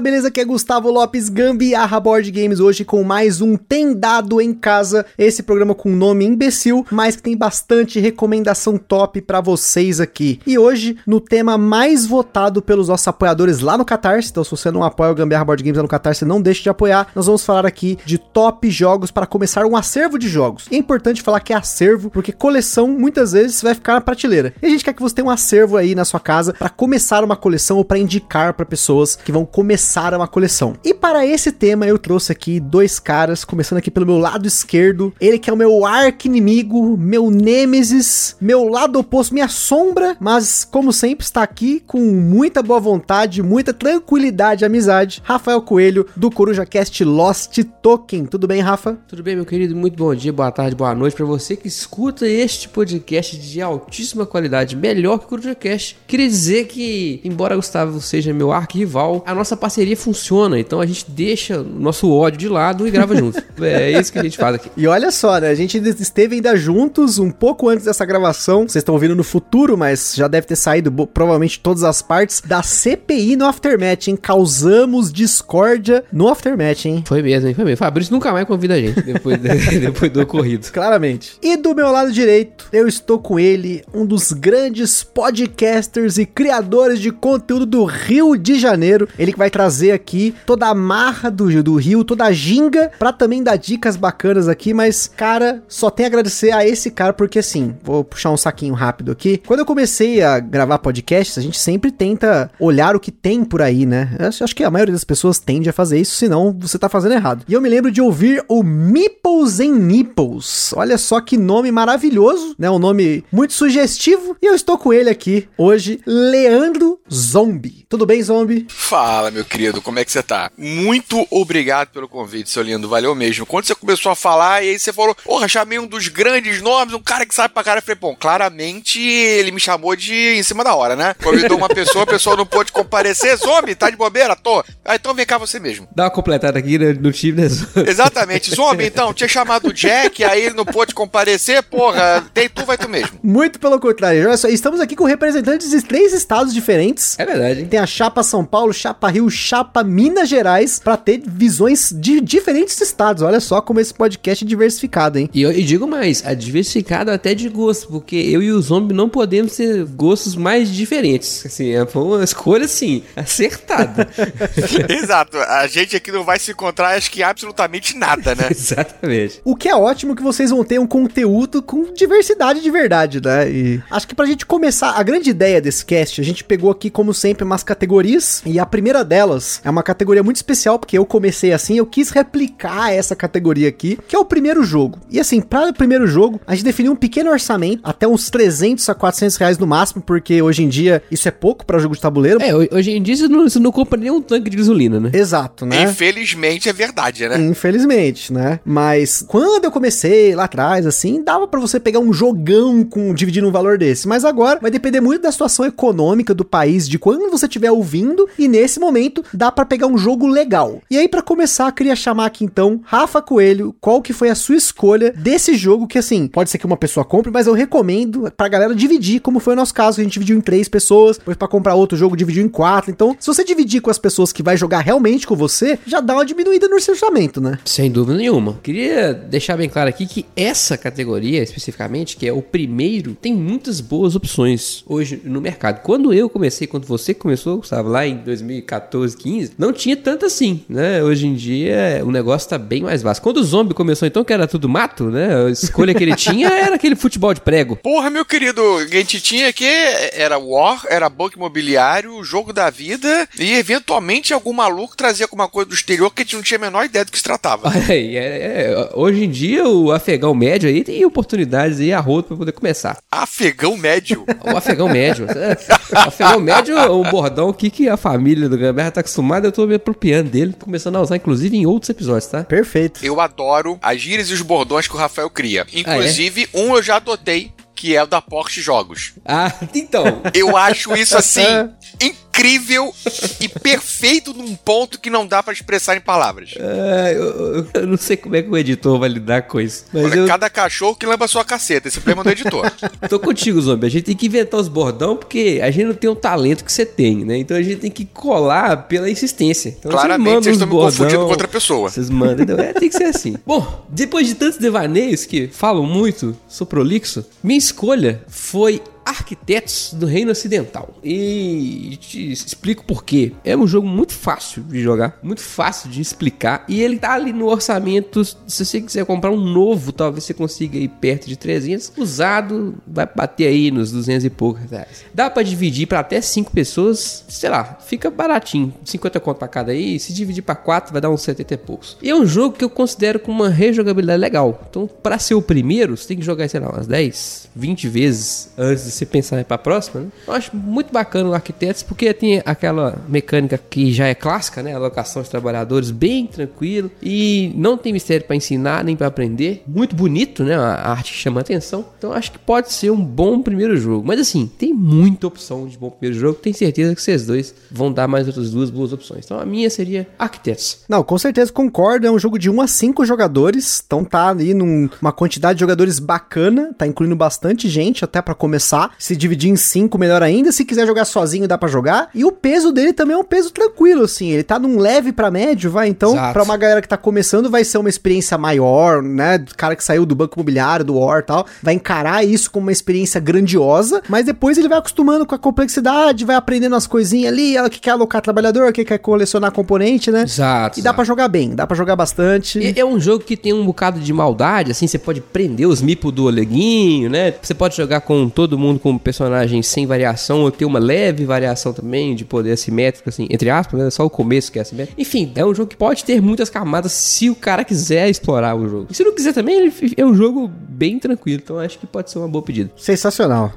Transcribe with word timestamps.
Beleza? 0.00 0.28
Aqui 0.28 0.40
é 0.40 0.44
Gustavo 0.46 0.90
Lopes 0.90 1.28
Gambiarra 1.28 2.00
Board 2.00 2.30
Games 2.30 2.58
hoje 2.58 2.86
com 2.86 3.04
mais 3.04 3.42
um 3.42 3.54
Tem 3.54 3.92
Dado 3.92 4.40
em 4.40 4.54
Casa, 4.54 5.04
esse 5.18 5.42
programa 5.42 5.74
com 5.74 5.90
nome 5.90 6.24
imbecil, 6.24 6.86
mas 6.90 7.16
que 7.16 7.22
tem 7.22 7.36
bastante 7.36 8.00
recomendação 8.00 8.78
top 8.78 9.20
pra 9.20 9.42
vocês 9.42 10.00
aqui. 10.00 10.40
E 10.46 10.58
hoje, 10.58 10.96
no 11.06 11.20
tema 11.20 11.58
mais 11.58 12.06
votado 12.06 12.62
pelos 12.62 12.88
nossos 12.88 13.06
apoiadores 13.08 13.60
lá 13.60 13.76
no 13.76 13.84
Catarse, 13.84 14.30
então 14.30 14.42
se 14.42 14.50
você 14.50 14.70
não 14.70 14.82
apoia 14.82 15.12
o 15.12 15.14
Gambiarra 15.14 15.44
Board 15.44 15.62
Games 15.62 15.76
lá 15.76 15.82
no 15.82 15.88
Catarse, 15.88 16.24
não 16.24 16.40
deixe 16.40 16.62
de 16.62 16.70
apoiar. 16.70 17.08
Nós 17.14 17.26
vamos 17.26 17.44
falar 17.44 17.66
aqui 17.66 17.98
de 18.06 18.16
top 18.16 18.70
jogos 18.70 19.10
para 19.10 19.26
começar 19.26 19.66
um 19.66 19.76
acervo 19.76 20.18
de 20.18 20.28
jogos. 20.28 20.66
É 20.72 20.76
importante 20.76 21.20
falar 21.20 21.40
que 21.40 21.52
é 21.52 21.56
acervo, 21.56 22.08
porque 22.08 22.32
coleção 22.32 22.88
muitas 22.88 23.32
vezes 23.32 23.60
vai 23.60 23.74
ficar 23.74 23.94
na 23.94 24.00
prateleira. 24.00 24.54
E 24.62 24.66
a 24.66 24.70
gente 24.70 24.82
quer 24.82 24.94
que 24.94 25.02
você 25.02 25.16
tenha 25.16 25.26
um 25.26 25.30
acervo 25.30 25.76
aí 25.76 25.94
na 25.94 26.06
sua 26.06 26.20
casa 26.20 26.54
para 26.54 26.70
começar 26.70 27.22
uma 27.22 27.36
coleção 27.36 27.76
ou 27.76 27.84
para 27.84 27.98
indicar 27.98 28.54
para 28.54 28.64
pessoas 28.64 29.14
que 29.14 29.30
vão 29.30 29.44
começar 29.44 29.89
uma 30.16 30.28
coleção. 30.28 30.74
E 30.84 30.94
para 30.94 31.26
esse 31.26 31.50
tema 31.50 31.86
eu 31.86 31.98
trouxe 31.98 32.30
aqui 32.30 32.60
dois 32.60 32.98
caras, 33.00 33.44
começando 33.44 33.78
aqui 33.78 33.90
pelo 33.90 34.06
meu 34.06 34.18
lado 34.18 34.46
esquerdo, 34.46 35.12
ele 35.20 35.38
que 35.38 35.50
é 35.50 35.52
o 35.52 35.56
meu 35.56 35.84
arqui-inimigo, 35.84 36.96
meu 36.96 37.30
nêmesis, 37.30 38.36
meu 38.40 38.68
lado 38.68 38.98
oposto, 38.98 39.34
minha 39.34 39.48
sombra, 39.48 40.16
mas 40.20 40.64
como 40.64 40.92
sempre 40.92 41.24
está 41.24 41.42
aqui 41.42 41.82
com 41.86 41.98
muita 41.98 42.62
boa 42.62 42.78
vontade, 42.78 43.42
muita 43.42 43.74
tranquilidade 43.74 44.62
e 44.62 44.66
amizade, 44.66 45.20
Rafael 45.24 45.60
Coelho 45.60 46.06
do 46.16 46.30
Coruja 46.30 46.64
Cast 46.64 47.02
Lost 47.04 47.58
Token. 47.82 48.26
Tudo 48.26 48.46
bem, 48.46 48.60
Rafa? 48.60 48.98
Tudo 49.08 49.22
bem, 49.22 49.34
meu 49.34 49.44
querido? 49.44 49.74
Muito 49.74 49.96
bom 49.96 50.14
dia, 50.14 50.32
boa 50.32 50.52
tarde, 50.52 50.76
boa 50.76 50.94
noite 50.94 51.16
para 51.16 51.26
você 51.26 51.56
que 51.56 51.66
escuta 51.66 52.26
este 52.26 52.68
podcast 52.68 53.36
de 53.36 53.60
altíssima 53.60 54.24
qualidade, 54.24 54.76
melhor 54.76 55.18
que 55.18 55.24
o 55.24 55.28
Coruja 55.28 55.54
Cast. 55.54 55.96
Queria 56.06 56.28
dizer 56.28 56.66
que, 56.66 57.20
embora 57.24 57.56
Gustavo 57.56 58.00
seja 58.00 58.32
meu 58.32 58.52
arquirrival, 58.52 59.22
a 59.26 59.34
nossa 59.34 59.56
parceria 59.56 59.79
funciona, 59.96 60.58
então 60.58 60.80
a 60.80 60.86
gente 60.86 61.04
deixa 61.08 61.60
o 61.60 61.64
nosso 61.64 62.10
ódio 62.10 62.38
de 62.38 62.48
lado 62.48 62.86
e 62.86 62.90
grava 62.90 63.16
junto. 63.16 63.40
É 63.60 63.90
isso 63.92 64.10
que 64.10 64.18
a 64.18 64.22
gente 64.22 64.38
faz 64.38 64.54
aqui. 64.54 64.70
E 64.74 64.86
olha 64.86 65.10
só, 65.10 65.38
né? 65.38 65.48
A 65.48 65.54
gente 65.54 65.76
esteve 65.76 66.36
ainda 66.36 66.56
juntos 66.56 67.18
um 67.18 67.30
pouco 67.30 67.68
antes 67.68 67.84
dessa 67.84 68.06
gravação. 68.06 68.62
Vocês 68.62 68.76
estão 68.76 68.94
ouvindo 68.94 69.14
no 69.14 69.22
futuro, 69.22 69.76
mas 69.76 70.14
já 70.16 70.26
deve 70.26 70.46
ter 70.46 70.56
saído 70.56 70.90
provavelmente 71.06 71.60
todas 71.60 71.84
as 71.84 72.00
partes 72.00 72.40
da 72.44 72.62
CPI 72.62 73.36
no 73.36 73.44
Aftermath, 73.44 74.08
hein? 74.08 74.16
Causamos 74.16 75.12
discórdia 75.12 76.04
no 76.10 76.28
Aftermath, 76.28 76.86
hein? 76.86 77.04
Foi 77.06 77.22
mesmo, 77.22 77.48
hein? 77.48 77.54
Foi 77.54 77.64
mesmo. 77.64 77.76
Fabrício 77.76 78.12
nunca 78.12 78.32
mais 78.32 78.46
convida 78.46 78.74
a 78.74 78.80
gente 78.80 79.02
depois, 79.02 79.38
depois 79.40 80.10
do 80.10 80.22
ocorrido. 80.22 80.66
Claramente. 80.72 81.32
E 81.42 81.56
do 81.56 81.74
meu 81.74 81.90
lado 81.90 82.10
direito, 82.10 82.66
eu 82.72 82.88
estou 82.88 83.18
com 83.18 83.38
ele, 83.38 83.82
um 83.92 84.06
dos 84.06 84.32
grandes 84.32 85.02
podcasters 85.02 86.18
e 86.18 86.26
criadores 86.26 86.98
de 87.00 87.10
conteúdo 87.10 87.66
do 87.66 87.84
Rio 87.84 88.36
de 88.36 88.58
Janeiro. 88.58 89.08
Ele 89.18 89.32
que 89.32 89.38
vai 89.38 89.50
trazer 89.50 89.69
aqui 89.94 90.34
toda 90.46 90.66
a 90.66 90.74
marra 90.74 91.30
do, 91.30 91.62
do 91.62 91.76
Rio, 91.76 92.04
toda 92.04 92.24
a 92.24 92.32
ginga, 92.32 92.90
pra 92.98 93.12
também 93.12 93.42
dar 93.42 93.56
dicas 93.56 93.96
bacanas 93.96 94.48
aqui, 94.48 94.74
mas, 94.74 95.06
cara, 95.06 95.62
só 95.68 95.90
tem 95.90 96.06
a 96.06 96.08
agradecer 96.08 96.52
a 96.52 96.66
esse 96.66 96.90
cara, 96.90 97.12
porque 97.12 97.38
assim, 97.38 97.74
vou 97.82 98.02
puxar 98.02 98.30
um 98.30 98.36
saquinho 98.36 98.74
rápido 98.74 99.12
aqui. 99.12 99.40
Quando 99.46 99.60
eu 99.60 99.66
comecei 99.66 100.22
a 100.22 100.38
gravar 100.38 100.78
podcasts, 100.78 101.38
a 101.38 101.42
gente 101.42 101.58
sempre 101.58 101.90
tenta 101.90 102.50
olhar 102.58 102.96
o 102.96 103.00
que 103.00 103.10
tem 103.10 103.44
por 103.44 103.62
aí, 103.62 103.86
né? 103.86 104.16
Eu 104.18 104.26
acho 104.44 104.56
que 104.56 104.64
a 104.64 104.70
maioria 104.70 104.92
das 104.92 105.04
pessoas 105.04 105.38
tende 105.38 105.68
a 105.68 105.72
fazer 105.72 106.00
isso, 106.00 106.16
senão 106.16 106.56
você 106.58 106.78
tá 106.78 106.88
fazendo 106.88 107.12
errado. 107.12 107.44
E 107.48 107.52
eu 107.52 107.60
me 107.60 107.68
lembro 107.68 107.90
de 107.90 108.00
ouvir 108.00 108.44
o 108.48 108.62
Meeples 108.62 109.60
and 109.60 109.76
Nipples. 109.78 110.72
Olha 110.74 110.98
só 110.98 111.20
que 111.20 111.36
nome 111.36 111.70
maravilhoso, 111.70 112.54
né? 112.58 112.70
Um 112.70 112.78
nome 112.78 113.24
muito 113.30 113.52
sugestivo. 113.52 114.36
E 114.40 114.46
eu 114.46 114.54
estou 114.54 114.78
com 114.78 114.92
ele 114.92 115.10
aqui 115.10 115.48
hoje, 115.56 116.00
Leandro 116.06 116.98
Zombie. 117.12 117.84
Tudo 117.88 118.06
bem, 118.06 118.22
Zombie? 118.22 118.66
Fala, 118.68 119.30
meu 119.30 119.44
querido, 119.44 119.59
como 119.82 119.98
é 119.98 120.04
que 120.04 120.12
você 120.12 120.22
tá? 120.22 120.50
Muito 120.56 121.26
obrigado 121.30 121.88
pelo 121.88 122.08
convite, 122.08 122.50
seu 122.50 122.62
lindo, 122.62 122.88
valeu 122.88 123.14
mesmo. 123.14 123.46
Quando 123.46 123.66
você 123.66 123.74
começou 123.74 124.12
a 124.12 124.16
falar, 124.16 124.62
e 124.62 124.70
aí 124.70 124.78
você 124.78 124.92
falou, 124.92 125.14
porra, 125.14 125.48
chamei 125.48 125.78
um 125.78 125.86
dos 125.86 126.08
grandes 126.08 126.60
nomes, 126.62 126.94
um 126.94 127.02
cara 127.02 127.26
que 127.26 127.34
sabe 127.34 127.52
pra 127.52 127.64
cara, 127.64 127.78
eu 127.78 127.82
falei, 127.82 127.98
bom, 128.00 128.16
claramente 128.18 129.00
ele 129.00 129.50
me 129.50 129.60
chamou 129.60 129.94
de 129.94 130.14
em 130.14 130.42
cima 130.42 130.64
da 130.64 130.74
hora, 130.74 130.96
né? 130.96 131.14
Convidou 131.22 131.56
uma 131.56 131.68
pessoa, 131.68 132.04
a 132.04 132.06
pessoa 132.06 132.36
não 132.36 132.46
pôde 132.46 132.72
comparecer, 132.72 133.36
zombie, 133.36 133.74
tá 133.74 133.90
de 133.90 133.96
bobeira? 133.96 134.34
Tô. 134.36 134.64
Ah, 134.84 134.94
então 134.94 135.14
vem 135.14 135.26
cá 135.26 135.38
você 135.38 135.58
mesmo. 135.58 135.88
Dá 135.94 136.04
uma 136.04 136.10
completada 136.10 136.58
aqui 136.58 136.78
no, 136.78 136.92
no 136.94 137.12
time, 137.12 137.42
né? 137.42 137.48
Exatamente, 137.86 138.54
zombie, 138.54 138.86
então, 138.86 139.12
tinha 139.12 139.28
chamado 139.28 139.68
o 139.68 139.72
Jack, 139.72 140.24
aí 140.24 140.42
ele 140.42 140.54
não 140.54 140.64
pôde 140.64 140.94
comparecer, 140.94 141.62
porra, 141.62 142.24
tem 142.32 142.48
tu, 142.48 142.64
vai 142.64 142.78
tu 142.78 142.88
mesmo. 142.88 143.18
Muito 143.22 143.58
pelo 143.58 143.78
contrário, 143.78 144.26
olha 144.26 144.36
só, 144.36 144.48
estamos 144.48 144.80
aqui 144.80 144.96
com 144.96 145.04
representantes 145.04 145.70
de 145.70 145.82
três 145.82 146.12
estados 146.12 146.54
diferentes. 146.54 147.18
É 147.18 147.26
verdade, 147.26 147.60
hein? 147.60 147.66
Tem 147.66 147.78
a 147.78 147.86
Chapa 147.86 148.22
São 148.22 148.44
Paulo, 148.44 148.72
Chapa 148.72 149.08
Rio, 149.08 149.30
Chapa 149.50 149.82
Minas 149.82 150.28
Gerais, 150.28 150.78
pra 150.78 150.96
ter 150.96 151.20
visões 151.26 151.92
de 151.92 152.20
diferentes 152.20 152.80
estados. 152.80 153.20
Olha 153.20 153.40
só 153.40 153.60
como 153.60 153.80
esse 153.80 153.92
podcast 153.92 154.44
é 154.44 154.46
diversificado, 154.46 155.18
hein? 155.18 155.28
E 155.34 155.42
eu 155.42 155.50
e 155.50 155.64
digo 155.64 155.88
mais, 155.88 156.24
é 156.24 156.36
diversificado 156.36 157.10
até 157.10 157.34
de 157.34 157.48
gosto, 157.48 157.88
porque 157.88 158.14
eu 158.14 158.40
e 158.40 158.52
o 158.52 158.62
Zombie 158.62 158.94
não 158.94 159.08
podemos 159.08 159.56
ter 159.56 159.84
gostos 159.86 160.36
mais 160.36 160.70
diferentes. 160.70 161.44
Assim, 161.44 161.72
foi 161.88 162.00
uma 162.00 162.22
escolha, 162.22 162.66
assim, 162.66 163.02
acertada. 163.16 164.08
Exato, 164.88 165.36
a 165.36 165.66
gente 165.66 165.96
aqui 165.96 166.12
não 166.12 166.22
vai 166.22 166.38
se 166.38 166.52
encontrar, 166.52 166.96
acho 166.96 167.10
que 167.10 167.20
absolutamente 167.20 167.96
nada, 167.96 168.36
né? 168.36 168.46
Exatamente. 168.54 169.40
O 169.44 169.56
que 169.56 169.68
é 169.68 169.74
ótimo 169.74 170.14
que 170.14 170.22
vocês 170.22 170.50
vão 170.50 170.62
ter 170.62 170.78
um 170.78 170.86
conteúdo 170.86 171.60
com 171.60 171.92
diversidade 171.92 172.60
de 172.60 172.70
verdade, 172.70 173.20
né? 173.20 173.50
E 173.50 173.82
acho 173.90 174.06
que 174.06 174.14
pra 174.14 174.26
gente 174.26 174.46
começar, 174.46 174.92
a 174.92 175.02
grande 175.02 175.28
ideia 175.28 175.60
desse 175.60 175.84
cast, 175.84 176.20
a 176.20 176.24
gente 176.24 176.44
pegou 176.44 176.70
aqui, 176.70 176.88
como 176.88 177.12
sempre, 177.12 177.42
umas 177.42 177.64
categorias, 177.64 178.44
e 178.46 178.56
a 178.56 178.64
primeira 178.64 179.04
delas 179.04 179.39
é 179.64 179.70
uma 179.70 179.82
categoria 179.82 180.22
muito 180.22 180.36
especial, 180.36 180.78
porque 180.78 180.96
eu 180.96 181.06
comecei 181.06 181.52
assim, 181.52 181.78
eu 181.78 181.86
quis 181.86 182.10
replicar 182.10 182.92
essa 182.92 183.16
categoria 183.16 183.68
aqui, 183.68 183.98
que 184.06 184.14
é 184.14 184.18
o 184.18 184.24
primeiro 184.24 184.62
jogo. 184.62 184.98
E 185.10 185.18
assim, 185.18 185.40
para 185.40 185.70
o 185.70 185.74
primeiro 185.74 186.06
jogo, 186.06 186.40
a 186.46 186.54
gente 186.54 186.64
definiu 186.64 186.92
um 186.92 186.96
pequeno 186.96 187.30
orçamento, 187.30 187.80
até 187.82 188.06
uns 188.06 188.30
300 188.30 188.88
a 188.88 188.94
400 188.94 189.36
reais 189.36 189.58
no 189.58 189.66
máximo, 189.66 190.02
porque 190.02 190.40
hoje 190.42 190.62
em 190.62 190.68
dia 190.68 191.02
isso 191.10 191.28
é 191.28 191.30
pouco 191.30 191.64
para 191.64 191.78
jogo 191.78 191.94
de 191.94 192.00
tabuleiro. 192.00 192.42
É, 192.42 192.54
hoje 192.54 192.92
em 192.92 193.02
dia 193.02 193.16
você 193.16 193.28
não, 193.28 193.48
você 193.48 193.58
não 193.58 193.72
compra 193.72 193.98
nem 193.98 194.10
um 194.10 194.20
tanque 194.20 194.50
de 194.50 194.56
gasolina, 194.56 195.00
né? 195.00 195.10
Exato, 195.12 195.64
né? 195.66 195.82
Infelizmente 195.82 196.68
é 196.68 196.72
verdade, 196.72 197.28
né? 197.28 197.38
Infelizmente, 197.40 198.32
né? 198.32 198.60
Mas 198.64 199.24
quando 199.26 199.64
eu 199.64 199.70
comecei 199.70 200.34
lá 200.34 200.44
atrás, 200.44 200.86
assim, 200.86 201.22
dava 201.22 201.46
para 201.46 201.60
você 201.60 201.80
pegar 201.80 202.00
um 202.00 202.12
jogão 202.12 202.84
com 202.84 203.14
dividindo 203.14 203.48
um 203.48 203.52
valor 203.52 203.78
desse. 203.78 204.08
Mas 204.08 204.24
agora 204.24 204.60
vai 204.60 204.70
depender 204.70 205.00
muito 205.00 205.22
da 205.22 205.32
situação 205.32 205.64
econômica 205.64 206.34
do 206.34 206.44
país, 206.44 206.88
de 206.88 206.98
quando 206.98 207.30
você 207.30 207.46
estiver 207.46 207.70
ouvindo, 207.70 208.28
e 208.38 208.48
nesse 208.48 208.80
momento 208.80 209.24
dá 209.32 209.50
para 209.50 209.64
pegar 209.64 209.86
um 209.86 209.98
jogo 209.98 210.26
legal. 210.26 210.80
E 210.90 210.96
aí, 210.96 211.08
para 211.08 211.22
começar, 211.22 211.70
queria 211.72 211.96
chamar 211.96 212.26
aqui 212.26 212.44
então 212.44 212.80
Rafa 212.84 213.22
Coelho, 213.22 213.74
qual 213.80 214.02
que 214.02 214.12
foi 214.12 214.28
a 214.28 214.34
sua 214.34 214.56
escolha 214.56 215.12
desse 215.12 215.54
jogo 215.54 215.86
que, 215.86 215.98
assim, 215.98 216.26
pode 216.26 216.50
ser 216.50 216.58
que 216.58 216.66
uma 216.66 216.76
pessoa 216.76 217.04
compre, 217.04 217.30
mas 217.30 217.46
eu 217.46 217.52
recomendo 217.52 218.30
pra 218.36 218.48
galera 218.48 218.74
dividir, 218.74 219.20
como 219.20 219.40
foi 219.40 219.54
o 219.54 219.56
nosso 219.56 219.74
caso, 219.74 220.00
a 220.00 220.04
gente 220.04 220.14
dividiu 220.14 220.36
em 220.36 220.40
três 220.40 220.68
pessoas, 220.68 221.18
depois 221.18 221.36
para 221.36 221.48
comprar 221.48 221.74
outro 221.74 221.96
jogo 221.96 222.16
dividiu 222.16 222.44
em 222.44 222.48
quatro. 222.48 222.90
Então, 222.90 223.16
se 223.18 223.26
você 223.26 223.44
dividir 223.44 223.80
com 223.80 223.90
as 223.90 223.98
pessoas 223.98 224.32
que 224.32 224.42
vai 224.42 224.56
jogar 224.56 224.80
realmente 224.80 225.26
com 225.26 225.36
você, 225.36 225.78
já 225.86 226.00
dá 226.00 226.14
uma 226.14 226.24
diminuída 226.24 226.68
no 226.68 226.74
orçamento, 226.74 227.40
né? 227.40 227.58
Sem 227.64 227.90
dúvida 227.90 228.16
nenhuma. 228.16 228.58
Queria 228.62 229.12
deixar 229.12 229.56
bem 229.56 229.68
claro 229.68 229.88
aqui 229.88 230.06
que 230.06 230.26
essa 230.34 230.76
categoria, 230.76 231.42
especificamente, 231.42 232.16
que 232.16 232.26
é 232.26 232.32
o 232.32 232.42
primeiro, 232.42 233.14
tem 233.14 233.34
muitas 233.34 233.80
boas 233.80 234.14
opções 234.16 234.84
hoje 234.86 235.20
no 235.24 235.40
mercado. 235.40 235.82
Quando 235.82 236.12
eu 236.12 236.28
comecei, 236.28 236.66
quando 236.66 236.86
você 236.86 237.14
começou, 237.14 237.58
Gustavo, 237.58 237.88
lá 237.88 238.06
em 238.06 238.16
2014, 238.16 239.09
15, 239.14 239.52
não 239.58 239.72
tinha 239.72 239.96
tanto 239.96 240.26
assim, 240.26 240.64
né? 240.68 241.02
Hoje 241.02 241.26
em 241.26 241.34
dia 241.34 242.02
o 242.04 242.10
negócio 242.10 242.48
tá 242.48 242.58
bem 242.58 242.82
mais 242.82 243.02
vasto. 243.02 243.22
Quando 243.22 243.38
o 243.38 243.44
zombie 243.44 243.74
começou, 243.74 244.06
então, 244.06 244.24
que 244.24 244.32
era 244.32 244.46
tudo 244.46 244.68
mato, 244.68 245.04
né? 245.04 245.46
A 245.46 245.50
escolha 245.50 245.94
que 245.94 246.02
ele 246.02 246.16
tinha 246.16 246.48
era 246.52 246.74
aquele 246.74 246.96
futebol 246.96 247.32
de 247.34 247.40
prego. 247.40 247.76
Porra, 247.76 248.10
meu 248.10 248.24
querido, 248.24 248.62
a 248.76 248.86
gente 248.86 249.20
tinha 249.20 249.48
aqui 249.48 249.66
era 250.12 250.38
War, 250.38 250.84
era 250.88 251.08
banco 251.08 251.36
imobiliário, 251.36 252.22
jogo 252.24 252.52
da 252.52 252.70
vida 252.70 253.28
e 253.38 253.54
eventualmente 253.54 254.32
algum 254.32 254.52
maluco 254.52 254.96
trazia 254.96 255.26
alguma 255.26 255.48
coisa 255.48 255.68
do 255.68 255.74
exterior 255.74 256.10
que 256.10 256.22
a 256.22 256.24
gente 256.24 256.36
não 256.36 256.42
tinha 256.42 256.58
a 256.58 256.60
menor 256.60 256.84
ideia 256.84 257.04
do 257.04 257.12
que 257.12 257.18
se 257.18 257.24
tratava. 257.24 257.70
Aí, 257.88 258.16
é, 258.16 258.20
é, 258.20 258.90
hoje 258.94 259.24
em 259.24 259.30
dia 259.30 259.66
o 259.68 259.92
afegão 259.92 260.34
médio 260.34 260.68
aí 260.68 260.84
tem 260.84 261.04
oportunidades 261.04 261.80
aí 261.80 261.92
a 261.92 262.00
rodo 262.00 262.28
pra 262.28 262.36
poder 262.36 262.52
começar. 262.52 262.98
Afegão 263.10 263.76
médio? 263.76 264.24
O 264.44 264.56
afegão 264.56 264.88
médio. 264.88 265.26
o 265.92 265.98
afegão 265.98 266.40
médio 266.40 266.76
é 266.76 266.90
um 266.90 267.02
bordão 267.02 267.48
aqui 267.48 267.70
que 267.70 267.88
a 267.88 267.96
família 267.96 268.48
do 268.48 268.58
Gamberra 268.58 268.90
tá 268.90 268.99
acostumada, 269.00 269.48
eu 269.48 269.52
tô 269.52 269.66
me 269.66 269.74
apropriando 269.74 270.30
dele, 270.30 270.54
começando 270.58 270.96
a 270.96 271.00
usar 271.00 271.16
inclusive 271.16 271.56
em 271.56 271.66
outros 271.66 271.90
episódios, 271.90 272.26
tá? 272.26 272.44
Perfeito. 272.44 273.04
Eu 273.04 273.20
adoro 273.20 273.78
as 273.82 274.00
gírias 274.00 274.30
e 274.30 274.34
os 274.34 274.42
bordões 274.42 274.86
que 274.86 274.94
o 274.94 274.98
Rafael 274.98 275.30
cria. 275.30 275.66
Inclusive, 275.72 276.48
ah, 276.54 276.58
é? 276.58 276.60
um 276.60 276.76
eu 276.76 276.82
já 276.82 276.96
adotei, 276.96 277.52
que 277.74 277.96
é 277.96 278.02
o 278.02 278.06
da 278.06 278.20
Porsche 278.20 278.60
Jogos. 278.60 279.14
Ah, 279.24 279.52
então. 279.74 280.22
Eu 280.34 280.56
acho 280.56 280.94
isso 280.94 281.16
assim 281.16 281.40
incrível 282.30 282.94
e 283.40 283.48
perfeito 283.48 284.32
num 284.32 284.54
ponto 284.54 285.00
que 285.00 285.10
não 285.10 285.26
dá 285.26 285.42
pra 285.42 285.52
expressar 285.52 285.96
em 285.96 286.00
palavras. 286.00 286.54
É, 286.56 287.12
eu, 287.14 287.66
eu- 287.74 287.86
não 287.86 287.96
sei 287.96 288.16
como 288.16 288.36
é 288.36 288.42
que 288.42 288.48
o 288.48 288.56
editor 288.56 288.98
vai 288.98 289.08
lidar 289.08 289.42
com 289.42 289.60
isso. 289.60 289.84
Mas 289.92 290.04
Olha, 290.04 290.14
eu 290.14 290.26
cada 290.26 290.48
cachorro 290.48 290.94
que 290.94 291.06
lembra 291.06 291.24
a 291.24 291.28
sua 291.28 291.44
caceta. 291.44 291.88
Esse 291.88 291.98
é 291.98 292.00
o 292.00 292.02
problema 292.02 292.24
do 292.24 292.30
editor. 292.30 292.70
tô 293.08 293.18
contigo, 293.18 293.60
Zombie. 293.60 293.86
A 293.86 293.90
gente 293.90 294.04
tem 294.04 294.16
que 294.16 294.26
inventar 294.26 294.60
os 294.60 294.68
bordão 294.68 295.16
porque 295.16 295.60
a 295.62 295.70
gente 295.70 295.86
não 295.86 295.94
tem 295.94 296.08
o 296.08 296.14
talento 296.14 296.64
que 296.64 296.72
você 296.72 296.86
tem, 296.86 297.24
né? 297.24 297.36
Então 297.38 297.56
a 297.56 297.62
gente 297.62 297.76
tem 297.76 297.90
que 297.90 298.04
colar 298.04 298.86
pela 298.88 299.10
insistência. 299.10 299.74
Então, 299.78 299.90
Claramente, 299.90 300.44
vocês 300.44 300.56
uns 300.56 300.62
estão 300.62 300.68
me 300.68 300.84
confundindo 300.84 301.24
com 301.24 301.30
outra 301.30 301.48
pessoa. 301.48 301.90
Vocês 301.90 302.08
mandam, 302.08 302.44
entendeu? 302.44 302.60
É, 302.60 302.72
tem 302.72 302.88
que 302.88 302.96
ser 302.96 303.04
assim. 303.04 303.36
Bom, 303.46 303.84
depois 303.88 304.26
de 304.26 304.34
tantos 304.34 304.58
devaneios 304.58 305.24
que 305.26 305.48
falam 305.48 305.84
muito, 305.84 306.36
sou 306.48 306.66
prolixo, 306.66 307.24
minha 307.42 307.58
escolha 307.58 308.22
foi 308.28 308.80
Arquitetos 309.10 309.92
do 309.92 310.06
Reino 310.06 310.30
Ocidental. 310.30 310.94
E 311.02 311.98
te 312.00 312.30
explico 312.30 312.84
por 312.84 313.04
quê. 313.04 313.32
É 313.44 313.56
um 313.56 313.66
jogo 313.66 313.88
muito 313.88 314.12
fácil 314.12 314.62
de 314.62 314.80
jogar, 314.80 315.18
muito 315.20 315.42
fácil 315.42 315.90
de 315.90 316.00
explicar. 316.00 316.64
E 316.68 316.80
ele 316.80 316.96
tá 316.96 317.12
ali 317.14 317.32
no 317.32 317.46
orçamento. 317.46 318.24
Se 318.24 318.64
você 318.64 318.80
quiser 318.80 319.04
comprar 319.04 319.32
um 319.32 319.40
novo, 319.40 319.90
talvez 319.90 320.24
você 320.24 320.32
consiga 320.32 320.78
ir 320.78 320.88
perto 320.88 321.26
de 321.26 321.36
300. 321.36 321.92
Usado, 321.96 322.76
vai 322.86 323.08
bater 323.12 323.48
aí 323.48 323.70
nos 323.72 323.90
200 323.90 324.24
e 324.24 324.30
poucos 324.30 324.70
reais. 324.70 325.04
Dá 325.12 325.28
pra 325.28 325.42
dividir 325.42 325.88
pra 325.88 326.00
até 326.00 326.20
5 326.20 326.52
pessoas, 326.52 327.24
sei 327.28 327.50
lá, 327.50 327.78
fica 327.84 328.10
baratinho. 328.10 328.72
50 328.84 329.18
conto 329.18 329.38
pra 329.38 329.48
cada 329.48 329.72
aí. 329.72 329.98
Se 329.98 330.12
dividir 330.12 330.42
pra 330.42 330.54
4, 330.54 330.92
vai 330.92 331.02
dar 331.02 331.10
uns 331.10 331.22
70 331.22 331.54
e 331.54 331.56
poucos. 331.56 331.96
E 332.00 332.08
é 332.08 332.14
um 332.14 332.24
jogo 332.24 332.56
que 332.56 332.64
eu 332.64 332.70
considero 332.70 333.18
com 333.18 333.32
uma 333.32 333.48
rejogabilidade 333.48 334.20
legal. 334.20 334.64
Então, 334.70 334.88
pra 335.02 335.18
ser 335.18 335.34
o 335.34 335.42
primeiro, 335.42 335.96
você 335.96 336.06
tem 336.06 336.16
que 336.16 336.24
jogar, 336.24 336.48
sei 336.48 336.60
lá, 336.60 336.70
umas 336.70 336.86
10, 336.86 337.48
20 337.56 337.88
vezes 337.88 338.50
antes 338.56 338.84
de 338.84 338.99
você 339.00 339.06
pensar 339.06 339.44
pra 339.44 339.58
próxima, 339.58 340.02
né? 340.02 340.08
Eu 340.26 340.34
acho 340.34 340.56
muito 340.56 340.92
bacana 340.92 341.30
o 341.30 341.34
Arquitetos, 341.34 341.82
porque 341.82 342.12
tem 342.12 342.42
aquela 342.44 342.98
mecânica 343.08 343.58
que 343.58 343.92
já 343.92 344.06
é 344.06 344.14
clássica, 344.14 344.62
né? 344.62 344.74
Alocação 344.74 345.22
de 345.22 345.30
trabalhadores, 345.30 345.90
bem 345.90 346.26
tranquilo. 346.26 346.90
E 347.02 347.52
não 347.56 347.76
tem 347.76 347.92
mistério 347.92 348.26
pra 348.26 348.36
ensinar, 348.36 348.84
nem 348.84 348.96
pra 348.96 349.06
aprender. 349.06 349.62
Muito 349.66 349.94
bonito, 349.94 350.44
né? 350.44 350.54
A 350.54 350.90
arte 350.90 351.14
chama 351.14 351.40
atenção. 351.40 351.84
Então, 351.98 352.12
acho 352.12 352.32
que 352.32 352.38
pode 352.38 352.72
ser 352.72 352.90
um 352.90 353.02
bom 353.02 353.42
primeiro 353.42 353.76
jogo. 353.76 354.06
Mas 354.06 354.20
assim, 354.20 354.46
tem 354.46 354.72
muita 354.72 355.26
opção 355.26 355.66
de 355.66 355.78
bom 355.78 355.90
primeiro 355.90 356.18
jogo. 356.18 356.38
Tenho 356.40 356.54
certeza 356.54 356.94
que 356.94 357.02
vocês 357.02 357.26
dois 357.26 357.54
vão 357.70 357.92
dar 357.92 358.06
mais 358.06 358.26
outras 358.26 358.50
duas 358.50 358.70
boas 358.70 358.92
opções. 358.92 359.24
Então, 359.24 359.38
a 359.38 359.44
minha 359.44 359.68
seria 359.70 360.08
Arquitetos. 360.18 360.80
Não, 360.88 361.02
com 361.02 361.18
certeza 361.18 361.52
concordo. 361.52 362.06
É 362.06 362.10
um 362.10 362.18
jogo 362.18 362.38
de 362.38 362.50
1 362.50 362.60
a 362.60 362.66
5 362.66 363.04
jogadores. 363.04 363.82
Então 363.84 364.04
tá 364.04 364.28
ali 364.28 364.54
numa 364.54 365.12
quantidade 365.12 365.56
de 365.56 365.60
jogadores 365.60 365.98
bacana. 365.98 366.72
Tá 366.76 366.86
incluindo 366.86 367.16
bastante 367.16 367.68
gente 367.68 368.04
até 368.04 368.20
pra 368.20 368.34
começar. 368.34 368.79
Se 368.98 369.16
dividir 369.16 369.50
em 369.50 369.56
5, 369.56 369.96
melhor 369.98 370.22
ainda. 370.22 370.52
Se 370.52 370.64
quiser 370.64 370.86
jogar 370.86 371.04
sozinho, 371.04 371.48
dá 371.48 371.56
pra 371.56 371.68
jogar. 371.68 372.10
E 372.14 372.24
o 372.24 372.32
peso 372.32 372.72
dele 372.72 372.92
também 372.92 373.14
é 373.14 373.18
um 373.18 373.24
peso 373.24 373.50
tranquilo, 373.50 374.04
assim. 374.04 374.30
Ele 374.30 374.42
tá 374.42 374.58
num 374.58 374.78
leve 374.78 375.12
pra 375.12 375.30
médio, 375.30 375.70
vai. 375.70 375.88
Então, 375.88 376.12
Exato. 376.12 376.32
pra 376.32 376.42
uma 376.42 376.56
galera 376.56 376.82
que 376.82 376.88
tá 376.88 376.96
começando, 376.96 377.48
vai 377.50 377.64
ser 377.64 377.78
uma 377.78 377.88
experiência 377.88 378.36
maior, 378.36 379.02
né? 379.02 379.38
Do 379.38 379.54
cara 379.54 379.76
que 379.76 379.84
saiu 379.84 380.04
do 380.04 380.14
banco 380.14 380.38
imobiliário, 380.38 380.84
do 380.84 380.98
War 380.98 381.20
e 381.20 381.22
tal. 381.24 381.46
Vai 381.62 381.74
encarar 381.74 382.24
isso 382.24 382.50
como 382.50 382.66
uma 382.66 382.72
experiência 382.72 383.20
grandiosa. 383.20 384.02
Mas 384.08 384.26
depois 384.26 384.58
ele 384.58 384.68
vai 384.68 384.78
acostumando 384.78 385.24
com 385.24 385.34
a 385.34 385.38
complexidade, 385.38 386.24
vai 386.24 386.36
aprendendo 386.36 386.74
as 386.74 386.86
coisinhas 386.86 387.32
ali. 387.32 387.58
O 387.58 387.70
que 387.70 387.78
quer 387.78 387.90
alocar 387.90 388.20
trabalhador, 388.20 388.72
que 388.72 388.84
quer 388.84 388.98
colecionar 388.98 389.52
componente, 389.52 390.10
né? 390.10 390.22
Exato. 390.22 390.78
E 390.80 390.82
dá 390.82 390.92
pra 390.92 391.04
jogar 391.04 391.28
bem, 391.28 391.54
dá 391.54 391.66
pra 391.66 391.76
jogar 391.76 391.94
bastante. 391.96 392.58
É 392.66 392.80
é 392.80 392.84
um 392.84 392.98
jogo 392.98 393.24
que 393.24 393.36
tem 393.36 393.52
um 393.52 393.64
bocado 393.64 394.00
de 394.00 394.12
maldade, 394.12 394.70
assim, 394.70 394.86
você 394.86 394.98
pode 394.98 395.20
prender 395.20 395.68
os 395.68 395.82
mipos 395.82 396.12
do 396.12 396.24
Oleguinho, 396.24 397.10
né? 397.10 397.34
Você 397.40 397.54
pode 397.54 397.76
jogar 397.76 398.00
com 398.00 398.28
todo 398.28 398.58
mundo 398.58 398.69
com 398.78 398.96
personagem 398.98 399.62
sem 399.62 399.86
variação, 399.86 400.42
ou 400.42 400.50
ter 400.50 400.64
uma 400.64 400.78
leve 400.78 401.24
variação 401.24 401.72
também 401.72 402.14
de 402.14 402.24
poder 402.24 402.52
assimétrico, 402.52 403.08
assim, 403.08 403.26
entre 403.30 403.50
aspas, 403.50 403.80
né? 403.80 403.90
Só 403.90 404.04
o 404.04 404.10
começo 404.10 404.50
que 404.50 404.58
é 404.58 404.62
assimétrico. 404.62 405.00
Enfim, 405.00 405.32
é 405.34 405.44
um 405.44 405.54
jogo 405.54 405.70
que 405.70 405.76
pode 405.76 406.04
ter 406.04 406.20
muitas 406.20 406.50
camadas 406.50 406.92
se 406.92 407.30
o 407.30 407.34
cara 407.34 407.64
quiser 407.64 408.08
explorar 408.08 408.54
o 408.54 408.68
jogo. 408.68 408.86
E 408.90 408.94
se 408.94 409.04
não 409.04 409.14
quiser 409.14 409.32
também, 409.32 409.72
é 409.96 410.04
um 410.04 410.14
jogo 410.14 410.48
bem 410.48 410.98
tranquilo, 410.98 411.40
então 411.42 411.58
acho 411.58 411.78
que 411.78 411.86
pode 411.86 412.10
ser 412.10 412.18
uma 412.18 412.28
boa 412.28 412.44
pedida. 412.44 412.70
Sensacional. 412.76 413.52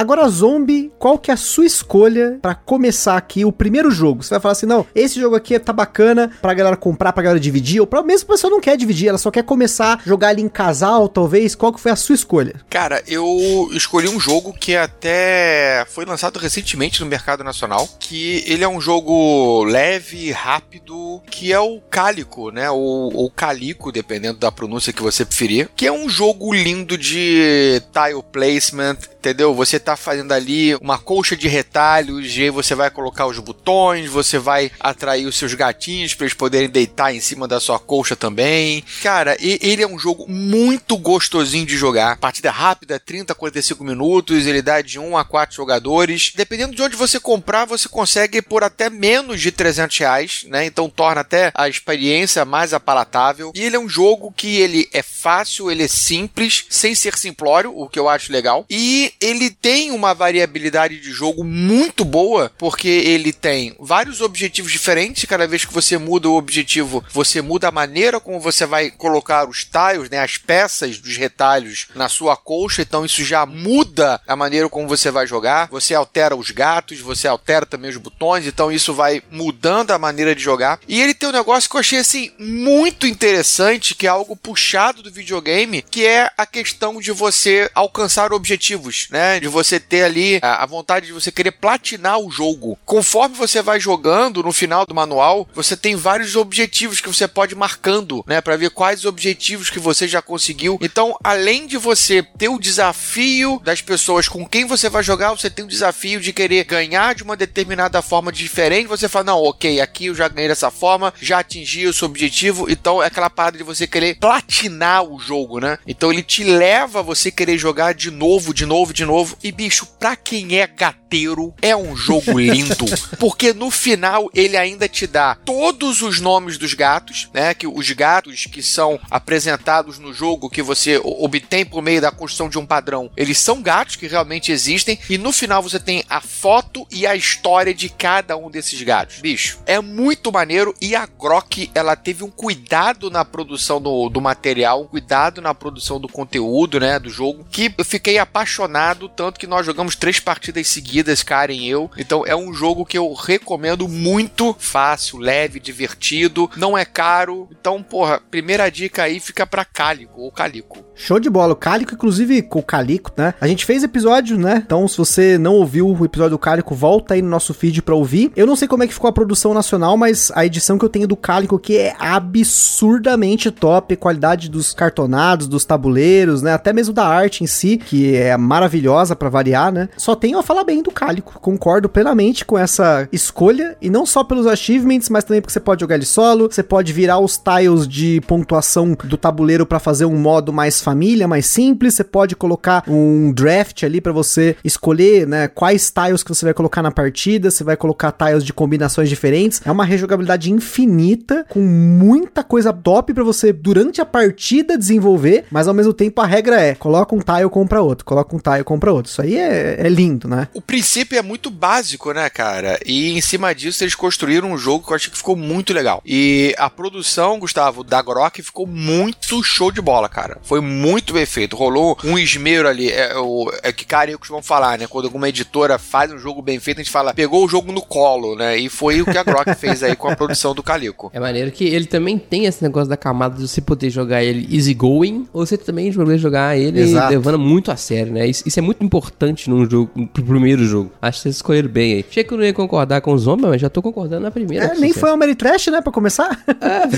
Agora, 0.00 0.26
Zombie, 0.30 0.90
qual 0.98 1.18
que 1.18 1.30
é 1.30 1.34
a 1.34 1.36
sua 1.36 1.66
escolha 1.66 2.38
pra 2.40 2.54
começar 2.54 3.18
aqui 3.18 3.44
o 3.44 3.52
primeiro 3.52 3.90
jogo? 3.90 4.22
Você 4.22 4.30
vai 4.30 4.40
falar 4.40 4.52
assim, 4.52 4.64
não, 4.64 4.86
esse 4.94 5.20
jogo 5.20 5.36
aqui 5.36 5.58
tá 5.58 5.74
bacana 5.74 6.30
pra 6.40 6.54
galera 6.54 6.74
comprar, 6.74 7.12
pra 7.12 7.22
galera 7.22 7.38
dividir, 7.38 7.82
ou 7.82 7.86
pra 7.86 8.02
mesmo 8.02 8.26
a 8.26 8.32
pessoa 8.32 8.50
não 8.50 8.62
quer 8.62 8.78
dividir, 8.78 9.08
ela 9.10 9.18
só 9.18 9.30
quer 9.30 9.42
começar 9.42 10.00
a 10.02 10.08
jogar 10.08 10.28
ali 10.28 10.40
em 10.40 10.48
casal, 10.48 11.06
talvez. 11.06 11.54
Qual 11.54 11.70
que 11.70 11.78
foi 11.78 11.90
a 11.90 11.96
sua 11.96 12.14
escolha? 12.14 12.54
Cara, 12.70 13.02
eu 13.06 13.68
escolhi 13.72 14.08
um 14.08 14.18
jogo 14.18 14.54
que 14.54 14.74
até 14.74 15.84
foi 15.90 16.06
lançado 16.06 16.38
recentemente 16.38 17.02
no 17.02 17.06
mercado 17.06 17.44
nacional, 17.44 17.86
que 17.98 18.42
ele 18.46 18.64
é 18.64 18.68
um 18.68 18.80
jogo 18.80 19.64
leve, 19.64 20.30
rápido, 20.30 21.20
que 21.30 21.52
é 21.52 21.60
o 21.60 21.78
Cálico, 21.90 22.50
né? 22.50 22.70
Ou, 22.70 23.14
ou 23.14 23.30
Calico, 23.30 23.92
dependendo 23.92 24.38
da 24.38 24.50
pronúncia 24.50 24.94
que 24.94 25.02
você 25.02 25.26
preferir, 25.26 25.68
que 25.76 25.86
é 25.86 25.92
um 25.92 26.08
jogo 26.08 26.54
lindo 26.54 26.96
de 26.96 27.82
tile 27.92 28.22
placement, 28.32 28.96
entendeu? 29.18 29.54
Você 29.54 29.78
tá 29.78 29.89
fazendo 29.96 30.32
ali 30.32 30.74
uma 30.76 30.98
colcha 30.98 31.36
de 31.36 31.48
retalhos, 31.48 32.36
e 32.36 32.42
aí 32.42 32.50
você 32.50 32.74
vai 32.74 32.90
colocar 32.90 33.26
os 33.26 33.38
botões, 33.38 34.08
você 34.08 34.38
vai 34.38 34.70
atrair 34.78 35.26
os 35.26 35.36
seus 35.36 35.54
gatinhos 35.54 36.14
para 36.14 36.26
eles 36.26 36.34
poderem 36.34 36.68
deitar 36.68 37.14
em 37.14 37.20
cima 37.20 37.46
da 37.46 37.60
sua 37.60 37.78
colcha 37.78 38.16
também. 38.16 38.84
Cara, 39.02 39.36
ele 39.40 39.82
é 39.82 39.86
um 39.86 39.98
jogo 39.98 40.26
muito 40.28 40.96
gostosinho 40.96 41.66
de 41.66 41.76
jogar. 41.76 42.16
Partida 42.18 42.50
rápida, 42.50 43.00
30 43.00 43.32
a 43.32 43.36
45 43.36 43.84
minutos, 43.84 44.46
ele 44.46 44.62
dá 44.62 44.80
de 44.80 44.98
1 44.98 45.16
a 45.16 45.24
4 45.24 45.54
jogadores. 45.54 46.32
Dependendo 46.34 46.74
de 46.74 46.82
onde 46.82 46.96
você 46.96 47.18
comprar, 47.18 47.64
você 47.64 47.88
consegue 47.88 48.42
por 48.42 48.62
até 48.62 48.90
menos 48.90 49.40
de 49.40 49.50
300 49.50 49.96
reais, 49.98 50.44
né? 50.48 50.64
Então 50.66 50.88
torna 50.88 51.22
até 51.22 51.52
a 51.54 51.68
experiência 51.68 52.44
mais 52.44 52.74
apalatável. 52.74 53.52
E 53.54 53.62
ele 53.62 53.76
é 53.76 53.80
um 53.80 53.88
jogo 53.88 54.32
que 54.36 54.58
ele 54.58 54.88
é 54.92 55.02
fácil, 55.02 55.70
ele 55.70 55.84
é 55.84 55.88
simples, 55.88 56.66
sem 56.68 56.94
ser 56.94 57.16
simplório, 57.16 57.72
o 57.76 57.88
que 57.88 57.98
eu 57.98 58.08
acho 58.08 58.32
legal. 58.32 58.66
E 58.68 59.12
ele 59.20 59.50
tem 59.50 59.79
uma 59.88 60.12
variabilidade 60.12 60.98
de 60.98 61.12
jogo 61.12 61.44
muito 61.44 62.04
boa, 62.04 62.50
porque 62.58 62.88
ele 62.88 63.32
tem 63.32 63.76
vários 63.78 64.20
objetivos 64.20 64.72
diferentes. 64.72 65.24
Cada 65.26 65.46
vez 65.46 65.64
que 65.64 65.72
você 65.72 65.96
muda 65.96 66.28
o 66.28 66.36
objetivo, 66.36 67.04
você 67.12 67.40
muda 67.40 67.68
a 67.68 67.72
maneira 67.72 68.18
como 68.18 68.40
você 68.40 68.66
vai 68.66 68.90
colocar 68.90 69.48
os 69.48 69.64
tiles, 69.64 70.10
né, 70.10 70.18
as 70.18 70.36
peças 70.36 70.98
dos 70.98 71.16
retalhos 71.16 71.86
na 71.94 72.08
sua 72.08 72.36
colcha. 72.36 72.82
Então 72.82 73.04
isso 73.04 73.24
já 73.24 73.46
muda 73.46 74.20
a 74.26 74.34
maneira 74.34 74.68
como 74.68 74.88
você 74.88 75.10
vai 75.10 75.26
jogar. 75.26 75.68
Você 75.68 75.94
altera 75.94 76.34
os 76.34 76.50
gatos, 76.50 76.98
você 76.98 77.28
altera 77.28 77.64
também 77.64 77.90
os 77.90 77.96
botões. 77.96 78.46
Então 78.46 78.72
isso 78.72 78.92
vai 78.92 79.22
mudando 79.30 79.92
a 79.92 79.98
maneira 79.98 80.34
de 80.34 80.42
jogar. 80.42 80.80
E 80.88 81.00
ele 81.00 81.14
tem 81.14 81.28
um 81.28 81.32
negócio 81.32 81.70
que 81.70 81.76
eu 81.76 81.80
achei 81.80 82.00
assim 82.00 82.32
muito 82.38 83.06
interessante, 83.06 83.94
que 83.94 84.06
é 84.06 84.10
algo 84.10 84.34
puxado 84.34 85.02
do 85.02 85.12
videogame, 85.12 85.82
que 85.82 86.04
é 86.04 86.30
a 86.36 86.46
questão 86.46 87.00
de 87.00 87.12
você 87.12 87.70
alcançar 87.74 88.32
objetivos, 88.32 89.06
né? 89.10 89.38
De 89.38 89.46
você 89.46 89.59
ter 89.80 90.04
ali 90.04 90.38
a, 90.40 90.62
a 90.62 90.66
vontade 90.66 91.06
de 91.06 91.12
você 91.12 91.30
querer 91.30 91.50
platinar 91.50 92.18
o 92.18 92.30
jogo. 92.30 92.78
Conforme 92.86 93.34
você 93.34 93.60
vai 93.60 93.78
jogando, 93.78 94.42
no 94.42 94.52
final 94.52 94.86
do 94.86 94.94
manual, 94.94 95.48
você 95.54 95.76
tem 95.76 95.96
vários 95.96 96.36
objetivos 96.36 97.00
que 97.00 97.08
você 97.08 97.28
pode 97.28 97.54
ir 97.54 97.58
marcando, 97.58 98.24
né? 98.26 98.40
Pra 98.40 98.56
ver 98.56 98.70
quais 98.70 99.04
objetivos 99.04 99.70
que 99.70 99.78
você 99.78 100.08
já 100.08 100.22
conseguiu. 100.22 100.78
Então, 100.80 101.16
além 101.22 101.66
de 101.66 101.76
você 101.76 102.22
ter 102.22 102.48
o 102.48 102.58
desafio 102.58 103.60
das 103.64 103.80
pessoas 103.80 104.28
com 104.28 104.46
quem 104.46 104.64
você 104.64 104.88
vai 104.88 105.02
jogar, 105.02 105.30
você 105.30 105.50
tem 105.50 105.64
o 105.64 105.68
desafio 105.68 106.20
de 106.20 106.32
querer 106.32 106.64
ganhar 106.64 107.14
de 107.14 107.22
uma 107.22 107.36
determinada 107.36 108.00
forma 108.02 108.32
diferente. 108.32 108.86
Você 108.86 109.08
fala, 109.08 109.26
não, 109.26 109.42
ok, 109.42 109.80
aqui 109.80 110.06
eu 110.06 110.14
já 110.14 110.28
ganhei 110.28 110.48
dessa 110.48 110.70
forma, 110.70 111.12
já 111.20 111.40
atingi 111.40 111.86
o 111.86 111.92
seu 111.92 112.06
objetivo. 112.06 112.70
Então, 112.70 113.02
é 113.02 113.06
aquela 113.06 113.30
parada 113.30 113.58
de 113.58 113.64
você 113.64 113.86
querer 113.86 114.16
platinar 114.16 115.04
o 115.04 115.18
jogo, 115.18 115.60
né? 115.60 115.78
Então, 115.86 116.12
ele 116.12 116.22
te 116.22 116.44
leva 116.44 117.00
a 117.00 117.02
você 117.02 117.30
querer 117.30 117.58
jogar 117.58 117.94
de 117.94 118.10
novo, 118.10 118.54
de 118.54 118.66
novo, 118.66 118.92
de 118.92 119.04
novo. 119.04 119.36
E, 119.42 119.49
bicho, 119.52 119.86
pra 119.98 120.16
quem 120.16 120.58
é 120.58 120.66
gateiro, 120.66 121.54
é 121.60 121.74
um 121.76 121.96
jogo 121.96 122.38
lindo. 122.38 122.84
porque 123.18 123.52
no 123.52 123.70
final, 123.70 124.30
ele 124.34 124.56
ainda 124.56 124.88
te 124.88 125.06
dá 125.06 125.34
todos 125.34 126.02
os 126.02 126.20
nomes 126.20 126.58
dos 126.58 126.74
gatos, 126.74 127.28
né? 127.32 127.54
Que 127.54 127.66
os 127.66 127.90
gatos 127.90 128.46
que 128.46 128.62
são 128.62 128.98
apresentados 129.10 129.98
no 129.98 130.12
jogo, 130.12 130.50
que 130.50 130.62
você 130.62 131.00
obtém 131.02 131.64
por 131.64 131.82
meio 131.82 132.00
da 132.00 132.10
construção 132.10 132.48
de 132.48 132.58
um 132.58 132.66
padrão, 132.66 133.10
eles 133.16 133.38
são 133.38 133.62
gatos 133.62 133.96
que 133.96 134.06
realmente 134.06 134.52
existem. 134.52 134.98
E 135.08 135.18
no 135.18 135.32
final, 135.32 135.62
você 135.62 135.80
tem 135.80 136.04
a 136.08 136.20
foto 136.20 136.86
e 136.90 137.06
a 137.06 137.16
história 137.16 137.74
de 137.74 137.88
cada 137.88 138.36
um 138.36 138.50
desses 138.50 138.80
gatos. 138.82 139.20
Bicho, 139.20 139.58
é 139.66 139.80
muito 139.80 140.32
maneiro. 140.32 140.74
E 140.80 140.94
a 140.94 141.06
Grok, 141.06 141.70
ela 141.74 141.96
teve 141.96 142.22
um 142.22 142.30
cuidado 142.30 143.10
na 143.10 143.24
produção 143.24 143.80
do, 143.80 144.08
do 144.08 144.20
material, 144.20 144.82
um 144.82 144.86
cuidado 144.86 145.40
na 145.40 145.54
produção 145.54 146.00
do 146.00 146.08
conteúdo, 146.08 146.78
né? 146.78 146.98
Do 146.98 147.10
jogo, 147.10 147.44
que 147.50 147.72
eu 147.76 147.84
fiquei 147.84 148.18
apaixonado. 148.18 149.08
Tanto 149.08 149.39
que 149.40 149.46
nós 149.46 149.64
jogamos 149.64 149.96
três 149.96 150.20
partidas 150.20 150.68
seguidas, 150.68 151.22
Karen 151.22 151.54
e 151.54 151.68
eu. 151.68 151.90
Então 151.96 152.24
é 152.26 152.36
um 152.36 152.52
jogo 152.52 152.84
que 152.84 152.98
eu 152.98 153.10
recomendo 153.14 153.88
muito. 153.88 154.54
Fácil, 154.58 155.18
leve, 155.18 155.58
divertido. 155.58 156.50
Não 156.58 156.76
é 156.76 156.84
caro. 156.84 157.48
Então, 157.50 157.82
porra, 157.82 158.20
primeira 158.30 158.70
dica 158.70 159.04
aí 159.04 159.18
fica 159.18 159.46
pra 159.46 159.64
Cálico 159.64 160.20
ou 160.20 160.30
Calico. 160.30 160.84
Show 160.94 161.18
de 161.18 161.30
bola. 161.30 161.54
O 161.54 161.56
Cálico, 161.56 161.94
inclusive, 161.94 162.42
com 162.42 162.58
o 162.58 162.62
Calico, 162.62 163.10
né? 163.16 163.32
A 163.40 163.48
gente 163.48 163.64
fez 163.64 163.82
episódio, 163.82 164.36
né? 164.36 164.62
Então, 164.64 164.86
se 164.86 164.98
você 164.98 165.38
não 165.38 165.54
ouviu 165.54 165.88
o 165.88 166.04
episódio 166.04 166.32
do 166.32 166.38
Cálico, 166.38 166.74
volta 166.74 167.14
aí 167.14 167.22
no 167.22 167.30
nosso 167.30 167.54
feed 167.54 167.80
pra 167.80 167.94
ouvir. 167.94 168.30
Eu 168.36 168.46
não 168.46 168.54
sei 168.54 168.68
como 168.68 168.82
é 168.82 168.86
que 168.86 168.92
ficou 168.92 169.08
a 169.08 169.12
produção 169.12 169.54
nacional, 169.54 169.96
mas 169.96 170.30
a 170.34 170.44
edição 170.44 170.78
que 170.78 170.84
eu 170.84 170.90
tenho 170.90 171.08
do 171.08 171.16
Cálico 171.16 171.56
aqui 171.56 171.78
é 171.78 171.96
absurdamente 171.98 173.50
top. 173.50 173.96
Qualidade 173.96 174.50
dos 174.50 174.74
cartonados, 174.74 175.48
dos 175.48 175.64
tabuleiros, 175.64 176.42
né? 176.42 176.52
Até 176.52 176.74
mesmo 176.74 176.92
da 176.92 177.06
arte 177.06 177.42
em 177.42 177.46
si, 177.46 177.78
que 177.78 178.14
é 178.14 178.36
maravilhosa 178.36 179.16
pra 179.16 179.29
variar, 179.30 179.72
né? 179.72 179.88
Só 179.96 180.14
tenho 180.14 180.38
a 180.38 180.42
falar 180.42 180.64
bem 180.64 180.82
do 180.82 180.90
Cálico. 180.90 181.38
Concordo 181.40 181.88
plenamente 181.88 182.44
com 182.44 182.58
essa 182.58 183.08
escolha. 183.12 183.76
E 183.80 183.88
não 183.88 184.04
só 184.04 184.22
pelos 184.24 184.46
achievements, 184.46 185.08
mas 185.08 185.24
também 185.24 185.40
porque 185.40 185.52
você 185.52 185.60
pode 185.60 185.80
jogar 185.80 185.94
ele 185.94 186.04
solo. 186.04 186.48
Você 186.50 186.62
pode 186.62 186.92
virar 186.92 187.18
os 187.18 187.38
tiles 187.38 187.86
de 187.86 188.20
pontuação 188.26 188.96
do 189.04 189.16
tabuleiro 189.16 189.64
pra 189.64 189.78
fazer 189.78 190.04
um 190.04 190.16
modo 190.16 190.52
mais 190.52 190.80
família, 190.80 191.28
mais 191.28 191.46
simples. 191.46 191.94
Você 191.94 192.04
pode 192.04 192.36
colocar 192.36 192.84
um 192.88 193.32
draft 193.32 193.82
ali 193.84 194.00
pra 194.00 194.12
você 194.12 194.56
escolher, 194.64 195.26
né? 195.26 195.48
Quais 195.48 195.90
tiles 195.90 196.22
que 196.22 196.34
você 196.34 196.44
vai 196.44 196.54
colocar 196.54 196.82
na 196.82 196.90
partida. 196.90 197.50
Você 197.50 197.64
vai 197.64 197.76
colocar 197.76 198.12
tiles 198.12 198.44
de 198.44 198.52
combinações 198.52 199.08
diferentes. 199.08 199.62
É 199.64 199.70
uma 199.70 199.84
rejogabilidade 199.84 200.50
infinita, 200.50 201.44
com 201.48 201.60
muita 201.60 202.42
coisa 202.42 202.72
top 202.72 203.14
pra 203.14 203.24
você 203.24 203.52
durante 203.52 204.00
a 204.00 204.06
partida 204.06 204.76
desenvolver, 204.76 205.44
mas 205.50 205.68
ao 205.68 205.74
mesmo 205.74 205.92
tempo 205.92 206.20
a 206.20 206.26
regra 206.26 206.60
é: 206.60 206.74
coloca 206.74 207.14
um 207.14 207.18
tile, 207.18 207.48
compra 207.48 207.82
outro, 207.82 208.04
coloca 208.04 208.34
um 208.34 208.38
tile, 208.38 208.64
compra 208.64 208.92
outro. 208.92 209.10
Isso 209.10 209.19
aí 209.20 209.36
é, 209.36 209.76
é 209.78 209.88
lindo, 209.88 210.28
né? 210.28 210.48
O 210.54 210.60
princípio 210.60 211.18
é 211.18 211.22
muito 211.22 211.50
básico, 211.50 212.12
né, 212.12 212.28
cara? 212.30 212.78
E 212.84 213.10
em 213.10 213.20
cima 213.20 213.54
disso 213.54 213.84
eles 213.84 213.94
construíram 213.94 214.52
um 214.52 214.58
jogo 214.58 214.84
que 214.84 214.92
eu 214.92 214.96
achei 214.96 215.10
que 215.10 215.16
ficou 215.16 215.36
muito 215.36 215.72
legal. 215.72 216.02
E 216.04 216.54
a 216.58 216.68
produção, 216.68 217.38
Gustavo, 217.38 217.84
da 217.84 218.00
Grok 218.02 218.42
ficou 218.42 218.66
muito 218.66 219.42
show 219.42 219.70
de 219.70 219.80
bola, 219.80 220.08
cara. 220.08 220.38
Foi 220.42 220.60
muito 220.60 221.12
bem 221.12 221.26
feito. 221.26 221.56
Rolou 221.56 221.98
um 222.04 222.18
esmero 222.18 222.68
ali. 222.68 222.90
É, 222.90 223.16
o, 223.16 223.50
é 223.62 223.72
que, 223.72 223.84
cara, 223.84 224.10
eu 224.10 224.18
costumo 224.18 224.42
falar, 224.42 224.78
né? 224.78 224.86
Quando 224.86 225.06
alguma 225.06 225.28
editora 225.28 225.78
faz 225.78 226.12
um 226.12 226.18
jogo 226.18 226.42
bem 226.42 226.58
feito, 226.58 226.80
a 226.80 226.82
gente 226.82 226.92
fala, 226.92 227.14
pegou 227.14 227.44
o 227.44 227.48
jogo 227.48 227.72
no 227.72 227.82
colo, 227.82 228.36
né? 228.36 228.56
E 228.56 228.68
foi 228.68 229.02
o 229.02 229.04
que 229.04 229.18
a 229.18 229.22
Grok 229.22 229.54
fez 229.58 229.82
aí 229.82 229.96
com 229.96 230.08
a 230.08 230.16
produção 230.16 230.54
do 230.54 230.62
Calico. 230.62 231.10
É 231.12 231.20
maneiro 231.20 231.50
que 231.50 231.64
ele 231.64 231.86
também 231.86 232.18
tem 232.18 232.46
esse 232.46 232.62
negócio 232.62 232.88
da 232.88 232.96
camada 232.96 233.36
de 233.36 233.46
você 233.46 233.60
poder 233.60 233.90
jogar 233.90 234.22
ele 234.22 234.48
easy 234.54 234.74
going, 234.74 235.28
ou 235.32 235.44
você 235.44 235.56
também 235.56 235.92
poder 235.92 236.18
jogar 236.18 236.56
ele 236.56 236.80
Exato. 236.80 237.10
levando 237.10 237.38
muito 237.38 237.70
a 237.70 237.76
sério, 237.76 238.12
né? 238.12 238.26
Isso, 238.26 238.42
isso 238.46 238.58
é 238.58 238.62
muito 238.62 238.84
importante 238.84 239.09
num 239.48 239.68
jogo, 239.68 240.08
pro 240.08 240.24
primeiro 240.24 240.64
jogo. 240.64 240.92
Acho 241.00 241.18
que 241.18 241.22
vocês 241.22 241.36
escolheram 241.36 241.68
bem 241.68 241.94
aí. 241.94 242.04
Achei 242.08 242.24
que 242.24 242.32
eu 242.32 242.38
não 242.38 242.44
ia 242.44 242.52
concordar 242.52 243.00
com 243.00 243.12
os 243.12 243.26
homens, 243.26 243.48
mas 243.48 243.60
já 243.60 243.68
tô 243.68 243.82
concordando 243.82 244.22
na 244.22 244.30
primeira. 244.30 244.66
É, 244.66 244.74
nem 244.74 244.92
foi 244.92 245.10
uma 245.10 245.16
Meritrash, 245.16 245.68
né, 245.68 245.80
pra 245.80 245.92
começar? 245.92 246.44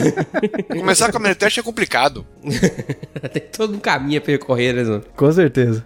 Começar 0.69 1.11
com 1.11 1.19
a 1.19 1.21
Meritest 1.21 1.59
é 1.59 1.62
complicado. 1.62 2.26
Tem 3.33 3.42
todo 3.57 3.75
um 3.75 3.78
caminho 3.78 4.19
a 4.19 4.21
percorrer, 4.21 4.75
né, 4.75 4.85
Zon? 4.85 5.00
Com 5.16 5.33
certeza. 5.33 5.85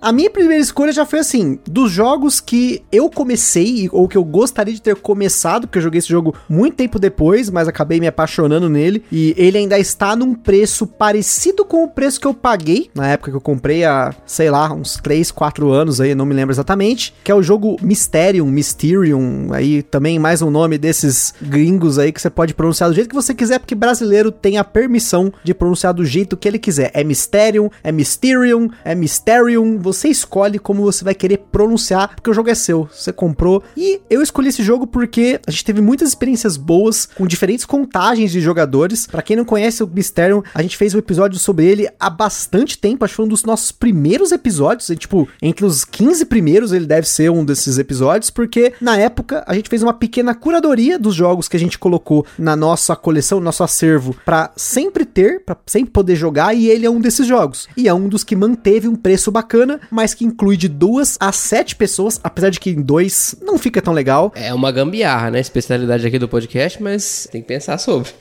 A 0.00 0.12
minha 0.12 0.30
primeira 0.30 0.62
escolha 0.62 0.92
já 0.92 1.04
foi 1.04 1.18
assim, 1.18 1.58
dos 1.68 1.90
jogos 1.90 2.40
que 2.40 2.84
eu 2.92 3.10
comecei, 3.10 3.88
ou 3.90 4.06
que 4.06 4.16
eu 4.16 4.22
gostaria 4.22 4.72
de 4.72 4.80
ter 4.80 4.94
começado, 4.94 5.66
porque 5.66 5.78
eu 5.78 5.82
joguei 5.82 5.98
esse 5.98 6.08
jogo 6.08 6.36
muito 6.48 6.76
tempo 6.76 7.00
depois, 7.00 7.50
mas 7.50 7.66
acabei 7.66 7.98
me 7.98 8.06
apaixonando 8.06 8.68
nele, 8.68 9.02
e 9.10 9.34
ele 9.36 9.58
ainda 9.58 9.76
está 9.76 10.14
num 10.14 10.34
preço 10.34 10.86
parecido 10.86 11.64
com 11.64 11.82
o 11.82 11.88
preço 11.88 12.20
que 12.20 12.28
eu 12.28 12.32
paguei, 12.32 12.88
na 12.94 13.08
época 13.08 13.32
que 13.32 13.36
eu 13.36 13.40
comprei 13.40 13.84
há, 13.84 14.14
sei 14.24 14.50
lá, 14.50 14.72
uns 14.72 14.98
3, 14.98 15.32
4 15.32 15.68
anos 15.72 16.00
aí, 16.00 16.14
não 16.14 16.24
me 16.24 16.34
lembro 16.34 16.54
exatamente, 16.54 17.12
que 17.24 17.32
é 17.32 17.34
o 17.34 17.42
jogo 17.42 17.76
Mysterium, 17.82 18.46
Mysterium, 18.46 19.48
aí 19.52 19.82
também 19.82 20.16
mais 20.16 20.42
um 20.42 20.50
nome 20.50 20.78
desses 20.78 21.34
gringos 21.42 21.98
aí 21.98 22.12
que 22.12 22.22
você 22.22 22.30
pode 22.30 22.54
pronunciar 22.54 22.88
do 22.88 22.94
jeito 22.94 23.08
que 23.08 23.16
você 23.16 23.34
quiser, 23.34 23.58
porque 23.58 23.74
brasileiro 23.74 24.30
tem 24.30 24.58
a 24.58 24.64
permissão 24.64 25.32
de 25.42 25.52
pronunciar 25.52 25.92
do 25.92 26.04
jeito 26.04 26.36
que 26.36 26.46
ele 26.46 26.58
quiser. 26.58 26.92
É 26.94 27.02
Mysterium, 27.02 27.68
é 27.82 27.90
Mysterium, 27.90 28.70
é 28.84 28.94
Mysterium, 28.94 29.87
você 29.92 30.08
escolhe 30.08 30.58
como 30.58 30.82
você 30.82 31.04
vai 31.04 31.14
querer 31.14 31.38
pronunciar, 31.50 32.14
porque 32.14 32.30
o 32.30 32.34
jogo 32.34 32.50
é 32.50 32.54
seu, 32.54 32.88
você 32.92 33.12
comprou. 33.12 33.62
E 33.76 34.00
eu 34.08 34.22
escolhi 34.22 34.48
esse 34.48 34.62
jogo 34.62 34.86
porque 34.86 35.40
a 35.46 35.50
gente 35.50 35.64
teve 35.64 35.80
muitas 35.80 36.08
experiências 36.08 36.56
boas 36.56 37.06
com 37.06 37.26
diferentes 37.26 37.64
contagens 37.64 38.30
de 38.30 38.40
jogadores. 38.40 39.06
Pra 39.06 39.22
quem 39.22 39.36
não 39.36 39.44
conhece 39.44 39.82
o 39.82 39.86
Mysterium, 39.86 40.42
a 40.54 40.62
gente 40.62 40.76
fez 40.76 40.94
um 40.94 40.98
episódio 40.98 41.38
sobre 41.38 41.66
ele 41.66 41.88
há 41.98 42.10
bastante 42.10 42.78
tempo, 42.78 43.04
acho 43.04 43.12
que 43.12 43.16
foi 43.16 43.24
um 43.24 43.28
dos 43.28 43.44
nossos 43.44 43.72
primeiros 43.72 44.32
episódios, 44.32 44.88
e, 44.90 44.96
tipo, 44.96 45.28
entre 45.40 45.64
os 45.64 45.84
15 45.84 46.24
primeiros 46.26 46.72
ele 46.72 46.86
deve 46.86 47.08
ser 47.08 47.30
um 47.30 47.44
desses 47.44 47.78
episódios, 47.78 48.30
porque 48.30 48.72
na 48.80 48.96
época 48.98 49.44
a 49.46 49.54
gente 49.54 49.68
fez 49.68 49.82
uma 49.82 49.94
pequena 49.94 50.34
curadoria 50.34 50.98
dos 50.98 51.14
jogos 51.14 51.48
que 51.48 51.56
a 51.56 51.60
gente 51.60 51.78
colocou 51.78 52.26
na 52.38 52.54
nossa 52.54 52.94
coleção, 52.94 53.38
no 53.38 53.44
nosso 53.44 53.64
acervo, 53.64 54.14
pra 54.24 54.50
sempre 54.56 55.04
ter, 55.04 55.44
pra 55.44 55.56
sempre 55.66 55.90
poder 55.90 56.16
jogar, 56.16 56.54
e 56.54 56.68
ele 56.68 56.86
é 56.86 56.90
um 56.90 57.00
desses 57.00 57.26
jogos. 57.26 57.68
E 57.76 57.88
é 57.88 57.94
um 57.94 58.08
dos 58.08 58.24
que 58.24 58.36
manteve 58.36 58.88
um 58.88 58.96
preço 58.96 59.30
bacana, 59.30 59.77
mas 59.90 60.14
que 60.14 60.24
inclui 60.24 60.56
de 60.56 60.68
duas 60.68 61.16
a 61.20 61.32
sete 61.32 61.76
pessoas, 61.76 62.20
apesar 62.22 62.50
de 62.50 62.60
que 62.60 62.70
em 62.70 62.82
dois 62.82 63.34
não 63.42 63.58
fica 63.58 63.80
tão 63.80 63.92
legal. 63.92 64.32
É 64.34 64.52
uma 64.52 64.70
gambiarra, 64.72 65.30
né? 65.30 65.40
Especialidade 65.40 66.06
aqui 66.06 66.18
do 66.18 66.28
podcast, 66.28 66.82
mas 66.82 67.28
tem 67.30 67.40
que 67.40 67.48
pensar 67.48 67.78
sobre. 67.78 68.10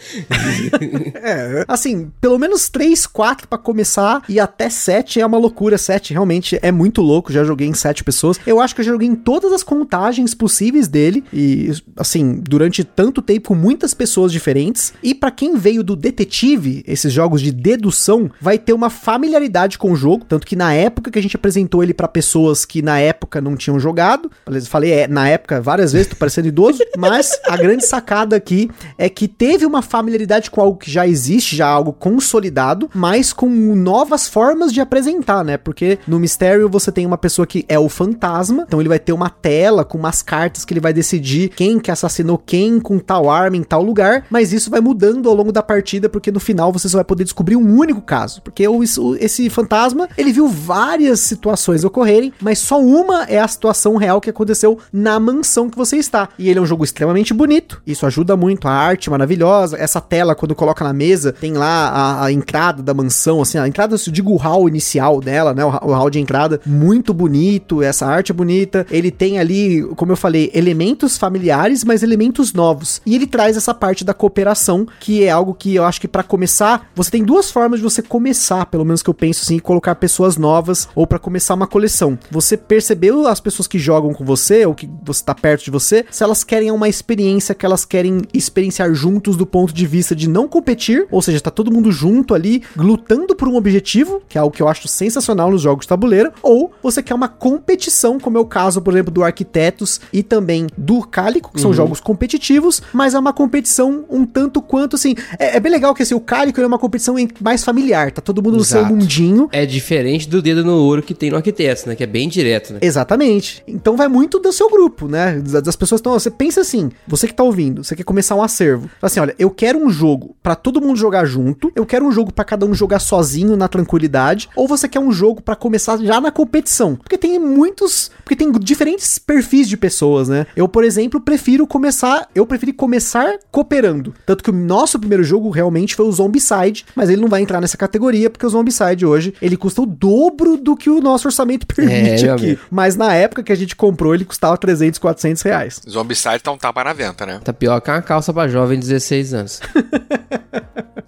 É, 1.16 1.66
assim, 1.68 2.12
pelo 2.22 2.38
menos 2.38 2.70
três, 2.70 3.06
quatro 3.06 3.48
pra 3.48 3.58
começar 3.58 4.22
e 4.30 4.40
até 4.40 4.70
sete 4.70 5.20
é 5.20 5.26
uma 5.26 5.38
loucura. 5.38 5.78
Sete 5.78 6.14
realmente 6.14 6.58
é 6.62 6.72
muito 6.72 7.02
louco. 7.02 7.34
Já 7.34 7.44
joguei 7.44 7.68
em 7.68 7.74
sete 7.74 8.04
pessoas. 8.04 8.40
Eu 8.46 8.60
acho 8.60 8.76
que 8.76 8.82
eu 8.82 8.86
já 8.86 8.92
joguei 8.92 9.08
em 9.08 9.16
todas 9.16 9.52
as 9.52 9.64
contagens 9.64 10.34
possíveis 10.34 10.88
dele 10.88 11.24
e, 11.34 11.72
assim, 11.98 12.36
durante 12.36 12.84
tanto 12.84 13.22
tempo 13.22 13.50
com 13.50 13.56
muitas 13.56 13.94
pessoas 13.94 14.32
diferentes. 14.32 14.94
E 15.02 15.16
pra 15.16 15.32
quem 15.32 15.58
veio 15.58 15.84
do 15.84 15.96
detetive, 15.96 16.84
esses 16.88 17.12
jogos 17.12 17.42
de 17.42 17.52
dedução, 17.52 18.30
vai 18.42 18.58
ter 18.58 18.74
uma 18.74 18.90
familiaridade 18.90 19.78
com 19.78 19.92
o 19.92 19.96
jogo, 19.96 20.26
tanto 20.26 20.46
que 20.46 20.56
na 20.56 20.74
época 20.74 21.10
que 21.10 21.20
a 21.20 21.22
gente 21.22 21.36
apresentou 21.48 21.82
ele 21.82 21.94
pra 21.94 22.08
pessoas 22.10 22.66
que 22.66 22.82
na 22.82 23.00
época 23.00 23.40
não 23.40 23.56
tinham 23.56 23.80
jogado, 23.80 24.30
beleza? 24.46 24.68
falei 24.68 24.92
é, 24.92 25.08
na 25.08 25.30
época 25.30 25.62
várias 25.62 25.94
vezes, 25.94 26.08
tô 26.08 26.16
parecendo 26.18 26.48
idoso, 26.50 26.80
mas 26.98 27.40
a 27.48 27.56
grande 27.56 27.86
sacada 27.86 28.36
aqui 28.36 28.70
é 28.98 29.08
que 29.08 29.28
teve 29.30 29.66
uma 29.66 29.82
familiaridade 29.82 30.52
com 30.52 30.60
algo 30.60 30.78
que 30.78 30.92
já 30.92 31.08
existe, 31.08 31.56
já 31.56 31.68
algo 31.68 31.94
consolidado, 31.94 32.90
mas 32.94 33.32
com 33.32 33.48
novas 33.50 34.28
formas 34.28 34.74
de 34.74 34.82
apresentar, 34.82 35.44
né? 35.46 35.56
Porque 35.58 35.98
no 36.06 36.20
mistério 36.20 36.68
você 36.70 36.92
tem 36.92 37.06
uma 37.06 37.18
pessoa 37.18 37.48
que 37.48 37.64
é 37.70 37.80
o 37.80 37.88
fantasma, 37.88 38.66
então 38.68 38.80
ele 38.82 38.90
vai 38.90 39.00
ter 39.00 39.14
uma 39.14 39.30
tela 39.30 39.86
com 39.86 39.98
umas 39.98 40.22
cartas 40.22 40.66
que 40.66 40.74
ele 40.74 40.82
vai 40.82 40.92
decidir 40.92 41.50
quem 41.50 41.80
que 41.80 41.90
assassinou 41.90 42.38
quem 42.38 42.80
com 42.80 43.00
tal 43.00 43.30
arma 43.30 43.56
em 43.56 43.64
tal 43.64 43.82
lugar, 43.82 44.26
mas 44.30 44.52
isso 44.52 44.70
vai 44.70 44.82
mudando 44.82 45.30
ao 45.30 45.36
longo 45.36 45.52
da 45.54 45.64
partida, 45.64 46.10
porque 46.10 46.32
no 46.32 46.40
final 46.40 46.74
você 46.74 46.90
só 46.90 46.98
vai 46.98 47.06
poder 47.06 47.24
descobrir 47.24 47.56
um 47.56 47.78
único 47.78 48.02
caso, 48.02 48.42
porque 48.42 48.68
o- 48.68 48.84
esse 49.20 49.50
fantasma, 49.50 50.10
ele 50.18 50.34
viu 50.34 50.48
várias 50.48 51.20
situações 51.38 51.84
ocorrerem, 51.84 52.34
mas 52.42 52.60
só 52.60 52.82
uma 52.82 53.24
é 53.24 53.40
a 53.40 53.48
situação 53.48 53.96
real 53.96 54.20
que 54.20 54.30
aconteceu 54.30 54.78
na 54.92 55.20
mansão 55.20 55.70
que 55.70 55.78
você 55.78 55.98
está. 55.98 56.30
E 56.38 56.50
ele 56.50 56.60
é 56.60 56.62
um 56.62 56.66
jogo 56.66 56.84
extremamente 56.84 57.34
bonito, 57.34 57.82
isso 57.86 58.06
ajuda 58.06 58.36
muito, 58.36 58.68
a 58.68 58.72
arte 58.72 59.10
maravilhosa, 59.10 59.78
essa 59.78 60.02
tela 60.02 60.36
quando 60.36 60.56
coloca 60.56 60.84
na 60.84 60.94
mesa, 60.94 61.32
tem 61.32 61.54
lá 61.54 61.90
a, 61.90 62.26
a 62.26 62.32
entrada 62.32 62.84
da 62.84 62.94
mansão, 62.94 63.42
assim, 63.42 63.58
a 63.58 63.68
entrada, 63.68 63.96
eu 63.96 64.12
digo 64.12 64.32
o 64.34 64.38
hall 64.38 64.68
inicial 64.68 65.22
dela, 65.22 65.54
né, 65.54 65.64
o, 65.64 65.70
o 65.70 65.94
hall 65.94 66.10
de 66.10 66.20
entrada, 66.20 66.60
muito 66.66 67.14
bonito, 67.14 67.82
essa 67.82 68.06
arte 68.06 68.32
é 68.32 68.36
bonita, 68.36 68.86
ele 68.90 69.12
tem 69.12 69.40
ali, 69.40 69.84
como 69.96 70.12
eu 70.12 70.18
falei, 70.18 70.52
elementos 70.54 71.18
familiares, 71.18 71.84
mas 71.84 72.04
elementos 72.04 72.54
novos. 72.54 73.02
E 73.06 73.16
ele 73.16 73.28
traz 73.28 73.56
essa 73.56 73.74
parte 73.74 74.04
da 74.04 74.14
cooperação, 74.14 74.88
que 75.00 75.24
é 75.24 75.30
algo 75.30 75.54
que 75.54 75.76
eu 75.76 75.84
acho 75.84 76.02
que 76.02 76.08
pra 76.08 76.24
começar, 76.24 76.90
você 76.96 77.12
tem 77.12 77.24
duas 77.24 77.52
formas 77.52 77.80
de 77.80 77.84
você 77.84 78.02
começar, 78.02 78.66
pelo 78.66 78.86
menos 78.86 79.04
que 79.04 79.10
eu 79.10 79.14
penso 79.14 79.44
assim, 79.44 79.60
colocar 79.60 79.96
pessoas 79.96 80.38
novas 80.38 80.88
ou 80.96 81.06
pra 81.06 81.20
começar 81.28 81.56
uma 81.56 81.68
coleção. 81.68 82.18
Você 82.32 82.56
percebeu 82.56 83.28
as 83.28 83.42
pessoas 83.42 83.68
que 83.68 83.78
jogam 83.78 84.14
com 84.14 84.24
você 84.24 84.66
ou 84.66 84.74
que 84.74 84.90
você 85.04 85.22
tá 85.22 85.36
perto 85.36 85.66
de 85.66 85.70
você, 85.70 86.06
se 86.10 86.24
elas 86.24 86.42
querem 86.42 86.72
uma 86.72 86.88
experiência 86.88 87.54
que 87.54 87.66
elas 87.66 87.84
querem 87.84 88.22
experienciar 88.34 88.94
juntos 88.94 89.36
do 89.36 89.46
ponto 89.46 89.74
de 89.74 89.86
vista 89.86 90.16
de 90.16 90.30
não 90.30 90.48
competir, 90.48 91.06
ou 91.12 91.22
seja, 91.22 91.42
tá 91.42 91.52
todo 91.52 91.70
mundo 91.70 91.92
junto 91.92 92.34
ali, 92.34 92.64
lutando 92.78 93.36
por 93.36 93.50
um 93.50 93.58
objetivo, 93.58 94.22
que 94.30 94.38
é 94.38 94.42
algo 94.42 94.56
que 94.56 94.62
eu 94.62 94.70
acho 94.70 94.88
sensacional 94.88 95.52
nos 95.52 95.62
jogos 95.62 95.84
de 95.84 95.90
tabuleiro, 95.90 96.32
ou 96.42 96.72
você 96.82 97.04
quer 97.04 97.14
uma 97.14 97.28
competição, 97.28 98.18
como 98.18 98.38
é 98.38 98.40
o 98.40 98.46
caso, 98.46 98.82
por 98.82 98.94
exemplo, 98.94 99.14
do 99.14 99.22
Arquitetos 99.22 100.00
e 100.14 100.24
também 100.24 100.68
do 100.78 101.06
Cálico, 101.06 101.52
que 101.54 101.60
são 101.60 101.74
jogos 101.74 102.00
competitivos, 102.00 102.82
mas 102.94 103.14
é 103.14 103.20
uma 103.20 103.34
competição 103.34 104.06
um 104.10 104.26
tanto 104.26 104.62
quanto 104.62 104.96
assim. 104.96 105.14
É, 105.38 105.58
é 105.58 105.60
bem 105.60 105.74
legal 105.74 105.94
que 105.94 106.04
assim, 106.04 106.16
o 106.16 106.22
Cálico 106.22 106.62
é 106.62 106.66
uma 106.66 106.80
competição 106.80 107.16
mais 107.42 107.66
familiar, 107.66 108.14
tá 108.14 108.22
todo 108.22 108.42
mundo 108.42 108.60
no 108.60 108.64
seu 108.64 108.80
Exato. 108.80 108.96
mundinho. 108.96 109.50
É 109.52 109.66
diferente 109.66 110.30
do 110.30 110.42
dedo 110.42 110.64
no 110.64 110.76
ouro 110.78 111.04
que 111.04 111.17
tem 111.18 111.30
no 111.30 111.38
Arquitetos, 111.38 111.86
né? 111.86 111.96
Que 111.96 112.04
é 112.04 112.08
bem 112.08 112.30
direto, 112.30 112.74
né? 112.74 112.80
Exatamente. 112.82 113.64
Então 113.68 113.98
vai 113.98 114.08
muito 114.08 114.40
do 114.40 114.52
seu 114.52 114.70
grupo, 114.70 115.08
né? 115.08 115.40
Das 115.40 115.76
pessoas 115.76 116.00
estão. 116.00 116.14
Você 116.14 116.32
pensa 116.32 116.62
assim, 116.62 116.90
você 117.08 117.28
que 117.28 117.34
tá 117.34 117.44
ouvindo, 117.44 117.84
você 117.84 117.96
quer 117.96 118.04
começar 118.04 118.36
um 118.36 118.42
acervo. 118.44 118.90
Assim, 119.02 119.20
olha, 119.20 119.36
eu 119.38 119.50
quero 119.50 119.80
um 119.80 119.90
jogo 119.90 120.36
pra 120.42 120.56
todo 120.56 120.82
mundo 120.82 120.98
jogar 120.98 121.26
junto, 121.26 121.72
eu 121.76 121.86
quero 121.86 122.06
um 122.06 122.12
jogo 122.12 122.32
pra 122.32 122.46
cada 122.46 122.66
um 122.66 122.74
jogar 122.74 123.00
sozinho 123.00 123.56
na 123.56 123.68
tranquilidade, 123.68 124.50
ou 124.56 124.68
você 124.68 124.88
quer 124.88 125.00
um 125.00 125.12
jogo 125.12 125.42
pra 125.42 125.56
começar 125.56 125.98
já 125.98 126.22
na 126.22 126.32
competição. 126.32 126.96
Porque 126.96 127.18
tem 127.18 127.40
muitos. 127.40 128.12
Porque 128.24 128.36
tem 128.36 128.52
diferentes 128.52 129.18
perfis 129.18 129.68
de 129.68 129.78
pessoas, 129.78 130.30
né? 130.30 130.46
Eu, 130.56 130.68
por 130.68 130.84
exemplo, 130.84 131.20
prefiro 131.20 131.66
começar. 131.66 132.30
Eu 132.36 132.46
preferi 132.46 132.74
começar 132.74 133.38
cooperando. 133.52 134.14
Tanto 134.26 134.44
que 134.44 134.50
o 134.50 134.54
nosso 134.54 135.00
primeiro 135.00 135.24
jogo 135.24 135.50
realmente 135.50 135.96
foi 135.96 136.06
o 136.06 136.12
Zombicide, 136.12 136.86
mas 136.96 137.10
ele 137.10 137.22
não 137.22 137.28
vai 137.28 137.42
entrar 137.42 137.62
nessa 137.62 137.78
categoria, 137.78 138.30
porque 138.30 138.46
o 138.46 138.50
Zombicide 138.50 139.06
hoje 139.06 139.34
ele 139.42 139.58
custa 139.58 139.82
o 139.82 139.86
dobro 139.86 140.58
do 140.58 140.76
que 140.76 140.90
o 140.90 141.02
nosso 141.08 141.28
orçamento 141.28 141.66
permite 141.68 142.24
meu 142.24 142.34
aqui. 142.36 142.60
Mas 142.70 142.96
na 142.96 143.14
época 143.14 143.44
que 143.44 143.52
a 143.52 143.56
gente 143.56 143.76
comprou, 143.76 144.14
ele 144.14 144.26
custava 144.26 144.58
300, 144.58 145.00
400 145.00 145.42
reais. 145.44 145.82
Zombicide 145.90 146.40
tá 146.40 146.52
um 146.52 146.58
tapa 146.58 146.84
na 146.84 146.94
venta, 146.94 147.26
né? 147.26 147.40
Tá 147.44 147.54
pior 147.54 147.80
que 147.82 147.90
uma 147.90 148.02
calça 148.02 148.34
pra 148.34 148.48
jovem 148.48 148.80
de 148.80 148.88
16 148.88 149.34
anos. 149.34 149.62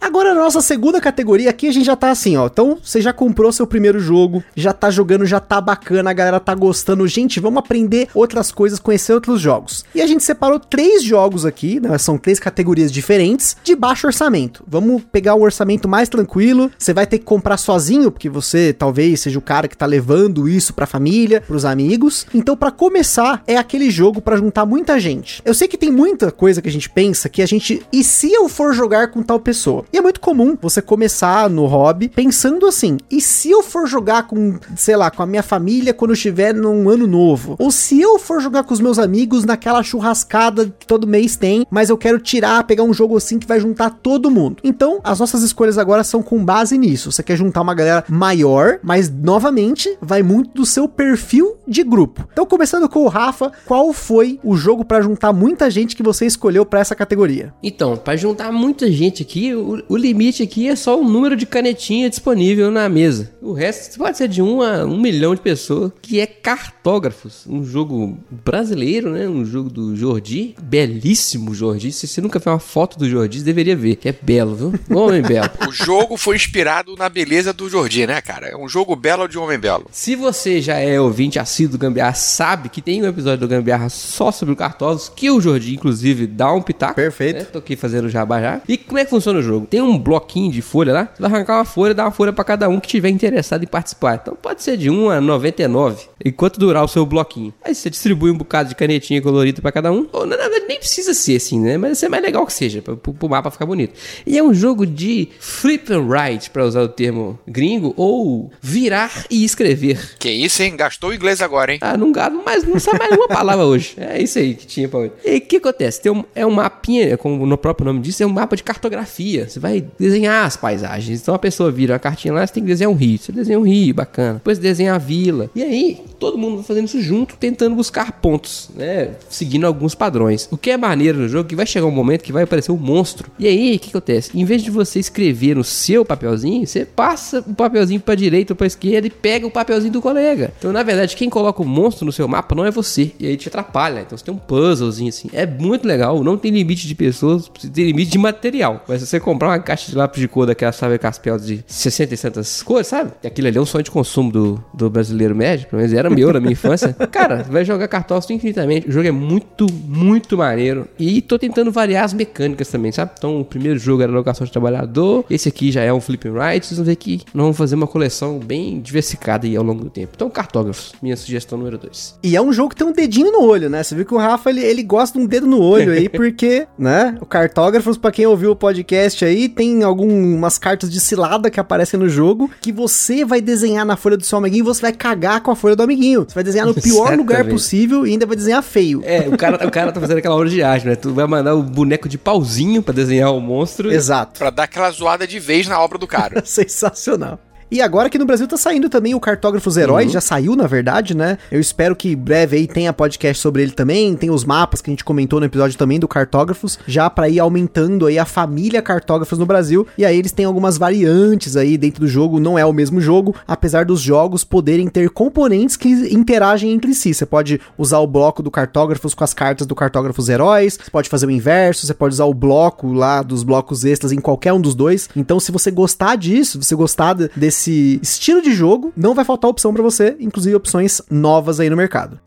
Agora, 0.00 0.34
na 0.34 0.40
nossa 0.40 0.62
segunda 0.62 0.98
categoria 0.98 1.50
aqui, 1.50 1.68
a 1.68 1.72
gente 1.72 1.84
já 1.84 1.94
tá 1.94 2.10
assim, 2.10 2.34
ó. 2.36 2.46
Então, 2.46 2.78
você 2.82 3.02
já 3.02 3.12
comprou 3.12 3.52
seu 3.52 3.66
primeiro 3.66 4.00
jogo, 4.00 4.42
já 4.56 4.72
tá 4.72 4.90
jogando, 4.90 5.26
já 5.26 5.38
tá 5.38 5.60
bacana, 5.60 6.10
a 6.10 6.14
galera 6.14 6.40
tá 6.40 6.54
gostando. 6.54 7.06
Gente, 7.06 7.38
vamos 7.38 7.58
aprender 7.58 8.08
outras 8.14 8.50
coisas, 8.50 8.78
conhecer 8.78 9.12
outros 9.12 9.40
jogos. 9.40 9.84
E 9.94 10.00
a 10.00 10.06
gente 10.06 10.24
separou 10.24 10.58
três 10.58 11.02
jogos 11.04 11.44
aqui, 11.44 11.78
né? 11.78 11.98
São 11.98 12.16
três 12.16 12.40
categorias 12.40 12.90
diferentes, 12.90 13.56
de 13.62 13.76
baixo 13.76 14.06
orçamento. 14.06 14.64
Vamos 14.66 15.02
pegar 15.12 15.34
o 15.34 15.42
orçamento 15.42 15.86
mais 15.86 16.08
tranquilo. 16.08 16.70
Você 16.78 16.94
vai 16.94 17.06
ter 17.06 17.18
que 17.18 17.24
comprar 17.26 17.58
sozinho, 17.58 18.10
porque 18.10 18.30
você 18.30 18.72
talvez 18.72 19.20
seja 19.20 19.38
o 19.38 19.42
cara 19.42 19.68
que 19.68 19.76
tá 19.76 19.84
levando 19.84 20.48
isso 20.48 20.72
pra 20.72 20.86
família, 20.86 21.42
pros 21.42 21.66
amigos. 21.66 22.26
Então, 22.32 22.56
pra 22.56 22.70
começar, 22.70 23.42
é 23.46 23.56
aquele 23.58 23.90
jogo 23.90 24.22
pra 24.22 24.36
juntar 24.36 24.64
muita 24.64 24.98
gente. 24.98 25.42
Eu 25.44 25.52
sei 25.52 25.68
que 25.68 25.76
tem 25.76 25.90
muita 25.90 26.32
coisa 26.32 26.62
que 26.62 26.68
a 26.68 26.72
gente 26.72 26.88
pensa 26.88 27.28
que 27.28 27.42
a 27.42 27.46
gente. 27.46 27.82
E 27.92 28.02
se 28.02 28.32
eu 28.32 28.48
for 28.48 28.72
jogar 28.72 29.10
com 29.10 29.22
tal 29.22 29.38
pessoa? 29.38 29.84
E 29.92 29.98
é 29.98 30.00
muito 30.00 30.20
comum 30.20 30.56
você 30.60 30.80
começar 30.80 31.48
no 31.50 31.66
hobby 31.66 32.08
pensando 32.08 32.66
assim: 32.66 32.98
e 33.10 33.20
se 33.20 33.50
eu 33.50 33.62
for 33.62 33.86
jogar 33.86 34.26
com, 34.26 34.58
sei 34.76 34.96
lá, 34.96 35.10
com 35.10 35.22
a 35.22 35.26
minha 35.26 35.42
família 35.42 35.94
quando 35.94 36.10
eu 36.10 36.14
estiver 36.14 36.54
num 36.54 36.88
ano 36.88 37.06
novo? 37.06 37.56
Ou 37.58 37.70
se 37.70 38.00
eu 38.00 38.18
for 38.18 38.40
jogar 38.40 38.64
com 38.64 38.74
os 38.74 38.80
meus 38.80 38.98
amigos 38.98 39.44
naquela 39.44 39.82
churrascada 39.82 40.72
que 40.78 40.86
todo 40.86 41.06
mês 41.06 41.36
tem, 41.36 41.66
mas 41.70 41.90
eu 41.90 41.98
quero 41.98 42.18
tirar, 42.18 42.64
pegar 42.64 42.82
um 42.82 42.92
jogo 42.92 43.16
assim 43.16 43.38
que 43.38 43.46
vai 43.46 43.60
juntar 43.60 43.90
todo 43.90 44.30
mundo. 44.30 44.58
Então, 44.62 45.00
as 45.02 45.18
nossas 45.18 45.42
escolhas 45.42 45.78
agora 45.78 46.04
são 46.04 46.22
com 46.22 46.44
base 46.44 46.78
nisso. 46.78 47.10
Você 47.10 47.22
quer 47.22 47.36
juntar 47.36 47.62
uma 47.62 47.74
galera 47.74 48.04
maior, 48.08 48.78
mas 48.82 49.10
novamente 49.10 49.96
vai 50.00 50.22
muito 50.22 50.50
do 50.54 50.66
seu 50.66 50.88
perfil 50.88 51.56
de 51.66 51.82
grupo. 51.82 52.28
Então, 52.32 52.46
começando 52.46 52.88
com 52.88 53.04
o 53.04 53.08
Rafa, 53.08 53.52
qual 53.66 53.92
foi 53.92 54.38
o 54.44 54.56
jogo 54.56 54.84
pra 54.84 55.00
juntar 55.00 55.32
muita 55.32 55.70
gente 55.70 55.96
que 55.96 56.02
você 56.02 56.26
escolheu 56.26 56.64
pra 56.64 56.80
essa 56.80 56.94
categoria? 56.94 57.52
Então, 57.62 57.96
pra 57.96 58.16
juntar 58.16 58.52
muita 58.52 58.90
gente 58.90 59.22
aqui, 59.22 59.52
o 59.88 59.96
limite 59.96 60.42
aqui 60.42 60.68
é 60.68 60.76
só 60.76 61.00
o 61.00 61.04
número 61.04 61.36
de 61.36 61.46
canetinha 61.46 62.08
disponível 62.10 62.70
na 62.70 62.88
mesa. 62.88 63.32
O 63.40 63.52
resto 63.52 63.98
pode 63.98 64.16
ser 64.18 64.28
de 64.28 64.42
um 64.42 64.62
a 64.62 64.84
um 64.84 65.00
milhão 65.00 65.34
de 65.34 65.40
pessoas, 65.40 65.92
que 66.00 66.20
é 66.20 66.26
Cartógrafos, 66.26 67.46
um 67.48 67.64
jogo 67.64 68.18
brasileiro, 68.30 69.10
né? 69.12 69.28
Um 69.28 69.44
jogo 69.44 69.70
do 69.70 69.96
Jordi, 69.96 70.54
belíssimo 70.62 71.54
Jordi. 71.54 71.92
Se 71.92 72.06
você 72.06 72.20
nunca 72.20 72.38
viu 72.38 72.52
uma 72.52 72.58
foto 72.58 72.98
do 72.98 73.08
Jordi, 73.08 73.38
você 73.38 73.44
deveria 73.44 73.76
ver, 73.76 73.96
que 73.96 74.08
é 74.08 74.14
belo, 74.20 74.54
viu? 74.54 74.96
Homem 74.96 75.22
belo. 75.22 75.50
O 75.68 75.72
jogo 75.72 76.16
foi 76.16 76.34
inspirado 76.36 76.96
na 76.96 77.08
beleza 77.08 77.52
do 77.52 77.68
Jordi, 77.68 78.06
né, 78.06 78.20
cara? 78.20 78.48
É 78.48 78.56
um 78.56 78.68
jogo 78.68 78.96
belo 78.96 79.28
de 79.28 79.38
homem 79.38 79.58
belo. 79.58 79.86
Se 79.92 80.16
você 80.16 80.60
já 80.60 80.78
é 80.78 81.00
ouvinte 81.00 81.38
assíduo 81.38 81.72
do 81.72 81.78
Gambiarra, 81.78 82.14
sabe 82.14 82.68
que 82.68 82.82
tem 82.82 83.02
um 83.02 83.06
episódio 83.06 83.38
do 83.38 83.48
Gambiarra 83.48 83.88
só 83.88 84.32
sobre 84.32 84.52
o 84.52 84.56
Cartógrafos, 84.56 85.12
que 85.14 85.30
o 85.30 85.40
Jordi, 85.40 85.74
inclusive, 85.74 86.26
dá 86.26 86.52
um 86.52 86.60
pitaco. 86.60 86.94
Perfeito. 86.94 87.38
né? 87.38 87.44
Tô 87.44 87.58
aqui 87.58 87.76
fazendo 87.76 88.08
jabá 88.08 88.40
já. 88.40 88.60
E 88.68 88.76
como 88.76 88.98
é 88.98 89.04
que 89.04 89.10
funciona 89.10 89.38
o 89.38 89.42
jogo? 89.42 89.66
Tem 89.70 89.80
um 89.80 89.96
bloquinho 89.96 90.50
de 90.50 90.60
folha 90.60 90.92
lá, 90.92 91.08
você 91.14 91.22
vai 91.22 91.30
arrancar 91.30 91.58
uma 91.58 91.64
folha, 91.64 91.94
dá 91.94 92.04
uma 92.04 92.10
folha 92.10 92.32
pra 92.32 92.42
cada 92.42 92.68
um 92.68 92.80
que 92.80 92.88
tiver 92.88 93.08
interessado 93.08 93.62
em 93.62 93.66
participar. 93.68 94.18
Então 94.20 94.36
pode 94.40 94.62
ser 94.62 94.76
de 94.76 94.90
1 94.90 95.10
a 95.10 95.20
99, 95.20 96.08
enquanto 96.24 96.58
durar 96.58 96.84
o 96.84 96.88
seu 96.88 97.06
bloquinho. 97.06 97.54
Aí 97.62 97.72
você 97.72 97.88
distribui 97.88 98.32
um 98.32 98.36
bocado 98.36 98.68
de 98.68 98.74
canetinha 98.74 99.22
colorida 99.22 99.62
pra 99.62 99.70
cada 99.70 99.92
um. 99.92 100.08
Ou 100.12 100.26
na 100.26 100.36
verdade 100.36 100.64
nem 100.66 100.78
precisa 100.78 101.14
ser 101.14 101.36
assim, 101.36 101.60
né? 101.60 101.78
Mas 101.78 102.02
é 102.02 102.08
mais 102.08 102.22
legal 102.22 102.44
que 102.44 102.52
seja, 102.52 102.82
pro, 102.82 102.96
pro 102.96 103.28
mapa 103.28 103.50
ficar 103.50 103.64
bonito. 103.64 103.94
E 104.26 104.36
é 104.36 104.42
um 104.42 104.52
jogo 104.52 104.84
de 104.84 105.28
flip 105.38 105.92
and 105.92 106.00
write, 106.00 106.50
pra 106.50 106.64
usar 106.64 106.82
o 106.82 106.88
termo 106.88 107.38
gringo, 107.46 107.94
ou 107.96 108.50
virar 108.60 109.24
e 109.30 109.44
escrever. 109.44 110.16
Que 110.18 110.30
isso, 110.30 110.62
hein? 110.62 110.74
Gastou 110.76 111.10
o 111.10 111.14
inglês 111.14 111.40
agora, 111.40 111.72
hein? 111.72 111.78
Ah, 111.80 111.96
não 111.96 112.10
gado, 112.10 112.42
mas 112.44 112.64
não 112.64 112.80
sabe 112.80 112.98
mais 112.98 113.12
uma 113.12 113.28
palavra 113.28 113.64
hoje. 113.64 113.94
É 113.96 114.20
isso 114.20 114.38
aí 114.38 114.54
que 114.54 114.66
tinha 114.66 114.88
pra 114.88 114.98
hoje. 114.98 115.12
E 115.24 115.36
o 115.36 115.40
que 115.40 115.56
acontece? 115.56 116.02
Tem 116.02 116.10
um, 116.10 116.24
é 116.34 116.44
um 116.44 116.50
mapinha, 116.50 117.16
como 117.16 117.46
no 117.46 117.56
próprio 117.56 117.86
nome 117.86 118.00
diz, 118.00 118.20
é 118.20 118.26
um 118.26 118.30
mapa 118.30 118.56
de 118.56 118.64
cartografia. 118.64 119.48
Você 119.48 119.59
vai 119.60 119.84
desenhar 119.98 120.46
as 120.46 120.56
paisagens. 120.56 121.20
Então 121.20 121.34
a 121.34 121.38
pessoa 121.38 121.70
vira 121.70 121.92
uma 121.92 121.98
cartinha 121.98 122.32
lá, 122.34 122.46
você 122.46 122.54
tem 122.54 122.62
que 122.62 122.68
desenhar 122.68 122.90
um 122.90 122.96
rio. 122.96 123.18
Você 123.18 123.30
desenha 123.32 123.58
um 123.58 123.62
rio, 123.62 123.94
bacana. 123.94 124.34
Depois 124.34 124.58
desenha 124.58 124.94
a 124.94 124.98
vila. 124.98 125.50
E 125.54 125.62
aí, 125.62 126.00
todo 126.18 126.38
mundo 126.38 126.62
fazendo 126.62 126.86
isso 126.86 127.00
junto, 127.00 127.36
tentando 127.36 127.74
buscar 127.74 128.12
pontos, 128.12 128.70
né? 128.74 129.10
Seguindo 129.28 129.66
alguns 129.66 129.94
padrões. 129.94 130.48
O 130.50 130.56
que 130.56 130.70
é 130.70 130.76
maneiro 130.76 131.18
no 131.18 131.28
jogo 131.28 131.46
é 131.46 131.48
que 131.50 131.56
vai 131.56 131.66
chegar 131.66 131.86
um 131.86 131.90
momento 131.90 132.22
que 132.22 132.32
vai 132.32 132.44
aparecer 132.44 132.72
um 132.72 132.76
monstro. 132.76 133.30
E 133.38 133.46
aí, 133.46 133.76
o 133.76 133.78
que 133.78 133.90
acontece? 133.90 134.30
Em 134.34 134.44
vez 134.44 134.62
de 134.62 134.70
você 134.70 134.98
escrever 134.98 135.56
no 135.56 135.64
seu 135.64 136.04
papelzinho, 136.04 136.66
você 136.66 136.84
passa 136.84 137.40
o 137.40 137.54
papelzinho 137.54 138.00
pra 138.00 138.14
direita 138.14 138.52
ou 138.52 138.56
pra 138.56 138.66
esquerda 138.66 139.06
e 139.06 139.10
pega 139.10 139.46
o 139.46 139.50
papelzinho 139.50 139.92
do 139.92 140.00
colega. 140.00 140.52
Então, 140.58 140.72
na 140.72 140.82
verdade, 140.82 141.16
quem 141.16 141.28
coloca 141.28 141.62
o 141.62 141.66
monstro 141.66 142.06
no 142.06 142.12
seu 142.12 142.26
mapa 142.26 142.54
não 142.54 142.64
é 142.64 142.70
você. 142.70 143.12
E 143.18 143.26
aí 143.26 143.36
te 143.36 143.48
atrapalha. 143.48 144.00
Então 144.00 144.16
você 144.16 144.24
tem 144.24 144.34
um 144.34 144.38
puzzlezinho 144.38 145.08
assim. 145.08 145.28
É 145.32 145.46
muito 145.46 145.86
legal. 145.86 146.22
Não 146.22 146.36
tem 146.36 146.50
limite 146.50 146.86
de 146.86 146.94
pessoas, 146.94 147.50
tem 147.72 147.84
limite 147.84 148.10
de 148.10 148.18
material. 148.18 148.84
Mas 148.88 149.00
se 149.00 149.06
você 149.06 149.20
comprar 149.20 149.49
uma 149.50 149.58
caixa 149.58 149.90
de 149.90 149.96
lápis 149.96 150.20
de 150.20 150.28
cor 150.28 150.46
daquela, 150.46 150.72
sabe, 150.72 150.98
Caspel 150.98 151.38
de 151.38 151.64
60 151.66 152.14
e 152.14 152.18
tantas 152.18 152.62
cores, 152.62 152.86
sabe? 152.86 153.12
E 153.22 153.26
aquilo 153.26 153.48
ali 153.48 153.58
é 153.58 153.60
um 153.60 153.66
sonho 153.66 153.84
de 153.84 153.90
consumo 153.90 154.30
do, 154.30 154.64
do 154.72 154.90
brasileiro 154.90 155.34
médio. 155.34 155.68
Pelo 155.68 155.80
menos 155.80 155.96
era 155.96 156.10
meu 156.10 156.32
na 156.32 156.40
minha 156.40 156.52
infância. 156.52 156.92
Cara, 157.10 157.42
vai 157.42 157.64
jogar 157.64 157.88
cartógrafo 157.88 158.32
infinitamente. 158.32 158.88
O 158.88 158.92
jogo 158.92 159.06
é 159.06 159.10
muito, 159.10 159.66
muito 159.72 160.36
maneiro. 160.36 160.88
E 160.98 161.20
tô 161.20 161.38
tentando 161.38 161.70
variar 161.70 162.04
as 162.04 162.12
mecânicas 162.12 162.68
também, 162.68 162.92
sabe? 162.92 163.12
Então, 163.16 163.40
o 163.40 163.44
primeiro 163.44 163.78
jogo 163.78 164.02
era 164.02 164.12
locação 164.12 164.44
de 164.44 164.52
trabalhador. 164.52 165.24
Esse 165.30 165.48
aqui 165.48 165.70
já 165.70 165.82
é 165.82 165.92
um 165.92 166.00
flip 166.00 166.28
and 166.28 166.32
write. 166.32 166.66
Vocês 166.66 166.78
vão 166.78 166.84
ver 166.84 166.96
que 166.96 167.20
nós 167.34 167.44
vamos 167.44 167.56
fazer 167.56 167.74
uma 167.74 167.86
coleção 167.86 168.38
bem 168.38 168.80
diversificada 168.80 169.46
aí 169.46 169.56
ao 169.56 169.64
longo 169.64 169.84
do 169.84 169.90
tempo. 169.90 170.12
Então, 170.14 170.28
cartógrafos, 170.30 170.92
minha 171.02 171.16
sugestão 171.16 171.58
número 171.58 171.78
2. 171.78 172.18
E 172.22 172.36
é 172.36 172.42
um 172.42 172.52
jogo 172.52 172.70
que 172.70 172.76
tem 172.76 172.86
um 172.86 172.92
dedinho 172.92 173.32
no 173.32 173.42
olho, 173.44 173.68
né? 173.68 173.82
Você 173.82 173.94
viu 173.94 174.04
que 174.04 174.14
o 174.14 174.18
Rafa, 174.18 174.50
ele, 174.50 174.60
ele 174.60 174.82
gosta 174.82 175.18
de 175.18 175.24
um 175.24 175.28
dedo 175.28 175.46
no 175.46 175.60
olho 175.60 175.92
aí, 175.92 176.08
porque, 176.10 176.66
né? 176.78 177.16
O 177.20 177.26
Cartógrafos, 177.26 177.96
pra 177.96 178.10
quem 178.10 178.26
ouviu 178.26 178.52
o 178.52 178.56
podcast 178.56 179.24
aí, 179.24 179.39
tem 179.48 179.82
algumas 179.82 180.58
cartas 180.58 180.90
de 180.90 181.00
cilada 181.00 181.50
que 181.50 181.60
aparecem 181.60 181.98
no 181.98 182.08
jogo, 182.08 182.50
que 182.60 182.72
você 182.72 183.24
vai 183.24 183.40
desenhar 183.40 183.84
na 183.84 183.96
folha 183.96 184.16
do 184.16 184.24
seu 184.24 184.38
amiguinho 184.38 184.62
e 184.62 184.64
você 184.64 184.82
vai 184.82 184.92
cagar 184.92 185.40
com 185.40 185.50
a 185.50 185.56
folha 185.56 185.76
do 185.76 185.82
amiguinho. 185.82 186.24
Você 186.28 186.34
vai 186.34 186.44
desenhar 186.44 186.66
no 186.66 186.74
pior 186.74 187.16
lugar 187.16 187.44
possível 187.46 188.06
e 188.06 188.12
ainda 188.12 188.26
vai 188.26 188.36
desenhar 188.36 188.62
feio. 188.62 189.02
É, 189.04 189.28
o 189.28 189.36
cara, 189.36 189.66
o 189.66 189.70
cara 189.70 189.92
tá 189.92 190.00
fazendo 190.00 190.18
aquela 190.18 190.34
obra 190.34 190.48
de 190.48 190.62
arte, 190.62 190.86
né? 190.86 190.94
Tu 190.94 191.12
vai 191.12 191.26
mandar 191.26 191.54
o 191.54 191.62
boneco 191.62 192.08
de 192.08 192.18
pauzinho 192.18 192.82
pra 192.82 192.94
desenhar 192.94 193.34
o 193.34 193.40
monstro. 193.40 193.90
Exato. 193.92 194.38
Pra 194.38 194.50
dar 194.50 194.64
aquela 194.64 194.90
zoada 194.90 195.26
de 195.26 195.38
vez 195.38 195.66
na 195.66 195.80
obra 195.80 195.98
do 195.98 196.06
cara. 196.06 196.42
Sensacional. 196.46 197.38
E 197.70 197.80
agora 197.80 198.08
aqui 198.08 198.18
no 198.18 198.24
Brasil 198.26 198.48
tá 198.48 198.56
saindo 198.56 198.88
também 198.88 199.14
o 199.14 199.20
Cartógrafos 199.20 199.76
Heróis, 199.76 200.10
já 200.12 200.20
saiu 200.20 200.56
na 200.56 200.66
verdade, 200.66 201.16
né? 201.16 201.38
Eu 201.52 201.60
espero 201.60 201.94
que 201.94 202.16
breve 202.16 202.56
aí 202.56 202.66
tenha 202.66 202.92
podcast 202.92 203.40
sobre 203.40 203.62
ele 203.62 203.70
também, 203.70 204.16
tem 204.16 204.28
os 204.28 204.44
mapas 204.44 204.80
que 204.80 204.90
a 204.90 204.92
gente 204.92 205.04
comentou 205.04 205.38
no 205.38 205.46
episódio 205.46 205.78
também 205.78 206.00
do 206.00 206.08
Cartógrafos, 206.08 206.78
já 206.86 207.08
pra 207.08 207.28
ir 207.28 207.38
aumentando 207.38 208.06
aí 208.06 208.18
a 208.18 208.24
família 208.24 208.82
Cartógrafos 208.82 209.38
no 209.38 209.46
Brasil. 209.46 209.86
E 209.96 210.04
aí 210.04 210.18
eles 210.18 210.32
têm 210.32 210.44
algumas 210.46 210.76
variantes 210.76 211.56
aí 211.56 211.78
dentro 211.78 212.00
do 212.00 212.08
jogo, 212.08 212.40
não 212.40 212.58
é 212.58 212.64
o 212.66 212.72
mesmo 212.72 213.00
jogo, 213.00 213.36
apesar 213.46 213.84
dos 213.84 214.00
jogos 214.00 214.42
poderem 214.42 214.88
ter 214.88 215.08
componentes 215.10 215.76
que 215.76 215.88
interagem 216.12 216.72
entre 216.72 216.92
si. 216.92 217.14
Você 217.14 217.24
pode 217.24 217.60
usar 217.78 217.98
o 218.00 218.06
bloco 218.06 218.42
do 218.42 218.50
Cartógrafos 218.50 219.14
com 219.14 219.22
as 219.22 219.32
cartas 219.32 219.64
do 219.66 219.76
Cartógrafos 219.76 220.28
Heróis, 220.28 220.76
você 220.82 220.90
pode 220.90 221.08
fazer 221.08 221.26
o 221.26 221.30
inverso, 221.30 221.86
você 221.86 221.94
pode 221.94 222.14
usar 222.14 222.24
o 222.24 222.34
bloco 222.34 222.92
lá 222.92 223.22
dos 223.22 223.44
blocos 223.44 223.84
extras 223.84 224.10
em 224.10 224.20
qualquer 224.20 224.52
um 224.52 224.60
dos 224.60 224.74
dois. 224.74 225.08
Então, 225.14 225.38
se 225.38 225.52
você 225.52 225.70
gostar 225.70 226.16
disso, 226.16 226.60
se 226.60 226.66
você 226.66 226.74
gostar 226.74 227.14
de- 227.14 227.30
desse 227.60 228.00
estilo 228.02 228.40
de 228.40 228.52
jogo, 228.52 228.92
não 228.96 229.14
vai 229.14 229.24
faltar 229.24 229.50
opção 229.50 229.74
pra 229.74 229.82
você, 229.82 230.16
inclusive 230.18 230.56
opções 230.56 231.02
novas 231.10 231.60
aí 231.60 231.68
no 231.68 231.76
mercado. 231.76 232.18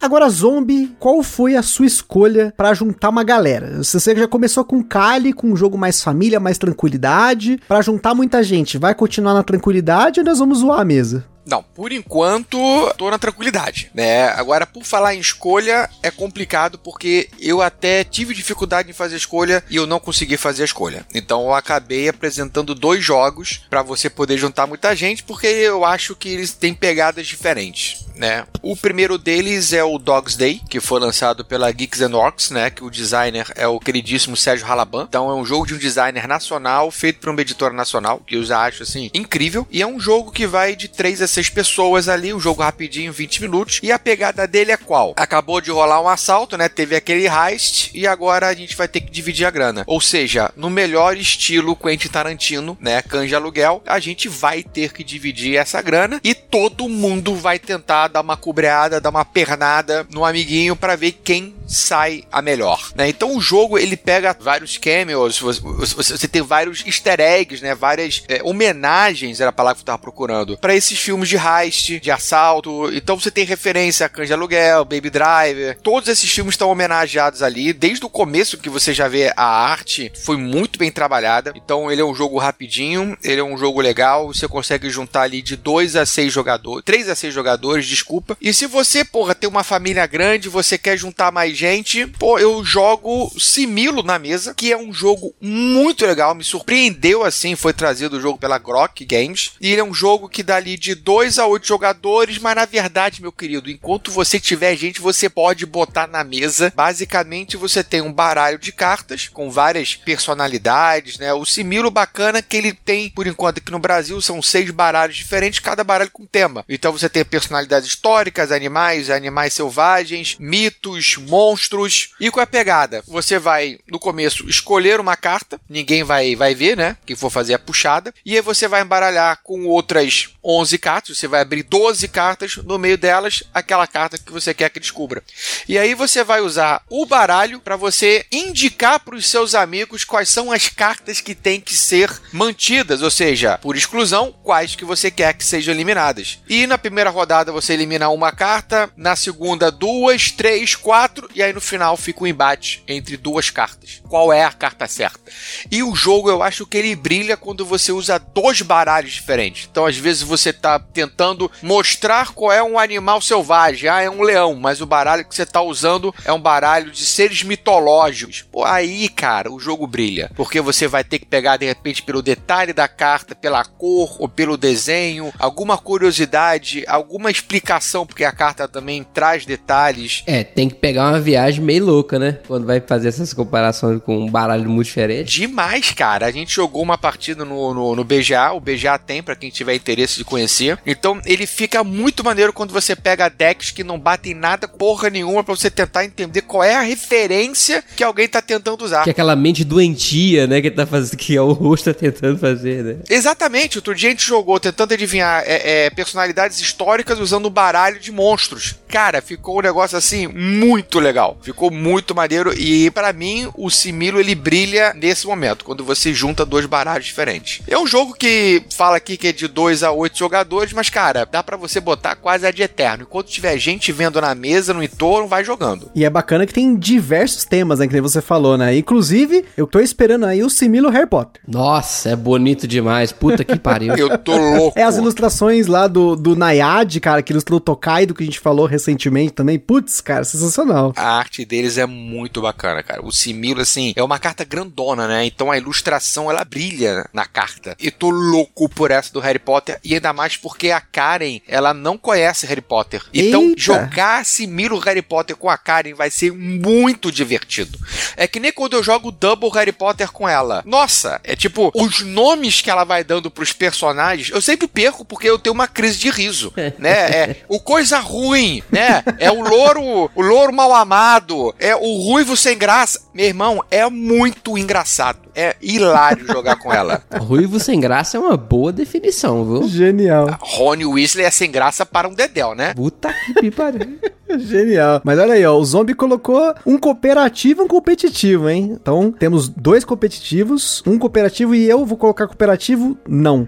Agora, 0.00 0.28
Zombie, 0.30 0.94
qual 1.00 1.20
foi 1.24 1.56
a 1.56 1.62
sua 1.62 1.84
escolha 1.84 2.54
pra 2.56 2.72
juntar 2.72 3.08
uma 3.08 3.24
galera? 3.24 3.82
Você 3.82 4.14
já 4.14 4.28
começou 4.28 4.64
com 4.64 4.80
Kali, 4.80 5.32
com 5.32 5.48
um 5.48 5.56
jogo 5.56 5.76
mais 5.76 6.00
família, 6.00 6.38
mais 6.38 6.56
tranquilidade, 6.56 7.60
Pra 7.66 7.82
juntar 7.82 8.14
muita 8.14 8.40
gente, 8.44 8.78
vai 8.78 8.94
continuar 8.94 9.34
na 9.34 9.42
tranquilidade 9.42 10.20
ou 10.20 10.26
nós 10.26 10.38
vamos 10.38 10.58
zoar 10.58 10.80
a 10.80 10.84
mesa? 10.84 11.24
Não, 11.48 11.62
por 11.62 11.92
enquanto 11.92 12.58
tô 12.98 13.10
na 13.10 13.18
tranquilidade, 13.18 13.90
né? 13.94 14.28
Agora, 14.32 14.66
por 14.66 14.84
falar 14.84 15.14
em 15.14 15.18
escolha, 15.18 15.88
é 16.02 16.10
complicado 16.10 16.78
porque 16.78 17.30
eu 17.40 17.62
até 17.62 18.04
tive 18.04 18.34
dificuldade 18.34 18.90
em 18.90 18.92
fazer 18.92 19.16
escolha 19.16 19.64
e 19.70 19.76
eu 19.76 19.86
não 19.86 19.98
consegui 19.98 20.36
fazer 20.36 20.60
a 20.60 20.66
escolha. 20.66 21.06
Então 21.14 21.44
eu 21.44 21.54
acabei 21.54 22.06
apresentando 22.06 22.74
dois 22.74 23.02
jogos 23.02 23.64
para 23.70 23.82
você 23.82 24.10
poder 24.10 24.36
juntar 24.36 24.66
muita 24.66 24.94
gente, 24.94 25.22
porque 25.22 25.46
eu 25.46 25.86
acho 25.86 26.14
que 26.14 26.28
eles 26.28 26.52
têm 26.52 26.74
pegadas 26.74 27.26
diferentes. 27.26 28.06
Né? 28.14 28.44
O 28.60 28.76
primeiro 28.76 29.16
deles 29.16 29.72
é 29.72 29.82
o 29.82 29.96
Dog's 29.96 30.34
Day, 30.34 30.60
que 30.68 30.80
foi 30.80 30.98
lançado 30.98 31.44
pela 31.44 31.70
Geeks 31.70 32.00
and 32.00 32.16
Orcs, 32.16 32.50
né? 32.50 32.68
Que 32.68 32.82
o 32.82 32.90
designer 32.90 33.46
é 33.54 33.68
o 33.68 33.78
queridíssimo 33.78 34.36
Sérgio 34.36 34.66
Halaban. 34.66 35.06
Então 35.08 35.30
é 35.30 35.34
um 35.34 35.46
jogo 35.46 35.68
de 35.68 35.74
um 35.74 35.78
designer 35.78 36.26
nacional, 36.26 36.90
feito 36.90 37.20
por 37.20 37.30
uma 37.30 37.40
editora 37.40 37.72
nacional, 37.72 38.20
que 38.26 38.34
eu 38.34 38.42
já 38.42 38.62
acho 38.62 38.82
assim 38.82 39.08
incrível. 39.14 39.68
E 39.70 39.80
é 39.80 39.86
um 39.86 40.00
jogo 40.00 40.32
que 40.32 40.48
vai 40.48 40.74
de 40.74 40.88
3 40.88 41.22
a 41.22 41.28
6 41.28 41.37
pessoas 41.46 42.08
ali, 42.08 42.32
um 42.32 42.40
jogo 42.40 42.62
rapidinho, 42.62 43.12
20 43.12 43.42
minutos. 43.42 43.80
E 43.82 43.92
a 43.92 43.98
pegada 43.98 44.46
dele 44.46 44.72
é 44.72 44.78
qual? 44.78 45.12
Acabou 45.14 45.60
de 45.60 45.70
rolar 45.70 46.00
um 46.00 46.08
assalto, 46.08 46.56
né? 46.56 46.70
Teve 46.70 46.96
aquele 46.96 47.28
heist 47.28 47.90
e 47.92 48.06
agora 48.06 48.48
a 48.48 48.54
gente 48.54 48.74
vai 48.74 48.88
ter 48.88 49.02
que 49.02 49.10
dividir 49.10 49.46
a 49.46 49.50
grana. 49.50 49.84
Ou 49.86 50.00
seja, 50.00 50.50
no 50.56 50.70
melhor 50.70 51.18
estilo 51.18 51.76
Quentin 51.76 52.08
Tarantino, 52.08 52.78
né? 52.80 53.02
Canja 53.02 53.36
aluguel, 53.36 53.82
a 53.86 53.98
gente 53.98 54.28
vai 54.28 54.62
ter 54.62 54.94
que 54.94 55.04
dividir 55.04 55.56
essa 55.56 55.82
grana 55.82 56.20
e 56.24 56.34
todo 56.34 56.88
mundo 56.88 57.34
vai 57.34 57.58
tentar 57.58 58.08
dar 58.08 58.22
uma 58.22 58.36
cobreada, 58.36 59.00
dar 59.00 59.10
uma 59.10 59.24
pernada 59.24 60.06
no 60.10 60.24
amiguinho 60.24 60.74
para 60.74 60.96
ver 60.96 61.12
quem 61.12 61.54
sai 61.66 62.24
a 62.32 62.40
melhor, 62.40 62.92
né? 62.94 63.08
Então 63.08 63.36
o 63.36 63.40
jogo 63.40 63.78
ele 63.78 63.96
pega 63.96 64.34
vários 64.38 64.78
cameos, 64.78 65.38
você, 65.38 65.60
você 65.60 66.26
tem 66.26 66.40
vários 66.40 66.84
easter 66.86 67.20
eggs, 67.20 67.62
né? 67.62 67.74
Várias 67.74 68.22
é, 68.26 68.40
homenagens 68.42 69.40
era 69.40 69.50
a 69.50 69.52
palavra 69.52 69.76
que 69.76 69.82
eu 69.82 69.86
tava 69.86 69.98
procurando 69.98 70.56
para 70.56 70.74
esses 70.74 70.98
filmes 70.98 71.27
de 71.28 71.36
heist, 71.36 72.00
de 72.00 72.10
assalto. 72.10 72.90
Então 72.92 73.18
você 73.18 73.30
tem 73.30 73.44
referência 73.44 74.06
a 74.06 74.08
Cães 74.08 74.28
de 74.28 74.32
Aluguel, 74.32 74.84
Baby 74.84 75.10
Driver. 75.10 75.78
Todos 75.82 76.08
esses 76.08 76.30
filmes 76.30 76.54
estão 76.54 76.70
homenageados 76.70 77.42
ali 77.42 77.72
desde 77.72 78.04
o 78.04 78.10
começo 78.10 78.58
que 78.58 78.70
você 78.70 78.92
já 78.94 79.08
vê 79.08 79.32
a 79.36 79.44
arte 79.44 80.10
foi 80.14 80.36
muito 80.36 80.78
bem 80.78 80.90
trabalhada. 80.90 81.52
Então 81.56 81.90
ele 81.90 82.00
é 82.00 82.04
um 82.04 82.14
jogo 82.14 82.38
rapidinho, 82.38 83.16
ele 83.22 83.40
é 83.40 83.44
um 83.44 83.56
jogo 83.56 83.80
legal. 83.80 84.28
Você 84.28 84.48
consegue 84.48 84.90
juntar 84.90 85.22
ali 85.22 85.42
de 85.42 85.56
2 85.56 85.96
a 85.96 86.06
6 86.06 86.32
jogadores, 86.32 86.84
3 86.84 87.08
a 87.08 87.14
6 87.14 87.34
jogadores, 87.34 87.86
desculpa. 87.86 88.36
E 88.40 88.52
se 88.52 88.66
você, 88.66 89.04
porra, 89.04 89.34
tem 89.34 89.48
uma 89.48 89.64
família 89.64 90.06
grande, 90.06 90.48
você 90.48 90.78
quer 90.78 90.96
juntar 90.96 91.30
mais 91.30 91.56
gente, 91.56 92.06
pô, 92.06 92.38
eu 92.38 92.64
jogo 92.64 93.30
Similo 93.38 94.02
na 94.02 94.18
mesa, 94.18 94.54
que 94.54 94.72
é 94.72 94.76
um 94.76 94.92
jogo 94.92 95.34
muito 95.40 96.06
legal, 96.06 96.34
me 96.34 96.44
surpreendeu 96.44 97.24
assim, 97.24 97.54
foi 97.54 97.72
trazido 97.72 98.16
o 98.16 98.20
jogo 98.20 98.38
pela 98.38 98.58
Grok 98.58 99.04
Games. 99.04 99.52
E 99.60 99.72
ele 99.72 99.80
é 99.80 99.84
um 99.84 99.94
jogo 99.94 100.28
que 100.28 100.42
dá 100.42 100.56
ali 100.56 100.76
de 100.76 100.94
2 100.94 101.17
a 101.38 101.46
8 101.46 101.66
jogadores, 101.66 102.38
mas 102.38 102.54
na 102.54 102.64
verdade, 102.64 103.20
meu 103.20 103.32
querido, 103.32 103.70
enquanto 103.70 104.10
você 104.10 104.38
tiver 104.38 104.76
gente, 104.76 105.00
você 105.00 105.28
pode 105.28 105.66
botar 105.66 106.06
na 106.06 106.22
mesa. 106.22 106.72
Basicamente, 106.74 107.56
você 107.56 107.82
tem 107.82 108.00
um 108.00 108.12
baralho 108.12 108.58
de 108.58 108.70
cartas 108.70 109.26
com 109.26 109.50
várias 109.50 109.96
personalidades, 109.96 111.18
né? 111.18 111.32
O 111.34 111.44
Similo 111.44 111.90
bacana 111.90 112.40
que 112.40 112.56
ele 112.56 112.72
tem, 112.72 113.10
por 113.10 113.26
enquanto, 113.26 113.58
aqui 113.58 113.72
no 113.72 113.78
Brasil, 113.78 114.20
são 114.20 114.40
seis 114.40 114.70
baralhos 114.70 115.16
diferentes, 115.16 115.58
cada 115.58 115.82
baralho 115.82 116.10
com 116.10 116.24
tema. 116.24 116.64
Então 116.68 116.92
você 116.92 117.08
tem 117.08 117.24
personalidades 117.24 117.88
históricas, 117.88 118.52
animais, 118.52 119.10
animais 119.10 119.52
selvagens, 119.54 120.36
mitos, 120.38 121.16
monstros. 121.16 122.14
E 122.20 122.30
qual 122.30 122.42
é 122.42 122.44
a 122.44 122.46
pegada? 122.46 123.02
Você 123.08 123.38
vai, 123.38 123.78
no 123.90 123.98
começo, 123.98 124.48
escolher 124.48 125.00
uma 125.00 125.16
carta, 125.16 125.60
ninguém 125.68 126.04
vai, 126.04 126.36
vai 126.36 126.54
ver, 126.54 126.76
né? 126.76 126.96
Quem 127.04 127.16
for 127.16 127.30
fazer 127.30 127.54
a 127.54 127.58
puxada. 127.58 128.14
E 128.24 128.36
aí 128.36 128.40
você 128.40 128.68
vai 128.68 128.82
embaralhar 128.82 129.40
com 129.42 129.66
outras 129.66 130.30
11 130.44 130.78
cartas, 130.78 130.97
você 131.06 131.28
vai 131.28 131.40
abrir 131.40 131.62
12 131.62 132.08
cartas, 132.08 132.56
no 132.56 132.78
meio 132.78 132.98
delas, 132.98 133.42
aquela 133.54 133.86
carta 133.86 134.18
que 134.18 134.32
você 134.32 134.52
quer 134.52 134.70
que 134.70 134.80
descubra. 134.80 135.22
E 135.68 135.78
aí 135.78 135.94
você 135.94 136.24
vai 136.24 136.40
usar 136.40 136.82
o 136.88 137.06
baralho 137.06 137.60
para 137.60 137.76
você 137.76 138.26
indicar 138.32 139.00
para 139.00 139.14
os 139.14 139.26
seus 139.26 139.54
amigos 139.54 140.04
quais 140.04 140.28
são 140.28 140.50
as 140.50 140.68
cartas 140.68 141.20
que 141.20 141.34
têm 141.34 141.60
que 141.60 141.74
ser 141.74 142.10
mantidas, 142.32 143.02
ou 143.02 143.10
seja, 143.10 143.58
por 143.58 143.76
exclusão, 143.76 144.34
quais 144.42 144.74
que 144.74 144.84
você 144.84 145.10
quer 145.10 145.34
que 145.34 145.44
sejam 145.44 145.74
eliminadas. 145.74 146.38
E 146.48 146.66
na 146.66 146.78
primeira 146.78 147.10
rodada 147.10 147.52
você 147.52 147.72
elimina 147.72 148.08
uma 148.08 148.32
carta, 148.32 148.90
na 148.96 149.14
segunda 149.16 149.70
duas, 149.70 150.30
três, 150.30 150.74
quatro, 150.74 151.28
e 151.34 151.42
aí 151.42 151.52
no 151.52 151.60
final 151.60 151.96
fica 151.96 152.24
um 152.24 152.26
embate 152.26 152.82
entre 152.88 153.16
duas 153.16 153.50
cartas. 153.50 154.02
Qual 154.08 154.32
é 154.32 154.44
a 154.44 154.52
carta 154.52 154.86
certa? 154.86 155.30
E 155.70 155.82
o 155.82 155.94
jogo 155.94 156.30
eu 156.30 156.42
acho 156.42 156.66
que 156.66 156.76
ele 156.76 156.94
brilha 156.96 157.36
quando 157.36 157.64
você 157.64 157.92
usa 157.92 158.18
dois 158.18 158.62
baralhos 158.62 159.12
diferentes. 159.12 159.68
Então 159.70 159.86
às 159.86 159.96
vezes 159.96 160.22
você 160.22 160.50
está 160.50 160.78
tentando 160.92 161.50
mostrar 161.62 162.32
qual 162.32 162.52
é 162.52 162.62
um 162.62 162.78
animal 162.78 163.20
selvagem, 163.20 163.88
ah, 163.88 164.00
é 164.00 164.10
um 164.10 164.22
leão, 164.22 164.54
mas 164.54 164.80
o 164.80 164.86
baralho 164.86 165.24
que 165.24 165.34
você 165.34 165.42
está 165.42 165.60
usando 165.62 166.14
é 166.24 166.32
um 166.32 166.40
baralho 166.40 166.90
de 166.90 167.04
seres 167.04 167.42
mitológicos. 167.42 168.44
Pô, 168.50 168.64
aí, 168.64 169.08
cara, 169.08 169.52
o 169.52 169.60
jogo 169.60 169.86
brilha, 169.86 170.30
porque 170.34 170.60
você 170.60 170.86
vai 170.86 171.04
ter 171.04 171.18
que 171.18 171.26
pegar 171.26 171.56
de 171.56 171.66
repente 171.66 172.02
pelo 172.02 172.22
detalhe 172.22 172.72
da 172.72 172.88
carta, 172.88 173.34
pela 173.34 173.64
cor 173.64 174.16
ou 174.18 174.28
pelo 174.28 174.56
desenho, 174.56 175.32
alguma 175.38 175.78
curiosidade, 175.78 176.84
alguma 176.86 177.30
explicação, 177.30 178.06
porque 178.06 178.24
a 178.24 178.32
carta 178.32 178.68
também 178.68 179.02
traz 179.02 179.44
detalhes. 179.44 180.22
É, 180.26 180.42
tem 180.44 180.68
que 180.68 180.76
pegar 180.76 181.10
uma 181.10 181.20
viagem 181.20 181.62
meio 181.62 181.84
louca, 181.84 182.18
né? 182.18 182.38
Quando 182.46 182.66
vai 182.66 182.80
fazer 182.80 183.08
essas 183.08 183.32
comparações 183.32 184.00
com 184.02 184.16
um 184.16 184.30
baralho 184.30 184.68
muito 184.68 184.86
diferente. 184.86 185.40
Demais, 185.40 185.90
cara. 185.92 186.26
A 186.26 186.30
gente 186.30 186.54
jogou 186.54 186.82
uma 186.82 186.98
partida 186.98 187.44
no, 187.44 187.74
no, 187.74 187.96
no 187.96 188.04
BGA, 188.04 188.52
o 188.52 188.60
BGA 188.60 188.98
tem 188.98 189.22
para 189.22 189.36
quem 189.36 189.50
tiver 189.50 189.74
interesse 189.74 190.16
de 190.16 190.24
conhecer. 190.24 190.77
Então 190.86 191.20
ele 191.24 191.46
fica 191.46 191.82
muito 191.84 192.24
maneiro 192.24 192.52
quando 192.52 192.72
você 192.72 192.94
pega 192.94 193.28
decks 193.28 193.70
que 193.70 193.84
não 193.84 193.98
batem 193.98 194.34
nada, 194.34 194.68
porra 194.68 195.10
nenhuma, 195.10 195.44
para 195.44 195.54
você 195.54 195.70
tentar 195.70 196.04
entender 196.04 196.42
qual 196.42 196.62
é 196.62 196.74
a 196.74 196.82
referência 196.82 197.82
que 197.96 198.02
alguém 198.02 198.28
tá 198.28 198.40
tentando 198.40 198.84
usar. 198.84 199.04
Que 199.04 199.10
é 199.10 199.12
aquela 199.12 199.36
mente 199.36 199.64
doentia, 199.64 200.46
né? 200.46 200.60
Que, 200.60 200.70
tá 200.70 200.86
fazendo, 200.86 201.16
que 201.16 201.38
o 201.38 201.52
rosto 201.52 201.92
tá 201.92 201.94
tentando 201.94 202.38
fazer, 202.38 202.84
né? 202.84 202.96
Exatamente. 203.08 203.78
Outro 203.78 203.94
dia 203.94 204.08
a 204.08 204.12
gente 204.12 204.26
jogou 204.26 204.58
tentando 204.60 204.94
adivinhar 204.94 205.42
é, 205.46 205.86
é, 205.86 205.90
personalidades 205.90 206.60
históricas 206.60 207.18
usando 207.18 207.46
o 207.46 207.50
baralho 207.50 208.00
de 208.00 208.12
monstros. 208.12 208.76
Cara, 208.88 209.20
ficou 209.20 209.58
um 209.58 209.62
negócio 209.62 209.96
assim 209.96 210.26
muito 210.26 210.98
legal. 210.98 211.38
Ficou 211.42 211.70
muito 211.70 212.14
maneiro 212.14 212.52
e 212.58 212.90
para 212.90 213.12
mim 213.12 213.48
o 213.56 213.70
Similo 213.70 214.20
ele 214.20 214.34
brilha 214.34 214.92
nesse 214.94 215.26
momento, 215.26 215.64
quando 215.64 215.84
você 215.84 216.12
junta 216.12 216.44
dois 216.44 216.66
baralhos 216.66 217.06
diferentes. 217.06 217.60
É 217.66 217.78
um 217.78 217.86
jogo 217.86 218.14
que 218.14 218.62
fala 218.74 218.96
aqui 218.96 219.16
que 219.16 219.28
é 219.28 219.32
de 219.32 219.48
2 219.48 219.82
a 219.82 219.92
8 219.92 220.18
jogadores, 220.18 220.67
mas 220.72 220.90
cara, 220.90 221.24
dá 221.24 221.42
para 221.42 221.56
você 221.56 221.80
botar 221.80 222.16
quase 222.16 222.46
a 222.46 222.50
de 222.50 222.62
eterno. 222.62 223.04
Enquanto 223.04 223.28
tiver 223.28 223.58
gente 223.58 223.92
vendo 223.92 224.20
na 224.20 224.34
mesa, 224.34 224.74
no 224.74 224.82
entorno, 224.82 225.28
vai 225.28 225.44
jogando. 225.44 225.90
E 225.94 226.04
é 226.04 226.10
bacana 226.10 226.46
que 226.46 226.54
tem 226.54 226.76
diversos 226.76 227.44
temas, 227.44 227.78
né, 227.78 227.86
que 227.86 228.00
você 228.00 228.20
falou, 228.20 228.56
né? 228.56 228.76
Inclusive, 228.76 229.44
eu 229.56 229.66
tô 229.66 229.80
esperando 229.80 230.26
aí 230.26 230.42
o 230.42 230.50
Similo 230.50 230.88
Harry 230.90 231.06
Potter. 231.06 231.42
Nossa, 231.46 232.10
é 232.10 232.16
bonito 232.16 232.66
demais. 232.66 233.12
Puta 233.12 233.44
que 233.44 233.58
pariu. 233.58 233.94
eu 233.96 234.18
tô 234.18 234.36
louco. 234.36 234.78
É 234.78 234.82
as 234.82 234.96
ilustrações 234.96 235.66
lá 235.66 235.86
do, 235.86 236.14
do 236.16 236.36
Nayad, 236.36 237.00
cara, 237.00 237.22
que 237.22 237.32
ilustrou 237.32 237.58
o 237.58 237.60
Tokaido, 237.60 238.14
que 238.14 238.22
a 238.22 238.26
gente 238.26 238.40
falou 238.40 238.66
recentemente 238.66 239.32
também. 239.32 239.58
Putz, 239.58 240.00
cara, 240.00 240.24
sensacional. 240.24 240.92
A 240.96 241.18
arte 241.18 241.44
deles 241.44 241.78
é 241.78 241.86
muito 241.86 242.42
bacana, 242.42 242.82
cara. 242.82 243.04
O 243.04 243.12
Similo, 243.12 243.60
assim, 243.60 243.92
é 243.96 244.02
uma 244.02 244.18
carta 244.18 244.44
grandona, 244.44 245.06
né? 245.06 245.24
Então 245.24 245.50
a 245.50 245.58
ilustração, 245.58 246.30
ela 246.30 246.44
brilha 246.44 247.08
na 247.12 247.24
carta. 247.24 247.76
E 247.80 247.90
tô 247.90 248.10
louco 248.10 248.68
por 248.68 248.90
essa 248.90 249.12
do 249.12 249.20
Harry 249.20 249.38
Potter. 249.38 249.78
E 249.84 249.94
ainda 249.94 250.12
mais 250.12 250.36
porque 250.36 250.57
a 250.66 250.80
Karen, 250.80 251.40
ela 251.46 251.72
não 251.72 251.96
conhece 251.96 252.46
Harry 252.46 252.60
Potter. 252.60 253.02
Então, 253.14 253.42
Eita. 253.42 253.60
jogar 253.60 254.24
Similo 254.24 254.78
Harry 254.80 255.02
Potter 255.02 255.36
com 255.36 255.48
a 255.48 255.56
Karen 255.56 255.94
vai 255.94 256.10
ser 256.10 256.32
muito 256.32 257.12
divertido. 257.12 257.78
É 258.16 258.26
que 258.26 258.40
nem 258.40 258.52
quando 258.52 258.74
eu 258.74 258.82
jogo 258.82 259.12
Double 259.12 259.50
Harry 259.50 259.72
Potter 259.72 260.10
com 260.10 260.28
ela. 260.28 260.62
Nossa, 260.66 261.20
é 261.22 261.36
tipo, 261.36 261.70
os 261.74 262.00
nomes 262.02 262.60
que 262.60 262.70
ela 262.70 262.84
vai 262.84 263.04
dando 263.04 263.30
pros 263.30 263.52
personagens, 263.52 264.30
eu 264.30 264.40
sempre 264.40 264.66
perco 264.66 265.04
porque 265.04 265.28
eu 265.28 265.38
tenho 265.38 265.54
uma 265.54 265.68
crise 265.68 265.98
de 265.98 266.10
riso, 266.10 266.52
né? 266.78 267.10
É 267.10 267.36
o 267.48 267.60
coisa 267.60 267.98
ruim, 267.98 268.62
né? 268.70 269.02
É 269.18 269.30
o 269.30 269.40
louro, 269.40 270.10
o 270.14 270.22
louro 270.22 270.52
mal 270.52 270.74
amado, 270.74 271.54
é 271.58 271.74
o 271.76 272.02
ruivo 272.02 272.36
sem 272.36 272.56
graça. 272.58 273.00
Meu 273.14 273.26
irmão, 273.26 273.64
é 273.70 273.88
muito 273.88 274.56
engraçado. 274.56 275.28
É 275.34 275.56
hilário 275.60 276.26
jogar 276.26 276.56
com 276.56 276.72
ela. 276.72 277.02
Ruivo 277.20 277.60
sem 277.60 277.78
graça 277.78 278.16
é 278.16 278.20
uma 278.20 278.36
boa 278.36 278.72
definição, 278.72 279.44
viu? 279.44 279.68
Genial. 279.68 280.38
Rony 280.48 280.86
Weasley 280.86 281.26
é 281.26 281.30
sem 281.30 281.50
graça 281.50 281.84
para 281.84 282.08
um 282.08 282.14
dedéu, 282.14 282.54
né? 282.54 282.72
Puta 282.72 283.14
que 283.38 283.50
pariu. 283.50 283.98
Genial. 284.38 285.02
Mas 285.04 285.18
olha 285.18 285.34
aí, 285.34 285.44
ó, 285.44 285.54
o 285.54 285.64
Zombie 285.64 285.94
colocou 285.94 286.54
um 286.64 286.78
cooperativo 286.78 287.60
e 287.60 287.64
um 287.64 287.68
competitivo, 287.68 288.48
hein? 288.48 288.76
Então, 288.80 289.12
temos 289.12 289.48
dois 289.48 289.84
competitivos, 289.84 290.82
um 290.86 290.98
cooperativo 290.98 291.54
e 291.54 291.68
eu 291.68 291.84
vou 291.84 291.98
colocar 291.98 292.26
cooperativo 292.26 292.96
não. 293.06 293.46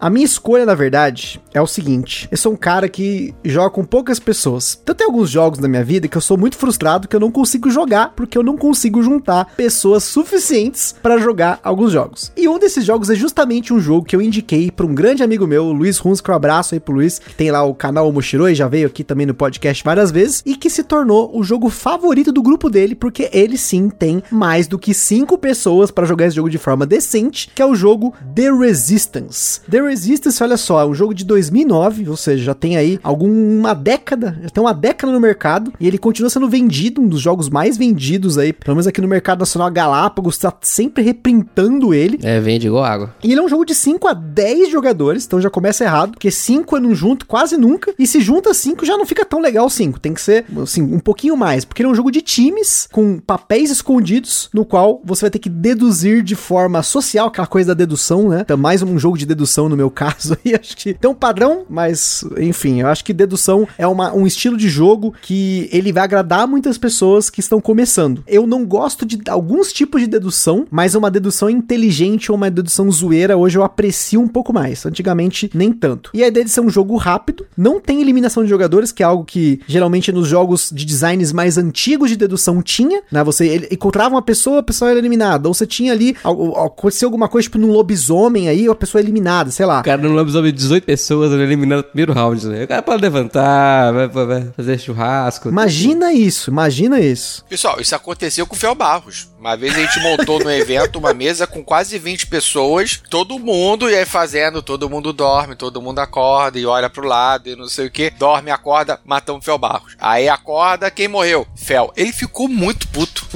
A 0.00 0.08
minha 0.08 0.24
escolha, 0.24 0.64
na 0.64 0.74
verdade, 0.74 1.40
é 1.52 1.60
o 1.60 1.66
seguinte: 1.66 2.28
eu 2.30 2.36
sou 2.36 2.52
um 2.52 2.56
cara 2.56 2.88
que 2.88 3.34
joga 3.44 3.70
com 3.70 3.84
poucas 3.84 4.20
pessoas. 4.20 4.78
Então 4.80 4.94
tem 4.94 5.06
alguns 5.06 5.28
jogos 5.28 5.58
na 5.58 5.66
minha 5.66 5.84
vida 5.84 6.06
que 6.06 6.16
eu 6.16 6.20
sou 6.20 6.38
muito 6.38 6.56
frustrado 6.56 7.08
que 7.08 7.16
eu 7.16 7.20
não 7.20 7.32
consigo 7.32 7.68
jogar 7.70 8.12
porque 8.14 8.38
eu 8.38 8.42
não 8.42 8.56
consigo 8.56 9.02
juntar 9.02 9.52
pessoas 9.56 10.04
suficientes 10.04 10.94
para 11.02 11.18
jogar 11.18 11.58
alguns 11.62 11.92
jogos. 11.92 12.32
E 12.36 12.48
um 12.48 12.58
desses 12.58 12.84
jogos 12.84 13.10
é 13.10 13.14
justamente 13.14 13.72
um 13.72 13.80
jogo 13.80 14.06
que 14.06 14.14
eu 14.14 14.22
indiquei 14.22 14.70
para 14.70 14.86
um 14.86 14.94
grande 14.94 15.22
amigo 15.22 15.46
meu, 15.46 15.72
Luiz 15.72 15.98
Runs, 15.98 16.20
que 16.20 16.30
um 16.30 16.34
abraço 16.34 16.74
aí 16.74 16.80
pro 16.80 16.94
Luiz, 16.94 17.18
que 17.18 17.34
tem 17.34 17.50
lá 17.50 17.64
o 17.64 17.74
canal 17.74 18.10
Mochiroi, 18.12 18.54
já 18.54 18.68
veio 18.68 18.86
aqui 18.86 19.02
também 19.02 19.26
no 19.26 19.34
podcast 19.34 19.82
várias 19.82 20.10
vezes, 20.10 20.42
e 20.46 20.54
que 20.54 20.70
se 20.70 20.84
tornou 20.84 21.36
o 21.36 21.42
jogo 21.42 21.68
favorito 21.68 22.32
do 22.32 22.42
grupo 22.42 22.70
dele, 22.70 22.94
porque 22.94 23.28
ele 23.32 23.58
sim 23.58 23.88
tem 23.88 24.22
mais 24.30 24.66
do 24.66 24.78
que 24.78 24.94
cinco 24.94 25.36
pessoas 25.36 25.90
para 25.90 26.06
jogar 26.06 26.26
esse 26.26 26.36
jogo 26.36 26.50
de 26.50 26.58
forma 26.58 26.86
decente, 26.86 27.50
que 27.54 27.62
é 27.62 27.66
o 27.66 27.74
jogo 27.74 28.14
The 28.34 28.52
Resistance. 28.52 29.60
The 29.68 29.87
Resistance, 29.88 30.42
olha 30.42 30.56
só, 30.56 30.80
é 30.80 30.86
um 30.86 30.94
jogo 30.94 31.14
de 31.14 31.24
2009, 31.24 32.08
ou 32.08 32.16
seja, 32.16 32.44
já 32.44 32.54
tem 32.54 32.76
aí 32.76 32.98
alguma 33.02 33.74
década, 33.74 34.38
já 34.42 34.48
tem 34.48 34.62
uma 34.62 34.74
década 34.74 35.12
no 35.12 35.20
mercado, 35.20 35.72
e 35.80 35.86
ele 35.86 35.98
continua 35.98 36.30
sendo 36.30 36.48
vendido, 36.48 37.00
um 37.00 37.08
dos 37.08 37.20
jogos 37.20 37.48
mais 37.48 37.76
vendidos 37.76 38.38
aí, 38.38 38.52
pelo 38.52 38.76
menos 38.76 38.86
aqui 38.86 39.00
no 39.00 39.08
mercado 39.08 39.40
nacional 39.40 39.70
Galápagos, 39.70 40.38
tá 40.38 40.52
sempre 40.62 41.02
reprintando 41.02 41.92
ele. 41.92 42.18
É, 42.22 42.40
vende 42.40 42.66
igual 42.66 42.84
água. 42.84 43.14
E 43.22 43.32
ele 43.32 43.40
é 43.40 43.42
um 43.42 43.48
jogo 43.48 43.64
de 43.64 43.74
5 43.74 44.08
a 44.08 44.14
10 44.14 44.70
jogadores, 44.70 45.24
então 45.26 45.40
já 45.40 45.50
começa 45.50 45.84
errado, 45.84 46.12
porque 46.12 46.30
5 46.30 46.76
é 46.76 46.80
não 46.80 46.94
junto 46.94 47.26
quase 47.26 47.56
nunca, 47.56 47.94
e 47.98 48.06
se 48.06 48.20
junta 48.20 48.52
5 48.52 48.84
já 48.84 48.96
não 48.96 49.06
fica 49.06 49.24
tão 49.24 49.40
legal 49.40 49.68
5, 49.68 50.00
tem 50.00 50.14
que 50.14 50.20
ser, 50.20 50.44
assim, 50.62 50.82
um 50.82 51.00
pouquinho 51.00 51.36
mais, 51.36 51.64
porque 51.64 51.82
ele 51.82 51.88
é 51.88 51.92
um 51.92 51.94
jogo 51.94 52.10
de 52.10 52.20
times, 52.20 52.88
com 52.92 53.18
papéis 53.18 53.70
escondidos, 53.70 54.48
no 54.52 54.64
qual 54.64 55.00
você 55.04 55.22
vai 55.22 55.30
ter 55.30 55.38
que 55.38 55.48
deduzir 55.48 56.22
de 56.22 56.34
forma 56.34 56.82
social, 56.82 57.28
aquela 57.28 57.46
coisa 57.46 57.68
da 57.68 57.74
dedução, 57.74 58.28
né? 58.28 58.40
Então, 58.42 58.56
mais 58.56 58.82
um 58.82 58.98
jogo 58.98 59.16
de 59.16 59.26
dedução 59.26 59.68
no 59.68 59.76
meu 59.78 59.90
caso 59.90 60.36
aí, 60.44 60.54
acho 60.58 60.76
que 60.76 60.92
tem 60.92 61.10
um 61.10 61.14
padrão, 61.14 61.64
mas, 61.70 62.24
enfim, 62.36 62.80
eu 62.80 62.88
acho 62.88 63.04
que 63.04 63.12
dedução 63.12 63.66
é 63.78 63.86
uma, 63.86 64.12
um 64.12 64.26
estilo 64.26 64.56
de 64.56 64.68
jogo 64.68 65.14
que 65.22 65.68
ele 65.72 65.92
vai 65.92 66.04
agradar 66.04 66.46
muitas 66.46 66.76
pessoas 66.76 67.30
que 67.30 67.40
estão 67.40 67.60
começando. 67.60 68.24
Eu 68.26 68.46
não 68.46 68.66
gosto 68.66 69.06
de 69.06 69.18
alguns 69.28 69.72
tipos 69.72 70.00
de 70.00 70.06
dedução, 70.06 70.66
mas 70.70 70.94
uma 70.94 71.10
dedução 71.10 71.48
inteligente 71.48 72.30
ou 72.30 72.36
uma 72.36 72.50
dedução 72.50 72.90
zoeira, 72.90 73.36
hoje 73.36 73.56
eu 73.56 73.62
aprecio 73.62 74.20
um 74.20 74.28
pouco 74.28 74.52
mais. 74.52 74.84
Antigamente, 74.84 75.50
nem 75.54 75.72
tanto. 75.72 76.10
E 76.12 76.24
a 76.24 76.28
ideia 76.28 76.44
de 76.44 76.50
ser 76.50 76.60
um 76.60 76.70
jogo 76.70 76.96
rápido, 76.96 77.46
não 77.56 77.80
tem 77.80 78.00
eliminação 78.00 78.42
de 78.42 78.50
jogadores, 78.50 78.90
que 78.90 79.02
é 79.02 79.06
algo 79.06 79.24
que 79.24 79.60
geralmente 79.66 80.10
nos 80.10 80.26
jogos 80.26 80.70
de 80.72 80.84
designs 80.84 81.32
mais 81.32 81.56
antigos 81.56 82.10
de 82.10 82.16
dedução 82.16 82.60
tinha, 82.62 83.02
né? 83.10 83.22
Você 83.22 83.68
encontrava 83.70 84.14
uma 84.14 84.22
pessoa, 84.22 84.60
a 84.60 84.62
pessoa 84.62 84.90
era 84.90 84.98
eliminada. 84.98 85.48
Ou 85.48 85.54
você 85.54 85.66
tinha 85.66 85.92
ali, 85.92 86.16
aconteceu 86.24 87.06
alguma 87.06 87.28
coisa, 87.28 87.44
tipo 87.44 87.58
num 87.58 87.70
lobisomem 87.70 88.48
aí, 88.48 88.66
a 88.66 88.74
pessoa 88.74 89.00
é 89.00 89.04
eliminada, 89.04 89.50
sei 89.50 89.66
lá. 89.66 89.67
O 89.80 89.84
cara, 89.84 90.00
num 90.00 90.14
lobisomem, 90.14 90.52
18 90.52 90.84
pessoas 90.84 91.32
eliminado 91.32 91.78
no 91.78 91.84
primeiro 91.84 92.12
round, 92.12 92.46
né? 92.46 92.64
O 92.64 92.68
cara 92.68 92.82
pode 92.82 93.02
levantar, 93.02 93.92
vai, 93.92 94.08
vai 94.08 94.52
fazer 94.56 94.78
churrasco. 94.78 95.48
Imagina 95.48 96.12
isso, 96.12 96.50
imagina 96.50 97.00
isso. 97.00 97.44
Pessoal, 97.48 97.80
isso 97.80 97.94
aconteceu 97.94 98.46
com 98.46 98.54
o 98.54 98.58
Fel 98.58 98.74
Barros. 98.74 99.28
Uma 99.38 99.56
vez 99.56 99.74
a 99.76 99.80
gente 99.80 100.00
montou 100.00 100.40
no 100.40 100.50
evento 100.50 100.98
uma 100.98 101.14
mesa 101.14 101.46
com 101.46 101.62
quase 101.62 101.96
20 101.96 102.26
pessoas, 102.26 103.00
todo 103.08 103.38
mundo 103.38 103.88
ia 103.88 104.04
fazendo, 104.04 104.60
todo 104.60 104.90
mundo 104.90 105.12
dorme, 105.12 105.54
todo 105.54 105.80
mundo 105.80 106.00
acorda 106.00 106.58
e 106.58 106.66
olha 106.66 106.90
pro 106.90 107.06
lado 107.06 107.48
e 107.48 107.54
não 107.54 107.68
sei 107.68 107.86
o 107.86 107.90
que, 107.90 108.10
dorme, 108.10 108.50
acorda, 108.50 108.98
matamos 109.04 109.42
o 109.42 109.44
Fel 109.44 109.58
Barros. 109.58 109.94
Aí 110.00 110.28
acorda, 110.28 110.90
quem 110.90 111.06
morreu? 111.06 111.46
Fel. 111.54 111.92
Ele 111.96 112.12
ficou 112.12 112.48
muito 112.48 112.88
puto. 112.88 113.26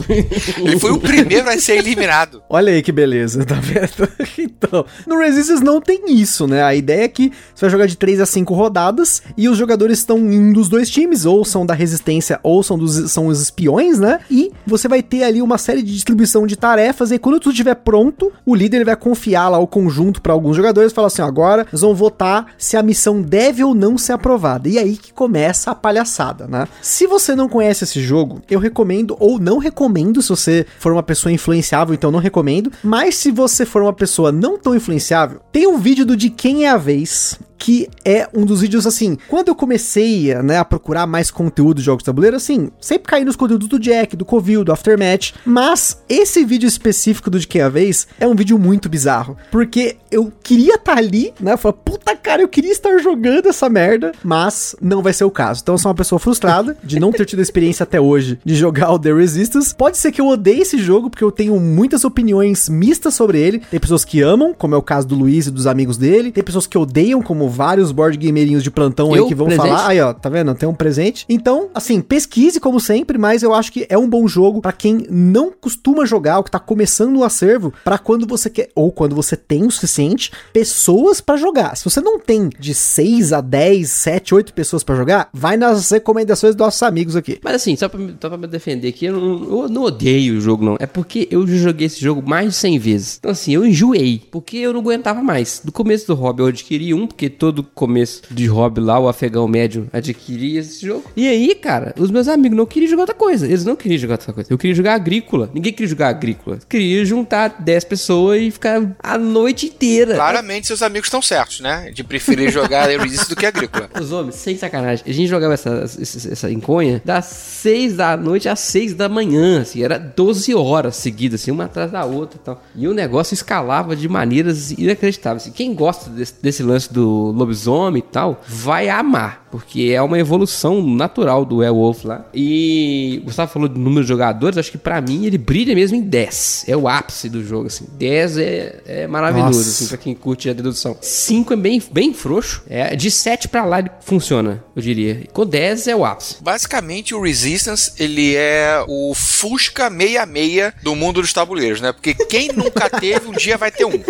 Ele 0.58 0.78
foi 0.78 0.90
o 0.90 0.98
primeiro 0.98 1.48
a 1.48 1.58
ser 1.58 1.76
eliminado. 1.76 2.42
Olha 2.48 2.72
aí 2.72 2.82
que 2.82 2.92
beleza, 2.92 3.44
tá 3.44 3.54
vendo? 3.54 4.08
então, 4.38 4.84
no 5.06 5.18
Resistance 5.18 5.62
não 5.62 5.80
tem 5.80 6.02
isso, 6.08 6.21
né? 6.46 6.62
A 6.62 6.74
ideia 6.74 7.04
é 7.04 7.08
que 7.08 7.32
você 7.54 7.66
vai 7.66 7.70
jogar 7.70 7.86
de 7.86 7.96
3 7.96 8.20
a 8.20 8.26
5 8.26 8.54
rodadas 8.54 9.22
e 9.36 9.48
os 9.48 9.56
jogadores 9.56 9.98
estão 9.98 10.18
em 10.18 10.52
dos 10.52 10.68
dois 10.68 10.88
times, 10.90 11.24
ou 11.24 11.44
são 11.44 11.64
da 11.64 11.74
resistência 11.74 12.38
ou 12.42 12.62
são, 12.62 12.78
dos, 12.78 13.10
são 13.10 13.26
os 13.26 13.40
espiões, 13.40 13.98
né? 13.98 14.20
E 14.30 14.52
você 14.66 14.88
vai 14.88 15.02
ter 15.02 15.24
ali 15.24 15.42
uma 15.42 15.58
série 15.58 15.82
de 15.82 15.92
distribuição 15.92 16.46
de 16.46 16.56
tarefas 16.56 17.10
e 17.10 17.18
quando 17.18 17.40
tudo 17.40 17.52
estiver 17.52 17.74
pronto, 17.74 18.32
o 18.44 18.54
líder 18.54 18.78
ele 18.78 18.84
vai 18.84 18.96
confiar 18.96 19.48
lá 19.48 19.58
o 19.58 19.66
conjunto 19.66 20.20
para 20.20 20.32
alguns 20.32 20.56
jogadores 20.56 20.92
e 20.92 20.94
falar 20.94 21.08
assim: 21.08 21.22
agora 21.22 21.66
nós 21.72 21.80
vamos 21.80 21.98
votar 21.98 22.46
se 22.58 22.76
a 22.76 22.82
missão 22.82 23.20
deve 23.20 23.62
ou 23.64 23.74
não 23.74 23.96
ser 23.98 24.12
aprovada. 24.12 24.68
E 24.68 24.78
aí 24.78 24.96
que 24.96 25.12
começa 25.12 25.70
a 25.70 25.74
palhaçada, 25.74 26.46
né? 26.46 26.66
Se 26.80 27.06
você 27.06 27.34
não 27.34 27.48
conhece 27.48 27.84
esse 27.84 28.00
jogo, 28.00 28.42
eu 28.50 28.58
recomendo 28.58 29.16
ou 29.18 29.38
não 29.38 29.58
recomendo 29.58 30.22
se 30.22 30.28
você 30.28 30.66
for 30.78 30.92
uma 30.92 31.02
pessoa 31.02 31.32
influenciável, 31.32 31.94
então 31.94 32.10
não 32.10 32.18
recomendo. 32.18 32.72
Mas 32.82 33.16
se 33.16 33.30
você 33.30 33.64
for 33.64 33.82
uma 33.82 33.92
pessoa 33.92 34.32
não 34.32 34.58
tão 34.58 34.74
influenciável, 34.74 35.40
tem 35.50 35.66
um 35.66 35.78
vídeo 35.78 36.04
do 36.04 36.11
De 36.16 36.30
Quem 36.30 36.66
é 36.66 36.70
a 36.70 36.76
Vez 36.76 37.38
que 37.62 37.88
é 38.04 38.28
um 38.34 38.44
dos 38.44 38.60
vídeos 38.60 38.88
assim. 38.88 39.16
Quando 39.28 39.46
eu 39.46 39.54
comecei 39.54 40.34
né, 40.42 40.58
a 40.58 40.64
procurar 40.64 41.06
mais 41.06 41.30
conteúdo 41.30 41.76
de 41.76 41.84
jogos 41.84 42.02
de 42.02 42.06
tabuleiro, 42.06 42.36
assim, 42.36 42.72
sempre 42.80 43.06
caí 43.06 43.24
nos 43.24 43.36
conteúdos 43.36 43.68
do 43.68 43.78
Jack, 43.78 44.16
do 44.16 44.24
Covil, 44.24 44.64
do 44.64 44.72
Aftermatch. 44.72 45.32
Mas 45.46 46.02
esse 46.08 46.44
vídeo 46.44 46.66
específico 46.66 47.30
do 47.30 47.38
De 47.38 47.46
Que 47.46 47.60
é 47.60 47.62
a 47.62 47.68
Vez 47.68 48.08
é 48.18 48.26
um 48.26 48.34
vídeo 48.34 48.58
muito 48.58 48.88
bizarro. 48.88 49.36
Porque 49.48 49.96
eu 50.10 50.32
queria 50.42 50.74
estar 50.74 50.94
tá 50.94 50.98
ali, 50.98 51.32
né? 51.38 51.52
Eu 51.52 51.58
falei, 51.58 51.78
puta 51.84 52.16
cara, 52.16 52.42
eu 52.42 52.48
queria 52.48 52.72
estar 52.72 52.98
jogando 52.98 53.48
essa 53.48 53.68
merda, 53.68 54.10
mas 54.24 54.74
não 54.82 55.00
vai 55.00 55.12
ser 55.12 55.24
o 55.24 55.30
caso. 55.30 55.60
Então 55.62 55.76
eu 55.76 55.78
sou 55.78 55.88
uma 55.88 55.94
pessoa 55.94 56.18
frustrada 56.18 56.76
de 56.82 56.98
não 56.98 57.12
ter 57.12 57.24
tido 57.24 57.38
a 57.38 57.42
experiência 57.42 57.84
até 57.84 58.00
hoje 58.00 58.40
de 58.44 58.56
jogar 58.56 58.90
o 58.90 58.98
The 58.98 59.12
Resistance. 59.12 59.72
Pode 59.72 59.98
ser 59.98 60.10
que 60.10 60.20
eu 60.20 60.26
odeie 60.26 60.62
esse 60.62 60.78
jogo, 60.78 61.08
porque 61.08 61.22
eu 61.22 61.30
tenho 61.30 61.60
muitas 61.60 62.04
opiniões 62.04 62.68
mistas 62.68 63.14
sobre 63.14 63.38
ele. 63.38 63.60
Tem 63.70 63.78
pessoas 63.78 64.04
que 64.04 64.20
amam, 64.20 64.52
como 64.52 64.74
é 64.74 64.78
o 64.78 64.82
caso 64.82 65.06
do 65.06 65.14
Luiz 65.14 65.46
e 65.46 65.50
dos 65.52 65.68
amigos 65.68 65.96
dele. 65.96 66.32
Tem 66.32 66.42
pessoas 66.42 66.66
que 66.66 66.76
odeiam, 66.76 67.22
como 67.22 67.51
vários 67.52 67.92
board 67.92 68.16
gamerinhos 68.16 68.62
de 68.62 68.70
plantão 68.70 69.14
eu, 69.14 69.24
aí 69.24 69.28
que 69.28 69.34
vão 69.34 69.46
presente? 69.46 69.68
falar. 69.68 69.88
Aí, 69.88 70.00
ó, 70.00 70.12
tá 70.12 70.28
vendo? 70.28 70.54
Tem 70.54 70.68
um 70.68 70.74
presente. 70.74 71.24
Então, 71.28 71.68
assim, 71.74 72.00
pesquise 72.00 72.58
como 72.58 72.80
sempre, 72.80 73.18
mas 73.18 73.42
eu 73.42 73.54
acho 73.54 73.72
que 73.72 73.86
é 73.88 73.96
um 73.96 74.08
bom 74.08 74.26
jogo 74.26 74.60
para 74.60 74.72
quem 74.72 75.06
não 75.10 75.52
costuma 75.52 76.04
jogar, 76.04 76.38
ou 76.38 76.44
que 76.44 76.50
tá 76.50 76.58
começando 76.58 77.18
o 77.18 77.24
acervo, 77.24 77.72
para 77.84 77.98
quando 77.98 78.26
você 78.26 78.48
quer, 78.50 78.70
ou 78.74 78.90
quando 78.90 79.14
você 79.14 79.36
tem 79.36 79.64
o 79.64 79.70
suficiente, 79.70 80.32
pessoas 80.52 81.20
para 81.20 81.36
jogar. 81.36 81.76
Se 81.76 81.84
você 81.84 82.00
não 82.00 82.18
tem 82.18 82.48
de 82.58 82.74
6 82.74 83.32
a 83.32 83.40
10, 83.40 83.88
7, 83.88 84.34
8 84.34 84.54
pessoas 84.54 84.82
para 84.82 84.94
jogar, 84.94 85.28
vai 85.32 85.56
nas 85.56 85.90
recomendações 85.90 86.54
dos 86.54 86.64
nossos 86.64 86.82
amigos 86.82 87.16
aqui. 87.16 87.38
Mas 87.42 87.56
assim, 87.56 87.76
só 87.76 87.88
pra, 87.88 88.00
só 88.20 88.28
pra 88.28 88.38
me 88.38 88.46
defender 88.46 88.88
aqui, 88.88 89.06
eu 89.06 89.20
não, 89.20 89.62
eu 89.62 89.68
não 89.68 89.82
odeio 89.82 90.36
o 90.36 90.40
jogo, 90.40 90.64
não. 90.64 90.76
É 90.78 90.86
porque 90.86 91.28
eu 91.30 91.46
joguei 91.46 91.86
esse 91.86 92.00
jogo 92.00 92.22
mais 92.26 92.48
de 92.48 92.54
100 92.54 92.78
vezes. 92.78 93.16
Então, 93.18 93.30
assim, 93.30 93.54
eu 93.54 93.64
enjoei, 93.64 94.22
porque 94.30 94.56
eu 94.56 94.72
não 94.72 94.80
aguentava 94.80 95.22
mais. 95.22 95.60
Do 95.64 95.72
começo 95.72 96.06
do 96.06 96.14
hobby 96.14 96.42
eu 96.42 96.46
adquiri 96.46 96.94
um, 96.94 97.06
porque 97.06 97.28
todo 97.42 97.64
começo 97.64 98.22
de 98.30 98.46
hobby 98.46 98.80
lá, 98.80 99.00
o 99.00 99.08
afegão 99.08 99.48
médio 99.48 99.88
adquiria 99.92 100.60
esse 100.60 100.86
jogo. 100.86 101.10
E 101.16 101.26
aí, 101.26 101.56
cara, 101.56 101.92
os 101.98 102.08
meus 102.08 102.28
amigos 102.28 102.56
não 102.56 102.64
queriam 102.64 102.88
jogar 102.88 103.02
outra 103.02 103.16
coisa. 103.16 103.46
Eles 103.46 103.64
não 103.64 103.74
queriam 103.74 103.98
jogar 103.98 104.14
outra 104.14 104.32
coisa. 104.32 104.52
Eu 104.52 104.56
queria 104.56 104.76
jogar 104.76 104.94
agrícola. 104.94 105.50
Ninguém 105.52 105.72
queria 105.72 105.88
jogar 105.88 106.10
agrícola. 106.10 106.58
Eu 106.60 106.66
queria 106.68 107.04
juntar 107.04 107.56
10 107.58 107.82
pessoas 107.82 108.40
e 108.40 108.48
ficar 108.52 108.94
a 109.02 109.18
noite 109.18 109.66
inteira. 109.66 110.14
Claramente 110.14 110.68
seus 110.68 110.82
amigos 110.82 111.08
estão 111.08 111.20
certos, 111.20 111.58
né? 111.58 111.90
De 111.92 112.04
preferir 112.04 112.48
jogar 112.48 112.88
Resist 112.88 113.28
do 113.28 113.34
que 113.34 113.44
agrícola. 113.44 113.90
Os 114.00 114.12
homens, 114.12 114.36
sem 114.36 114.56
sacanagem. 114.56 115.04
A 115.04 115.12
gente 115.12 115.26
jogava 115.26 115.54
essa, 115.54 115.82
essa, 115.82 116.32
essa 116.32 116.48
enconha 116.48 117.02
das 117.04 117.24
6 117.24 117.96
da 117.96 118.16
noite 118.16 118.48
às 118.48 118.60
6 118.60 118.94
da 118.94 119.08
manhã, 119.08 119.62
assim. 119.62 119.82
Era 119.82 119.98
12 119.98 120.54
horas 120.54 120.94
seguidas, 120.94 121.40
assim, 121.40 121.50
uma 121.50 121.64
atrás 121.64 121.90
da 121.90 122.04
outra 122.04 122.38
e 122.40 122.44
tal. 122.44 122.62
E 122.76 122.86
o 122.86 122.94
negócio 122.94 123.34
escalava 123.34 123.96
de 123.96 124.08
maneiras 124.08 124.70
inacreditáveis. 124.70 125.42
Assim, 125.42 125.50
quem 125.50 125.74
gosta 125.74 126.08
desse, 126.08 126.34
desse 126.40 126.62
lance 126.62 126.92
do 126.92 127.31
lobisomem 127.32 128.00
e 128.00 128.02
tal, 128.02 128.40
vai 128.46 128.88
amar, 128.88 129.46
porque 129.50 129.92
é 129.94 130.00
uma 130.00 130.18
evolução 130.18 130.82
natural 130.82 131.44
do 131.44 131.58
Werewolf 131.58 132.04
lá. 132.04 132.24
E 132.32 133.20
Gustavo 133.24 133.52
falou 133.52 133.68
do 133.68 133.78
número 133.78 134.02
de 134.02 134.08
jogadores, 134.08 134.58
acho 134.58 134.70
que 134.70 134.78
para 134.78 135.00
mim 135.00 135.24
ele 135.26 135.38
brilha 135.38 135.74
mesmo 135.74 135.96
em 135.96 136.02
10. 136.02 136.64
É 136.68 136.76
o 136.76 136.88
ápice 136.88 137.28
do 137.28 137.44
jogo, 137.44 137.66
assim. 137.66 137.86
10 137.98 138.38
é, 138.38 138.82
é 138.86 139.06
maravilhoso, 139.06 139.58
Nossa. 139.58 139.70
assim, 139.70 139.86
pra 139.88 139.96
quem 139.96 140.14
curte 140.14 140.48
a 140.48 140.52
dedução. 140.52 140.96
5 141.00 141.52
é 141.52 141.56
bem, 141.56 141.82
bem 141.90 142.14
frouxo. 142.14 142.62
É, 142.68 142.94
de 142.96 143.10
7 143.10 143.48
para 143.48 143.64
lá 143.64 143.78
ele 143.78 143.90
funciona, 144.00 144.64
eu 144.74 144.82
diria. 144.82 145.26
Com 145.32 145.46
10 145.46 145.88
é 145.88 145.96
o 145.96 146.04
ápice. 146.04 146.36
Basicamente, 146.40 147.14
o 147.14 147.22
Resistance, 147.22 147.92
ele 147.98 148.34
é 148.34 148.84
o 148.88 149.14
Fusca 149.14 149.90
66 149.90 150.72
do 150.82 150.94
mundo 150.94 151.20
dos 151.20 151.32
tabuleiros, 151.32 151.80
né? 151.80 151.92
Porque 151.92 152.14
quem 152.14 152.48
nunca 152.52 152.88
teve, 152.88 153.28
um 153.28 153.32
dia 153.32 153.56
vai 153.56 153.70
ter 153.70 153.84
um. 153.84 154.02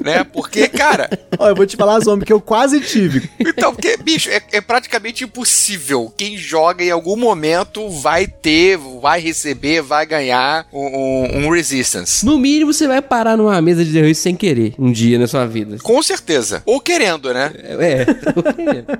Né? 0.00 0.24
Porque, 0.24 0.68
cara. 0.68 1.08
Ó, 1.38 1.48
eu 1.48 1.54
vou 1.54 1.66
te 1.66 1.76
falar, 1.76 2.00
Zombie, 2.00 2.24
que 2.24 2.32
eu 2.32 2.40
quase 2.40 2.63
quase 2.64 2.80
tive. 2.80 3.28
Então, 3.38 3.74
porque, 3.74 3.96
bicho, 3.98 4.30
é, 4.30 4.40
é 4.52 4.60
praticamente 4.60 5.24
impossível. 5.24 6.12
Quem 6.16 6.36
joga 6.36 6.82
em 6.82 6.90
algum 6.90 7.16
momento 7.16 7.90
vai 7.90 8.26
ter, 8.26 8.78
vai 9.00 9.20
receber, 9.20 9.82
vai 9.82 10.06
ganhar 10.06 10.66
um, 10.72 10.86
um- 10.86 11.46
um 11.46 11.50
Resistance. 11.50 12.24
No 12.24 12.38
mínimo, 12.38 12.72
você 12.72 12.88
vai 12.88 13.00
parar 13.02 13.36
numa 13.36 13.60
mesa 13.60 13.84
de 13.84 13.92
terrorista 13.92 14.22
sem 14.24 14.34
querer 14.34 14.74
um 14.78 14.90
dia 14.90 15.18
na 15.18 15.26
sua 15.26 15.46
vida. 15.46 15.76
Com 15.82 16.02
certeza. 16.02 16.62
Ou 16.64 16.80
querendo, 16.80 17.32
né? 17.32 17.52
É, 17.56 18.04
tô 18.04 18.42
querendo. 18.42 18.98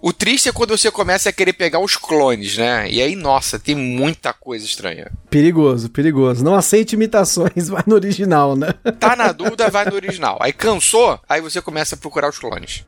O 0.00 0.12
triste 0.12 0.48
é 0.48 0.52
quando 0.52 0.76
você 0.76 0.90
começa 0.90 1.28
a 1.28 1.32
querer 1.32 1.52
pegar 1.52 1.78
os 1.80 1.96
clones, 1.96 2.56
né? 2.56 2.88
E 2.90 3.00
aí, 3.02 3.14
nossa, 3.14 3.58
tem 3.58 3.74
muita 3.74 4.32
coisa 4.32 4.64
estranha. 4.64 5.10
Perigoso, 5.30 5.90
perigoso. 5.90 6.42
Não 6.42 6.54
aceite 6.54 6.94
imitações, 6.94 7.68
vai 7.68 7.82
no 7.86 7.94
original, 7.94 8.56
né? 8.56 8.68
Tá 8.98 9.14
na 9.14 9.32
dúvida, 9.32 9.68
vai 9.68 9.84
no 9.84 9.94
original. 9.94 10.38
Aí 10.40 10.52
cansou, 10.52 11.20
aí 11.28 11.40
você 11.40 11.60
começa 11.60 11.94
a 11.94 11.98
procurar 11.98 12.30
os 12.30 12.38
clones. 12.38 12.84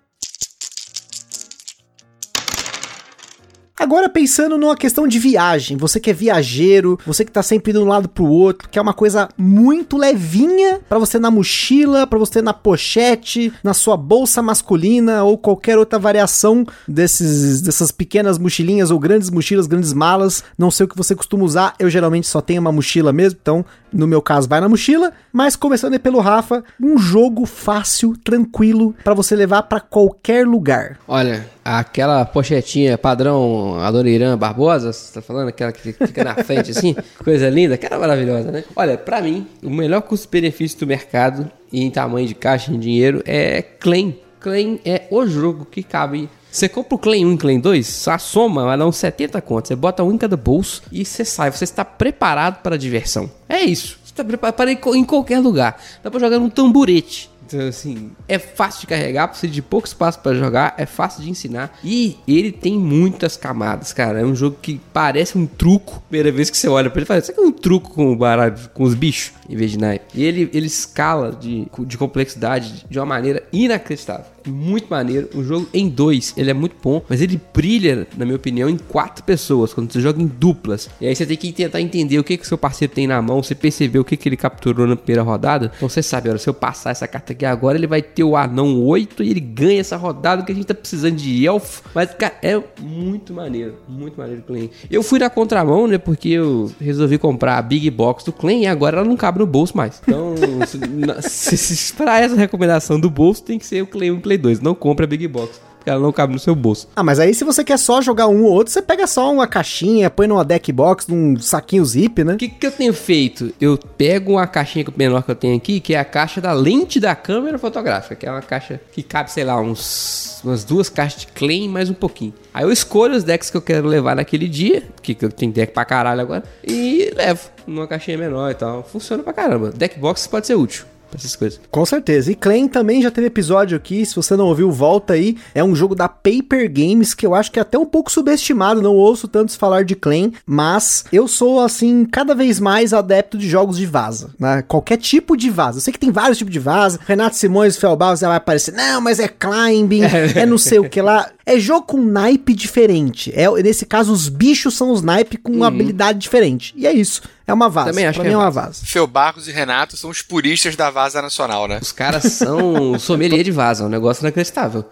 Agora 3.78 4.08
pensando 4.08 4.58
numa 4.58 4.76
questão 4.76 5.06
de 5.06 5.20
viagem, 5.20 5.76
você 5.76 6.00
que 6.00 6.10
é 6.10 6.12
viajeiro, 6.12 6.98
você 7.06 7.24
que 7.24 7.30
tá 7.30 7.44
sempre 7.44 7.72
de 7.72 7.78
um 7.78 7.86
lado 7.86 8.08
pro 8.08 8.26
outro, 8.26 8.68
que 8.68 8.76
é 8.76 8.82
uma 8.82 8.92
coisa 8.92 9.28
muito 9.38 9.96
levinha 9.96 10.80
pra 10.88 10.98
você 10.98 11.16
na 11.16 11.30
mochila, 11.30 12.04
pra 12.04 12.18
você 12.18 12.42
na 12.42 12.52
pochete, 12.52 13.52
na 13.62 13.72
sua 13.72 13.96
bolsa 13.96 14.42
masculina 14.42 15.22
ou 15.22 15.38
qualquer 15.38 15.78
outra 15.78 15.96
variação 15.96 16.66
desses 16.88 17.60
dessas 17.60 17.92
pequenas 17.92 18.36
mochilinhas 18.36 18.90
ou 18.90 18.98
grandes 18.98 19.30
mochilas, 19.30 19.68
grandes 19.68 19.92
malas, 19.92 20.42
não 20.58 20.72
sei 20.72 20.84
o 20.84 20.88
que 20.88 20.96
você 20.96 21.14
costuma 21.14 21.44
usar, 21.44 21.74
eu 21.78 21.88
geralmente 21.88 22.26
só 22.26 22.40
tenho 22.40 22.60
uma 22.60 22.72
mochila 22.72 23.12
mesmo, 23.12 23.38
então 23.40 23.64
no 23.92 24.06
meu 24.06 24.20
caso 24.20 24.48
vai 24.48 24.60
na 24.60 24.68
mochila, 24.68 25.12
mas 25.32 25.56
começando 25.56 25.94
aí 25.94 25.98
pelo 25.98 26.20
Rafa, 26.20 26.62
um 26.80 26.98
jogo 26.98 27.46
fácil, 27.46 28.16
tranquilo 28.16 28.94
pra 29.02 29.14
você 29.14 29.34
levar 29.34 29.62
pra 29.62 29.80
qualquer 29.80 30.46
lugar. 30.46 30.98
Olha, 31.06 31.46
aquela 31.64 32.24
pochetinha 32.24 32.96
padrão 32.98 33.78
Adoniran 33.80 34.36
Barbosa, 34.36 34.92
você 34.92 35.14
tá 35.14 35.22
falando? 35.22 35.48
Aquela 35.48 35.72
que 35.72 35.92
fica 35.92 36.24
na 36.24 36.34
frente 36.36 36.70
assim, 36.70 36.96
coisa 37.22 37.48
linda, 37.48 37.74
aquela 37.74 37.98
maravilhosa, 37.98 38.50
né? 38.50 38.64
Olha, 38.74 38.96
pra 38.96 39.20
mim, 39.20 39.46
o 39.62 39.70
melhor 39.70 40.02
custo-benefício 40.02 40.78
do 40.78 40.86
mercado 40.86 41.50
e 41.72 41.82
em 41.82 41.90
tamanho 41.90 42.26
de 42.26 42.34
caixa, 42.34 42.72
em 42.72 42.78
dinheiro, 42.78 43.22
é 43.26 43.62
Claim. 43.62 44.18
Claim 44.40 44.80
é 44.84 45.02
o 45.10 45.26
jogo 45.26 45.64
que 45.64 45.82
cabe. 45.82 46.28
Você 46.50 46.68
compra 46.68 46.94
o 46.94 46.98
Claim 46.98 47.26
1 47.26 47.34
e 47.34 47.36
Claim 47.38 47.60
2, 47.60 48.08
a 48.08 48.18
soma 48.18 48.64
vai 48.64 48.78
dar 48.78 48.86
uns 48.86 48.96
70 48.96 49.40
contos. 49.42 49.68
Você 49.68 49.76
bota 49.76 50.02
um 50.02 50.12
em 50.12 50.18
cada 50.18 50.36
bolso 50.36 50.82
e 50.90 51.04
você 51.04 51.24
sai. 51.24 51.50
Você 51.50 51.64
está 51.64 51.84
preparado 51.84 52.62
para 52.62 52.74
a 52.74 52.78
diversão. 52.78 53.30
É 53.48 53.60
isso. 53.60 53.98
Você 54.02 54.12
está 54.12 54.24
preparado 54.24 54.54
para 54.56 54.72
ir 54.72 54.80
em 54.94 55.04
qualquer 55.04 55.40
lugar. 55.40 55.80
Dá 56.02 56.10
para 56.10 56.20
jogar 56.20 56.38
num 56.38 56.50
tamburete. 56.50 57.30
Então, 57.48 57.66
assim, 57.66 58.10
é 58.28 58.38
fácil 58.38 58.82
de 58.82 58.88
carregar, 58.88 59.28
precisa 59.28 59.50
de 59.50 59.62
pouco 59.62 59.86
espaço 59.86 60.18
para 60.20 60.34
jogar, 60.34 60.74
é 60.76 60.84
fácil 60.84 61.22
de 61.22 61.30
ensinar. 61.30 61.78
E 61.82 62.18
ele 62.28 62.52
tem 62.52 62.78
muitas 62.78 63.36
camadas, 63.36 63.92
cara. 63.92 64.20
É 64.20 64.24
um 64.24 64.34
jogo 64.34 64.58
que 64.60 64.78
parece 64.92 65.38
um 65.38 65.46
truco. 65.46 66.02
Primeira 66.08 66.30
vez 66.30 66.50
que 66.50 66.56
você 66.56 66.68
olha 66.68 66.90
pra 66.90 67.00
ele, 67.00 67.06
parece 67.06 67.32
que 67.32 67.40
é 67.40 67.42
um 67.42 67.50
truco 67.50 67.90
com 67.90 68.12
o 68.12 68.16
baralho, 68.16 68.54
com 68.74 68.82
os 68.82 68.94
bichos, 68.94 69.32
em 69.48 69.56
vez 69.56 69.70
de 69.70 69.78
naipe. 69.78 70.04
E 70.14 70.22
ele, 70.22 70.50
ele 70.52 70.66
escala 70.66 71.32
de, 71.32 71.66
de 71.86 71.96
complexidade 71.96 72.84
de 72.88 72.98
uma 72.98 73.06
maneira 73.06 73.42
inacreditável. 73.52 74.26
É 74.46 74.50
Muito 74.50 74.88
maneiro. 74.88 75.28
O 75.34 75.42
jogo 75.42 75.68
em 75.72 75.88
dois, 75.88 76.34
ele 76.36 76.50
é 76.50 76.54
muito 76.54 76.76
bom, 76.82 77.02
mas 77.08 77.20
ele 77.20 77.40
brilha, 77.54 78.06
na 78.16 78.24
minha 78.24 78.36
opinião, 78.36 78.68
em 78.68 78.76
quatro 78.76 79.24
pessoas, 79.24 79.72
quando 79.72 79.92
você 79.92 80.00
joga 80.00 80.20
em 80.20 80.26
duplas. 80.26 80.88
E 81.00 81.06
aí 81.06 81.14
você 81.14 81.26
tem 81.26 81.36
que 81.36 81.52
tentar 81.52 81.80
entender 81.80 82.18
o 82.18 82.24
que 82.24 82.36
que 82.36 82.46
seu 82.46 82.58
parceiro 82.58 82.92
tem 82.92 83.06
na 83.06 83.20
mão, 83.20 83.42
você 83.42 83.54
perceber 83.54 83.98
o 83.98 84.04
que 84.04 84.16
que 84.16 84.28
ele 84.28 84.36
capturou 84.36 84.86
na 84.86 84.96
primeira 84.96 85.22
rodada. 85.22 85.72
Então 85.76 85.88
você 85.88 86.02
sabe, 86.02 86.28
olha, 86.28 86.38
se 86.38 86.48
eu 86.48 86.54
passar 86.54 86.90
essa 86.90 87.06
carta 87.06 87.34
aqui 87.38 87.46
agora, 87.46 87.78
ele 87.78 87.86
vai 87.86 88.02
ter 88.02 88.24
o 88.24 88.36
anão 88.36 88.84
8 88.84 89.22
e 89.22 89.30
ele 89.30 89.40
ganha 89.40 89.80
essa 89.80 89.96
rodada 89.96 90.42
que 90.42 90.50
a 90.50 90.54
gente 90.54 90.66
tá 90.66 90.74
precisando 90.74 91.16
de 91.16 91.46
elfo. 91.46 91.82
Mas, 91.94 92.12
cara, 92.14 92.34
é 92.42 92.60
muito 92.80 93.32
maneiro, 93.32 93.76
muito 93.88 94.18
maneiro 94.18 94.42
o 94.42 94.44
Clan. 94.44 94.68
Eu 94.90 95.02
fui 95.02 95.18
na 95.18 95.30
contramão, 95.30 95.86
né, 95.86 95.96
porque 95.96 96.30
eu 96.30 96.70
resolvi 96.80 97.16
comprar 97.16 97.56
a 97.56 97.62
Big 97.62 97.88
Box 97.90 98.24
do 98.24 98.32
Clan 98.32 98.54
e 98.54 98.66
agora 98.66 98.98
ela 98.98 99.06
não 99.06 99.16
cabe 99.16 99.38
no 99.38 99.46
bolso 99.46 99.76
mais. 99.76 100.02
Então, 100.02 100.34
se, 101.22 101.56
se, 101.56 101.76
se 101.76 101.92
pra 101.94 102.20
essa 102.20 102.34
recomendação 102.34 102.98
do 102.98 103.08
bolso, 103.08 103.42
tem 103.42 103.58
que 103.58 103.66
ser 103.66 103.82
o 103.82 103.86
Clan 103.86 104.12
1 104.12 104.16
e 104.16 104.20
Play 104.20 104.38
2. 104.38 104.60
Não 104.60 104.74
compra 104.74 105.04
a 105.04 105.08
Big 105.08 105.26
Box, 105.28 105.60
porque 105.88 105.90
ela 105.90 106.00
não 106.00 106.12
cabe 106.12 106.32
no 106.34 106.38
seu 106.38 106.54
bolso. 106.54 106.88
Ah, 106.94 107.02
mas 107.02 107.18
aí 107.18 107.32
se 107.34 107.44
você 107.44 107.64
quer 107.64 107.78
só 107.78 108.02
jogar 108.02 108.28
um 108.28 108.44
ou 108.44 108.52
outro, 108.52 108.72
você 108.72 108.82
pega 108.82 109.06
só 109.06 109.32
uma 109.32 109.46
caixinha, 109.46 110.10
põe 110.10 110.26
numa 110.26 110.44
deck 110.44 110.70
box, 110.70 111.08
num 111.08 111.38
saquinho 111.38 111.84
zip, 111.84 112.22
né? 112.22 112.34
O 112.34 112.36
que, 112.36 112.48
que 112.48 112.66
eu 112.66 112.70
tenho 112.70 112.92
feito? 112.92 113.52
Eu 113.60 113.78
pego 113.78 114.32
uma 114.32 114.46
caixinha 114.46 114.84
menor 114.96 115.22
que 115.22 115.30
eu 115.30 115.34
tenho 115.34 115.56
aqui, 115.56 115.80
que 115.80 115.94
é 115.94 115.98
a 115.98 116.04
caixa 116.04 116.40
da 116.40 116.52
lente 116.52 117.00
da 117.00 117.14
câmera 117.14 117.58
fotográfica, 117.58 118.14
que 118.14 118.26
é 118.26 118.30
uma 118.30 118.42
caixa 118.42 118.80
que 118.92 119.02
cabe, 119.02 119.30
sei 119.32 119.44
lá, 119.44 119.60
uns, 119.60 120.40
umas 120.44 120.64
duas 120.64 120.88
caixas 120.88 121.22
de 121.22 121.28
claim 121.28 121.68
mais 121.68 121.88
um 121.88 121.94
pouquinho. 121.94 122.34
Aí 122.52 122.64
eu 122.64 122.72
escolho 122.72 123.14
os 123.14 123.24
decks 123.24 123.50
que 123.50 123.56
eu 123.56 123.62
quero 123.62 123.88
levar 123.88 124.16
naquele 124.16 124.48
dia, 124.48 124.82
que 125.02 125.14
que 125.14 125.24
eu 125.24 125.32
tenho 125.32 125.52
deck 125.52 125.72
pra 125.72 125.84
caralho 125.84 126.20
agora, 126.20 126.44
e 126.62 127.12
levo 127.16 127.48
numa 127.66 127.86
caixinha 127.86 128.18
menor 128.18 128.50
e 128.50 128.54
tal. 128.54 128.82
Funciona 128.82 129.22
pra 129.22 129.32
caramba. 129.32 129.70
Deck 129.70 129.98
box 129.98 130.26
pode 130.26 130.46
ser 130.46 130.54
útil 130.54 130.84
pra 131.08 131.18
essas 131.18 131.34
coisas. 131.36 131.60
Com 131.70 131.84
certeza. 131.84 132.30
E 132.30 132.34
Claim 132.34 132.68
também 132.68 133.02
já 133.02 133.10
teve 133.10 133.26
episódio 133.26 133.76
aqui, 133.76 134.04
se 134.04 134.14
você 134.14 134.36
não 134.36 134.46
ouviu, 134.46 134.70
volta 134.70 135.14
aí. 135.14 135.36
É 135.54 135.62
um 135.62 135.74
jogo 135.74 135.94
da 135.94 136.08
Paper 136.08 136.70
Games 136.70 137.14
que 137.14 137.26
eu 137.26 137.34
acho 137.34 137.50
que 137.50 137.58
é 137.58 137.62
até 137.62 137.78
um 137.78 137.86
pouco 137.86 138.10
subestimado, 138.10 138.82
não 138.82 138.94
ouço 138.94 139.28
tantos 139.28 139.56
falar 139.56 139.84
de 139.84 139.94
Claim, 139.94 140.32
mas 140.46 141.04
eu 141.12 141.26
sou 141.26 141.60
assim 141.60 142.04
cada 142.04 142.34
vez 142.34 142.60
mais 142.60 142.92
adepto 142.92 143.38
de 143.38 143.48
jogos 143.48 143.78
de 143.78 143.86
vaza, 143.86 144.30
né? 144.38 144.62
Qualquer 144.62 144.96
tipo 144.96 145.36
de 145.36 145.50
vaza. 145.50 145.78
Eu 145.78 145.82
sei 145.82 145.92
que 145.92 145.98
tem 145.98 146.10
vários 146.10 146.38
tipos 146.38 146.52
de 146.52 146.58
vaza. 146.58 146.98
Renato 147.06 147.36
Simões 147.36 147.76
Felbal 147.76 148.16
já 148.16 148.28
vai 148.28 148.36
aparecer. 148.36 148.74
Não, 148.74 149.00
mas 149.00 149.18
é 149.18 149.28
climbing, 149.28 150.02
é 150.34 150.46
não 150.46 150.58
sei 150.58 150.78
o 150.78 150.88
que 150.88 151.00
lá. 151.00 151.30
É 151.44 151.58
jogo 151.58 151.86
com 151.86 151.98
naipe 151.98 152.52
diferente. 152.54 153.32
É, 153.34 153.50
nesse 153.62 153.86
caso, 153.86 154.12
os 154.12 154.28
bichos 154.28 154.76
são 154.76 154.90
os 154.90 155.02
naipe 155.02 155.38
com 155.38 155.52
uma 155.52 155.68
habilidade 155.68 156.18
diferente. 156.18 156.74
E 156.76 156.86
é 156.86 156.92
isso. 156.92 157.22
É 157.48 157.52
uma 157.54 157.70
vaza. 157.70 157.88
Também 157.90 158.06
acho 158.06 158.18
pra 158.18 158.24
que 158.24 158.28
mim 158.28 158.34
é 158.34 158.38
é 158.38 158.42
uma 158.44 158.50
vaza. 158.50 158.66
vaza. 158.66 158.86
Fel 158.86 159.06
Barros 159.06 159.48
e 159.48 159.52
Renato 159.52 159.96
são 159.96 160.10
os 160.10 160.20
puristas 160.20 160.76
da 160.76 160.90
Vaza 160.90 161.22
Nacional, 161.22 161.66
né? 161.66 161.78
Os 161.80 161.90
caras 161.92 162.24
são 162.24 162.96
sommelier 163.00 163.42
de 163.42 163.50
vaza, 163.50 163.82
é 163.84 163.86
um 163.86 163.90
negócio 163.90 164.22
inacreditável. 164.22 164.84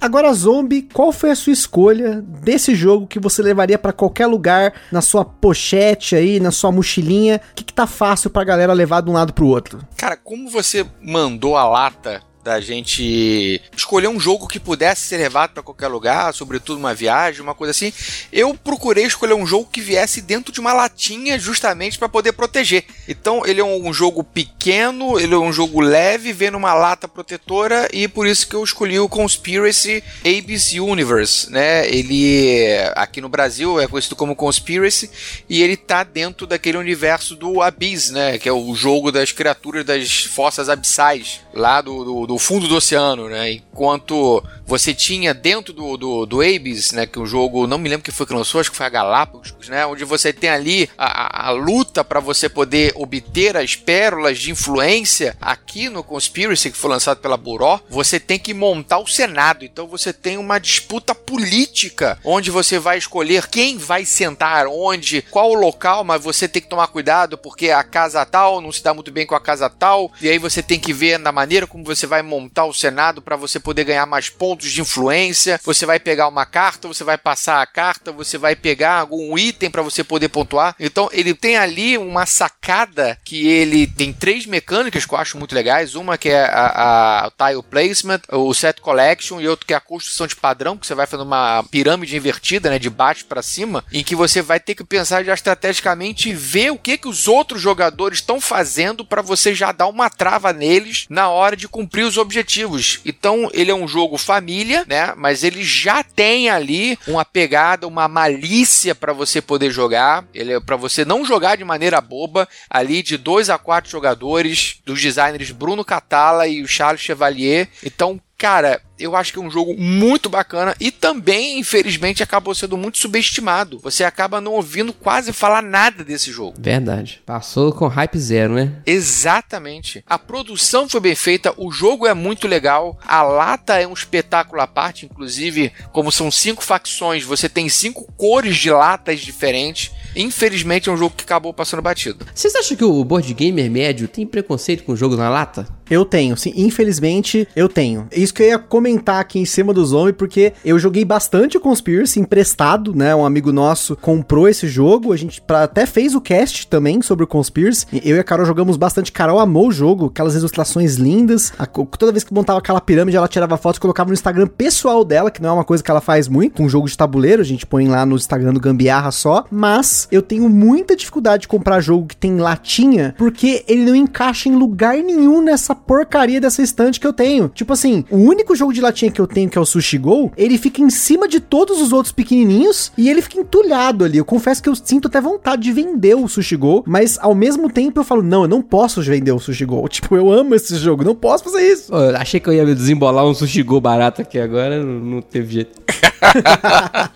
Agora, 0.00 0.32
Zombie, 0.32 0.82
qual 0.82 1.12
foi 1.12 1.30
a 1.30 1.36
sua 1.36 1.52
escolha 1.52 2.22
desse 2.22 2.74
jogo 2.74 3.06
que 3.06 3.18
você 3.20 3.42
levaria 3.42 3.76
pra 3.76 3.92
qualquer 3.92 4.26
lugar, 4.26 4.72
na 4.90 5.02
sua 5.02 5.26
pochete 5.26 6.16
aí, 6.16 6.40
na 6.40 6.50
sua 6.50 6.72
mochilinha? 6.72 7.38
O 7.50 7.54
que, 7.54 7.64
que 7.64 7.72
tá 7.74 7.86
fácil 7.86 8.30
pra 8.30 8.42
galera 8.44 8.72
levar 8.72 9.02
de 9.02 9.10
um 9.10 9.12
lado 9.12 9.34
pro 9.34 9.46
outro? 9.46 9.80
Cara, 9.98 10.16
como 10.16 10.48
você 10.48 10.86
mandou 11.02 11.54
a 11.54 11.68
lata 11.68 12.22
da 12.50 12.60
gente 12.60 13.62
escolher 13.76 14.08
um 14.08 14.18
jogo 14.18 14.48
que 14.48 14.58
pudesse 14.58 15.02
ser 15.02 15.18
levado 15.18 15.52
para 15.52 15.62
qualquer 15.62 15.86
lugar, 15.86 16.34
sobretudo 16.34 16.78
uma 16.78 16.92
viagem, 16.92 17.40
uma 17.40 17.54
coisa 17.54 17.70
assim, 17.70 17.92
eu 18.32 18.54
procurei 18.54 19.04
escolher 19.04 19.34
um 19.34 19.46
jogo 19.46 19.68
que 19.70 19.80
viesse 19.80 20.20
dentro 20.20 20.52
de 20.52 20.58
uma 20.58 20.72
latinha 20.72 21.38
justamente 21.38 21.96
para 21.96 22.08
poder 22.08 22.32
proteger. 22.32 22.84
Então, 23.06 23.46
ele 23.46 23.60
é 23.60 23.64
um 23.64 23.92
jogo 23.92 24.24
pequeno, 24.24 25.18
ele 25.20 25.32
é 25.32 25.38
um 25.38 25.52
jogo 25.52 25.80
leve, 25.80 26.32
vem 26.32 26.50
numa 26.50 26.74
lata 26.74 27.06
protetora 27.06 27.88
e 27.92 28.08
por 28.08 28.26
isso 28.26 28.48
que 28.48 28.56
eu 28.56 28.64
escolhi 28.64 28.98
o 28.98 29.08
Conspiracy 29.08 30.02
Abyss 30.24 30.72
Universe, 30.72 31.52
né? 31.52 31.88
Ele 31.88 32.76
aqui 32.96 33.20
no 33.20 33.28
Brasil 33.28 33.78
é 33.80 33.86
conhecido 33.86 34.16
como 34.16 34.34
Conspiracy 34.34 35.08
e 35.48 35.62
ele 35.62 35.76
tá 35.76 36.02
dentro 36.02 36.48
daquele 36.48 36.78
universo 36.78 37.36
do 37.36 37.62
Abyss, 37.62 38.10
né? 38.10 38.38
Que 38.38 38.48
é 38.48 38.52
o 38.52 38.74
jogo 38.74 39.12
das 39.12 39.30
criaturas 39.30 39.84
das 39.84 40.24
fossas 40.24 40.68
abissais 40.68 41.40
lá 41.54 41.80
do, 41.80 42.04
do, 42.04 42.26
do 42.26 42.39
fundo 42.40 42.66
do 42.66 42.76
oceano, 42.76 43.28
né? 43.28 43.52
Enquanto 43.52 44.42
você 44.70 44.94
tinha 44.94 45.34
dentro 45.34 45.72
do, 45.72 45.96
do, 45.96 46.26
do 46.26 46.40
Abyss, 46.40 46.92
né? 46.92 47.04
Que 47.04 47.18
o 47.18 47.26
jogo, 47.26 47.66
não 47.66 47.76
me 47.76 47.88
lembro 47.88 48.04
que 48.04 48.12
foi 48.12 48.24
que 48.24 48.32
lançou, 48.32 48.60
acho 48.60 48.70
que 48.70 48.76
foi 48.76 48.86
a 48.86 48.90
Galápagos, 48.90 49.68
né? 49.68 49.84
Onde 49.84 50.04
você 50.04 50.32
tem 50.32 50.48
ali 50.48 50.88
a, 50.96 51.46
a, 51.46 51.48
a 51.48 51.50
luta 51.50 52.04
para 52.04 52.20
você 52.20 52.48
poder 52.48 52.92
obter 52.94 53.56
as 53.56 53.74
pérolas 53.74 54.38
de 54.38 54.52
influência 54.52 55.36
aqui 55.40 55.88
no 55.88 56.04
Conspiracy, 56.04 56.70
que 56.70 56.78
foi 56.78 56.88
lançado 56.88 57.18
pela 57.18 57.36
Buró, 57.36 57.80
você 57.90 58.20
tem 58.20 58.38
que 58.38 58.54
montar 58.54 59.00
o 59.00 59.08
Senado. 59.08 59.64
Então 59.64 59.88
você 59.88 60.12
tem 60.12 60.38
uma 60.38 60.60
disputa 60.60 61.16
política, 61.16 62.16
onde 62.24 62.48
você 62.48 62.78
vai 62.78 62.96
escolher 62.96 63.48
quem 63.48 63.76
vai 63.76 64.04
sentar 64.04 64.68
onde, 64.68 65.22
qual 65.32 65.50
o 65.50 65.54
local, 65.54 66.04
mas 66.04 66.22
você 66.22 66.46
tem 66.46 66.62
que 66.62 66.68
tomar 66.68 66.86
cuidado 66.86 67.36
porque 67.36 67.70
a 67.70 67.82
casa 67.82 68.24
tal 68.24 68.60
não 68.60 68.70
se 68.70 68.84
dá 68.84 68.94
muito 68.94 69.10
bem 69.10 69.26
com 69.26 69.34
a 69.34 69.40
casa 69.40 69.68
tal, 69.68 70.12
e 70.20 70.28
aí 70.28 70.38
você 70.38 70.62
tem 70.62 70.78
que 70.78 70.92
ver 70.92 71.18
na 71.18 71.32
maneira 71.32 71.66
como 71.66 71.82
você 71.82 72.06
vai 72.06 72.22
montar 72.22 72.66
o 72.66 72.72
Senado 72.72 73.20
para 73.20 73.34
você 73.34 73.58
poder 73.58 73.82
ganhar 73.82 74.06
mais 74.06 74.28
pontos 74.28 74.59
de 74.68 74.80
influência. 74.80 75.60
Você 75.64 75.86
vai 75.86 75.98
pegar 75.98 76.28
uma 76.28 76.44
carta, 76.44 76.88
você 76.88 77.04
vai 77.04 77.16
passar 77.16 77.62
a 77.62 77.66
carta, 77.66 78.12
você 78.12 78.36
vai 78.36 78.56
pegar 78.56 79.00
algum 79.00 79.38
item 79.38 79.70
para 79.70 79.82
você 79.82 80.02
poder 80.02 80.28
pontuar. 80.28 80.74
Então 80.78 81.08
ele 81.12 81.34
tem 81.34 81.56
ali 81.56 81.96
uma 81.96 82.26
sacada 82.26 83.18
que 83.24 83.48
ele 83.48 83.86
tem 83.86 84.12
três 84.12 84.46
mecânicas 84.46 85.04
que 85.04 85.14
eu 85.14 85.18
acho 85.18 85.38
muito 85.38 85.54
legais. 85.54 85.94
Uma 85.94 86.18
que 86.18 86.28
é 86.28 86.44
a, 86.44 87.26
a 87.26 87.30
tile 87.30 87.62
placement, 87.62 88.20
o 88.30 88.52
set 88.54 88.80
collection 88.80 89.40
e 89.40 89.48
outro 89.48 89.66
que 89.66 89.74
é 89.74 89.76
a 89.76 89.80
construção 89.80 90.26
de 90.26 90.36
padrão, 90.36 90.76
que 90.76 90.86
você 90.86 90.94
vai 90.94 91.06
fazendo 91.06 91.26
uma 91.26 91.62
pirâmide 91.64 92.16
invertida, 92.16 92.70
né, 92.70 92.78
de 92.78 92.90
baixo 92.90 93.24
para 93.26 93.42
cima, 93.42 93.84
em 93.92 94.02
que 94.02 94.14
você 94.14 94.42
vai 94.42 94.58
ter 94.58 94.74
que 94.74 94.84
pensar 94.84 95.24
já 95.24 95.34
estrategicamente 95.34 96.28
e 96.28 96.34
ver 96.34 96.70
o 96.70 96.78
que 96.78 96.98
que 96.98 97.08
os 97.08 97.28
outros 97.28 97.60
jogadores 97.60 98.18
estão 98.18 98.40
fazendo 98.40 99.04
para 99.04 99.22
você 99.22 99.54
já 99.54 99.72
dar 99.72 99.86
uma 99.86 100.10
trava 100.10 100.52
neles 100.52 101.06
na 101.08 101.28
hora 101.28 101.56
de 101.56 101.68
cumprir 101.68 102.04
os 102.04 102.16
objetivos. 102.16 103.00
Então, 103.04 103.50
ele 103.52 103.70
é 103.70 103.74
um 103.74 103.88
jogo 103.88 104.18
família, 104.18 104.49
né? 104.86 105.14
Mas 105.16 105.44
ele 105.44 105.62
já 105.62 106.02
tem 106.02 106.50
ali 106.50 106.98
uma 107.06 107.24
pegada, 107.24 107.86
uma 107.86 108.08
malícia 108.08 108.94
para 108.94 109.12
você 109.12 109.40
poder 109.40 109.70
jogar. 109.70 110.24
Ele 110.34 110.54
é 110.54 110.60
para 110.60 110.76
você 110.76 111.04
não 111.04 111.24
jogar 111.24 111.56
de 111.56 111.64
maneira 111.64 112.00
boba, 112.00 112.48
ali 112.68 113.02
de 113.02 113.16
dois 113.16 113.48
a 113.48 113.58
quatro 113.58 113.90
jogadores, 113.90 114.80
dos 114.84 115.00
designers 115.00 115.50
Bruno 115.50 115.84
Catala 115.84 116.46
e 116.46 116.62
o 116.62 116.68
Charles 116.68 117.00
Chevalier. 117.00 117.68
Então, 117.84 118.20
cara, 118.36 118.80
eu 119.00 119.16
acho 119.16 119.32
que 119.32 119.38
é 119.38 119.42
um 119.42 119.50
jogo 119.50 119.74
muito 119.76 120.28
bacana 120.28 120.76
e 120.78 120.90
também, 120.90 121.58
infelizmente, 121.58 122.22
acabou 122.22 122.54
sendo 122.54 122.76
muito 122.76 122.98
subestimado. 122.98 123.78
Você 123.80 124.04
acaba 124.04 124.40
não 124.40 124.52
ouvindo 124.52 124.92
quase 124.92 125.32
falar 125.32 125.62
nada 125.62 126.04
desse 126.04 126.30
jogo. 126.30 126.56
Verdade. 126.58 127.22
Passou 127.24 127.72
com 127.72 127.86
hype 127.88 128.18
zero, 128.18 128.54
né? 128.54 128.72
Exatamente. 128.86 130.04
A 130.06 130.18
produção 130.18 130.88
foi 130.88 131.00
bem 131.00 131.14
feita, 131.14 131.54
o 131.56 131.72
jogo 131.72 132.06
é 132.06 132.14
muito 132.14 132.46
legal, 132.46 132.98
a 133.06 133.22
lata 133.22 133.80
é 133.80 133.86
um 133.86 133.92
espetáculo 133.92 134.60
à 134.60 134.66
parte, 134.66 135.06
inclusive, 135.06 135.72
como 135.92 136.12
são 136.12 136.30
cinco 136.30 136.62
facções, 136.62 137.24
você 137.24 137.48
tem 137.48 137.68
cinco 137.68 138.10
cores 138.16 138.56
de 138.56 138.70
latas 138.70 139.20
diferentes. 139.20 139.90
Infelizmente 140.14 140.88
é 140.88 140.92
um 140.92 140.96
jogo 140.96 141.14
que 141.16 141.24
acabou 141.24 141.52
passando 141.52 141.82
batido. 141.82 142.26
Vocês 142.34 142.54
acham 142.54 142.76
que 142.76 142.84
o 142.84 143.04
board 143.04 143.32
gamer 143.34 143.70
médio 143.70 144.08
tem 144.08 144.26
preconceito 144.26 144.84
com 144.84 144.92
o 144.92 144.96
jogo 144.96 145.16
na 145.16 145.28
lata? 145.28 145.66
Eu 145.90 146.04
tenho, 146.04 146.36
sim. 146.36 146.52
Infelizmente, 146.56 147.48
eu 147.56 147.68
tenho. 147.68 148.06
Isso 148.12 148.32
que 148.32 148.44
eu 148.44 148.46
ia 148.46 148.58
comentar 148.58 149.20
aqui 149.20 149.40
em 149.40 149.44
cima 149.44 149.74
do 149.74 149.84
Zombie, 149.84 150.12
porque 150.12 150.52
eu 150.64 150.78
joguei 150.78 151.04
bastante 151.04 151.56
o 151.56 151.60
Conspiracy 151.60 152.20
emprestado, 152.20 152.94
né? 152.94 153.12
Um 153.12 153.26
amigo 153.26 153.50
nosso 153.50 153.96
comprou 153.96 154.48
esse 154.48 154.68
jogo. 154.68 155.12
A 155.12 155.16
gente 155.16 155.40
pra, 155.40 155.64
até 155.64 155.86
fez 155.86 156.14
o 156.14 156.20
cast 156.20 156.68
também 156.68 157.02
sobre 157.02 157.24
o 157.24 157.26
Conspiracy. 157.26 157.86
Eu 158.04 158.16
e 158.16 158.20
a 158.20 158.24
Carol 158.24 158.46
jogamos 158.46 158.76
bastante. 158.76 159.10
Carol 159.10 159.40
amou 159.40 159.66
o 159.66 159.72
jogo, 159.72 160.06
aquelas 160.06 160.36
ilustrações 160.36 160.94
lindas. 160.94 161.52
A, 161.58 161.66
toda 161.66 162.12
vez 162.12 162.22
que 162.22 162.32
montava 162.32 162.60
aquela 162.60 162.80
pirâmide, 162.80 163.16
ela 163.16 163.26
tirava 163.26 163.56
fotos 163.56 163.78
e 163.78 163.80
colocava 163.80 164.10
no 164.10 164.14
Instagram 164.14 164.46
pessoal 164.46 165.04
dela, 165.04 165.28
que 165.28 165.42
não 165.42 165.50
é 165.50 165.52
uma 165.54 165.64
coisa 165.64 165.82
que 165.82 165.90
ela 165.90 166.00
faz 166.00 166.28
muito. 166.28 166.62
Um 166.62 166.68
jogo 166.68 166.88
de 166.88 166.96
tabuleiro, 166.96 167.42
a 167.42 167.44
gente 167.44 167.66
põe 167.66 167.88
lá 167.88 168.06
no 168.06 168.14
Instagram 168.14 168.54
do 168.54 168.60
Gambiarra 168.60 169.10
só. 169.10 169.44
Mas 169.50 169.99
eu 170.10 170.22
tenho 170.22 170.48
muita 170.48 170.96
dificuldade 170.96 171.42
de 171.42 171.48
comprar 171.48 171.80
jogo 171.80 172.06
que 172.06 172.16
tem 172.16 172.36
latinha, 172.36 173.14
porque 173.16 173.64
ele 173.66 173.84
não 173.84 173.94
encaixa 173.94 174.48
em 174.48 174.56
lugar 174.56 174.96
nenhum 174.96 175.42
nessa 175.42 175.74
porcaria 175.74 176.40
dessa 176.40 176.62
estante 176.62 177.00
que 177.00 177.06
eu 177.06 177.12
tenho. 177.12 177.48
Tipo 177.48 177.72
assim, 177.72 178.04
o 178.10 178.18
único 178.18 178.54
jogo 178.54 178.72
de 178.72 178.80
latinha 178.80 179.10
que 179.10 179.20
eu 179.20 179.26
tenho, 179.26 179.48
que 179.48 179.58
é 179.58 179.60
o 179.60 179.66
Sushi 179.66 179.98
Go, 179.98 180.32
ele 180.36 180.58
fica 180.58 180.80
em 180.80 180.90
cima 180.90 181.26
de 181.26 181.40
todos 181.40 181.80
os 181.80 181.92
outros 181.92 182.12
pequenininhos 182.12 182.92
e 182.96 183.08
ele 183.08 183.22
fica 183.22 183.40
entulhado 183.40 184.04
ali. 184.04 184.18
Eu 184.18 184.24
confesso 184.24 184.62
que 184.62 184.68
eu 184.68 184.74
sinto 184.74 185.08
até 185.08 185.20
vontade 185.20 185.62
de 185.62 185.72
vender 185.72 186.14
o 186.14 186.28
Sushi 186.28 186.56
Go, 186.56 186.84
mas 186.86 187.18
ao 187.20 187.34
mesmo 187.34 187.70
tempo 187.70 188.00
eu 188.00 188.04
falo, 188.04 188.22
não, 188.22 188.42
eu 188.42 188.48
não 188.48 188.62
posso 188.62 189.02
vender 189.02 189.32
o 189.32 189.38
Sushi 189.38 189.64
Go. 189.64 189.88
Tipo, 190.00 190.16
eu 190.16 190.32
amo 190.32 190.54
esse 190.54 190.76
jogo, 190.76 191.04
não 191.04 191.14
posso 191.14 191.44
fazer 191.44 191.62
isso. 191.62 191.92
eu 191.92 192.16
achei 192.16 192.40
que 192.40 192.48
eu 192.48 192.52
ia 192.54 192.64
desembolar 192.74 193.26
um 193.26 193.34
Sushi 193.34 193.62
Go 193.62 193.80
barato 193.80 194.22
aqui 194.22 194.38
agora, 194.38 194.82
não 194.82 195.20
teve 195.20 195.54
jeito. 195.54 195.80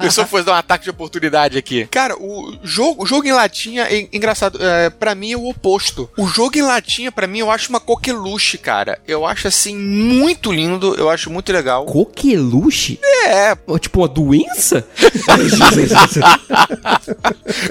eu 0.02 0.10
só 0.10 0.26
fosse 0.26 0.44
dar 0.44 0.52
um 0.52 0.56
ataque 0.56 0.84
de 0.84 0.90
oportunidade 0.90 1.58
aqui. 1.58 1.86
Cara, 1.86 2.16
o 2.16 2.54
jogo, 2.74 3.04
o 3.04 3.06
jogo 3.06 3.28
em 3.28 3.32
latinha, 3.32 3.84
é 3.84 4.08
engraçado, 4.12 4.58
é, 4.60 4.90
para 4.90 5.14
mim 5.14 5.32
é 5.32 5.36
o 5.36 5.46
oposto. 5.46 6.10
O 6.16 6.26
jogo 6.26 6.58
em 6.58 6.62
latinha, 6.62 7.12
para 7.12 7.26
mim, 7.26 7.38
eu 7.38 7.50
acho 7.50 7.68
uma 7.68 7.78
coqueluche, 7.78 8.58
cara. 8.58 8.98
Eu 9.06 9.24
acho 9.24 9.46
assim 9.46 9.76
muito 9.76 10.50
lindo, 10.50 10.94
eu 10.96 11.08
acho 11.08 11.30
muito 11.30 11.52
legal. 11.52 11.86
Coqueluche? 11.86 12.98
É. 13.26 13.54
Tipo 13.78 14.00
uma 14.00 14.08
doença? 14.08 14.84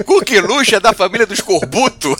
coqueluche 0.06 0.74
é 0.74 0.80
da 0.80 0.94
família 0.94 1.26
dos 1.26 1.40
corbuto. 1.40 2.16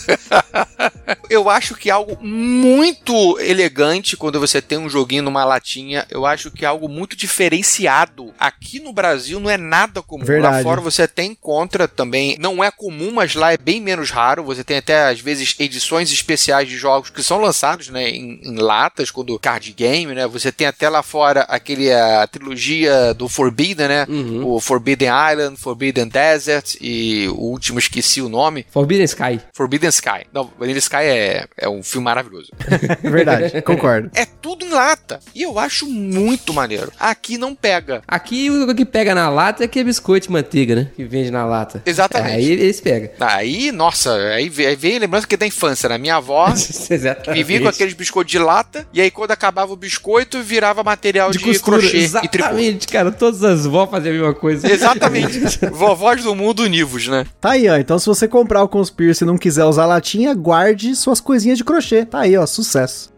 eu 1.30 1.48
acho 1.48 1.74
que 1.74 1.88
é 1.88 1.92
algo 1.92 2.18
muito 2.22 3.38
elegante 3.40 4.16
quando 4.16 4.38
você 4.38 4.60
tem 4.60 4.78
um 4.78 4.88
joguinho 4.88 5.22
numa 5.22 5.44
latinha. 5.44 6.06
Eu 6.10 6.26
acho 6.26 6.50
que 6.50 6.64
é 6.64 6.68
algo 6.68 6.88
muito 6.88 7.16
diferenciado. 7.16 8.34
Aqui 8.38 8.78
no 8.78 8.92
Brasil 8.92 9.40
não 9.40 9.48
é 9.48 9.56
nada 9.56 10.02
comum. 10.02 10.24
Verdade. 10.24 10.56
Lá 10.56 10.62
fora 10.62 10.80
você 10.80 11.02
até 11.02 11.24
encontra 11.24 11.88
também. 11.88 12.36
Não 12.38 12.62
é 12.62 12.70
comum, 12.76 13.12
mas 13.12 13.34
lá 13.34 13.52
é 13.52 13.56
bem 13.56 13.80
menos 13.80 14.10
raro. 14.10 14.44
Você 14.44 14.64
tem 14.64 14.78
até, 14.78 15.08
às 15.08 15.20
vezes, 15.20 15.54
edições 15.58 16.10
especiais 16.12 16.68
de 16.68 16.76
jogos 16.76 17.10
que 17.10 17.22
são 17.22 17.40
lançados 17.40 17.88
né, 17.88 18.10
em, 18.10 18.40
em 18.42 18.56
latas, 18.56 19.10
quando 19.10 19.38
card 19.38 19.72
game, 19.72 20.14
né? 20.14 20.26
Você 20.26 20.50
tem 20.50 20.66
até 20.66 20.88
lá 20.88 21.02
fora 21.02 21.42
aquele 21.42 21.92
a 21.92 22.26
trilogia 22.26 23.14
do 23.14 23.28
Forbidden, 23.28 23.88
né? 23.88 24.06
Uhum. 24.08 24.46
O 24.46 24.60
Forbidden 24.60 25.08
Island, 25.08 25.56
Forbidden 25.58 26.08
Desert 26.08 26.76
e 26.80 27.28
o 27.28 27.40
último 27.40 27.78
esqueci 27.78 28.20
o 28.20 28.28
nome. 28.28 28.66
Forbidden 28.70 29.04
Sky. 29.04 29.40
Forbidden 29.54 29.90
Sky. 29.90 30.26
Não, 30.32 30.50
Vanilla 30.58 30.78
Sky 30.78 30.96
é, 30.96 31.46
é 31.56 31.68
um 31.68 31.82
filme 31.82 32.04
maravilhoso. 32.04 32.50
Verdade, 33.02 33.60
concordo. 33.62 34.10
É 34.14 34.24
tudo 34.24 34.64
em 34.64 34.70
lata. 34.70 35.20
E 35.34 35.42
eu 35.42 35.58
acho 35.58 35.86
muito 35.86 36.52
maneiro. 36.52 36.92
Aqui 36.98 37.38
não 37.38 37.54
pega. 37.54 38.02
Aqui 38.06 38.50
o 38.50 38.74
que 38.74 38.84
pega 38.84 39.14
na 39.14 39.28
lata 39.28 39.64
é 39.64 39.68
que 39.68 39.78
é 39.78 39.84
biscoito 39.84 40.26
de 40.26 40.32
manteiga, 40.32 40.74
né? 40.74 40.90
Que 40.94 41.04
vende 41.04 41.30
na 41.30 41.44
lata. 41.44 41.82
Exatamente. 41.84 42.34
Aí 42.34 42.63
eles 42.64 42.80
pegam. 42.80 43.10
Aí, 43.20 43.70
nossa, 43.72 44.14
aí 44.14 44.48
vem, 44.48 44.98
lembrança 44.98 45.26
que 45.26 45.34
é 45.34 45.38
da 45.38 45.46
infância, 45.46 45.88
né? 45.88 45.98
Minha 45.98 46.16
avó 46.16 46.52
vivia 47.32 47.60
com 47.60 47.68
aqueles 47.68 47.94
biscoitos 47.94 48.30
de 48.30 48.38
lata, 48.38 48.86
e 48.92 49.00
aí 49.00 49.10
quando 49.10 49.30
acabava 49.30 49.72
o 49.72 49.76
biscoito, 49.76 50.42
virava 50.42 50.82
material 50.82 51.30
de, 51.30 51.38
de 51.38 51.44
costura, 51.44 51.78
crochê 51.78 51.98
exatamente, 51.98 52.26
e 52.26 52.28
tricô. 52.28 52.48
Exatamente, 52.48 52.88
cara. 52.88 53.12
Todas 53.12 53.42
as 53.42 53.66
vó 53.66 53.86
faziam 53.86 54.14
a 54.14 54.18
mesma 54.18 54.34
coisa. 54.34 54.70
Exatamente. 54.70 55.40
Vovós 55.72 56.22
do 56.22 56.34
mundo 56.34 56.60
univos, 56.60 57.06
né? 57.08 57.26
Tá 57.40 57.52
aí, 57.52 57.68
ó. 57.68 57.76
Então, 57.76 57.98
se 57.98 58.06
você 58.06 58.28
comprar 58.28 58.62
o 58.62 58.68
Conspiracy 58.68 59.24
e 59.24 59.26
não 59.26 59.38
quiser 59.38 59.64
usar 59.64 59.86
latinha, 59.86 60.34
guarde 60.34 60.94
suas 60.94 61.20
coisinhas 61.20 61.58
de 61.58 61.64
crochê. 61.64 62.04
Tá 62.04 62.20
aí, 62.20 62.36
ó. 62.36 62.46
Sucesso. 62.46 63.12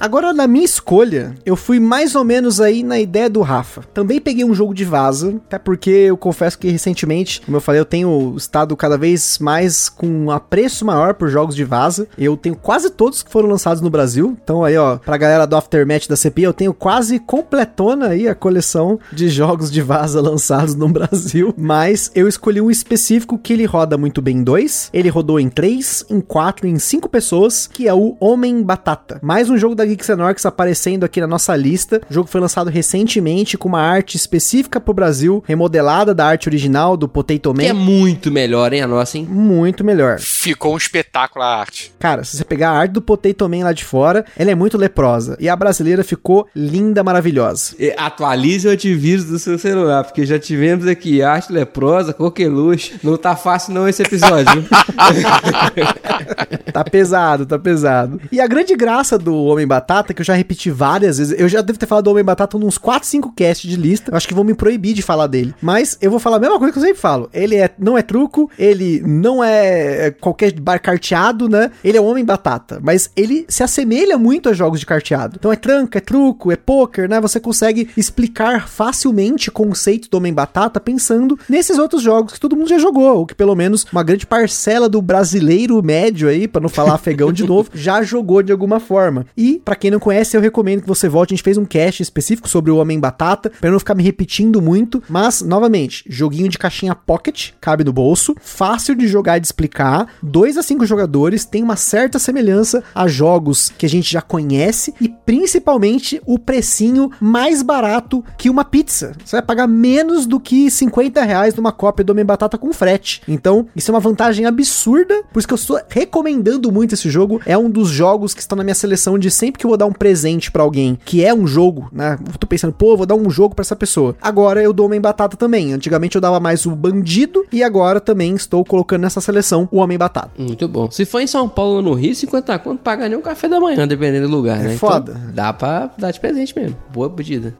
Agora, 0.00 0.32
na 0.32 0.46
minha 0.46 0.64
escolha, 0.64 1.34
eu 1.44 1.54
fui 1.54 1.78
mais 1.78 2.14
ou 2.14 2.24
menos 2.24 2.58
aí 2.58 2.82
na 2.82 2.98
ideia 2.98 3.28
do 3.28 3.42
Rafa. 3.42 3.82
Também 3.92 4.18
peguei 4.18 4.46
um 4.46 4.54
jogo 4.54 4.72
de 4.72 4.82
vaza, 4.82 5.38
até 5.46 5.58
porque 5.58 5.90
eu 5.90 6.16
confesso 6.16 6.58
que 6.58 6.70
recentemente, 6.70 7.42
como 7.42 7.58
eu 7.58 7.60
falei, 7.60 7.82
eu 7.82 7.84
tenho 7.84 8.34
estado 8.34 8.74
cada 8.78 8.96
vez 8.96 9.38
mais 9.38 9.90
com 9.90 10.06
um 10.06 10.30
apreço 10.30 10.86
maior 10.86 11.12
por 11.12 11.28
jogos 11.28 11.54
de 11.54 11.64
vaza. 11.64 12.08
Eu 12.16 12.34
tenho 12.34 12.56
quase 12.56 12.88
todos 12.88 13.22
que 13.22 13.30
foram 13.30 13.50
lançados 13.50 13.82
no 13.82 13.90
Brasil. 13.90 14.38
Então 14.42 14.64
aí, 14.64 14.74
ó, 14.78 14.96
pra 14.96 15.18
galera 15.18 15.46
do 15.46 15.54
Aftermath 15.54 16.08
da 16.08 16.16
CPI, 16.16 16.44
eu 16.44 16.54
tenho 16.54 16.72
quase 16.72 17.18
completona 17.18 18.08
aí 18.08 18.26
a 18.26 18.34
coleção 18.34 18.98
de 19.12 19.28
jogos 19.28 19.70
de 19.70 19.82
vaza 19.82 20.22
lançados 20.22 20.74
no 20.74 20.88
Brasil. 20.88 21.52
Mas 21.58 22.10
eu 22.14 22.26
escolhi 22.26 22.62
um 22.62 22.70
específico 22.70 23.36
que 23.36 23.52
ele 23.52 23.66
roda 23.66 23.98
muito 23.98 24.22
bem 24.22 24.38
em 24.38 24.42
dois. 24.42 24.88
Ele 24.94 25.10
rodou 25.10 25.38
em 25.38 25.50
três, 25.50 26.06
em 26.08 26.22
quatro, 26.22 26.66
em 26.66 26.78
cinco 26.78 27.06
pessoas, 27.06 27.66
que 27.66 27.86
é 27.86 27.92
o 27.92 28.16
Homem 28.18 28.62
Batata. 28.62 29.20
Mais 29.22 29.50
um 29.50 29.58
jogo 29.58 29.74
da 29.74 29.89
Geeks 29.90 30.08
Orcs 30.08 30.46
aparecendo 30.46 31.04
aqui 31.04 31.20
na 31.20 31.26
nossa 31.26 31.54
lista. 31.56 32.00
O 32.08 32.14
jogo 32.14 32.28
foi 32.28 32.40
lançado 32.40 32.70
recentemente 32.70 33.58
com 33.58 33.68
uma 33.68 33.80
arte 33.80 34.16
específica 34.16 34.80
pro 34.80 34.94
Brasil, 34.94 35.42
remodelada 35.46 36.14
da 36.14 36.26
arte 36.26 36.48
original 36.48 36.96
do 36.96 37.08
Potato 37.08 37.52
Man. 37.52 37.62
Que 37.62 37.68
é 37.68 37.72
muito 37.72 38.30
melhor, 38.30 38.72
hein, 38.72 38.82
a 38.82 38.86
nossa, 38.86 39.18
hein? 39.18 39.26
Muito 39.28 39.84
melhor. 39.84 40.20
Ficou 40.20 40.74
um 40.74 40.76
espetáculo 40.76 41.44
a 41.44 41.56
arte. 41.56 41.92
Cara, 41.98 42.24
se 42.24 42.36
você 42.36 42.44
pegar 42.44 42.70
a 42.70 42.78
arte 42.78 42.92
do 42.92 43.02
Potato 43.02 43.48
Man 43.48 43.64
lá 43.64 43.72
de 43.72 43.84
fora, 43.84 44.24
ela 44.38 44.50
é 44.50 44.54
muito 44.54 44.78
leprosa. 44.78 45.36
E 45.40 45.48
a 45.48 45.56
brasileira 45.56 46.04
ficou 46.04 46.46
linda, 46.54 47.02
maravilhosa. 47.02 47.74
E 47.78 47.92
atualize 47.96 48.68
o 48.68 48.70
antivírus 48.70 49.24
do 49.24 49.38
seu 49.38 49.58
celular, 49.58 50.04
porque 50.04 50.24
já 50.24 50.38
tivemos 50.38 50.86
aqui 50.86 51.22
arte 51.22 51.52
leprosa, 51.52 52.12
coqueluche. 52.12 52.94
Não 53.02 53.16
tá 53.16 53.34
fácil 53.34 53.74
não 53.74 53.88
esse 53.88 54.02
episódio. 54.02 54.64
tá 56.72 56.84
pesado, 56.84 57.46
tá 57.46 57.58
pesado. 57.58 58.20
E 58.30 58.40
a 58.40 58.46
grande 58.46 58.76
graça 58.76 59.18
do 59.18 59.34
Homem 59.44 59.66
Batata, 59.66 59.79
que 60.14 60.20
eu 60.20 60.24
já 60.24 60.34
repeti 60.34 60.70
várias 60.70 61.18
vezes, 61.18 61.38
eu 61.38 61.48
já 61.48 61.60
devo 61.60 61.78
ter 61.78 61.86
falado 61.86 62.04
do 62.04 62.10
Homem 62.10 62.24
Batata 62.24 62.58
nos 62.58 62.78
4, 62.78 63.06
5 63.06 63.32
casts 63.36 63.68
de 63.68 63.76
lista. 63.76 64.10
Eu 64.10 64.16
acho 64.16 64.28
que 64.28 64.34
vão 64.34 64.44
me 64.44 64.54
proibir 64.54 64.94
de 64.94 65.02
falar 65.02 65.26
dele. 65.26 65.54
Mas 65.60 65.98
eu 66.00 66.10
vou 66.10 66.20
falar 66.20 66.36
a 66.36 66.40
mesma 66.40 66.58
coisa 66.58 66.72
que 66.72 66.78
eu 66.78 66.82
sempre 66.82 67.00
falo. 67.00 67.28
Ele 67.32 67.56
é, 67.56 67.70
não 67.78 67.96
é 67.96 68.02
truco, 68.02 68.50
ele 68.58 69.02
não 69.04 69.42
é 69.42 70.10
qualquer 70.20 70.52
bar 70.60 70.80
carteado, 70.80 71.48
né? 71.48 71.70
Ele 71.82 71.98
é 71.98 72.00
Homem 72.00 72.24
Batata. 72.24 72.80
Mas 72.82 73.10
ele 73.16 73.44
se 73.48 73.62
assemelha 73.62 74.18
muito 74.18 74.48
a 74.48 74.52
jogos 74.52 74.80
de 74.80 74.86
carteado. 74.86 75.36
Então 75.38 75.52
é 75.52 75.56
tranca, 75.56 75.98
é 75.98 76.00
truco, 76.00 76.52
é 76.52 76.56
poker, 76.56 77.08
né? 77.08 77.20
Você 77.20 77.40
consegue 77.40 77.88
explicar 77.96 78.68
facilmente 78.68 79.48
o 79.48 79.52
conceito 79.52 80.08
do 80.10 80.16
Homem 80.16 80.32
Batata 80.32 80.80
pensando 80.80 81.38
nesses 81.48 81.78
outros 81.78 82.02
jogos 82.02 82.32
que 82.32 82.40
todo 82.40 82.56
mundo 82.56 82.68
já 82.68 82.78
jogou, 82.78 83.18
ou 83.18 83.26
que 83.26 83.34
pelo 83.34 83.54
menos 83.54 83.86
uma 83.92 84.02
grande 84.02 84.26
parcela 84.26 84.88
do 84.88 85.00
brasileiro 85.02 85.82
médio 85.82 86.28
aí, 86.28 86.46
para 86.46 86.60
não 86.60 86.68
falar 86.68 86.94
afegão 86.94 87.32
de 87.32 87.46
novo, 87.46 87.70
já 87.74 88.02
jogou 88.02 88.42
de 88.42 88.52
alguma 88.52 88.80
forma. 88.80 89.26
E 89.36 89.60
Pra 89.70 89.76
quem 89.76 89.88
não 89.88 90.00
conhece, 90.00 90.36
eu 90.36 90.40
recomendo 90.40 90.82
que 90.82 90.88
você 90.88 91.08
volte. 91.08 91.32
A 91.32 91.36
gente 91.36 91.44
fez 91.44 91.56
um 91.56 91.64
cast 91.64 92.02
específico 92.02 92.48
sobre 92.48 92.72
o 92.72 92.78
Homem 92.78 92.98
Batata, 92.98 93.52
eu 93.62 93.70
não 93.70 93.78
ficar 93.78 93.94
me 93.94 94.02
repetindo 94.02 94.60
muito. 94.60 95.00
Mas, 95.08 95.42
novamente, 95.42 96.02
joguinho 96.08 96.48
de 96.48 96.58
caixinha 96.58 96.92
pocket, 96.92 97.52
cabe 97.60 97.84
no 97.84 97.92
bolso, 97.92 98.34
fácil 98.40 98.96
de 98.96 99.06
jogar 99.06 99.36
e 99.36 99.40
de 99.40 99.46
explicar. 99.46 100.08
2 100.24 100.56
a 100.56 100.62
5 100.64 100.84
jogadores, 100.84 101.44
tem 101.44 101.62
uma 101.62 101.76
certa 101.76 102.18
semelhança 102.18 102.82
a 102.92 103.06
jogos 103.06 103.72
que 103.78 103.86
a 103.86 103.88
gente 103.88 104.12
já 104.12 104.20
conhece 104.20 104.92
e 105.00 105.08
principalmente 105.08 106.20
o 106.26 106.36
precinho 106.36 107.08
mais 107.20 107.62
barato 107.62 108.24
que 108.36 108.50
uma 108.50 108.64
pizza. 108.64 109.12
Você 109.24 109.36
vai 109.36 109.42
pagar 109.42 109.68
menos 109.68 110.26
do 110.26 110.40
que 110.40 110.68
50 110.68 111.22
reais 111.22 111.54
numa 111.54 111.70
cópia 111.70 112.04
do 112.04 112.10
Homem 112.10 112.24
Batata 112.24 112.58
com 112.58 112.72
frete. 112.72 113.22
Então, 113.28 113.68
isso 113.76 113.88
é 113.88 113.94
uma 113.94 114.00
vantagem 114.00 114.46
absurda, 114.46 115.22
por 115.32 115.38
isso 115.38 115.46
que 115.46 115.54
eu 115.54 115.56
estou 115.56 115.80
recomendando 115.88 116.72
muito 116.72 116.96
esse 116.96 117.08
jogo. 117.08 117.40
É 117.46 117.56
um 117.56 117.70
dos 117.70 117.88
jogos 117.88 118.34
que 118.34 118.40
estão 118.40 118.56
na 118.58 118.64
minha 118.64 118.74
seleção 118.74 119.16
de 119.16 119.30
sempre 119.30 119.59
que 119.60 119.66
eu 119.66 119.68
vou 119.68 119.76
dar 119.76 119.86
um 119.86 119.92
presente 119.92 120.50
para 120.50 120.62
alguém, 120.62 120.98
que 121.04 121.24
é 121.24 121.32
um 121.34 121.46
jogo, 121.46 121.88
né? 121.92 122.18
Eu 122.32 122.38
tô 122.38 122.46
pensando, 122.46 122.72
pô, 122.72 122.96
vou 122.96 123.06
dar 123.06 123.14
um 123.14 123.28
jogo 123.30 123.54
para 123.54 123.62
essa 123.62 123.76
pessoa. 123.76 124.16
Agora 124.20 124.62
eu 124.62 124.72
dou 124.72 124.86
Homem 124.86 125.00
Batata 125.00 125.36
também. 125.36 125.72
Antigamente 125.72 126.16
eu 126.16 126.20
dava 126.20 126.40
mais 126.40 126.64
o 126.66 126.70
Bandido 126.74 127.44
e 127.52 127.62
agora 127.62 128.00
também 128.00 128.34
estou 128.34 128.64
colocando 128.64 129.02
nessa 129.02 129.20
seleção 129.20 129.68
o 129.70 129.76
Homem 129.78 129.98
Batata. 129.98 130.30
Muito 130.38 130.66
bom. 130.66 130.90
Se 130.90 131.04
for 131.04 131.20
em 131.20 131.26
São 131.26 131.48
Paulo 131.48 131.76
ou 131.76 131.82
no 131.82 131.92
Rio, 131.94 132.14
50 132.14 132.58
conto 132.60 132.80
paga 132.80 133.08
nem 133.08 133.18
um 133.18 133.22
café 133.22 133.48
da 133.48 133.60
manhã, 133.60 133.86
dependendo 133.86 134.28
do 134.28 134.34
lugar, 134.36 134.60
É 134.60 134.68
né? 134.68 134.76
foda. 134.76 135.12
Então, 135.16 135.32
dá 135.34 135.52
pra 135.52 135.90
dar 135.98 136.10
de 136.10 136.18
presente 136.20 136.58
mesmo. 136.58 136.76
Boa 136.92 137.10
pedida. 137.10 137.54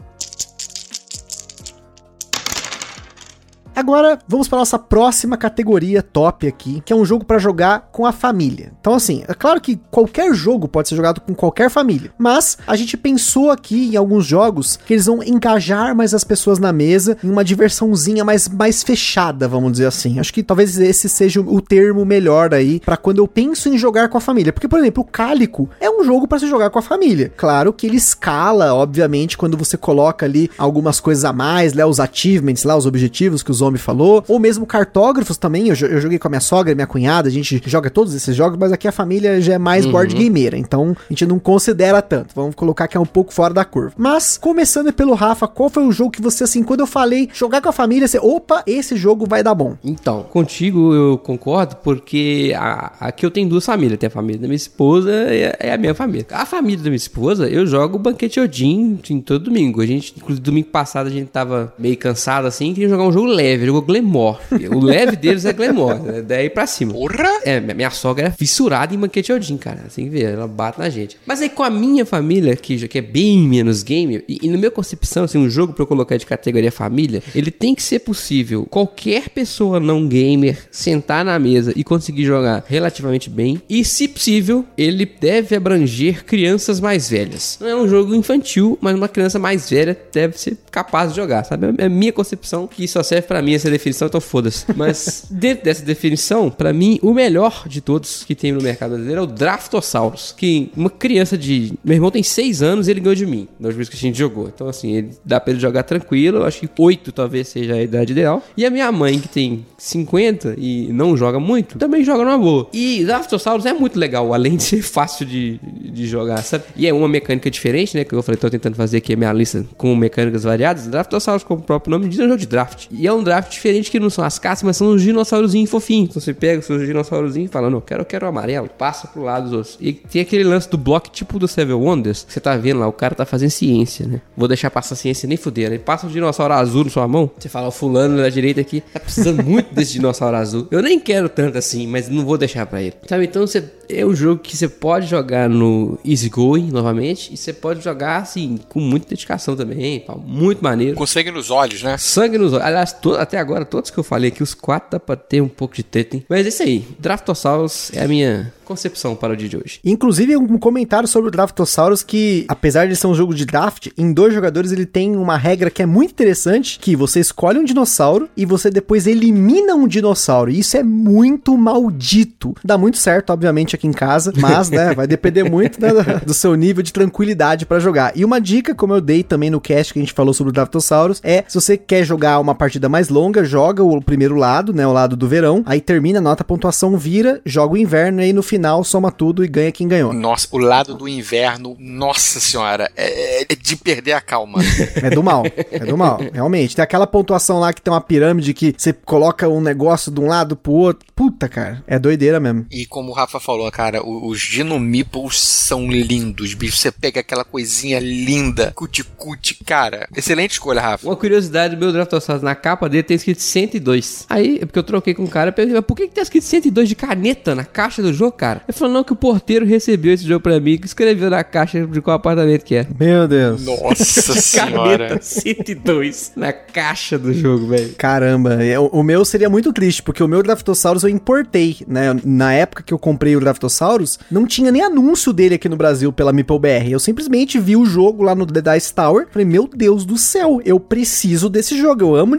Agora 3.75 4.19
vamos 4.27 4.49
para 4.49 4.59
nossa 4.59 4.79
próxima 4.79 5.37
categoria 5.37 6.03
top 6.03 6.47
aqui, 6.47 6.83
que 6.85 6.93
é 6.93 6.97
um 6.97 7.05
jogo 7.05 7.25
para 7.25 7.39
jogar 7.39 7.89
com 7.93 8.05
a 8.05 8.13
família. 8.13 8.73
Então 8.81 8.95
assim, 8.95 9.23
é 9.27 9.35
claro 9.35 9.61
que 9.61 9.81
qualquer 9.91 10.35
jogo 10.35 10.69
pode 10.69 10.89
ser 10.89 10.97
jogado 10.97 11.21
com 11.21 11.35
qualquer 11.35 11.71
família, 11.71 12.13
mas 12.19 12.59
a 12.67 12.77
gente 12.77 12.97
pensou 12.97 13.51
aqui 13.51 13.93
em 13.93 13.97
alguns 13.97 14.27
jogos 14.27 14.77
que 14.77 14.95
eles 14.95 15.07
vão 15.07 15.23
engajar 15.23 15.95
mais 15.95 16.15
as 16.15 16.25
pessoas 16.25 16.59
na 16.59 16.73
mesa 16.73 17.17
em 17.23 17.31
uma 17.31 17.45
diversãozinha 17.45 18.25
mais, 18.25 18.49
mais 18.49 18.83
fechada, 18.83 19.47
vamos 19.49 19.73
dizer 19.73 19.87
assim. 19.87 20.19
Acho 20.19 20.33
que 20.33 20.43
talvez 20.43 20.79
esse 20.79 21.09
seja 21.09 21.41
o 21.41 21.61
termo 21.61 22.05
melhor 22.05 22.53
aí 22.53 22.81
para 22.81 22.97
quando 22.97 23.19
eu 23.19 23.29
penso 23.29 23.69
em 23.69 23.79
jogar 23.79 24.09
com 24.09 24.19
a 24.19 24.21
família, 24.21 24.53
porque 24.53 24.69
por 24.69 24.79
exemplo, 24.79 25.03
o 25.03 25.07
Cálico 25.07 25.71
é 25.81 25.89
um 25.89 26.05
jogo 26.05 26.27
para 26.27 26.39
se 26.39 26.49
jogar 26.49 26.71
com 26.71 26.79
a 26.79 26.83
família. 26.83 27.33
Claro 27.37 27.73
que 27.73 27.87
ele 27.87 27.97
escala, 27.97 28.75
obviamente, 28.75 29.39
quando 29.39 29.57
você 29.57 29.77
coloca 29.77 30.27
ali 30.27 30.51
algumas 30.59 31.01
coisas 31.01 31.25
a 31.25 31.33
mais, 31.33 31.73
né, 31.73 31.85
os 31.85 32.01
achievements 32.01 32.65
lá, 32.65 32.77
os 32.77 32.87
objetivos 32.87 33.43
que 33.43 33.51
os 33.51 33.60
homens 33.63 33.81
falou, 33.83 34.25
ou 34.29 34.39
mesmo 34.39 34.67
cartógrafos 34.67 35.37
também, 35.37 35.69
eu, 35.69 35.77
eu 35.89 36.01
joguei 36.01 36.19
com 36.19 36.29
a 36.29 36.31
minha 36.31 36.41
sogra 36.41 36.75
minha 36.75 36.87
cunhada, 36.87 37.29
a 37.29 37.33
gente 37.33 37.61
joga 37.67 37.91
todos 37.91 38.15
esses 38.15 38.35
jogos, 38.37 38.59
mas 38.59 38.73
aqui 38.73 38.87
a 38.89 38.93
família 38.93 39.41
já 39.41 39.55
é 39.55 39.59
mais 39.59 39.85
board 39.87 40.15
gameira, 40.15 40.57
então 40.57 40.97
a 40.99 41.13
gente 41.13 41.27
não 41.27 41.39
considera 41.39 42.01
tanto, 42.03 42.35
vamos 42.35 42.55
colocar 42.55 42.87
que 42.89 42.97
é 42.97 43.01
um 43.01 43.07
pouco 43.07 43.33
fora 43.33 43.53
da 43.53 43.65
curva. 43.65 43.93
Mas, 43.97 44.39
começando 44.39 44.93
pelo 44.93 45.15
Rafa, 45.15 45.47
qual 45.49 45.69
foi 45.69 45.85
o 45.87 45.93
jogo 45.93 46.11
que 46.11 46.23
você, 46.23 46.45
assim, 46.45 46.63
quando 46.63 46.81
eu 46.81 46.87
falei 46.87 47.29
jogar 47.33 47.61
com 47.61 47.69
a 47.69 47.73
família, 47.73 48.07
você, 48.07 48.19
opa, 48.19 48.63
esse 48.67 48.97
jogo 48.97 49.27
vai 49.27 49.43
dar 49.43 49.55
bom. 49.55 49.77
Então, 49.85 50.23
contigo 50.31 50.95
eu 50.95 51.19
concordo, 51.19 51.77
porque 51.77 52.53
a- 52.57 52.93
aqui 53.01 53.25
eu 53.27 53.31
tenho 53.31 53.49
duas 53.49 53.65
famílias. 53.65 53.99
Tem 53.99 54.07
a 54.07 54.11
família 54.11 54.41
da 54.41 54.47
minha 54.47 54.57
esposa 54.57 55.11
e 55.11 55.45
a- 55.45 55.57
é 55.59 55.73
a 55.73 55.79
minha 55.79 55.95
família. 55.95 56.27
A 56.31 56.47
família 56.47 56.79
da 56.79 56.85
minha 56.91 56.97
esposa, 56.97 57.49
eu 57.49 57.67
jogo 57.67 57.99
banquete 57.99 58.39
Odin 58.41 58.99
em 59.11 59.21
todo 59.21 59.45
domingo. 59.45 59.81
A 59.81 59.87
gente, 59.87 60.15
inclusive, 60.17 60.41
domingo 60.43 60.69
passado 60.69 61.07
a 61.09 61.11
gente 61.11 61.29
tava 61.29 61.73
meio 61.79 61.97
cansado 61.97 62.47
assim, 62.47 62.73
queria 62.73 62.89
jogar 62.89 63.05
um 63.05 63.13
jogo 63.13 63.27
leve, 63.27 63.50
jogou 63.59 63.83
Glemore. 63.83 64.39
O 64.75 64.81
leve 64.81 65.17
deles 65.17 65.45
é 65.45 65.53
Glemore, 65.53 65.99
né? 66.01 66.23
daí 66.23 66.51
pra 66.51 66.67
cima. 66.67 66.93
Porra! 66.93 67.29
É, 67.45 67.61
minha 67.61 67.91
sogra 67.91 68.29
é 68.29 68.31
fissurada 68.31 68.95
em 68.95 68.99
banquete 68.99 69.33
Odin, 69.33 69.57
cara. 69.57 69.83
Assim 69.87 70.05
que 70.05 70.11
ver, 70.11 70.25
ela 70.35 70.47
bate 70.49 70.79
na 70.79 70.89
gente. 70.91 71.17
Mas 71.27 71.41
aí 71.41 71.49
com 71.49 71.63
a 71.63 71.71
minha 71.71 72.05
família, 72.07 72.55
que, 72.57 72.77
já- 72.79 72.89
que 72.89 72.99
é 72.99 73.03
bem 73.03 73.39
menos 73.41 73.83
gamer, 73.83 74.25
e, 74.29 74.39
e 74.43 74.49
na 74.49 74.57
minha 74.57 74.71
concepção, 74.71 75.25
assim, 75.25 75.39
um 75.39 75.49
jogo 75.49 75.73
pra 75.73 75.83
eu 75.83 75.87
colocar 75.87 76.17
de 76.17 76.27
categoria 76.27 76.71
família, 76.73 77.23
ele 77.35 77.51
tem 77.51 77.75
que 77.75 77.83
ser 77.83 78.01
possível 78.01 78.67
qualquer 78.69 79.29
pessoa 79.31 79.81
não 79.81 80.07
gamer 80.07 80.59
sentar 80.71 81.25
na 81.25 81.39
mesa 81.39 81.73
e 81.77 81.83
conseguir 81.85 82.25
jogar 82.25 82.65
relativamente 82.67 83.29
bem. 83.31 83.61
E, 83.69 83.85
se 83.85 84.09
possível, 84.09 84.65
ele 84.77 85.05
deve 85.21 85.55
abranger 85.57 86.25
crianças 86.25 86.81
mais 86.81 87.09
velhas. 87.11 87.59
Não 87.61 87.69
é 87.69 87.77
um 87.77 87.89
jogo 87.89 88.15
infantil, 88.15 88.79
mas 88.81 88.95
uma 88.95 89.09
criança 89.09 89.39
mais 89.39 89.69
velha 89.71 89.97
deve 90.13 90.39
ser 90.39 90.57
capaz 90.71 91.11
de 91.11 91.17
jogar, 91.17 91.45
sabe? 91.45 91.75
É 91.79 91.87
a 91.87 91.89
minha 91.89 92.13
concepção, 92.13 92.67
que 92.67 92.87
só 92.87 93.03
serve 93.03 93.27
pra 93.29 93.40
mim 93.43 93.55
essa 93.55 93.71
definição, 93.71 94.09
então 94.09 94.21
foda-se. 94.21 94.67
Mas 94.77 95.27
dentro 95.31 95.65
dessa 95.65 95.85
definição, 95.85 96.51
pra 96.51 96.73
mim, 96.73 96.99
o 97.03 97.13
melhor 97.13 97.65
de 97.67 97.81
todos 97.81 98.25
que 98.25 98.35
tem 98.35 98.53
no 98.53 98.63
mercado 98.63 98.91
brasileiro 98.91 99.21
é 99.21 99.25
o 99.25 99.27
Draftosaurus. 99.27 100.35
Que 100.37 100.71
uma 100.77 100.91
criança 100.91 101.37
de. 101.37 101.73
Meu 101.85 101.97
irmão 101.97 102.11
tem 102.11 102.23
6 102.23 102.63
anos 102.63 102.89
e 102.89 102.91
ele 102.91 103.01
ganhou 103.01 103.15
de 103.15 103.27
mim, 103.27 103.49
da 103.59 103.69
última 103.69 103.79
vez 103.79 103.89
que 103.89 103.97
a 103.97 103.99
gente 103.99 104.19
jogou. 104.19 104.49
Então, 104.49 104.69
assim, 104.69 104.93
ele 104.93 105.11
dá 105.25 105.41
pra 105.41 105.53
ele 105.53 105.61
jogar 105.61 105.83
tranquilo. 105.83 106.39
Eu 106.39 106.45
acho 106.45 106.61
que 106.61 106.69
8 106.79 107.13
talvez 107.13 107.49
seja 107.49 107.75
a 107.75 107.83
idade 107.83 108.13
ideal. 108.13 108.43
E 108.57 108.65
a 108.65 108.71
minha 108.71 108.91
mãe, 108.93 109.19
que 109.19 109.29
tem 109.29 109.65
50 109.79 110.55
e 110.59 110.93
não 110.93 111.17
joga 111.17 111.39
muito, 111.41 111.79
também 111.79 112.05
joga 112.05 112.25
numa 112.25 112.39
boa. 112.39 112.69
E 112.73 113.05
Draftosaurus 113.05 113.67
é 113.67 113.73
muito 113.73 113.99
legal, 113.99 114.33
além 114.33 114.57
de 114.57 114.63
ser 114.63 114.83
fácil 114.83 115.27
de, 115.27 115.61
de 115.93 116.07
jogar, 116.07 116.43
sabe? 116.43 116.65
E 116.77 116.87
é 116.87 116.93
uma 116.93 117.09
mecânica 117.09 117.51
diferente, 117.51 117.97
né? 117.97 118.05
Que 118.05 118.15
eu 118.15 118.23
falei, 118.23 118.39
tô 118.39 118.51
tentando 118.51 118.77
fazer 118.77 118.99
aqui 118.99 119.13
a 119.13 119.17
minha 119.17 119.33
lista 119.33 119.65
com 119.77 119.95
mecânicas 119.95 120.45
variadas. 120.45 120.87
Draftosaurus, 120.87 121.45
como 121.45 121.61
o 121.61 121.65
próprio 121.65 121.91
nome 121.91 122.09
diz, 122.09 122.19
é 122.19 122.25
um 122.25 122.29
jogo 122.29 122.39
de 122.39 122.47
draft. 122.47 122.87
E 122.91 123.07
é 123.07 123.13
um 123.13 123.23
draft 123.31 123.53
diferente 123.53 123.91
que 123.91 124.01
não 124.01 124.11
são 124.11 124.25
as 124.25 124.39
caças, 124.39 124.63
mas 124.65 124.77
são 124.77 124.89
os 124.95 125.03
dinossaurozinhos 125.03 125.71
fofinhos. 125.71 126.11
Então 126.11 126.21
você 126.21 126.35
pega 126.35 126.59
os 126.61 126.67
seus 126.67 126.85
dinossaurozinhos 126.87 127.49
e 127.49 127.53
fala, 127.53 127.71
não, 127.71 127.79
eu 127.79 127.83
quero, 127.83 128.01
eu 128.03 128.05
quero 128.07 128.27
o 128.27 128.29
amarelo. 128.29 128.69
Passa 128.69 129.07
pro 129.09 129.23
lado 129.23 129.45
dos 129.45 129.53
outros. 129.53 129.79
E 129.81 129.93
tem 129.93 130.21
aquele 130.23 130.45
lance 130.45 130.69
do 130.69 130.77
bloco 130.77 131.09
tipo 131.11 131.39
do 131.39 131.47
Seven 131.47 131.75
Wonders. 131.75 132.25
que 132.25 132.33
Você 132.33 132.41
tá 132.41 132.57
vendo 132.57 132.81
lá, 132.81 132.89
o 132.89 132.93
cara 132.93 133.15
tá 133.15 133.25
fazendo 133.25 133.51
ciência, 133.51 134.07
né? 134.07 134.21
Vou 134.37 134.49
deixar 134.49 134.71
passar 134.71 134.95
ciência 134.97 135.27
nem 135.29 135.37
fuder, 135.37 135.69
né? 135.71 135.77
Ele 135.77 135.83
passa 135.85 136.07
um 136.07 136.11
dinossauro 136.11 136.53
azul 136.55 136.85
na 136.85 136.91
sua 136.91 137.07
mão. 137.07 137.31
Você 137.39 137.49
fala, 137.49 137.69
o 137.69 137.71
fulano 137.71 138.17
da 138.17 138.29
direita 138.29 138.61
aqui 138.61 138.81
tá 138.93 138.99
precisando 139.01 139.43
muito 139.45 139.73
desse 139.75 139.93
dinossauro 139.93 140.37
azul. 140.37 140.67
Eu 140.71 140.83
nem 140.83 140.99
quero 140.99 141.29
tanto 141.29 141.57
assim, 141.59 141.87
mas 141.87 142.09
não 142.09 142.25
vou 142.25 142.37
deixar 142.37 142.67
pra 142.67 142.83
ele. 142.83 142.95
Sabe? 143.09 143.25
Então 143.25 143.47
você 143.47 143.63
é 143.89 144.05
um 144.05 144.15
jogo 144.15 144.41
que 144.41 144.57
você 144.57 144.69
pode 144.69 145.07
jogar 145.07 145.49
no 145.49 145.99
Easy 146.05 146.29
Going 146.29 146.71
novamente. 146.71 147.33
E 147.33 147.37
você 147.37 147.53
pode 147.53 147.81
jogar 147.83 148.19
assim, 148.19 148.59
com 148.69 148.81
muita 148.81 149.09
dedicação 149.09 149.55
também. 149.57 150.05
Muito 150.27 150.63
maneiro. 150.63 150.97
Com 150.97 151.07
sangue 151.07 151.31
nos 151.31 151.51
olhos, 151.51 151.83
né? 151.83 151.97
Sangue 151.99 152.39
nos 152.39 152.53
olhos. 152.53 152.65
Aliás, 152.65 152.93
to- 152.93 153.17
até 153.21 153.39
agora, 153.39 153.65
todos 153.65 153.91
que 153.91 153.99
eu 153.99 154.05
falei 154.05 154.31
aqui, 154.31 154.43
os 154.43 154.55
quatro 154.55 154.93
dá 154.93 155.01
pra 155.01 155.17
ter 155.17 155.41
um 155.41 155.49
pouco 155.49 155.75
de 155.75 155.83
treta, 155.83 156.17
hein? 156.17 156.25
Mas 156.29 156.47
é 156.47 156.49
isso 156.49 156.63
aí. 156.63 156.87
Draftosaurus 156.99 157.91
é 157.95 158.03
a 158.03 158.09
minha 158.09 158.53
concepção 158.71 159.17
para 159.17 159.33
o 159.33 159.37
dia 159.37 159.49
de 159.49 159.57
hoje. 159.57 159.81
Inclusive, 159.85 160.37
um 160.37 160.57
comentário 160.57 161.09
sobre 161.09 161.29
o 161.29 161.31
Draftosaurus 161.33 162.05
que, 162.05 162.45
apesar 162.47 162.87
de 162.87 162.95
ser 162.95 163.09
um 163.09 163.15
jogo 163.15 163.35
de 163.35 163.45
draft, 163.45 163.89
em 163.99 164.13
dois 164.13 164.33
jogadores 164.33 164.71
ele 164.71 164.87
tem 164.87 165.17
uma 165.17 165.37
regra 165.37 165.71
que 165.71 165.83
é 165.83 165.87
muito 165.87 166.13
interessante, 166.13 166.79
que 166.79 166.95
você 166.95 167.19
escolhe 167.19 167.59
um 167.59 167.65
dinossauro 167.65 168.29
e 168.37 168.47
você 168.47 168.71
depois 168.71 169.09
elimina 169.09 169.75
um 169.75 169.89
dinossauro. 169.89 170.53
Isso 170.53 170.77
é 170.77 170.85
muito 170.85 171.59
maldito. 171.59 172.55
Dá 172.65 172.79
muito 172.79 172.97
certo, 172.97 173.31
obviamente, 173.31 173.75
aqui 173.75 173.89
em 173.89 173.93
casa, 173.93 174.33
mas, 174.39 174.71
né, 174.71 174.95
vai 174.95 175.07
depender 175.07 175.43
muito 175.43 175.81
né, 175.81 175.91
do 176.25 176.33
seu 176.33 176.55
nível 176.55 176.83
de 176.83 176.93
tranquilidade 176.93 177.67
pra 177.67 177.81
jogar. 177.81 178.17
E 178.17 178.25
uma 178.25 178.41
dica, 178.41 178.73
como 178.73 178.95
eu 178.95 179.01
dei 179.01 179.25
também 179.25 179.51
no 179.51 179.61
cast 179.61 179.93
que 179.93 179.99
a 179.99 180.03
gente 180.03 180.13
falou 180.13 180.33
sobre 180.33 180.51
o 180.51 180.55
Draftosaurus, 180.55 181.21
é, 181.25 181.45
se 181.49 181.61
você 181.61 181.77
quer 181.77 182.05
jogar 182.05 182.39
uma 182.39 182.55
partida 182.55 182.89
mais 182.89 183.10
longa, 183.11 183.45
joga 183.45 183.85
o 183.85 184.01
primeiro 184.01 184.35
lado, 184.35 184.73
né, 184.73 184.87
o 184.87 184.93
lado 184.93 185.17
do 185.17 185.29
verão, 185.29 185.63
aí 185.67 185.81
termina, 185.81 186.19
anota 186.19 186.43
a 186.43 186.47
pontuação, 186.47 186.97
vira, 186.97 187.41
joga 187.45 187.75
o 187.75 187.77
inverno 187.77 188.21
e 188.21 188.25
aí 188.25 188.33
no 188.33 188.43
final 188.43 188.83
soma 188.85 189.11
tudo 189.13 189.45
e 189.45 189.49
ganha 189.49 189.73
quem 189.73 189.87
ganhou. 189.87 190.13
Nossa, 190.13 190.49
o 190.51 190.59
lado 190.59 190.95
do 190.95 191.09
inverno, 191.09 191.77
nossa 191.79 192.41
senhora, 192.41 192.91
é, 192.97 193.43
é 193.43 193.55
de 193.55 193.77
perder 193.77 194.13
a 194.13 194.21
calma. 194.21 194.61
É 195.03 195.09
do 195.09 195.23
mal, 195.23 195.45
é 195.47 195.79
do 195.81 195.97
mal, 195.97 196.21
realmente. 196.33 196.77
Tem 196.77 196.83
aquela 196.83 197.07
pontuação 197.07 197.59
lá 197.59 197.73
que 197.73 197.81
tem 197.81 197.93
uma 197.93 198.01
pirâmide 198.01 198.53
que 198.53 198.75
você 198.77 198.93
coloca 198.93 199.49
um 199.49 199.61
negócio 199.61 200.11
de 200.11 200.21
um 200.21 200.27
lado 200.27 200.57
pro 200.57 200.73
outro. 200.73 201.07
Puta, 201.15 201.49
cara, 201.49 201.83
é 201.87 201.99
doideira 201.99 202.39
mesmo. 202.39 202.67
E 202.71 202.87
como 202.87 203.11
o 203.11 203.15
Rafa 203.15 203.41
falou, 203.41 203.71
cara, 203.71 204.07
os 204.07 204.39
Genomipos 204.39 205.41
são 205.41 205.91
lindos, 205.91 206.55
bicho. 206.55 206.77
Você 206.77 206.91
pega 206.91 207.21
aquela 207.21 207.45
coisinha 207.45 207.99
linda, 207.99 208.73
cuticute, 208.75 209.55
cara. 209.65 210.09
Excelente 210.15 210.53
escolha, 210.53 210.81
Rafa. 210.81 211.07
Uma 211.07 211.17
curiosidade 211.17 211.77
do 211.77 211.81
meu 211.81 211.93
Draftosaurus, 211.93 212.43
na 212.43 212.55
capa 212.55 212.89
dele 212.89 213.00
tem 213.03 213.17
escrito 213.17 213.43
102. 213.43 214.27
Aí, 214.29 214.59
é 214.61 214.67
porque 214.67 214.79
eu 214.79 214.83
troquei 214.83 215.15
com 215.15 215.25
o 215.25 215.29
cara, 215.29 215.51
eu 215.51 215.53
perguntei, 215.53 215.79
mas 215.79 215.87
por 215.87 215.97
que, 215.97 216.09
que 216.09 216.15
tá 216.15 216.23
escrito 216.23 216.45
102 216.45 216.89
de 216.89 216.95
caneta 216.95 217.55
na 217.55 217.65
caixa 217.65 218.03
do 218.03 218.13
jogo, 218.13 218.33
cara? 218.33 218.63
Ele 218.69 218.77
falou, 218.77 218.95
não, 218.95 219.05
que 219.05 219.13
o 219.13 219.17
porteiro 219.17 219.65
recebeu 219.65 220.13
esse 220.13 220.27
jogo 220.27 220.41
pra 220.41 220.59
mim, 220.61 220.79
que 220.79 220.87
escreveu 220.87 221.31
na 221.31 221.43
caixa 221.45 221.87
de 221.87 222.01
qual 222.01 222.17
apartamento 222.17 222.65
que 222.65 222.75
é. 222.75 222.87
Meu 222.99 223.27
Deus. 223.27 223.65
Nossa 223.65 224.35
senhora. 224.41 225.09
Caneta 225.09 225.23
102 225.23 226.33
na 226.37 226.53
caixa 226.53 227.19
do 227.19 227.33
jogo, 227.33 227.67
velho. 227.69 227.95
Caramba, 227.97 228.63
é, 228.63 228.79
o, 228.79 229.03
meu 229.03 229.25
seria 229.25 229.49
muito 229.49 229.73
triste, 229.73 230.03
porque 230.03 230.23
o 230.23 230.29
meu 230.29 230.43
Draftosaurus 230.43 231.03
eu 231.03 231.09
importei, 231.09 231.79
né? 231.87 232.17
Na 232.25 232.53
época 232.53 232.83
que 232.83 232.93
eu 232.93 232.99
comprei 232.99 233.37
o 233.37 233.41
Draftosaurus, 233.41 234.19
não 234.31 234.47
tinha 234.47 234.71
nem 234.71 234.83
anúncio 234.83 235.33
dele 235.33 235.55
aqui 235.55 235.69
no 235.69 235.77
Brasil 235.77 236.13
pela 236.13 236.33
MeepleBR. 236.33 236.91
Eu 236.91 237.01
simplesmente 237.01 237.59
vi 237.59 237.77
o 237.77 237.85
jogo 237.85 238.23
lá 238.23 238.35
no 238.35 238.47
The 238.47 238.75
Dice 238.75 238.93
Tower, 238.93 239.27
falei, 239.31 239.47
meu 239.47 239.69
Deus 239.69 240.05
do 240.05 240.17
céu, 240.17 240.61
eu 240.65 240.79
preciso 240.79 241.49
desse 241.49 241.79
jogo, 241.79 242.03
eu 242.03 242.15
amo 242.15 242.37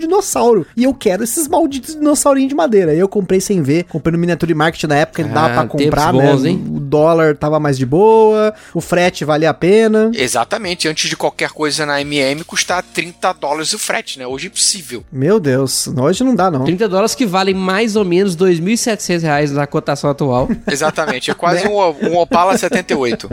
dinossauro, 0.51 0.67
e 0.75 0.83
eu 0.83 0.93
quero 0.93 1.23
esses 1.23 1.47
malditos 1.47 1.95
dinossaurinhos 1.95 2.49
de 2.49 2.55
madeira. 2.55 2.93
Eu 2.93 3.07
comprei 3.07 3.39
sem 3.39 3.61
ver, 3.61 3.83
comprei 3.85 4.11
no 4.11 4.17
Miniature 4.17 4.53
Market 4.53 4.83
na 4.83 4.95
época, 4.95 5.21
ele 5.21 5.29
dava 5.29 5.47
Ah, 5.47 5.53
pra 5.53 5.67
comprar, 5.67 6.11
tempos 6.11 6.21
bons, 6.29 6.43
né? 6.43 6.49
hein? 6.49 6.63
O 6.69 6.79
dólar 6.79 7.35
tava 7.37 7.59
mais 7.59 7.77
de 7.77 7.85
boa, 7.85 8.53
o 8.73 8.81
frete 8.81 9.23
valia 9.25 9.49
a 9.49 9.53
pena. 9.53 10.11
Exatamente, 10.13 10.87
antes 10.87 11.09
de 11.09 11.15
qualquer 11.15 11.49
coisa 11.51 11.85
na 11.85 12.01
MM 12.01 12.43
custar 12.43 12.83
30 12.83 13.33
dólares 13.33 13.73
o 13.73 13.79
frete, 13.79 14.19
né? 14.19 14.27
Hoje 14.27 14.47
é 14.47 14.49
impossível. 14.49 15.03
Meu 15.11 15.39
Deus, 15.39 15.87
hoje 15.87 16.23
não 16.23 16.35
dá 16.35 16.51
não. 16.51 16.63
30 16.65 16.87
dólares 16.89 17.15
que 17.15 17.25
valem 17.25 17.53
mais 17.55 17.95
ou 17.95 18.03
menos 18.05 18.35
2.700 18.35 19.21
reais 19.21 19.51
na 19.51 19.65
cotação 19.67 20.09
atual. 20.09 20.49
Exatamente, 20.69 21.31
é 21.31 21.33
quase 21.33 21.65
um, 21.67 21.77
um 22.09 22.17
Opala 22.17 22.57
78. 22.57 23.29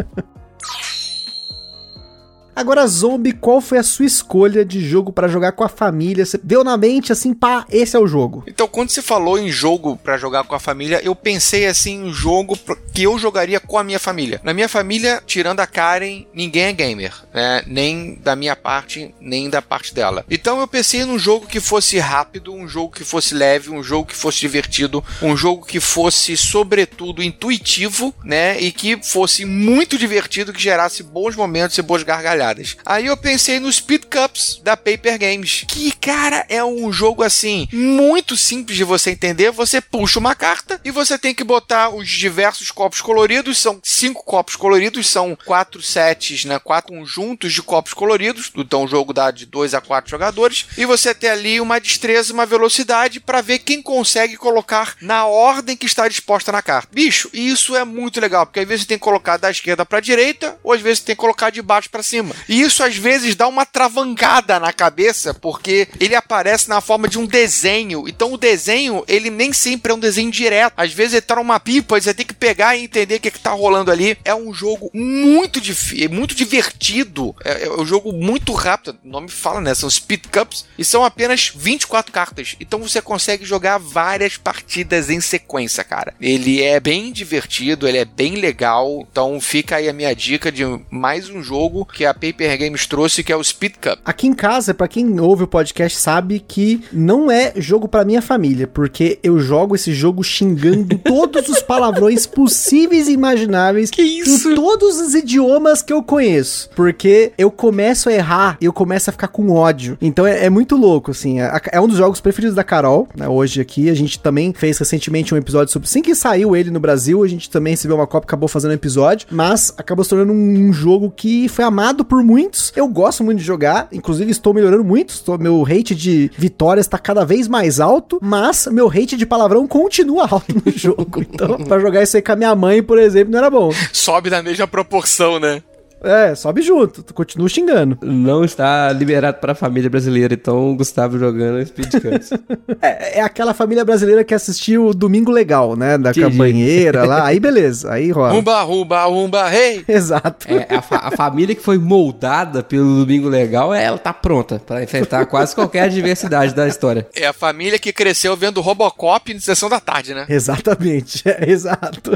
Agora, 2.58 2.84
Zombie, 2.88 3.34
qual 3.34 3.60
foi 3.60 3.78
a 3.78 3.84
sua 3.84 4.04
escolha 4.04 4.64
de 4.64 4.80
jogo 4.80 5.12
pra 5.12 5.28
jogar 5.28 5.52
com 5.52 5.62
a 5.62 5.68
família? 5.68 6.26
Você 6.26 6.36
deu 6.42 6.64
na 6.64 6.76
mente 6.76 7.12
assim, 7.12 7.32
pá, 7.32 7.64
esse 7.70 7.94
é 7.94 8.00
o 8.00 8.06
jogo. 8.08 8.42
Então, 8.48 8.66
quando 8.66 8.90
você 8.90 9.00
falou 9.00 9.38
em 9.38 9.48
jogo 9.48 9.96
pra 9.96 10.18
jogar 10.18 10.42
com 10.42 10.56
a 10.56 10.58
família, 10.58 11.00
eu 11.04 11.14
pensei 11.14 11.66
assim 11.66 12.02
um 12.02 12.12
jogo 12.12 12.58
que 12.92 13.04
eu 13.04 13.16
jogaria 13.16 13.60
com 13.60 13.78
a 13.78 13.84
minha 13.84 14.00
família. 14.00 14.40
Na 14.42 14.52
minha 14.52 14.68
família, 14.68 15.22
tirando 15.24 15.60
a 15.60 15.68
Karen, 15.68 16.26
ninguém 16.34 16.64
é 16.64 16.72
gamer, 16.72 17.14
né? 17.32 17.62
Nem 17.64 18.18
da 18.20 18.34
minha 18.34 18.56
parte, 18.56 19.14
nem 19.20 19.48
da 19.48 19.62
parte 19.62 19.94
dela. 19.94 20.26
Então 20.28 20.58
eu 20.58 20.66
pensei 20.66 21.04
num 21.04 21.16
jogo 21.16 21.46
que 21.46 21.60
fosse 21.60 21.96
rápido, 22.00 22.52
um 22.52 22.66
jogo 22.66 22.92
que 22.92 23.04
fosse 23.04 23.36
leve, 23.36 23.70
um 23.70 23.84
jogo 23.84 24.08
que 24.08 24.16
fosse 24.16 24.40
divertido, 24.40 25.04
um 25.22 25.36
jogo 25.36 25.64
que 25.64 25.78
fosse, 25.78 26.36
sobretudo, 26.36 27.22
intuitivo, 27.22 28.12
né? 28.24 28.60
E 28.60 28.72
que 28.72 29.00
fosse 29.00 29.44
muito 29.44 29.96
divertido, 29.96 30.52
que 30.52 30.60
gerasse 30.60 31.04
bons 31.04 31.36
momentos 31.36 31.78
e 31.78 31.82
boas 31.82 32.02
gargalhadas. 32.02 32.47
Aí 32.84 33.06
eu 33.06 33.16
pensei 33.16 33.60
no 33.60 33.72
Speed 33.72 34.04
Cups 34.04 34.60
da 34.62 34.76
Paper 34.76 35.18
Games, 35.18 35.64
que, 35.68 35.92
cara, 35.92 36.44
é 36.48 36.64
um 36.64 36.92
jogo 36.92 37.22
assim, 37.22 37.68
muito 37.72 38.36
simples 38.36 38.76
de 38.76 38.84
você 38.84 39.10
entender. 39.10 39.50
Você 39.50 39.80
puxa 39.80 40.18
uma 40.18 40.34
carta 40.34 40.80
e 40.84 40.90
você 40.90 41.18
tem 41.18 41.34
que 41.34 41.44
botar 41.44 41.90
os 41.90 42.08
diversos 42.08 42.70
copos 42.70 43.00
coloridos. 43.00 43.58
São 43.58 43.80
cinco 43.82 44.24
copos 44.24 44.56
coloridos, 44.56 45.08
são 45.08 45.36
quatro 45.44 45.82
sets, 45.82 46.44
né? 46.44 46.58
Quatro 46.58 46.94
conjuntos 46.94 47.52
de 47.52 47.62
copos 47.62 47.94
coloridos. 47.94 48.50
Então 48.56 48.84
o 48.84 48.88
jogo 48.88 49.12
dá 49.12 49.30
de 49.30 49.46
dois 49.46 49.74
a 49.74 49.80
quatro 49.80 50.10
jogadores. 50.10 50.66
E 50.76 50.84
você 50.84 51.14
tem 51.14 51.30
ali 51.30 51.60
uma 51.60 51.80
destreza, 51.80 52.32
uma 52.32 52.46
velocidade 52.46 53.20
para 53.20 53.40
ver 53.40 53.60
quem 53.60 53.82
consegue 53.82 54.36
colocar 54.36 54.96
na 55.00 55.26
ordem 55.26 55.76
que 55.76 55.86
está 55.86 56.08
disposta 56.08 56.50
na 56.52 56.62
carta. 56.62 56.88
Bicho, 56.92 57.30
isso 57.32 57.76
é 57.76 57.84
muito 57.84 58.20
legal, 58.20 58.46
porque 58.46 58.60
às 58.60 58.68
vezes 58.68 58.82
você 58.82 58.88
tem 58.88 58.98
que 58.98 59.04
colocar 59.04 59.36
da 59.36 59.50
esquerda 59.50 59.84
para 59.84 60.00
direita, 60.00 60.58
ou 60.62 60.72
às 60.72 60.80
vezes 60.80 61.00
você 61.00 61.06
tem 61.06 61.16
que 61.16 61.20
colocar 61.20 61.50
de 61.50 61.62
baixo 61.62 61.90
para 61.90 62.02
cima. 62.02 62.34
E 62.48 62.60
isso 62.60 62.82
às 62.82 62.96
vezes 62.96 63.36
dá 63.36 63.46
uma 63.46 63.64
travangada 63.64 64.58
na 64.58 64.72
cabeça, 64.72 65.32
porque 65.34 65.88
ele 66.00 66.14
aparece 66.14 66.68
na 66.68 66.80
forma 66.80 67.08
de 67.08 67.18
um 67.18 67.26
desenho. 67.26 68.08
Então 68.08 68.32
o 68.32 68.38
desenho, 68.38 69.04
ele 69.06 69.30
nem 69.30 69.52
sempre 69.52 69.92
é 69.92 69.94
um 69.94 69.98
desenho 69.98 70.30
direto. 70.30 70.74
Às 70.76 70.92
vezes 70.92 71.14
ele 71.14 71.22
tá 71.22 71.36
numa 71.36 71.60
pipa 71.60 71.98
você 72.00 72.14
tem 72.14 72.26
que 72.26 72.34
pegar 72.34 72.76
e 72.76 72.84
entender 72.84 73.16
o 73.16 73.20
que, 73.20 73.30
que 73.30 73.40
tá 73.40 73.50
rolando 73.50 73.90
ali. 73.90 74.16
É 74.24 74.34
um 74.34 74.52
jogo 74.52 74.90
muito 74.92 75.60
difícil, 75.60 76.10
muito 76.10 76.34
divertido. 76.34 77.34
É, 77.44 77.66
é 77.66 77.72
um 77.72 77.84
jogo 77.84 78.12
muito 78.12 78.52
rápido. 78.52 78.98
O 79.04 79.08
nome 79.08 79.28
fala, 79.28 79.60
né? 79.60 79.74
São 79.74 79.90
Speed 79.90 80.26
Cups 80.32 80.64
e 80.78 80.84
são 80.84 81.04
apenas 81.04 81.52
24 81.54 82.12
cartas. 82.12 82.56
Então 82.60 82.80
você 82.80 83.00
consegue 83.00 83.44
jogar 83.44 83.78
várias 83.78 84.36
partidas 84.36 85.10
em 85.10 85.20
sequência, 85.20 85.84
cara. 85.84 86.14
Ele 86.20 86.62
é 86.62 86.78
bem 86.80 87.12
divertido, 87.12 87.86
ele 87.86 87.98
é 87.98 88.04
bem 88.04 88.36
legal. 88.36 89.06
Então 89.10 89.40
fica 89.40 89.76
aí 89.76 89.88
a 89.88 89.92
minha 89.92 90.14
dica 90.14 90.50
de 90.50 90.64
mais 90.90 91.28
um 91.28 91.42
jogo 91.42 91.84
que 91.84 92.04
a 92.04 92.14
Paper 92.32 92.58
Games 92.58 92.86
trouxe, 92.86 93.22
que 93.22 93.32
é 93.32 93.36
o 93.36 93.42
Speed 93.42 93.74
Cup. 93.80 93.98
Aqui 94.04 94.26
em 94.26 94.32
casa, 94.34 94.74
pra 94.74 94.88
quem 94.88 95.18
ouve 95.20 95.44
o 95.44 95.46
podcast 95.46 95.98
sabe 95.98 96.40
que 96.46 96.82
não 96.92 97.30
é 97.30 97.52
jogo 97.56 97.88
pra 97.88 98.04
minha 98.04 98.22
família, 98.22 98.66
porque 98.66 99.18
eu 99.22 99.38
jogo 99.38 99.74
esse 99.74 99.92
jogo 99.92 100.22
xingando 100.22 100.98
todos 101.04 101.48
os 101.48 101.62
palavrões 101.62 102.26
possíveis 102.26 103.08
e 103.08 103.12
imagináveis 103.12 103.90
Que 103.90 104.02
isso? 104.02 104.50
em 104.50 104.54
todos 104.54 105.00
os 105.00 105.14
idiomas 105.14 105.82
que 105.82 105.92
eu 105.92 106.02
conheço, 106.02 106.70
porque 106.74 107.32
eu 107.38 107.50
começo 107.50 108.08
a 108.08 108.12
errar 108.12 108.56
e 108.60 108.64
eu 108.64 108.72
começo 108.72 109.10
a 109.10 109.12
ficar 109.12 109.28
com 109.28 109.50
ódio. 109.50 109.96
Então 110.00 110.26
é, 110.26 110.44
é 110.46 110.50
muito 110.50 110.76
louco, 110.76 111.10
assim. 111.10 111.40
É, 111.40 111.60
é 111.72 111.80
um 111.80 111.88
dos 111.88 111.96
jogos 111.96 112.20
preferidos 112.20 112.54
da 112.54 112.64
Carol, 112.64 113.08
né, 113.16 113.28
hoje 113.28 113.60
aqui. 113.60 113.88
A 113.90 113.94
gente 113.94 114.18
também 114.18 114.52
fez 114.52 114.78
recentemente 114.78 115.34
um 115.34 115.38
episódio 115.38 115.72
sobre. 115.72 115.86
Assim 115.88 116.02
que 116.02 116.14
saiu 116.14 116.54
ele 116.54 116.70
no 116.70 116.80
Brasil, 116.80 117.22
a 117.22 117.28
gente 117.28 117.48
também 117.50 117.72
recebeu 117.72 117.96
uma 117.96 118.06
cópia, 118.06 118.26
acabou 118.26 118.48
fazendo 118.48 118.72
um 118.72 118.74
episódio, 118.74 119.26
mas 119.30 119.72
acabou 119.76 120.04
se 120.04 120.10
tornando 120.10 120.32
um, 120.32 120.68
um 120.68 120.72
jogo 120.72 121.12
que 121.14 121.48
foi 121.48 121.64
amado 121.64 122.04
por 122.04 122.17
muitos. 122.24 122.72
Eu 122.76 122.88
gosto 122.88 123.24
muito 123.24 123.38
de 123.38 123.44
jogar, 123.44 123.88
inclusive 123.92 124.30
estou 124.30 124.54
melhorando 124.54 124.84
muito. 124.84 125.10
Estou, 125.10 125.38
meu 125.38 125.62
rate 125.62 125.94
de 125.94 126.30
vitórias 126.36 126.86
está 126.86 126.98
cada 126.98 127.24
vez 127.24 127.48
mais 127.48 127.80
alto, 127.80 128.18
mas 128.22 128.66
meu 128.70 128.88
rate 128.88 129.16
de 129.16 129.26
palavrão 129.26 129.66
continua 129.66 130.26
alto 130.30 130.54
no 130.64 130.72
jogo. 130.72 131.20
Então, 131.20 131.58
pra 131.58 131.78
jogar 131.78 132.02
isso 132.02 132.16
aí 132.16 132.22
com 132.22 132.32
a 132.32 132.36
minha 132.36 132.54
mãe, 132.54 132.82
por 132.82 132.98
exemplo, 132.98 133.32
não 133.32 133.38
era 133.38 133.50
bom. 133.50 133.70
Sobe 133.92 134.30
na 134.30 134.42
mesma 134.42 134.66
proporção, 134.66 135.38
né? 135.38 135.62
É, 136.02 136.34
sobe 136.34 136.62
junto, 136.62 137.02
tu 137.02 137.12
continua 137.12 137.48
xingando. 137.48 137.98
Não 138.02 138.44
está 138.44 138.92
liberado 138.92 139.38
para 139.38 139.52
a 139.52 139.54
família 139.54 139.90
brasileira, 139.90 140.34
então 140.34 140.70
o 140.70 140.76
Gustavo 140.76 141.18
jogando 141.18 141.64
Speed 141.66 141.90
Cups. 141.92 142.30
É, 142.80 143.18
é 143.18 143.22
aquela 143.22 143.52
família 143.54 143.84
brasileira 143.84 144.22
que 144.22 144.32
assistiu 144.34 144.86
o 144.88 144.94
Domingo 144.94 145.32
Legal, 145.32 145.74
né? 145.74 145.98
Da 145.98 146.10
Entendi. 146.10 146.30
campanheira 146.30 147.04
lá. 147.04 147.24
Aí 147.26 147.40
beleza, 147.40 147.90
aí 147.92 148.10
rola. 148.10 148.30
Rumba, 148.30 148.62
rumba, 148.62 149.04
rumba, 149.06 149.52
hey! 149.54 149.84
Exato. 149.88 150.46
É, 150.48 150.76
a, 150.76 150.82
fa- 150.82 151.00
a 151.02 151.10
família 151.10 151.54
que 151.54 151.62
foi 151.62 151.76
moldada 151.78 152.62
pelo 152.62 153.00
Domingo 153.00 153.28
Legal, 153.28 153.74
ela 153.74 153.98
tá 153.98 154.12
pronta 154.12 154.60
para 154.64 154.82
enfrentar 154.82 155.26
quase 155.26 155.54
qualquer 155.54 155.82
adversidade 155.84 156.54
da 156.54 156.68
história. 156.68 157.06
É 157.16 157.26
a 157.26 157.32
família 157.32 157.78
que 157.78 157.92
cresceu 157.92 158.36
vendo 158.36 158.60
Robocop 158.60 159.32
em 159.32 159.40
sessão 159.40 159.68
da 159.68 159.80
tarde, 159.80 160.14
né? 160.14 160.26
Exatamente, 160.28 161.22
é, 161.28 161.50
exato. 161.50 162.12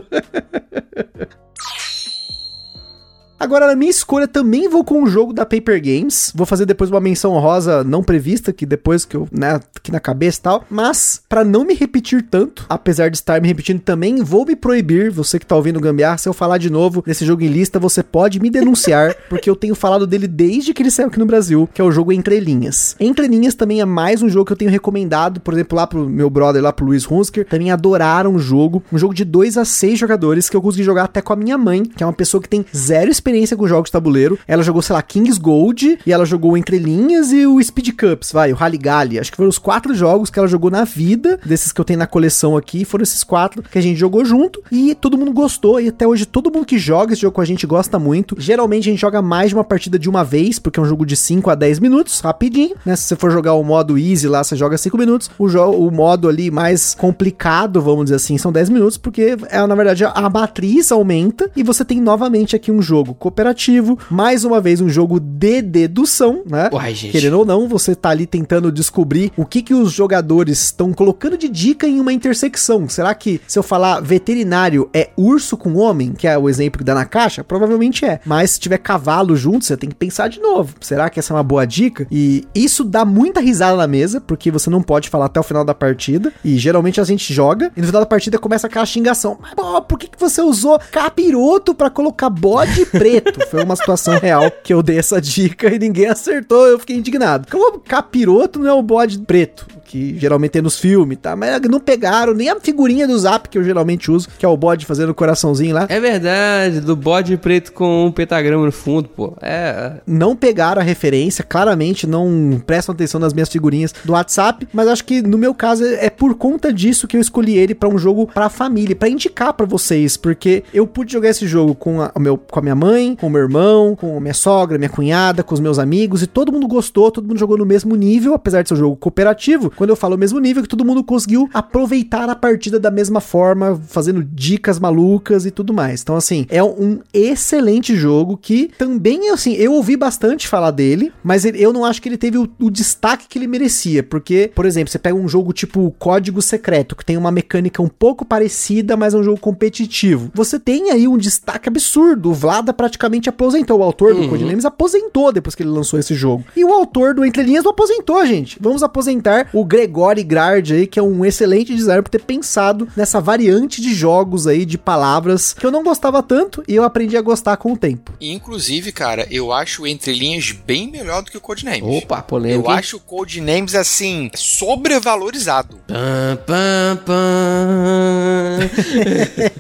Agora, 3.43 3.67
na 3.67 3.75
minha 3.75 3.91
escolha, 3.91 4.29
também 4.29 4.69
vou 4.69 4.85
com 4.85 5.03
um 5.03 5.07
jogo 5.09 5.33
da 5.33 5.45
Paper 5.45 5.83
Games. 5.83 6.31
Vou 6.33 6.47
fazer 6.47 6.65
depois 6.65 6.89
uma 6.89 7.01
menção 7.01 7.33
rosa 7.41 7.83
não 7.83 8.01
prevista, 8.01 8.53
que 8.53 8.65
depois 8.65 9.05
que 9.05 9.17
eu, 9.17 9.27
né, 9.33 9.59
aqui 9.75 9.91
na 9.91 9.99
cabeça 9.99 10.39
e 10.39 10.43
tal. 10.43 10.65
Mas, 10.71 11.21
pra 11.29 11.43
não 11.43 11.65
me 11.65 11.75
repetir 11.75 12.23
tanto, 12.23 12.65
apesar 12.69 13.11
de 13.11 13.17
estar 13.17 13.41
me 13.41 13.49
repetindo 13.49 13.81
também, 13.81 14.23
vou 14.23 14.47
me 14.47 14.55
proibir, 14.55 15.11
você 15.11 15.41
que 15.41 15.45
tá 15.47 15.57
ouvindo 15.57 15.81
Gambiar, 15.81 16.21
se 16.21 16.29
eu 16.29 16.33
falar 16.33 16.57
de 16.57 16.71
novo 16.71 17.03
desse 17.05 17.25
jogo 17.25 17.43
em 17.43 17.49
lista, 17.49 17.81
você 17.81 18.01
pode 18.01 18.39
me 18.39 18.49
denunciar, 18.49 19.13
porque 19.29 19.51
eu 19.51 19.57
tenho 19.57 19.75
falado 19.75 20.07
dele 20.07 20.29
desde 20.29 20.73
que 20.73 20.81
ele 20.81 20.91
saiu 20.93 21.09
aqui 21.09 21.19
no 21.19 21.27
Brasil, 21.27 21.69
que 21.75 21.81
é 21.81 21.85
o 21.85 21.91
jogo 21.91 22.13
Entre 22.13 22.39
Linhas. 22.39 22.95
Entre 23.01 23.27
Linhas 23.27 23.57
também 23.57 23.81
é 23.81 23.85
mais 23.85 24.23
um 24.23 24.29
jogo 24.29 24.47
que 24.47 24.53
eu 24.53 24.57
tenho 24.57 24.71
recomendado, 24.71 25.41
por 25.41 25.53
exemplo, 25.53 25.77
lá 25.77 25.85
pro 25.85 26.09
meu 26.09 26.31
brother, 26.31 26.63
lá 26.63 26.73
pro 26.73 26.87
Luiz 26.87 27.11
Hunsker, 27.11 27.45
também 27.47 27.73
adoraram 27.73 28.37
o 28.37 28.39
jogo. 28.39 28.85
Um 28.93 28.99
jogo 28.99 29.13
de 29.13 29.25
2 29.25 29.59
a 29.59 29.65
6 29.65 29.99
jogadores 29.99 30.49
que 30.49 30.57
eu 30.57 30.63
consegui 30.63 30.85
jogar 30.85 31.05
até 31.07 31.21
com 31.21 31.33
a 31.33 31.37
minha 31.37 31.59
mãe, 31.59 31.83
que 31.85 32.05
é 32.05 32.07
uma 32.07 32.13
pessoa 32.13 32.41
que 32.41 32.49
tem 32.49 32.65
zero 32.73 33.11
experiência 33.11 33.32
com 33.57 33.67
jogos 33.67 33.89
de 33.89 33.93
tabuleiro. 33.93 34.39
Ela 34.47 34.63
jogou, 34.63 34.83
sei 34.83 34.95
lá, 34.95 35.03
Kings 35.03 35.41
Gold, 35.41 35.99
e 36.07 36.13
ela 36.13 36.25
jogou 36.25 36.57
Entre 36.57 36.79
Linhas 36.79 37.33
e 37.33 37.47
o 37.47 37.63
Speed 37.63 37.91
Cups, 37.97 38.33
vai, 38.33 38.53
o 38.53 38.57
Rally 38.57 38.79
Galley. 38.79 39.19
Acho 39.19 39.31
que 39.31 39.37
foram 39.37 39.49
os 39.49 39.59
quatro 39.59 39.95
jogos 39.95 40.31
que 40.31 40.39
ela 40.39 40.49
jogou 40.49 40.71
na 40.71 40.85
vida, 40.85 41.39
desses 41.45 41.73
que 41.73 41.81
eu 41.81 41.85
tenho 41.85 41.99
na 41.99 42.07
coleção 42.07 42.57
aqui, 42.57 42.85
foram 42.85 43.03
esses 43.03 43.25
quatro 43.25 43.63
que 43.63 43.79
a 43.79 43.83
gente 43.83 43.99
jogou 43.99 44.25
junto, 44.25 44.63
e 44.71 44.95
todo 44.95 45.19
mundo 45.19 45.33
gostou, 45.33 45.81
e 45.81 45.89
até 45.89 46.07
hoje 46.07 46.27
todo 46.27 46.51
mundo 46.51 46.67
que 46.67 46.79
joga 46.79 47.13
esse 47.13 47.23
jogo 47.23 47.35
com 47.35 47.41
a 47.41 47.45
gente 47.45 47.67
gosta 47.67 47.99
muito. 47.99 48.37
Geralmente 48.39 48.89
a 48.89 48.93
gente 48.93 49.01
joga 49.01 49.23
mais 49.23 49.51
de 49.51 49.55
uma 49.55 49.65
partida 49.65 49.99
de 49.99 50.09
uma 50.09 50.25
vez, 50.25 50.59
porque 50.59 50.79
é 50.79 50.83
um 50.83 50.87
jogo 50.87 51.05
de 51.05 51.17
5 51.17 51.51
a 51.51 51.55
10 51.55 51.79
minutos, 51.79 52.21
rapidinho, 52.21 52.75
né? 52.85 52.97
Se 52.97 53.05
você 53.05 53.17
for 53.17 53.31
jogar 53.31 53.55
o 53.55 53.65
modo 53.65 53.99
easy 53.99 54.29
lá, 54.29 54.43
você 54.43 54.57
joga 54.57 54.77
5 54.77 54.97
minutos. 54.97 55.31
O, 55.39 55.47
o 55.47 55.91
modo 55.91 56.29
ali 56.29 56.51
mais 56.51 56.95
complicado, 56.95 57.81
vamos 57.81 58.05
dizer 58.05 58.17
assim, 58.17 58.39
são 58.39 58.53
10 58.53 58.69
minutos, 58.69 58.97
porque 58.97 59.37
é, 59.49 59.67
na 59.67 59.75
verdade 59.75 60.05
a 60.05 60.31
matriz 60.31 60.91
aumenta 60.93 61.51
e 61.57 61.63
você 61.63 61.85
tem 61.85 62.01
novamente 62.01 62.57
aqui 62.57 62.71
um 62.71 62.83
jogo 62.83 63.15
cooperativo, 63.23 63.97
mais 64.11 64.45
uma 64.45 64.61
vez 64.61 64.81
um 64.81 64.89
jogo 64.89 65.21
de 65.21 65.63
dedução, 65.63 66.43
né? 66.45 66.69
Uai, 66.73 66.93
gente. 66.93 67.13
Querendo 67.13 67.39
ou 67.39 67.45
não, 67.45 67.69
você 67.69 67.95
tá 67.95 68.11
ali 68.11 68.27
tentando 68.27 68.73
descobrir 68.73 69.31
o 69.37 69.47
que 69.47 69.63
que 69.63 69.73
os 69.73 69.93
jogadores 69.93 70.61
estão 70.61 70.93
colocando 70.93 71.39
de 71.39 71.49
dica 71.49 71.87
em 71.87 72.01
uma 72.01 72.13
intersecção. 72.13 72.89
Será 72.89 73.15
que 73.15 73.41
se 73.47 73.57
eu 73.57 73.63
falar 73.63 74.01
veterinário 74.01 74.91
é 74.93 75.11
urso 75.17 75.57
com 75.57 75.77
homem, 75.77 76.13
que 76.13 76.27
é 76.27 76.37
o 76.37 76.49
exemplo 76.49 76.79
que 76.79 76.85
dá 76.85 76.95
na 76.97 77.05
caixa? 77.05 77.45
Provavelmente 77.45 78.05
é. 78.05 78.21
Mas 78.25 78.53
se 78.53 78.61
tiver 78.61 78.79
cavalo 78.79 79.37
junto, 79.37 79.65
você 79.65 79.77
tem 79.77 79.89
que 79.89 79.95
pensar 79.95 80.29
de 80.29 80.41
novo. 80.41 80.75
Será 80.81 81.09
que 81.09 81.21
essa 81.21 81.33
é 81.33 81.37
uma 81.37 81.45
boa 81.45 81.65
dica? 81.65 82.09
E 82.11 82.45
isso 82.53 82.83
dá 82.83 83.05
muita 83.05 83.41
risada 83.41 83.77
na 83.77 83.87
mesa, 83.87 84.21
porque 84.21 84.51
você 84.51 84.69
não 84.69 84.83
pode 84.83 85.09
falar 85.09 85.27
até 85.27 85.39
o 85.39 85.45
final 85.45 85.65
da 85.65 85.75
partida. 85.75 86.33
E 86.45 86.59
geralmente 86.59 87.01
a 87.01 87.05
gente 87.05 87.33
joga 87.33 87.71
e 87.77 87.81
no 87.81 87.87
final 87.87 88.03
da 88.03 88.07
partida 88.07 88.37
começa 88.37 88.67
aquela 88.67 88.85
xingação. 88.85 89.39
Mas, 89.41 89.55
por 89.87 89.97
que, 89.97 90.09
que 90.09 90.19
você 90.19 90.43
usou 90.43 90.81
capiroto 90.91 91.73
pra 91.73 91.89
colocar 91.89 92.29
bode 92.29 92.85
preto? 93.03 93.47
Foi 93.49 93.65
uma 93.65 93.75
situação 93.75 94.19
real 94.19 94.51
que 94.51 94.73
eu 94.73 94.83
dei 94.83 94.99
essa 94.99 95.21
dica 95.21 95.69
e 95.75 95.79
ninguém 95.79 96.07
acertou. 96.07 96.67
Eu 96.67 96.79
fiquei 96.79 96.97
indignado. 96.97 97.49
Como 97.51 97.81
capiroto 97.81 98.61
não 98.61 98.69
é 98.69 98.73
o 98.73 98.83
bode 98.83 99.19
preto? 99.19 99.67
Que 99.93 100.19
geralmente 100.19 100.53
tem 100.53 100.63
nos 100.63 100.79
filmes, 100.79 101.19
tá? 101.21 101.37
Mas 101.37 101.61
não 101.69 101.79
pegaram 101.79 102.33
nem 102.33 102.49
a 102.49 102.59
figurinha 102.59 103.07
do 103.07 103.19
Zap 103.19 103.47
que 103.51 103.59
eu 103.59 103.63
geralmente 103.63 104.11
uso, 104.11 104.27
que 104.39 104.47
é 104.47 104.49
o 104.49 104.57
bode 104.57 104.87
fazendo 104.87 105.11
o 105.11 105.15
coraçãozinho 105.15 105.75
lá. 105.75 105.87
É 105.87 106.01
verdade, 106.01 106.81
do 106.81 106.97
bode 106.97 107.37
preto 107.37 107.73
com 107.73 108.07
um 108.07 108.11
pentagrama 108.11 108.65
no 108.65 108.73
fundo, 108.73 109.11
pô. 109.11 109.37
É. 109.43 109.93
Não 110.07 110.35
pegaram 110.35 110.81
a 110.81 110.85
referência, 110.85 111.45
claramente 111.45 112.07
não 112.07 112.59
prestam 112.67 112.95
atenção 112.95 113.21
nas 113.21 113.35
minhas 113.35 113.51
figurinhas 113.51 113.93
do 114.03 114.15
WhatsApp, 114.15 114.67
mas 114.73 114.89
acho 114.89 115.05
que 115.05 115.21
no 115.21 115.37
meu 115.37 115.55
caso 115.55 115.85
é 115.85 116.09
por 116.09 116.37
conta 116.37 116.73
disso 116.73 117.07
que 117.07 117.19
eu 117.19 117.21
escolhi 117.21 117.59
ele 117.59 117.75
para 117.75 117.91
um 117.91 117.99
jogo 117.99 118.27
para 118.27 118.49
família, 118.49 118.97
para 118.97 119.11
indicar 119.11 119.53
para 119.53 119.67
vocês, 119.67 120.17
porque 120.17 120.65
eu 120.73 120.87
pude 120.87 121.13
jogar 121.13 121.29
esse 121.29 121.47
jogo 121.47 121.75
com 121.75 122.01
a, 122.01 122.11
meu, 122.19 122.39
com 122.39 122.59
a 122.59 122.63
minha 122.63 122.75
mãe, 122.75 123.15
com 123.15 123.27
o 123.27 123.31
meu 123.31 123.43
irmão, 123.43 123.95
com 123.95 124.17
a 124.17 124.21
minha 124.21 124.33
sogra, 124.33 124.79
minha 124.79 124.89
cunhada, 124.89 125.43
com 125.43 125.53
os 125.53 125.61
meus 125.61 125.79
amigos 125.79 126.23
e 126.23 126.27
todo 126.27 126.51
mundo 126.51 126.67
gostou, 126.67 127.11
todo 127.11 127.29
mundo 127.29 127.39
jogou 127.39 127.59
no 127.59 127.67
mesmo 127.67 127.95
nível, 127.95 128.33
apesar 128.33 128.63
de 128.63 128.69
ser 128.69 128.75
um 128.75 128.79
jogo 128.79 128.97
cooperativo. 128.97 129.71
Quando 129.83 129.91
eu 129.91 129.97
falo 129.97 130.17
mesmo 130.17 130.39
nível, 130.39 130.63
que 130.63 130.69
todo 130.69 130.85
mundo 130.85 131.03
conseguiu 131.03 131.51
aproveitar 131.53 132.31
a 132.31 132.37
partida 132.37 132.79
da 132.79 132.89
mesma 132.89 133.21
forma, 133.21 133.81
fazendo 133.89 134.23
dicas 134.23 134.79
malucas 134.79 135.45
e 135.45 135.51
tudo 135.51 135.75
mais. 135.75 136.03
Então 136.03 136.15
assim, 136.15 136.47
é 136.49 136.63
um 136.63 137.01
excelente 137.13 137.97
jogo 137.97 138.37
que 138.37 138.71
também 138.79 139.31
assim, 139.31 139.55
eu 139.55 139.73
ouvi 139.73 139.97
bastante 139.97 140.47
falar 140.47 140.71
dele, 140.71 141.13
mas 141.25 141.45
eu 141.45 141.73
não 141.73 141.85
acho 141.85 142.01
que 142.01 142.09
ele 142.09 142.17
teve 142.17 142.39
o, 142.39 142.49
o 142.61 142.71
destaque 142.71 143.27
que 143.29 143.37
ele 143.37 143.49
merecia, 143.49 144.05
porque, 144.05 144.53
por 144.55 144.67
exemplo, 144.67 144.93
você 144.93 145.01
pega 145.01 145.17
um 145.17 145.27
jogo 145.27 145.53
tipo 145.53 145.93
Código 145.99 146.41
Secreto, 146.41 146.95
que 146.95 147.05
tem 147.05 147.17
uma 147.17 147.33
mecânica 147.33 147.83
um 147.83 147.89
pouco 147.89 148.25
parecida, 148.25 148.97
mas 148.97 149.15
é 149.15 149.17
um 149.17 149.25
jogo 149.25 149.41
competitivo. 149.41 150.31
Você 150.33 150.61
tem 150.61 150.93
aí 150.93 151.09
um 151.09 151.19
destaque 151.19 151.69
absurdo. 151.69 152.31
O 152.31 152.35
Vlada 152.35 152.73
praticamente 152.73 153.29
aposentou. 153.29 153.81
O 153.81 153.83
autor 153.83 154.15
do 154.15 154.21
Uhum. 154.21 154.29
Codenames 154.29 154.65
aposentou 154.65 155.33
depois 155.33 155.57
que 155.57 155.65
ele 155.65 155.71
lançou 155.71 155.99
esse 155.99 156.15
jogo. 156.15 156.45
E 156.55 156.65
o 156.65 156.73
autor 156.73 157.15
do 157.15 157.25
Entre 157.25 157.43
Linhas 157.43 157.65
não 157.65 157.73
aposentou, 157.73 158.25
gente. 158.25 158.57
Vamos 158.61 158.85
aposentar 158.85 159.49
o 159.53 159.65
Gregory 159.73 160.23
Grard 160.23 160.75
aí, 160.75 160.87
que 160.87 160.99
é 160.99 161.03
um 161.03 161.25
excelente 161.25 161.75
designer 161.75 162.03
por 162.03 162.11
ter 162.11 162.21
pensado 162.21 162.87
nessa 162.95 163.23
variante 163.23 163.81
de 163.81 163.95
jogos 163.95 164.47
aí, 164.47 164.67
de 164.67 164.77
palavras, 164.77 165.55
que 165.55 165.65
eu 165.65 165.71
não 165.71 165.83
gostava 165.83 166.23
tanto 166.23 166.63
e 166.69 166.75
eu 166.75 166.85
aprendi 166.85 167.17
a 167.17 167.23
gostar 167.23 167.57
com 167.57 167.73
o 167.73 167.77
tempo. 167.77 168.13
Inclusive, 168.21 168.93
cara, 168.93 169.27
eu 169.31 169.51
acho 169.51 169.85
o 169.85 169.87
Entre 169.87 170.13
Linhas 170.13 170.53
bem 170.53 170.91
melhor 170.91 171.23
do 171.23 171.31
que 171.31 171.39
o 171.39 171.41
Codenames. 171.41 172.03
Opa, 172.03 172.21
polêmica. 172.21 172.69
Eu 172.69 172.71
acho 172.71 172.99
o 172.99 173.01
Codenames, 173.01 173.75
assim, 173.75 174.31
sobrevalorizado. 174.35 175.79
Pam, 175.89 176.39
pam, 176.47 176.99
pam. 177.07 178.43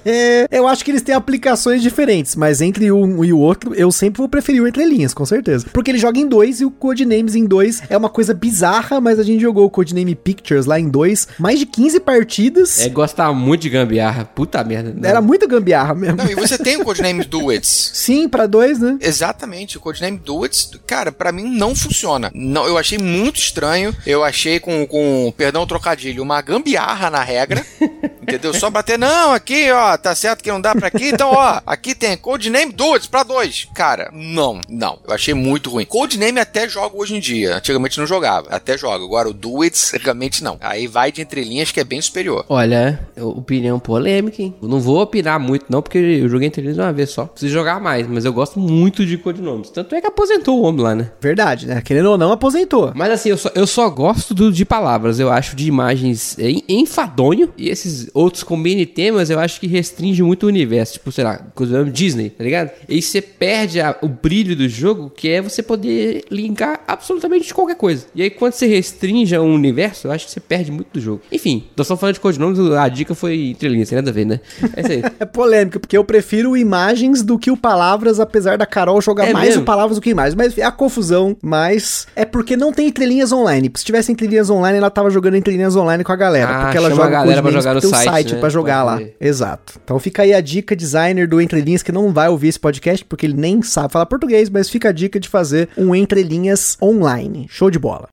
Eu 0.50 0.66
acho 0.68 0.84
que 0.84 0.90
eles 0.90 1.02
têm 1.02 1.14
aplicações 1.14 1.80
diferentes, 1.80 2.36
mas 2.36 2.60
entre 2.60 2.92
um 2.92 3.24
e 3.24 3.32
o 3.32 3.38
outro, 3.38 3.74
eu 3.74 3.90
sempre 3.90 4.18
vou 4.18 4.28
preferir 4.28 4.62
o 4.62 4.68
Entre 4.68 4.84
Linhas, 4.84 5.14
com 5.14 5.24
certeza. 5.24 5.66
Porque 5.72 5.90
ele 5.90 5.98
joga 5.98 6.18
em 6.18 6.26
dois 6.26 6.60
e 6.60 6.64
o 6.64 6.70
Codenames 6.70 7.34
em 7.34 7.46
dois 7.46 7.82
é 7.88 7.96
uma 7.96 8.10
coisa 8.10 8.34
bizarra, 8.34 9.00
mas 9.00 9.18
a 9.18 9.22
gente 9.22 9.40
jogou 9.40 9.64
o 9.64 9.70
Codename 10.02 10.14
Pictures 10.14 10.66
lá 10.66 10.78
em 10.78 10.88
dois, 10.88 11.28
mais 11.38 11.58
de 11.58 11.66
15 11.66 12.00
partidas. 12.00 12.80
É 12.80 12.88
gostar 12.88 13.32
muito 13.32 13.62
de 13.62 13.70
gambiarra. 13.70 14.24
Puta 14.24 14.62
merda. 14.64 14.92
não. 14.94 15.08
Era 15.08 15.20
muita 15.20 15.46
gambiarra 15.46 15.94
mesmo. 15.94 16.16
Não, 16.16 16.30
e 16.30 16.34
você 16.34 16.58
tem 16.58 16.76
o 16.76 16.84
Codenames 16.84 17.26
Duets. 17.26 17.90
Sim, 17.94 18.28
pra 18.28 18.46
dois, 18.46 18.78
né? 18.78 18.98
Exatamente, 19.00 19.78
o 19.78 19.80
Codename 19.80 20.18
Duets, 20.18 20.70
cara, 20.86 21.12
pra 21.12 21.32
mim 21.32 21.44
não 21.56 21.74
funciona. 21.74 22.30
Não, 22.34 22.66
eu 22.66 22.76
achei 22.76 22.98
muito 22.98 23.38
estranho. 23.38 23.94
Eu 24.06 24.24
achei 24.24 24.58
com, 24.58 24.86
com 24.86 25.32
perdão 25.36 25.62
o 25.62 25.66
trocadilho, 25.66 26.22
uma 26.22 26.40
gambiarra 26.42 27.10
na 27.10 27.22
regra. 27.22 27.64
entendeu? 28.22 28.54
Só 28.54 28.70
bater, 28.70 28.98
não, 28.98 29.32
aqui, 29.32 29.70
ó, 29.70 29.96
tá 29.96 30.14
certo 30.14 30.42
que 30.42 30.50
não 30.50 30.60
dá 30.60 30.74
pra 30.74 30.88
aqui, 30.88 31.08
então, 31.08 31.30
ó, 31.32 31.60
aqui 31.66 31.94
tem 31.94 32.16
Codename 32.16 32.72
Duets 32.72 33.06
pra 33.06 33.22
dois. 33.22 33.68
Cara, 33.74 34.10
não, 34.12 34.60
não. 34.68 34.98
Eu 35.06 35.14
achei 35.14 35.34
muito 35.34 35.70
ruim. 35.70 35.84
Codename 35.84 36.38
até 36.40 36.68
jogo 36.68 37.00
hoje 37.00 37.16
em 37.16 37.20
dia. 37.20 37.56
Antigamente 37.56 37.98
não 37.98 38.06
jogava, 38.06 38.48
até 38.50 38.76
jogo. 38.78 39.04
Agora 39.04 39.28
o 39.28 39.32
Duets, 39.32 39.92
realmente 40.00 40.42
não. 40.44 40.56
Aí 40.60 40.86
vai 40.86 41.10
de 41.12 41.20
entrelinhas 41.22 41.70
que 41.72 41.80
é 41.80 41.84
bem 41.84 42.00
superior. 42.00 42.44
Olha, 42.48 43.00
opinião 43.20 43.78
polêmica, 43.78 44.40
hein? 44.42 44.54
Eu 44.62 44.68
não 44.68 44.80
vou 44.80 45.00
opinar 45.00 45.38
muito, 45.40 45.66
não, 45.68 45.82
porque 45.82 45.98
eu 45.98 46.28
joguei 46.28 46.48
entre 46.48 46.62
eles 46.62 46.78
uma 46.78 46.92
vez 46.92 47.10
só. 47.10 47.24
Preciso 47.26 47.52
jogar 47.52 47.80
mais, 47.80 48.06
mas 48.06 48.24
eu 48.24 48.32
gosto 48.32 48.58
muito 48.58 49.04
de 49.04 49.16
codinomes. 49.18 49.70
Tanto 49.70 49.94
é 49.94 50.00
que 50.00 50.06
aposentou 50.06 50.60
o 50.60 50.62
homem 50.62 50.82
lá, 50.82 50.94
né? 50.94 51.10
Verdade, 51.20 51.66
né? 51.66 51.80
Querendo 51.82 52.10
ou 52.10 52.18
não, 52.18 52.32
aposentou. 52.32 52.92
Mas 52.94 53.10
assim, 53.12 53.30
eu 53.30 53.36
só, 53.38 53.50
eu 53.54 53.66
só 53.66 53.88
gosto 53.90 54.34
do, 54.34 54.52
de 54.52 54.64
palavras. 54.64 55.18
Eu 55.18 55.30
acho 55.30 55.56
de 55.56 55.66
imagens 55.66 56.36
em- 56.38 56.62
enfadonho. 56.68 57.52
E 57.56 57.68
esses 57.68 58.10
outros 58.14 58.42
com 58.42 58.56
mini 58.56 58.86
temas, 58.86 59.30
eu 59.30 59.38
acho 59.38 59.60
que 59.60 59.66
restringe 59.66 60.22
muito 60.22 60.44
o 60.44 60.46
universo. 60.48 60.94
Tipo, 60.94 61.10
sei 61.12 61.24
lá, 61.24 61.38
coisa 61.54 61.84
Disney, 61.84 62.30
tá 62.30 62.44
ligado? 62.44 62.70
E 62.88 62.94
aí 62.94 63.02
você 63.02 63.20
perde 63.20 63.80
a- 63.80 63.96
o 64.02 64.08
brilho 64.08 64.54
do 64.56 64.68
jogo, 64.68 65.10
que 65.14 65.28
é 65.28 65.40
você 65.40 65.62
poder 65.62 66.24
linkar 66.30 66.80
absolutamente 66.86 67.52
qualquer 67.54 67.76
coisa. 67.76 68.06
E 68.14 68.22
aí 68.22 68.30
quando 68.30 68.52
você 68.52 68.66
restringe 68.66 69.36
um 69.38 69.54
universo, 69.54 70.06
eu 70.08 70.12
acho 70.12 70.26
que 70.26 70.32
você 70.32 70.40
perde 70.40 70.70
muito 70.70 70.88
do 70.92 71.00
jogo. 71.00 71.22
Enfim, 71.30 71.64
nós 71.76 71.84
estamos 71.86 72.00
falando 72.00 72.14
de 72.14 72.20
codinomes, 72.20 72.58
a 72.72 72.88
dica 72.88 73.14
foi 73.14 73.48
entre 73.50 73.68
linhas, 73.68 73.88
tem 73.88 73.96
nada 73.96 74.10
a 74.10 74.12
ver, 74.12 74.24
né? 74.26 74.40
É 74.76 74.80
isso 74.80 74.92
aí. 74.92 75.02
É 75.20 75.24
polêmica, 75.24 75.78
porque 75.78 75.96
eu 75.96 76.04
prefiro 76.04 76.56
imagens 76.56 77.22
do 77.22 77.38
que 77.38 77.50
o 77.50 77.56
palavras, 77.56 78.18
apesar 78.18 78.58
da 78.58 78.66
Carol 78.66 79.00
jogar 79.00 79.28
É 79.28 79.32
mais 79.32 79.48
mesmo? 79.50 79.62
o 79.62 79.64
palavras 79.64 79.96
do 79.96 80.00
que 80.02 80.10
imagens. 80.10 80.34
Mas 80.34 80.56
é 80.58 80.62
a 80.64 80.72
confusão, 80.72 81.36
mas 81.42 82.06
é 82.16 82.24
porque 82.24 82.56
não 82.56 82.72
tem 82.72 82.88
entrelinhas 82.88 83.30
online. 83.32 83.70
Se 83.76 83.84
tivesse 83.84 84.10
entrelinhas 84.10 84.50
online, 84.50 84.78
ela 84.78 84.90
tava 84.90 85.10
jogando 85.10 85.36
entrelinhas 85.36 85.76
online 85.76 86.02
com 86.02 86.12
a 86.12 86.16
galera. 86.16 86.50
Ah, 86.50 86.62
porque 86.64 86.76
ela 86.78 86.90
joga 86.90 87.04
a 87.04 87.10
galera 87.10 87.42
pra 87.42 87.50
jogar 87.50 87.74
no 87.74 87.80
site, 87.82 88.01
site 88.04 88.34
né? 88.34 88.40
pra 88.40 88.48
jogar 88.48 88.82
lá. 88.82 89.00
Exato. 89.20 89.80
Então 89.82 89.98
fica 89.98 90.22
aí 90.22 90.32
a 90.32 90.40
dica, 90.40 90.74
designer 90.76 91.28
do 91.28 91.40
Entrelinhas, 91.40 91.82
que 91.82 91.92
não 91.92 92.12
vai 92.12 92.28
ouvir 92.28 92.48
esse 92.48 92.60
podcast, 92.60 93.04
porque 93.04 93.26
ele 93.26 93.34
nem 93.34 93.62
sabe 93.62 93.92
falar 93.92 94.06
português, 94.06 94.48
mas 94.48 94.68
fica 94.68 94.88
a 94.88 94.92
dica 94.92 95.18
de 95.18 95.28
fazer 95.28 95.68
um 95.76 95.94
Entrelinhas 95.94 96.76
online. 96.80 97.46
Show 97.48 97.70
de 97.70 97.78
bola. 97.78 98.08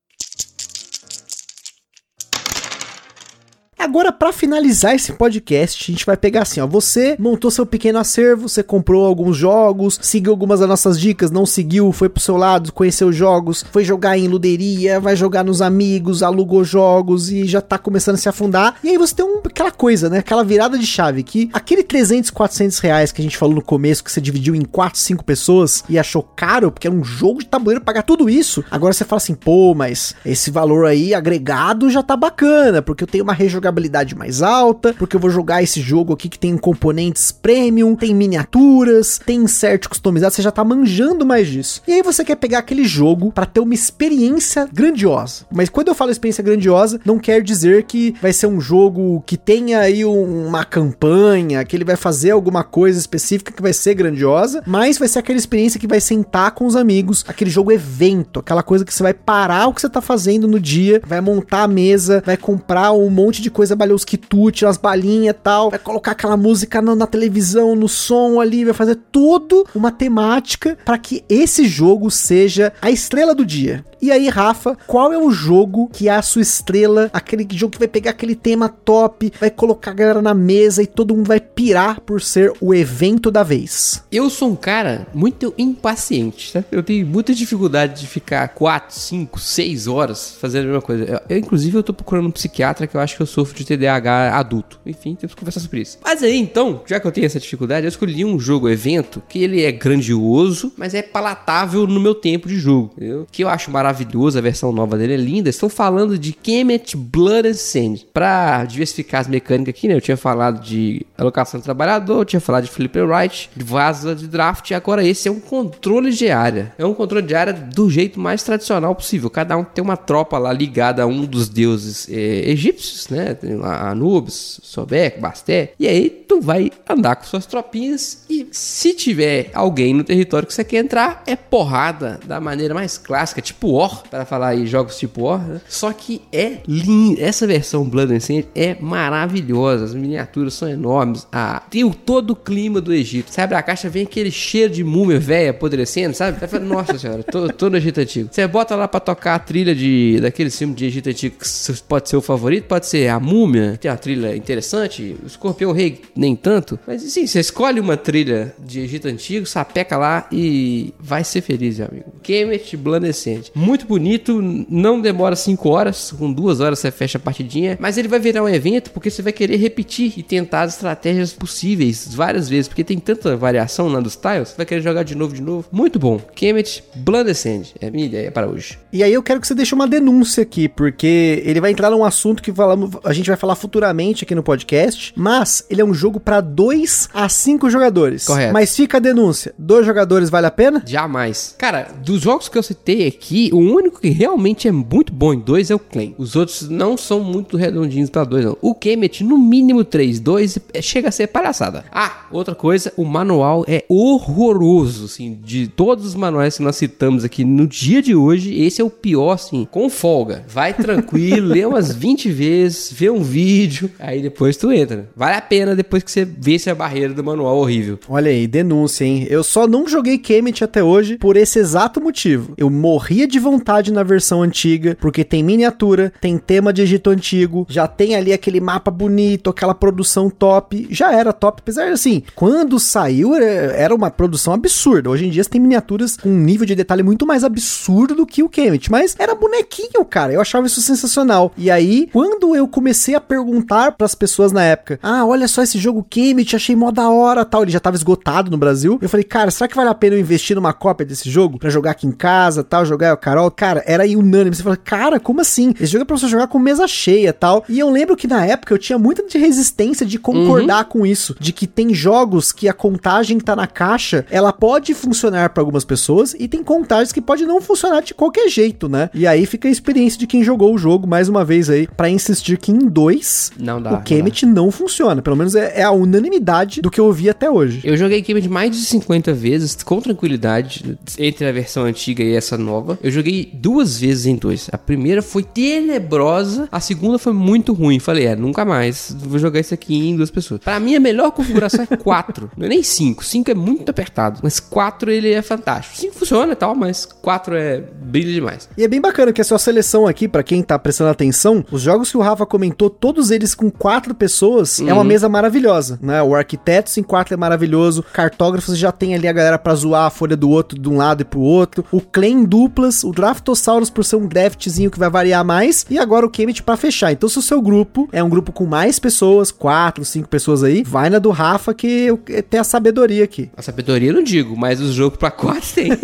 Agora, 3.80 4.12
pra 4.12 4.34
finalizar 4.34 4.94
esse 4.94 5.14
podcast, 5.14 5.90
a 5.90 5.94
gente 5.94 6.06
vai 6.06 6.18
pegar 6.18 6.42
assim, 6.42 6.60
ó. 6.60 6.68
Você 6.68 7.16
montou 7.18 7.50
seu 7.50 7.66
pequeno 7.66 7.98
acervo, 7.98 8.50
você 8.50 8.62
comprou 8.62 9.06
alguns 9.06 9.38
jogos, 9.38 9.98
seguiu 10.02 10.34
algumas 10.34 10.60
das 10.60 10.68
nossas 10.68 11.00
dicas, 11.00 11.32
não 11.32 11.46
seguiu, 11.46 11.94
foi 11.94 12.10
pro 12.10 12.22
seu 12.22 12.36
lado, 12.36 12.74
conheceu 12.74 13.10
jogos, 13.10 13.66
foi 13.72 13.86
jogar 13.86 14.18
em 14.18 14.28
luderia, 14.28 15.00
vai 15.00 15.16
jogar 15.16 15.46
nos 15.46 15.62
amigos, 15.62 16.22
alugou 16.22 16.62
jogos 16.62 17.32
e 17.32 17.46
já 17.46 17.62
tá 17.62 17.78
começando 17.78 18.16
a 18.16 18.18
se 18.18 18.28
afundar. 18.28 18.76
E 18.84 18.90
aí 18.90 18.98
você 18.98 19.16
tem 19.16 19.26
um, 19.26 19.40
aquela 19.46 19.72
coisa, 19.72 20.10
né? 20.10 20.18
Aquela 20.18 20.44
virada 20.44 20.78
de 20.78 20.86
chave 20.86 21.24
que 21.24 21.50
aquele 21.54 21.82
300, 21.82 22.32
400 22.32 22.80
reais 22.80 23.14
que 23.14 23.22
a 23.22 23.24
gente 23.24 23.38
falou 23.38 23.56
no 23.56 23.62
começo, 23.62 24.04
que 24.04 24.12
você 24.12 24.20
dividiu 24.20 24.56
em 24.56 24.66
4, 24.66 25.00
5 25.00 25.24
pessoas 25.24 25.86
e 25.88 25.98
achou 25.98 26.22
caro, 26.22 26.70
porque 26.70 26.86
era 26.86 26.96
um 26.96 27.04
jogo 27.04 27.40
de 27.40 27.46
tabuleiro 27.46 27.80
pagar 27.80 28.04
tudo 28.04 28.30
isso. 28.30 28.62
Agora 28.70 28.92
você 28.92 29.06
fala 29.06 29.22
assim, 29.22 29.36
pô, 29.36 29.74
mas 29.74 30.14
esse 30.26 30.52
valor 30.52 30.86
aí 30.86 31.14
agregado 31.14 31.90
já 31.90 32.04
tá 32.04 32.18
bacana, 32.18 32.82
porque 32.82 33.06
eu 33.06 33.08
tenho 33.08 33.24
uma 33.24 33.32
rejogabilidade 33.32 33.69
mais 34.18 34.42
alta, 34.42 34.94
porque 34.98 35.16
eu 35.16 35.20
vou 35.20 35.30
jogar 35.30 35.62
esse 35.64 35.82
jogo 35.82 36.14
aqui 36.14 36.28
que 36.30 36.40
tem 36.40 36.58
componentes 36.58 37.32
premium, 37.32 37.96
tem 37.96 38.14
miniaturas, 38.14 39.20
tem 39.26 39.42
insert 39.44 39.88
customizado, 39.88 40.34
você 40.34 40.42
já 40.42 40.52
tá 40.52 40.64
manjando 40.64 41.26
mais 41.26 41.48
disso. 41.48 41.82
E 41.88 41.94
aí 41.94 42.02
você 42.02 42.24
quer 42.24 42.36
pegar 42.36 42.60
aquele 42.60 42.84
jogo 42.86 43.32
pra 43.32 43.46
ter 43.46 43.60
uma 43.60 43.74
experiência 43.74 44.68
grandiosa. 44.72 45.46
Mas 45.52 45.70
quando 45.70 45.90
eu 45.90 45.96
falo 45.96 46.12
experiência 46.12 46.44
grandiosa, 46.44 47.00
não 47.06 47.20
quer 47.20 47.42
dizer 47.42 47.84
que 47.84 48.16
vai 48.22 48.34
ser 48.34 48.48
um 48.48 48.60
jogo 48.60 49.24
que 49.26 49.38
tenha 49.38 49.80
aí 49.80 50.06
um- 50.06 50.48
uma 50.48 50.64
campanha, 50.66 51.64
que 51.64 51.76
ele 51.76 51.86
vai 51.86 51.96
fazer 51.96 52.32
alguma 52.32 52.64
coisa 52.64 53.00
específica 53.00 53.52
que 53.52 53.62
vai 53.62 53.74
ser 53.74 53.94
grandiosa, 53.94 54.64
mas 54.66 54.98
vai 54.98 55.08
ser 55.08 55.20
aquela 55.20 55.38
experiência 55.38 55.80
que 55.80 55.88
vai 55.88 56.00
sentar 56.02 56.52
com 56.52 56.66
os 56.66 56.76
amigos, 56.76 57.24
aquele 57.28 57.50
jogo 57.50 57.72
evento, 57.72 58.40
aquela 58.40 58.64
coisa 58.64 58.84
que 58.86 58.94
você 58.94 59.04
vai 59.04 59.14
parar 59.14 59.68
o 59.68 59.74
que 59.74 59.82
você 59.82 59.90
tá 59.90 60.02
fazendo 60.02 60.48
no 60.48 60.60
dia, 60.60 61.02
vai 61.06 61.22
montar 61.22 61.64
a 61.64 61.68
mesa, 61.68 62.24
vai 62.26 62.38
comprar 62.38 62.92
um 62.92 63.10
monte 63.10 63.42
de 63.42 63.50
coisa 63.60 63.76
balhou 63.76 63.98
os 63.98 64.06
quitutes, 64.06 64.64
as 64.64 64.78
balinhas 64.78 65.36
e 65.36 65.38
tal, 65.38 65.70
vai 65.70 65.80
colocar 65.80 66.12
aquela 66.12 66.38
música 66.38 66.82
na, 66.82 66.96
na 66.96 67.06
televisão, 67.06 67.76
no 67.76 67.90
som 67.90 68.40
ali, 68.40 68.64
vai 68.64 68.74
fazer 68.74 68.98
tudo 69.12 69.68
uma 69.76 69.92
temática 69.92 70.78
para 70.86 70.98
que 70.98 71.26
esse 71.28 71.68
jogo 71.68 72.10
seja 72.10 72.72
a 72.82 72.90
estrela 72.90 73.36
do 73.36 73.46
dia. 73.46 73.84
E 74.02 74.12
aí, 74.12 74.30
Rafa, 74.30 74.78
qual 74.88 75.12
é 75.12 75.18
o 75.18 75.30
jogo 75.30 75.90
que 75.92 76.08
é 76.08 76.14
a 76.14 76.22
sua 76.22 76.42
estrela? 76.42 77.10
Aquele 77.12 77.46
jogo 77.52 77.74
que 77.74 77.80
vai 77.80 77.88
pegar 77.88 78.12
aquele 78.12 78.34
tema 78.34 78.70
top, 78.70 79.34
vai 79.38 79.50
colocar 79.50 79.92
a 79.92 79.94
galera 79.94 80.22
na 80.22 80.34
mesa 80.34 80.82
e 80.82 80.88
todo 80.88 81.14
mundo 81.14 81.28
vai 81.28 81.42
pirar 81.42 82.00
por 82.00 82.22
ser 82.22 82.54
o 82.62 82.74
evento 82.74 83.30
da 83.30 83.44
vez. 83.44 84.02
Eu 84.10 84.30
sou 84.30 84.52
um 84.52 84.56
cara 84.56 85.06
muito 85.14 85.54
impaciente, 85.58 86.54
tá? 86.54 86.64
Eu 86.72 86.82
tenho 86.82 87.06
muita 87.06 87.34
dificuldade 87.34 88.00
de 88.00 88.08
ficar 88.08 88.48
4, 88.50 88.98
5, 88.98 89.38
6 89.38 89.88
horas 89.88 90.38
fazendo 90.40 90.64
a 90.64 90.68
mesma 90.68 90.82
coisa. 90.82 91.04
Eu, 91.04 91.22
eu, 91.28 91.38
inclusive, 91.38 91.78
eu 91.78 91.84
tô 91.84 91.94
procurando 91.94 92.28
um 92.28 92.32
psiquiatra 92.32 92.88
que 92.88 92.96
eu 92.96 93.02
acho 93.02 93.18
que 93.18 93.22
eu 93.22 93.28
sofro 93.28 93.49
de 93.54 93.66
TDAH 93.66 94.38
adulto. 94.38 94.80
Enfim, 94.86 95.16
temos 95.16 95.34
que 95.34 95.40
conversar 95.40 95.60
sobre 95.60 95.82
isso. 95.82 95.98
Mas 96.04 96.24
aí, 96.24 96.38
então, 96.38 96.82
já 96.86 97.00
que 97.00 97.08
eu 97.08 97.12
tenho 97.12 97.26
essa 97.26 97.40
dificuldade, 97.40 97.86
eu 97.86 97.90
escolhi 97.90 98.26
um 98.26 98.40
jogo 98.40 98.70
evento 98.70 99.22
que 99.28 99.44
ele 99.44 99.64
é 99.64 99.72
grandioso, 99.72 100.74
mas 100.78 100.94
é 100.94 101.02
palatável 101.02 101.86
no 101.88 102.00
meu 102.00 102.16
tempo 102.16 102.48
de 102.48 102.58
jogo, 102.58 102.92
entendeu? 102.96 103.28
Que 103.32 103.44
eu 103.44 103.50
acho 103.50 103.72
maravilhoso, 103.72 104.38
a 104.38 104.42
versão 104.42 104.72
nova 104.72 104.98
dele 104.98 105.14
é 105.14 105.18
linda. 105.18 105.50
Estou 105.50 105.70
falando 105.70 106.18
de 106.18 106.34
Kemet 106.34 106.96
Blood 106.96 107.50
and 107.50 107.54
Sand. 107.54 108.06
Pra 108.14 108.66
diversificar 108.66 109.22
as 109.22 109.28
mecânicas 109.28 109.70
aqui, 109.70 109.88
né? 109.88 109.96
Eu 109.96 110.02
tinha 110.02 110.18
falado 110.18 110.62
de 110.62 111.06
alocação 111.18 111.60
de 111.60 111.64
trabalhador, 111.64 112.20
eu 112.20 112.26
tinha 112.26 112.40
falado 112.40 112.66
de 112.66 112.72
flipper 112.72 113.08
right, 113.08 113.50
de 113.56 113.64
vaza 113.64 114.16
de 114.16 114.28
draft, 114.28 114.70
e 114.70 114.74
agora 114.74 115.06
esse 115.06 115.28
é 115.28 115.32
um 115.32 115.40
controle 115.40 116.12
de 116.12 116.30
área. 116.30 116.74
É 116.78 116.86
um 116.86 116.94
controle 116.94 117.26
de 117.26 117.36
área 117.36 117.54
do 117.54 117.90
jeito 117.90 118.20
mais 118.20 118.44
tradicional 118.44 118.96
possível. 118.96 119.30
Cada 119.30 119.58
um 119.58 119.64
tem 119.64 119.84
uma 119.84 119.98
tropa 119.98 120.38
lá 120.38 120.52
ligada 120.52 121.04
a 121.04 121.06
um 121.06 121.26
dos 121.26 121.50
deuses 121.50 122.08
é, 122.10 122.50
egípcios, 122.50 123.10
né? 123.10 123.38
Anubis, 123.64 124.60
Sobek, 124.64 125.20
Basté. 125.20 125.74
E 125.80 125.88
aí 125.88 126.10
tu 126.10 126.42
vai 126.42 126.72
andar 126.88 127.16
com 127.16 127.26
suas 127.26 127.46
tropinhas 127.46 128.26
e 128.30 128.48
se 128.52 128.94
tiver 128.94 129.50
alguém 129.54 129.94
no 129.94 130.04
território 130.04 130.48
que 130.48 130.54
você 130.54 130.64
quer 130.64 130.78
entrar, 130.78 131.24
é 131.26 131.36
porrada 131.36 132.20
da 132.26 132.40
maneira 132.40 132.74
mais 132.74 132.98
clássica, 132.98 133.42
tipo 133.42 133.72
War, 133.72 134.04
para 134.10 134.26
falar 134.26 134.50
aí 134.50 134.68
jogos 134.68 134.98
tipo 134.98 135.24
War, 135.24 135.40
né? 135.40 135.62
Só 135.68 135.92
que 135.92 136.22
é 136.32 136.58
lindo. 136.68 137.20
Essa 137.22 137.48
versão 137.48 137.84
Blood 137.84 138.14
and 138.14 138.20
Sand 138.20 138.44
é 138.56 138.76
maravilhosa. 138.80 139.86
As 139.86 139.94
miniaturas 139.94 140.54
são 140.54 140.70
enormes. 140.70 141.28
Ah, 141.32 141.62
tem 141.70 141.84
o, 141.84 141.94
todo 141.94 142.32
o 142.32 142.36
clima 142.36 142.80
do 142.80 142.94
Egito. 142.94 143.32
Sabe, 143.32 143.56
a 143.56 143.62
caixa 143.62 143.90
vem 143.90 144.04
aquele 144.04 144.32
cheiro 144.32 144.74
de 144.74 144.84
múmia 144.84 145.20
velha 145.20 145.52
apodrecendo, 145.52 146.16
sabe? 146.16 146.40
Você 146.40 146.48
fala, 146.48 146.64
Nossa 146.64 146.98
senhora, 146.98 147.24
tô, 147.24 147.48
tô 147.50 147.70
no 147.70 147.78
Egito 147.78 148.00
Antigo. 148.00 148.30
Você 148.32 148.48
bota 148.48 148.76
lá 148.76 148.88
pra 148.88 149.00
tocar 149.00 149.36
a 149.36 149.40
trilha 149.40 149.74
de, 149.76 150.20
daquele 150.22 150.50
filme 150.50 150.74
de 150.74 150.86
Egito 150.86 151.10
Antigo 151.10 151.36
que 151.38 151.84
pode 151.84 152.10
ser 152.10 152.18
o 152.18 152.22
favorito, 152.22 152.66
pode 152.66 152.88
ser 152.88 153.10
a 153.10 153.20
múmia, 153.30 153.78
tem 153.80 153.92
uma 153.92 153.98
trilha 153.98 154.36
interessante, 154.36 155.16
o 155.24 155.28
Escorpião 155.28 155.72
Rei 155.72 156.02
nem 156.16 156.36
tanto. 156.36 156.80
Mas 156.88 157.02
sim, 157.04 157.28
você 157.28 157.40
escolhe 157.40 157.80
uma 157.80 157.96
trilha 157.96 158.56
de 158.60 158.80
Egito 158.80 159.08
Antigo, 159.08 159.46
sapeca 159.46 159.98
lá 159.98 160.28
e 160.32 160.94
vai 161.00 161.24
ser 161.24 161.42
feliz, 161.42 161.80
amigo. 161.80 162.06
Kemet 162.24 162.76
Blandescente. 162.76 163.52
Muito 163.54 163.86
bonito, 163.86 164.42
não 164.70 165.00
demora 165.00 165.36
5 165.36 165.70
horas, 165.70 166.12
com 166.12 166.32
2 166.32 166.60
horas 166.60 166.80
você 166.80 166.92
fecha 166.92 167.18
a 167.18 167.22
partidinha, 167.22 167.78
mas 167.80 167.98
ele 167.98 168.08
vai 168.08 168.20
virar 168.20 168.44
um 168.44 168.50
evento 168.50 168.92
porque 168.92 169.10
você 169.10 169.22
vai 169.22 169.32
querer 169.32 169.58
repetir 169.58 170.14
e 170.18 170.24
tentar 170.24 170.64
as 170.64 170.74
estratégias 170.76 171.32
possíveis 171.34 172.14
várias 172.14 172.50
vezes, 172.50 172.68
porque 172.68 172.84
tem 172.84 172.98
tanta 173.00 173.36
variação 173.36 173.88
lá 173.88 174.00
dos 174.00 174.16
tiles, 174.16 174.50
você 174.50 174.58
vai 174.58 174.66
querer 174.66 174.82
jogar 174.82 175.04
de 175.04 175.16
novo, 175.16 175.36
de 175.36 175.42
novo. 175.42 175.68
Muito 175.72 176.00
bom. 176.00 176.20
Kemet 176.36 176.84
Blandescent 176.96 177.70
é 177.80 177.88
a 177.88 177.92
minha 177.92 178.06
ideia 178.06 178.32
para 178.32 178.48
hoje. 178.48 178.78
E 178.92 179.04
aí 179.04 179.14
eu 179.14 179.22
quero 179.22 179.40
que 179.40 179.48
você 179.48 179.56
deixe 179.56 179.76
uma 179.76 179.88
denúncia 179.88 180.44
aqui, 180.44 180.68
porque 180.68 181.44
ele 181.46 181.62
vai 181.62 181.72
entrar 181.72 181.90
num 181.90 182.04
assunto 182.04 182.42
que 182.42 182.52
falamos, 182.52 182.92
a 183.10 183.14
gente 183.14 183.28
vai 183.28 183.38
falar 183.38 183.56
futuramente 183.56 184.24
aqui 184.24 184.36
no 184.36 184.44
podcast, 184.44 185.14
mas 185.16 185.66
ele 185.70 185.82
é 185.82 185.86
um 185.86 185.94
jogo 185.94 186.20
para 186.20 186.42
2 186.42 187.10
a 187.14 187.28
5 187.28 187.70
jogadores. 187.70 188.26
Correto. 188.26 188.54
Mas 188.54 188.76
fica 188.76 188.98
a 188.98 189.00
denúncia, 189.00 189.54
dois 189.58 189.86
jogadores 189.86 190.30
vale 190.30 190.48
a 190.48 190.52
pena? 190.52 190.84
Jamais. 190.86 191.56
Cara, 191.58 191.88
dos 192.04 192.22
jogos 192.22 192.48
que 192.50 192.58
eu 192.58 192.64
citei 192.64 193.08
aqui, 193.08 193.50
o 193.54 193.58
único 193.60 194.00
que 194.00 194.10
realmente 194.10 194.68
é 194.68 194.72
muito 194.72 195.12
bom 195.14 195.34
em 195.34 195.40
dois 195.40 195.70
é 195.72 195.76
o 195.76 195.80
Claim. 195.80 196.14
Os 196.18 196.36
outros 196.36 196.70
não 196.70 196.96
são 196.98 197.20
muito 197.22 197.58
redondinhos 197.58 198.10
pra 198.10 198.24
dois, 198.24 198.46
não. 198.46 198.58
O 198.62 198.74
Kemet, 198.76 199.24
no 199.24 199.38
mínimo 199.38 199.84
três, 199.84 200.20
dois, 200.20 200.58
é- 200.74 200.82
chega 200.82 201.10
a 201.10 201.12
ser 201.12 201.28
palhaçada. 201.28 201.86
Ah, 201.92 202.28
outra 202.32 202.54
coisa, 202.56 202.94
o 202.96 203.06
manual 203.06 203.66
é 203.68 203.84
horroroso, 203.90 205.06
assim, 205.06 205.40
de 205.44 205.68
todos 205.68 206.06
os 206.06 206.16
manuais 206.16 206.58
que 206.58 206.64
nós 206.64 206.76
citamos 206.76 207.24
aqui 207.24 207.44
no 207.44 207.68
dia 207.68 208.02
de 208.02 208.16
hoje, 208.16 208.54
esse 208.62 208.82
é 208.82 208.84
o 208.84 208.90
pior, 208.90 209.32
assim, 209.34 209.68
com 209.70 209.90
folga. 209.90 210.44
Vai 210.48 210.74
tranquilo, 210.74 211.48
lê 211.54 211.66
umas 211.66 211.94
20 211.94 212.30
vezes, 212.32 212.92
vê 213.00 213.10
um 213.10 213.22
vídeo, 213.24 213.90
aí 214.00 214.22
depois 214.22 214.58
tu 214.58 214.72
entra. 214.72 215.10
Vale 215.16 215.36
a 215.36 215.42
pena 215.42 215.76
depois 215.76 216.04
que 216.04 216.12
você 216.12 216.26
vence 216.26 216.70
a 216.70 216.76
barreira 216.76 217.14
do 217.14 217.24
manual 217.24 217.58
horrível. 217.58 217.98
Olha 218.08 218.30
aí, 218.32 218.46
denúncia, 218.48 219.06
hein? 219.06 219.26
Eu 219.30 219.44
só 219.44 219.68
não 219.68 219.88
joguei 219.88 220.18
Kemet 220.18 220.64
até 220.64 220.84
hoje 220.84 221.18
por 221.18 221.38
esse 221.38 221.60
exato 221.60 222.02
motivo. 222.02 222.54
Eu 222.58 222.70
morria 222.70 223.28
de 223.28 223.40
vontade 223.40 223.92
na 223.92 224.04
versão 224.04 224.42
antiga, 224.42 224.98
porque 225.00 225.24
tem 225.24 225.44
miniatura, 225.44 226.12
tem 226.22 226.38
tema 226.38 226.74
de 226.74 226.82
Egito 226.82 227.10
Antigo, 227.10 227.66
já 227.70 227.88
tem 227.88 228.16
ali 228.16 228.34
aquele 228.34 228.60
mapa 228.60 228.92
bonito, 228.92 229.50
aquela 229.50 229.74
produção 229.74 230.30
top. 230.30 230.88
Já 230.90 231.14
era 231.14 231.32
top, 231.34 231.62
apesar 231.62 231.86
de 231.88 231.92
assim, 231.94 232.24
quando 232.36 232.80
saiu 232.80 233.36
era- 233.36 233.46
era 233.46 233.96
uma 233.96 234.12
produção 234.12 234.54
absurda. 234.54 235.10
Hoje 235.10 235.26
em 235.26 235.30
dia 235.30 235.44
você 235.44 235.50
tem 235.50 235.62
miniaturas 235.62 236.18
com 236.18 236.30
um 236.30 236.38
nível 236.40 236.66
de 236.66 236.76
detalhe 236.76 237.04
muito 237.04 237.26
mais 237.26 237.44
absurdo 237.44 238.14
do 238.16 238.26
que 238.26 238.44
o 238.44 238.50
Kemet, 238.50 238.92
mas 238.92 239.16
era 239.18 239.34
bonequinho, 239.36 240.04
cara. 240.06 240.34
Eu 240.34 240.42
achava 240.42 240.68
isso 240.68 240.82
sensacional. 240.82 241.52
E 241.58 241.70
aí, 241.72 242.10
quando 242.12 242.56
eu 242.56 242.68
comecei 242.68 242.89
a 243.16 243.22
perguntar 243.22 243.94
pras 243.94 244.16
pessoas 244.16 244.52
na 244.52 244.64
época, 244.64 245.00
ah, 245.02 245.26
olha 245.26 245.48
só 245.48 245.62
esse 245.62 245.78
jogo 245.78 246.06
Kemet, 246.08 246.56
achei 246.56 246.76
mó 246.76 246.92
da 246.92 247.10
hora, 247.10 247.46
tal, 247.46 247.64
ele 247.64 247.72
já 247.72 247.80
tava 247.80 247.96
esgotado 247.96 248.52
no 248.52 248.58
Brasil. 248.58 248.98
Eu 249.02 249.10
falei, 249.10 249.24
cara, 249.24 249.52
será 249.52 249.68
que 249.68 249.76
vale 249.76 249.90
a 249.90 249.94
pena 249.94 250.16
eu 250.16 250.20
investir 250.20 250.56
numa 250.56 250.74
cópia 250.74 251.06
desse 251.06 251.30
jogo 251.30 251.60
pra 251.60 251.70
jogar 251.70 251.92
aqui 251.92 252.08
em 252.08 252.12
casa, 252.12 252.64
tal, 252.64 252.86
jogar 252.86 253.14
o 253.14 253.18
Carol? 253.18 253.50
Cara, 253.52 253.84
era 253.86 254.04
aí 254.04 254.16
unânime. 254.16 254.56
Você 254.56 254.64
fala, 254.64 254.78
cara, 254.78 255.20
como 255.20 255.42
assim? 255.42 255.74
Esse 255.80 255.88
jogo 255.94 256.04
é 256.04 256.06
pra 256.06 256.18
você 256.18 256.28
jogar 256.28 256.48
com 256.48 256.60
mesa 256.60 256.88
cheia, 256.88 257.34
tal. 257.34 257.64
E 257.68 257.80
eu 257.80 257.90
lembro 257.90 258.16
que 258.16 258.28
na 258.28 258.46
época 258.46 258.74
eu 258.74 258.78
tinha 258.78 258.98
muita 258.98 259.26
de 259.26 259.38
resistência 259.38 260.06
de 260.06 260.18
concordar 260.18 260.86
com 260.86 261.06
isso, 261.06 261.36
de 261.40 261.52
que 261.52 261.68
tem 261.68 261.94
jogos 261.94 262.52
que 262.52 262.68
a 262.68 262.74
contagem 262.74 263.38
que 263.38 263.44
tá 263.44 263.56
na 263.56 263.68
caixa, 263.68 264.26
ela 264.30 264.52
pode 264.52 264.94
funcionar 264.94 265.50
pra 265.50 265.62
algumas 265.62 265.86
pessoas 265.86 266.36
e 266.38 266.48
tem 266.48 266.64
contagens 266.64 267.12
que 267.12 267.22
pode 267.22 267.46
não 267.46 267.62
funcionar 267.62 268.02
de 268.02 268.14
qualquer 268.14 268.50
jeito, 268.50 268.88
né? 268.90 269.10
E 269.14 269.28
aí 269.28 269.46
fica 269.46 269.68
a 269.68 269.72
experiência 269.72 270.20
de 270.20 270.28
quem 270.28 270.44
jogou 270.44 270.74
o 270.74 270.78
jogo 270.78 271.08
mais 271.08 271.30
uma 271.30 271.46
vez 271.46 271.70
aí 271.70 271.88
pra 271.88 272.10
insistir 272.10 272.58
que 272.58 272.72
em 272.80 272.88
dois 272.88 273.52
Não 273.58 273.82
dá, 273.82 273.90
o 273.90 273.94
não 273.94 274.02
Kemet 274.02 274.46
não, 274.46 274.72
funciona. 274.72 275.22
Pelo 275.22 275.36
menos 275.36 275.56
é, 275.56 275.82
é 275.82 275.84
a 275.84 275.92
unanimidade 275.92 276.82
do 276.82 276.90
que 276.90 277.00
eu 277.00 277.06
ouvi 277.06 277.30
até 277.30 277.50
hoje. 277.50 277.82
Eu 277.84 277.98
joguei 277.98 278.22
Kemet 278.22 278.48
mais 278.50 278.72
de 278.72 278.86
50 278.86 279.34
vezes, 279.34 279.76
com 279.84 280.00
tranquilidade, 280.02 280.98
entre 281.18 281.46
a 281.46 281.52
versão 281.52 281.84
antiga 281.84 282.24
e 282.24 282.36
essa 282.36 282.58
nova. 282.58 282.98
Eu 283.02 283.12
joguei 283.12 283.50
duas 283.54 284.00
vezes 284.00 284.26
em 284.26 284.36
dois. 284.36 284.70
A 284.72 284.78
primeira 284.78 285.22
foi 285.22 285.44
tenebrosa, 285.44 286.68
a 286.72 286.80
segunda 286.80 287.18
foi 287.18 287.34
muito 287.34 287.74
ruim. 287.74 288.00
Falei, 288.00 288.26
é, 288.26 288.36
nunca 288.36 288.66
mais 288.66 289.16
vou 289.20 289.40
jogar 289.40 289.60
isso 289.60 289.74
aqui 289.74 289.96
em 289.96 290.16
duas 290.16 290.32
pessoas. 290.32 290.62
Pra 290.62 290.80
mim, 290.80 290.96
a 290.96 291.00
melhor 291.00 291.32
configuração 291.32 291.86
é 291.90 291.96
4, 291.96 292.52
não 292.58 292.66
é 292.66 292.70
nem 292.70 292.84
5. 292.84 293.24
5 293.24 293.52
é 293.52 293.54
muito 293.54 293.90
apertado, 293.90 294.40
mas 294.44 294.60
4 294.60 295.12
ele 295.12 295.32
é 295.32 295.42
fantástico. 295.42 295.98
5 295.98 296.16
funciona 296.16 296.54
e 296.54 296.56
tal, 296.56 296.76
mas 296.76 297.06
4 297.06 297.56
é 297.56 297.80
brilho 297.80 298.32
demais. 298.32 298.70
E 298.78 298.84
é 298.84 298.88
bem 298.88 299.02
bacana 299.02 299.32
que 299.32 299.42
a 299.42 299.44
sua 299.44 299.60
seleção 299.60 300.08
aqui, 300.08 300.28
pra 300.28 300.44
quem 300.44 300.62
tá 300.64 300.78
prestando 300.78 301.10
atenção, 301.10 301.64
os 301.72 301.82
jogos 301.82 302.12
que 302.12 302.18
o 302.18 302.22
Rafa 302.22 302.46
comentou, 302.46 302.69
todos 302.72 303.32
eles 303.32 303.54
com 303.56 303.70
quatro 303.70 304.14
pessoas, 304.14 304.80
é 304.80 304.94
uma 304.94 305.04
mesa 305.04 305.28
maravilhosa, 305.30 306.00
né? 306.02 306.22
O 306.22 306.36
Arquitetos 306.36 306.98
em 306.98 307.04
quatro 307.04 307.34
é 307.34 307.38
maravilhoso, 307.38 308.04
Cartógrafos 308.14 308.78
já 308.78 308.92
tem 308.92 309.16
ali 309.16 309.28
a 309.28 309.34
galera 309.34 309.58
pra 309.58 309.76
zoar 309.76 310.06
a 310.06 310.10
folha 310.10 310.36
do 310.38 310.50
outro 310.50 310.78
de 310.80 310.88
um 310.90 310.98
lado 310.98 311.22
e 311.22 311.26
pro 311.26 311.40
outro, 311.40 311.86
o 311.92 312.02
Claim 312.02 312.44
duplas, 312.46 313.04
o 313.04 313.12
Draftosaurus 313.12 313.90
por 313.90 314.04
ser 314.06 314.16
um 314.18 314.28
draftzinho 314.28 314.92
que 314.92 315.00
vai 315.00 315.10
variar 315.10 315.44
mais, 315.46 315.86
e 315.90 315.98
agora 315.98 316.26
o 316.26 316.30
Kemet 316.30 316.64
pra 316.64 316.78
fechar. 316.78 317.12
Então 317.12 317.28
se 317.30 317.38
o 317.40 317.42
seu 317.42 317.62
grupo 317.62 318.08
é 318.12 318.24
um 318.24 318.30
grupo 318.30 318.52
com 318.52 318.66
mais 318.66 319.00
pessoas, 319.00 319.52
quatro, 319.52 320.04
cinco 320.06 320.28
pessoas 320.30 320.64
aí, 320.64 320.84
vai 320.84 321.10
na 321.10 321.20
do 321.20 321.30
Rafa 321.32 321.74
que 321.74 321.88
eu- 321.88 322.18
tem 322.50 322.60
a 322.60 322.64
sabedoria 322.64 323.24
aqui. 323.24 323.50
A 323.56 323.62
sabedoria 323.62 324.10
eu 324.10 324.14
não 324.14 324.24
digo, 324.24 324.56
mas 324.58 324.80
os 324.82 324.94
jogos 324.94 325.18
pra 325.18 325.32
4 325.32 325.74
tem. 325.74 325.90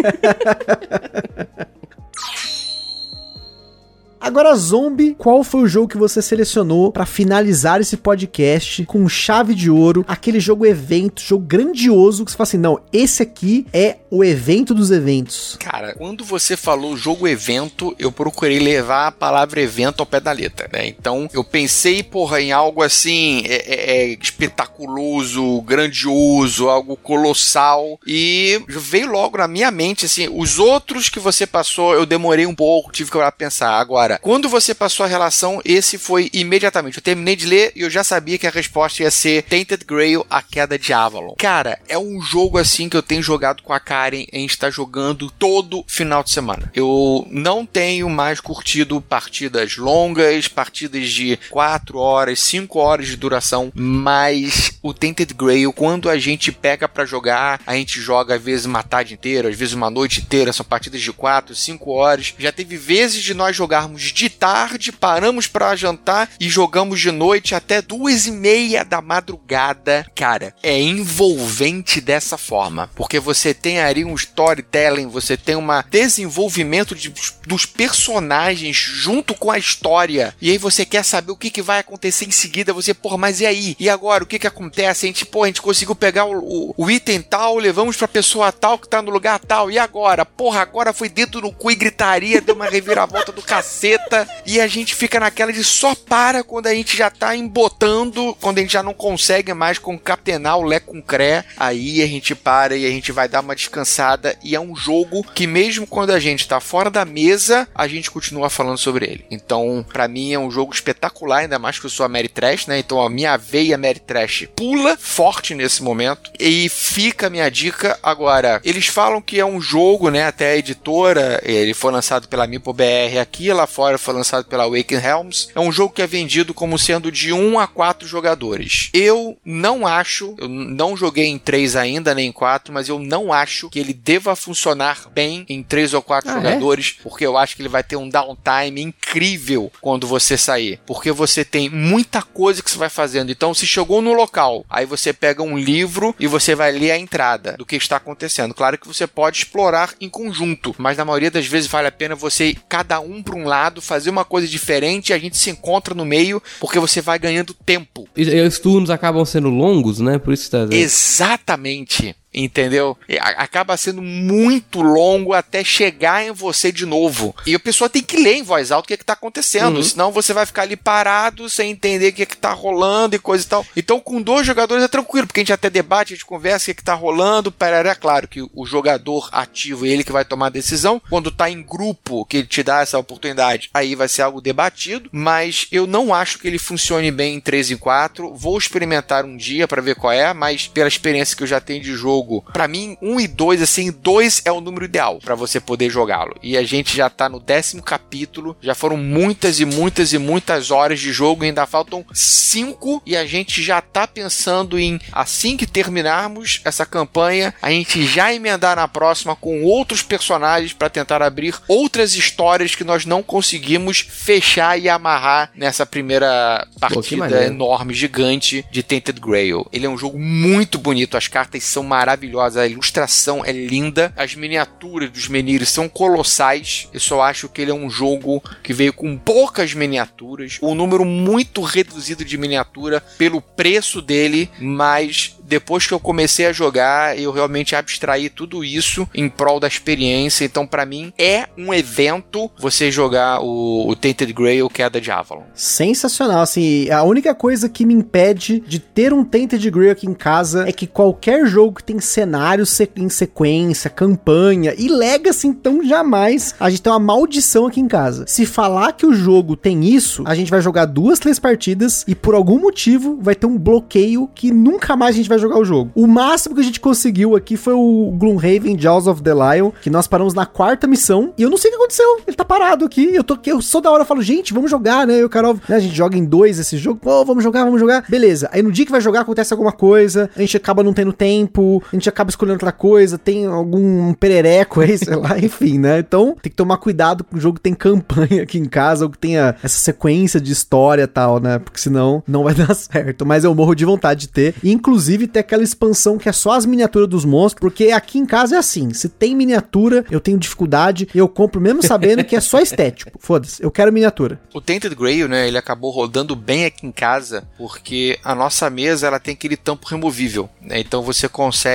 Agora, 4.25 4.55
Zombie, 4.55 5.13
qual 5.19 5.43
foi 5.43 5.61
o 5.61 5.67
jogo 5.67 5.87
que 5.87 5.99
você 5.99 6.19
selecionou 6.19 6.91
pra 6.91 7.05
finalizar 7.05 7.79
esse 7.79 7.95
podcast 7.95 8.83
com 8.87 9.07
chave 9.07 9.53
de 9.53 9.69
ouro? 9.69 10.03
Aquele 10.07 10.39
jogo 10.39 10.65
evento, 10.65 11.21
jogo 11.21 11.45
grandioso 11.45 12.25
que 12.25 12.31
você 12.31 12.37
fala 12.37 12.47
assim: 12.47 12.57
não, 12.57 12.81
esse 12.91 13.21
aqui 13.21 13.67
é 13.71 13.97
o 14.09 14.23
evento 14.23 14.73
dos 14.73 14.89
eventos. 14.89 15.55
Cara, 15.59 15.93
quando 15.93 16.25
você 16.25 16.57
falou 16.57 16.97
jogo 16.97 17.27
evento, 17.27 17.95
eu 17.99 18.11
procurei 18.11 18.57
levar 18.57 19.05
a 19.05 19.11
palavra 19.11 19.61
evento 19.61 19.99
ao 19.99 20.07
pé 20.07 20.19
da 20.19 20.31
letra, 20.31 20.67
né? 20.73 20.87
Então 20.87 21.29
eu 21.31 21.43
pensei, 21.43 22.01
porra, 22.01 22.41
em 22.41 22.51
algo 22.51 22.81
assim 22.81 23.43
é, 23.45 23.55
é- 23.55 24.05
é 24.13 24.17
espetaculoso, 24.19 25.61
grandioso, 25.61 26.67
algo 26.67 26.95
colossal 26.97 27.99
e 28.07 28.59
veio 28.69 29.11
logo 29.11 29.37
na 29.37 29.47
minha 29.47 29.69
mente 29.69 30.07
assim, 30.07 30.27
os 30.33 30.57
outros 30.57 31.09
que 31.09 31.19
você 31.19 31.45
passou, 31.45 31.93
eu 31.93 32.07
demorei 32.07 32.47
um 32.47 32.55
pouco, 32.55 32.91
tive 32.91 33.11
que 33.11 33.17
pensar. 33.37 33.79
Agora, 33.79 34.14
quando 34.21 34.49
você 34.49 34.73
passou 34.73 35.05
a 35.05 35.09
relação, 35.09 35.61
esse 35.63 35.97
foi 35.97 36.29
imediatamente. 36.33 36.97
Eu 36.97 37.03
terminei 37.03 37.35
de 37.35 37.45
ler 37.45 37.71
e 37.75 37.81
eu 37.81 37.89
já 37.89 38.03
sabia 38.03 38.37
que 38.37 38.47
a 38.47 38.51
resposta 38.51 39.03
ia 39.03 39.11
ser 39.11 39.43
Tainted 39.43 39.85
Grail, 39.85 40.25
a 40.29 40.41
queda 40.41 40.77
de 40.77 40.93
Avalon. 40.93 41.35
Cara, 41.37 41.79
é 41.87 41.97
um 41.97 42.21
jogo 42.21 42.57
assim 42.57 42.89
que 42.89 42.97
eu 42.97 43.03
tenho 43.03 43.21
jogado 43.21 43.63
com 43.63 43.73
a 43.73 43.79
Karen, 43.79 44.25
a 44.31 44.37
gente 44.37 44.57
tá 44.57 44.69
jogando 44.69 45.29
todo 45.31 45.83
final 45.87 46.23
de 46.23 46.31
semana. 46.31 46.71
Eu 46.75 47.27
não 47.29 47.65
tenho 47.65 48.09
mais 48.09 48.39
curtido 48.39 49.01
partidas 49.01 49.77
longas, 49.77 50.47
partidas 50.47 51.09
de 51.09 51.37
4 51.49 51.97
horas, 51.97 52.39
5 52.39 52.79
horas 52.79 53.07
de 53.07 53.15
duração, 53.15 53.71
mas 53.73 54.71
o 54.81 54.93
Tainted 54.93 55.33
Grail, 55.33 55.73
quando 55.73 56.09
a 56.09 56.17
gente 56.17 56.51
pega 56.51 56.87
pra 56.87 57.05
jogar, 57.05 57.61
a 57.65 57.75
gente 57.75 57.99
joga 57.99 58.35
às 58.35 58.41
vezes 58.41 58.65
uma 58.65 58.83
tarde 58.83 59.13
inteira, 59.13 59.49
às 59.49 59.55
vezes 59.55 59.73
uma 59.73 59.89
noite 59.89 60.21
inteira, 60.21 60.53
são 60.53 60.65
partidas 60.65 61.01
de 61.01 61.11
4, 61.11 61.55
5 61.55 61.91
horas. 61.91 62.33
Já 62.37 62.51
teve 62.51 62.77
vezes 62.77 63.21
de 63.21 63.33
nós 63.33 63.55
jogarmos 63.55 64.04
de 64.11 64.29
tarde, 64.29 64.91
paramos 64.91 65.47
para 65.47 65.75
jantar 65.75 66.29
e 66.39 66.49
jogamos 66.49 66.99
de 66.99 67.11
noite 67.11 67.55
até 67.55 67.81
duas 67.81 68.25
e 68.27 68.31
meia 68.31 68.83
da 68.83 69.01
madrugada. 69.01 70.05
Cara, 70.15 70.53
é 70.61 70.79
envolvente 70.79 72.01
dessa 72.01 72.37
forma, 72.37 72.89
porque 72.95 73.19
você 73.19 73.53
tem 73.53 73.79
ali 73.79 74.03
um 74.03 74.15
storytelling, 74.15 75.07
você 75.07 75.37
tem 75.37 75.55
um 75.55 75.65
desenvolvimento 75.89 76.95
de, 76.95 77.13
dos 77.45 77.65
personagens 77.65 78.75
junto 78.75 79.33
com 79.33 79.51
a 79.51 79.57
história, 79.57 80.35
e 80.41 80.51
aí 80.51 80.57
você 80.57 80.85
quer 80.85 81.03
saber 81.03 81.31
o 81.31 81.37
que, 81.37 81.49
que 81.49 81.61
vai 81.61 81.79
acontecer 81.79 82.25
em 82.25 82.31
seguida, 82.31 82.73
você, 82.73 82.93
porra, 82.93 83.17
mas 83.17 83.41
e 83.41 83.45
aí? 83.45 83.75
E 83.79 83.89
agora? 83.89 84.23
O 84.23 84.27
que 84.27 84.39
que 84.39 84.47
acontece? 84.47 85.05
A 85.05 85.07
gente, 85.07 85.25
pô, 85.25 85.43
a 85.43 85.47
gente 85.47 85.61
conseguiu 85.61 85.95
pegar 85.95 86.25
o, 86.25 86.37
o, 86.37 86.73
o 86.77 86.91
item 86.91 87.21
tal, 87.21 87.57
levamos 87.57 87.97
pra 87.97 88.07
pessoa 88.07 88.51
tal 88.51 88.77
que 88.77 88.87
tá 88.87 89.01
no 89.01 89.11
lugar 89.11 89.39
tal, 89.39 89.69
e 89.69 89.77
agora? 89.77 90.25
Porra, 90.25 90.61
agora 90.61 90.93
foi 90.93 91.09
dentro 91.09 91.41
do 91.41 91.51
cu 91.51 91.71
e 91.71 91.75
gritaria, 91.75 92.41
deu 92.41 92.55
uma 92.55 92.69
reviravolta 92.69 93.31
do 93.31 93.41
caceta, 93.85 94.27
e 94.45 94.59
a 94.59 94.67
gente 94.67 94.95
fica 94.95 95.19
naquela 95.19 95.53
de 95.53 95.63
só 95.63 95.93
para 95.95 96.43
quando 96.43 96.67
a 96.67 96.73
gente 96.73 96.97
já 96.97 97.09
tá 97.09 97.35
embotando, 97.35 98.35
quando 98.41 98.57
a 98.57 98.61
gente 98.61 98.73
já 98.73 98.83
não 98.83 98.93
consegue 98.93 99.53
mais 99.53 99.77
concatenar 99.77 100.57
o 100.57 100.63
Lé 100.63 100.79
com 100.79 101.01
Cré, 101.01 101.45
aí 101.57 102.01
a 102.01 102.07
gente 102.07 102.33
para 102.33 102.75
e 102.75 102.85
a 102.85 102.89
gente 102.89 103.11
vai 103.11 103.27
dar 103.27 103.41
uma 103.41 103.55
descansada, 103.55 104.35
e 104.43 104.55
é 104.55 104.59
um 104.59 104.75
jogo 104.75 105.23
que 105.33 105.45
mesmo 105.45 105.85
quando 105.85 106.11
a 106.11 106.19
gente 106.19 106.47
tá 106.47 106.59
fora 106.59 106.89
da 106.89 107.05
mesa, 107.05 107.67
a 107.75 107.87
gente 107.87 108.09
continua 108.09 108.49
falando 108.49 108.77
sobre 108.77 109.05
ele. 109.05 109.25
Então, 109.29 109.85
para 109.91 110.07
mim 110.07 110.33
é 110.33 110.39
um 110.39 110.49
jogo 110.51 110.73
espetacular, 110.73 111.39
ainda 111.39 111.59
mais 111.59 111.79
que 111.79 111.85
eu 111.85 111.89
sou 111.89 112.05
a 112.05 112.09
Mary 112.09 112.29
Trash, 112.29 112.67
né? 112.67 112.79
Então 112.79 113.01
a 113.01 113.09
minha 113.09 113.37
veia 113.37 113.77
Mary 113.77 113.99
Trash 113.99 114.47
pula 114.55 114.97
forte 114.97 115.53
nesse 115.53 115.83
momento. 115.83 116.31
E 116.39 116.69
fica 116.69 117.27
a 117.27 117.29
minha 117.29 117.49
dica 117.49 117.97
agora. 118.01 118.61
Eles 118.63 118.87
falam 118.87 119.21
que 119.21 119.39
é 119.39 119.45
um 119.45 119.61
jogo, 119.61 120.09
né? 120.09 120.25
Até 120.25 120.51
a 120.51 120.57
editora, 120.57 121.41
ele 121.43 121.73
foi 121.73 121.91
lançado 121.91 122.27
pela 122.27 122.47
Mipo 122.47 122.73
BR 122.73 123.19
aqui, 123.21 123.51
lá 123.51 123.67
fora 123.75 123.97
foi 123.97 124.13
lançado 124.13 124.45
pela 124.45 124.63
Awaken 124.63 124.97
Helms. 124.97 125.49
É 125.53 125.59
um 125.59 125.71
jogo 125.71 125.93
que 125.93 126.01
é 126.01 126.07
vendido 126.07 126.53
como 126.53 126.79
sendo 126.79 127.11
de 127.11 127.33
1 127.33 127.59
a 127.59 127.67
4 127.67 128.07
jogadores. 128.07 128.89
Eu 128.93 129.37
não 129.43 129.85
acho, 129.85 130.33
eu 130.37 130.47
não 130.47 130.95
joguei 130.95 131.25
em 131.25 131.37
3 131.37 131.75
ainda, 131.75 132.15
nem 132.15 132.29
em 132.29 132.31
4, 132.31 132.73
mas 132.73 132.87
eu 132.87 132.97
não 132.97 133.33
acho 133.33 133.69
que 133.69 133.77
ele 133.77 133.93
deva 133.93 134.33
funcionar 134.33 135.09
bem 135.13 135.45
em 135.49 135.61
3 135.61 135.93
ou 135.93 136.01
4 136.01 136.31
ah, 136.31 136.33
é? 136.33 136.35
jogadores, 136.35 136.95
é? 136.97 137.03
porque 137.03 137.25
eu 137.25 137.37
acho 137.37 137.55
que 137.57 137.61
ele 137.61 137.67
vai 137.67 137.83
ter 137.83 137.97
um 137.97 138.07
downtime 138.07 138.81
incrível 138.81 139.69
quando 139.81 140.07
você 140.07 140.37
sair. 140.37 140.79
Porque 140.85 141.11
você 141.11 141.43
tem 141.43 141.69
muita 141.69 142.21
coisa 142.21 142.63
que 142.63 142.71
você 142.71 142.77
vai 142.77 142.89
fazendo. 142.89 143.29
Então, 143.29 143.53
se 143.53 143.67
chegou 143.67 144.01
no 144.01 144.13
local, 144.13 144.65
aí 144.69 144.85
você 144.85 145.11
pega 145.11 145.43
um 145.43 145.57
livro 145.57 146.15
e 146.17 146.27
você 146.27 146.55
vai 146.55 146.71
ler 146.71 146.91
a 146.91 146.97
entrada 146.97 147.55
do 147.57 147.65
que 147.65 147.75
está 147.75 147.97
acontecendo. 147.97 148.53
Claro 148.53 148.77
que 148.77 148.87
você 148.87 149.05
pode 149.05 149.39
explorar 149.39 149.93
em 149.99 150.07
conjunto, 150.07 150.73
mas 150.77 150.97
na 150.97 151.03
maioria 151.03 151.29
das 151.29 151.45
vezes 151.45 151.69
vale 151.69 151.89
a 151.89 151.91
pena 151.91 152.15
você 152.15 152.55
cada 152.69 153.01
um 153.01 153.21
para 153.21 153.35
um 153.35 153.45
lado, 153.45 153.64
fazer 153.81 154.09
uma 154.09 154.25
coisa 154.25 154.47
diferente 154.47 155.13
a 155.13 155.17
gente 155.17 155.37
se 155.37 155.49
encontra 155.49 155.93
no 155.93 156.05
meio, 156.05 156.41
porque 156.59 156.79
você 156.79 157.01
vai 157.01 157.19
ganhando 157.19 157.53
tempo. 157.53 158.07
E, 158.15 158.23
e 158.23 158.41
os 158.41 158.59
turnos 158.59 158.89
acabam 158.89 159.25
sendo 159.25 159.49
longos, 159.49 159.99
né? 159.99 160.17
Por 160.17 160.33
isso 160.33 160.49
tá... 160.49 160.67
Exatamente 160.71 162.15
entendeu? 162.35 162.97
Acaba 163.37 163.77
sendo 163.77 164.01
muito 164.01 164.81
longo 164.81 165.33
até 165.33 165.63
chegar 165.63 166.25
em 166.25 166.31
você 166.31 166.71
de 166.71 166.85
novo. 166.85 167.33
E 167.45 167.55
a 167.55 167.59
pessoa 167.59 167.89
tem 167.89 168.03
que 168.03 168.17
ler 168.17 168.35
em 168.35 168.43
voz 168.43 168.71
alta 168.71 168.85
o 168.85 168.87
que, 168.87 168.93
é 168.93 168.97
que 168.97 169.05
tá 169.05 169.13
acontecendo, 169.13 169.77
uhum. 169.77 169.83
senão 169.83 170.11
você 170.11 170.33
vai 170.33 170.45
ficar 170.45 170.63
ali 170.63 170.75
parado 170.75 171.49
sem 171.49 171.71
entender 171.71 172.09
o 172.09 172.13
que, 172.13 172.23
é 172.23 172.25
que 172.25 172.37
tá 172.37 172.51
rolando 172.51 173.15
e 173.15 173.19
coisa 173.19 173.43
e 173.43 173.47
tal. 173.47 173.65
Então, 173.75 173.99
com 173.99 174.21
dois 174.21 174.45
jogadores 174.45 174.83
é 174.83 174.87
tranquilo, 174.87 175.25
porque 175.25 175.39
a 175.39 175.43
gente 175.43 175.53
até 175.53 175.69
debate, 175.69 176.13
a 176.13 176.15
gente 176.15 176.25
conversa 176.25 176.63
o 176.63 176.65
que, 176.65 176.71
é 176.71 176.73
que 176.75 176.83
tá 176.83 176.93
rolando. 176.93 177.53
É 177.59 177.95
claro 177.95 178.27
que 178.27 178.41
o 178.53 178.65
jogador 178.65 179.29
ativo 179.31 179.85
é 179.85 179.89
ele 179.89 180.03
que 180.03 180.11
vai 180.11 180.25
tomar 180.25 180.47
a 180.47 180.49
decisão. 180.49 181.01
Quando 181.09 181.31
tá 181.31 181.49
em 181.49 181.61
grupo, 181.63 182.25
que 182.25 182.37
ele 182.37 182.47
te 182.47 182.61
dá 182.61 182.81
essa 182.81 182.97
oportunidade, 182.97 183.69
aí 183.73 183.95
vai 183.95 184.07
ser 184.07 184.23
algo 184.23 184.41
debatido. 184.41 185.09
Mas 185.11 185.67
eu 185.71 185.87
não 185.87 186.13
acho 186.13 186.39
que 186.39 186.47
ele 186.47 186.59
funcione 186.59 187.11
bem 187.11 187.35
em 187.35 187.39
3 187.39 187.71
e 187.71 187.77
4. 187.77 188.33
Vou 188.33 188.57
experimentar 188.57 189.25
um 189.25 189.37
dia 189.37 189.67
para 189.67 189.81
ver 189.81 189.95
qual 189.95 190.11
é, 190.11 190.33
mas 190.33 190.67
pela 190.67 190.87
experiência 190.87 191.35
que 191.35 191.43
eu 191.43 191.47
já 191.47 191.59
tenho 191.59 191.81
de 191.81 191.93
jogo 191.93 192.24
jogo, 192.25 192.43
para 192.51 192.67
mim, 192.67 192.97
um 193.01 193.19
e 193.19 193.27
dois, 193.27 193.61
assim, 193.61 193.91
dois 193.91 194.41
é 194.43 194.51
o 194.51 194.59
número 194.59 194.85
ideal 194.85 195.19
para 195.23 195.35
você 195.35 195.59
poder 195.59 195.89
jogá-lo. 195.89 196.35
E 196.41 196.57
a 196.57 196.63
gente 196.63 196.95
já 196.95 197.09
tá 197.09 197.29
no 197.29 197.39
décimo 197.39 197.83
capítulo, 197.83 198.57
já 198.61 198.73
foram 198.73 198.97
muitas 198.97 199.59
e 199.59 199.65
muitas 199.65 200.11
e 200.11 200.17
muitas 200.17 200.71
horas 200.71 200.99
de 200.99 201.13
jogo, 201.13 201.43
ainda 201.43 201.65
faltam 201.65 202.03
cinco 202.11 203.01
e 203.05 203.15
a 203.15 203.25
gente 203.25 203.61
já 203.61 203.79
tá 203.79 204.07
pensando 204.07 204.79
em, 204.79 204.99
assim 205.11 205.55
que 205.55 205.67
terminarmos 205.67 206.61
essa 206.65 206.85
campanha, 206.85 207.53
a 207.61 207.69
gente 207.69 208.05
já 208.05 208.33
emendar 208.33 208.75
na 208.75 208.87
próxima 208.87 209.35
com 209.35 209.63
outros 209.63 210.01
personagens 210.01 210.73
para 210.73 210.89
tentar 210.89 211.21
abrir 211.21 211.55
outras 211.67 212.15
histórias 212.15 212.73
que 212.73 212.83
nós 212.83 213.05
não 213.05 213.21
conseguimos 213.21 213.99
fechar 213.99 214.79
e 214.79 214.89
amarrar 214.89 215.51
nessa 215.55 215.85
primeira 215.85 216.67
partida 216.79 217.27
Pô, 217.27 217.35
enorme, 217.35 217.93
gigante 217.93 218.65
de 218.71 218.81
Tainted 218.81 219.19
Grail. 219.19 219.67
Ele 219.71 219.85
é 219.85 219.89
um 219.89 219.97
jogo 219.97 220.17
muito 220.17 220.77
bonito, 220.77 221.17
as 221.17 221.27
cartas 221.27 221.63
são 221.63 221.83
maravilhosas 221.83 222.14
maravilhosa, 222.15 222.61
a 222.61 222.67
ilustração 222.67 223.43
é 223.45 223.51
linda, 223.51 224.13
as 224.15 224.35
miniaturas 224.35 225.11
dos 225.11 225.27
menires 225.27 225.69
são 225.69 225.87
colossais. 225.87 226.87
Eu 226.93 226.99
só 226.99 227.21
acho 227.21 227.49
que 227.49 227.61
ele 227.61 227.71
é 227.71 227.73
um 227.73 227.89
jogo 227.89 228.41
que 228.63 228.73
veio 228.73 228.93
com 228.93 229.17
poucas 229.17 229.73
miniaturas, 229.73 230.57
um 230.61 230.73
número 230.73 231.03
muito 231.03 231.61
reduzido 231.61 232.23
de 232.23 232.37
miniatura 232.37 233.01
pelo 233.17 233.41
preço 233.41 234.01
dele, 234.01 234.49
mas 234.59 235.35
depois 235.43 235.85
que 235.85 235.93
eu 235.93 235.99
comecei 235.99 236.47
a 236.47 236.53
jogar, 236.53 237.19
eu 237.19 237.31
realmente 237.31 237.75
abstraí 237.75 238.29
tudo 238.29 238.63
isso 238.63 239.07
em 239.13 239.29
prol 239.29 239.59
da 239.59 239.67
experiência. 239.67 240.45
Então, 240.45 240.65
para 240.65 240.85
mim, 240.85 241.13
é 241.17 241.47
um 241.57 241.73
evento 241.73 242.49
você 242.57 242.91
jogar 242.91 243.41
o, 243.41 243.87
o 243.87 243.95
Tainted 243.95 244.31
Grail 244.33 244.69
Queda 244.69 244.99
de 244.99 245.11
Avalon. 245.11 245.43
Sensacional, 245.53 246.41
assim, 246.41 246.89
a 246.89 247.03
única 247.03 247.35
coisa 247.35 247.69
que 247.69 247.85
me 247.85 247.93
impede 247.93 248.59
de 248.61 248.79
ter 248.79 249.13
um 249.13 249.23
Tainted 249.23 249.69
Grail 249.69 249.91
aqui 249.91 250.07
em 250.07 250.13
casa 250.13 250.67
é 250.67 250.71
que 250.71 250.87
qualquer 250.87 251.45
jogo 251.45 251.75
que 251.75 251.83
tem 251.83 251.99
cenário 252.05 252.65
em 252.95 253.09
sequência, 253.09 253.89
campanha 253.89 254.73
e 254.77 254.87
Legacy, 254.87 255.47
então 255.47 255.83
jamais 255.83 256.55
a 256.59 256.69
gente 256.69 256.81
tem 256.81 256.91
uma 256.91 256.99
maldição 256.99 257.67
aqui 257.67 257.79
em 257.79 257.87
casa. 257.87 258.25
Se 258.27 258.45
falar 258.45 258.93
que 258.93 259.05
o 259.05 259.13
jogo 259.13 259.55
tem 259.55 259.85
isso, 259.85 260.23
a 260.25 260.35
gente 260.35 260.51
vai 260.51 260.61
jogar 260.61 260.85
duas, 260.85 261.19
três 261.19 261.39
partidas 261.39 262.03
e 262.07 262.15
por 262.15 262.35
algum 262.35 262.59
motivo 262.59 263.17
vai 263.21 263.35
ter 263.35 263.47
um 263.47 263.57
bloqueio 263.57 264.29
que 264.33 264.51
nunca 264.51 264.95
mais 264.95 265.15
a 265.15 265.17
gente 265.17 265.29
vai 265.29 265.39
jogar 265.39 265.57
o 265.57 265.65
jogo. 265.65 265.91
O 265.95 266.07
máximo 266.07 266.55
que 266.55 266.61
a 266.61 266.63
gente 266.63 266.79
conseguiu 266.79 267.35
aqui 267.35 267.57
foi 267.57 267.73
o 267.73 268.11
Gloomhaven 268.17 268.79
Jaws 268.79 269.07
of 269.07 269.21
the 269.21 269.33
Lion, 269.33 269.71
que 269.81 269.89
nós 269.89 270.07
paramos 270.07 270.33
na 270.33 270.45
quarta 270.45 270.87
missão, 270.87 271.33
e 271.37 271.43
eu 271.43 271.49
não 271.49 271.57
sei 271.57 271.69
o 271.69 271.73
que 271.73 271.79
aconteceu. 271.79 272.21
Ele 272.27 272.35
tá 272.35 272.45
parado 272.45 272.85
aqui, 272.85 273.13
eu 273.13 273.23
tô 273.23 273.37
eu 273.45 273.61
só 273.61 273.79
da 273.79 273.91
hora 273.91 274.05
falo, 274.05 274.21
gente, 274.21 274.53
vamos 274.53 274.71
jogar, 274.71 275.05
né? 275.05 275.21
Eu, 275.21 275.29
Carol, 275.29 275.55
né, 275.67 275.75
a 275.75 275.79
gente 275.79 275.95
joga 275.95 276.17
em 276.17 276.25
dois 276.25 276.59
esse 276.59 276.77
jogo, 276.77 276.99
pô, 276.99 277.23
vamos 277.23 277.43
jogar, 277.43 277.63
vamos 277.63 277.79
jogar. 277.79 278.05
Beleza. 278.09 278.49
Aí 278.51 278.61
no 278.61 278.71
dia 278.71 278.85
que 278.85 278.91
vai 278.91 279.01
jogar 279.01 279.21
acontece 279.21 279.53
alguma 279.53 279.71
coisa, 279.71 280.29
a 280.35 280.39
gente 280.39 280.57
acaba 280.57 280.83
não 280.83 280.93
tendo 280.93 281.13
tempo, 281.13 281.81
a 281.91 281.95
gente 281.95 282.09
acaba 282.09 282.29
escolhendo 282.29 282.55
outra 282.55 282.71
coisa, 282.71 283.17
tem 283.17 283.45
algum 283.45 284.13
perereco 284.13 284.81
aí, 284.81 284.97
sei 284.99 285.15
lá, 285.15 285.37
enfim, 285.39 285.79
né? 285.79 285.99
Então, 285.99 286.35
tem 286.41 286.49
que 286.49 286.55
tomar 286.55 286.77
cuidado 286.77 287.23
com 287.23 287.37
o 287.37 287.39
jogo 287.39 287.55
que 287.55 287.61
tem 287.61 287.73
campanha 287.73 288.43
aqui 288.43 288.57
em 288.57 288.65
casa, 288.65 289.05
ou 289.05 289.11
que 289.11 289.17
tenha 289.17 289.55
essa 289.63 289.77
sequência 289.77 290.39
de 290.39 290.51
história 290.51 291.03
e 291.03 291.07
tal, 291.07 291.39
né? 291.39 291.59
Porque 291.59 291.79
senão 291.79 292.23
não 292.27 292.43
vai 292.43 292.53
dar 292.55 292.73
certo. 292.73 293.25
Mas 293.25 293.43
eu 293.43 293.53
morro 293.55 293.75
de 293.75 293.85
vontade 293.85 294.21
de 294.21 294.29
ter. 294.29 294.55
Inclusive, 294.63 294.95
inclusive 294.95 295.27
ter 295.27 295.39
aquela 295.39 295.63
expansão 295.63 296.17
que 296.17 296.29
é 296.29 296.31
só 296.31 296.51
as 296.51 296.65
miniaturas 296.65 297.07
dos 297.07 297.25
monstros, 297.25 297.59
porque 297.59 297.91
aqui 297.91 298.17
em 298.17 298.25
casa 298.25 298.55
é 298.55 298.57
assim, 298.57 298.93
se 298.93 299.09
tem 299.09 299.35
miniatura, 299.35 300.05
eu 300.09 300.19
tenho 300.19 300.37
dificuldade, 300.37 301.07
eu 301.13 301.27
compro 301.27 301.59
mesmo 301.59 301.83
sabendo 301.83 302.23
que 302.23 302.35
é 302.35 302.41
só 302.41 302.59
estético. 302.59 303.11
Foda-se, 303.19 303.61
eu 303.61 303.69
quero 303.69 303.91
miniatura. 303.91 304.39
O 304.53 304.61
Tainted 304.61 304.95
Grail, 304.95 305.27
né, 305.27 305.47
ele 305.47 305.57
acabou 305.57 305.91
rodando 305.91 306.35
bem 306.35 306.65
aqui 306.65 306.87
em 306.87 306.91
casa, 306.91 307.47
porque 307.57 308.17
a 308.23 308.33
nossa 308.33 308.69
mesa, 308.69 309.07
ela 309.07 309.19
tem 309.19 309.33
aquele 309.33 309.57
tampo 309.57 309.87
removível, 309.87 310.49
né? 310.61 310.79
Então 310.79 311.01
você 311.01 311.27
consegue 311.27 311.74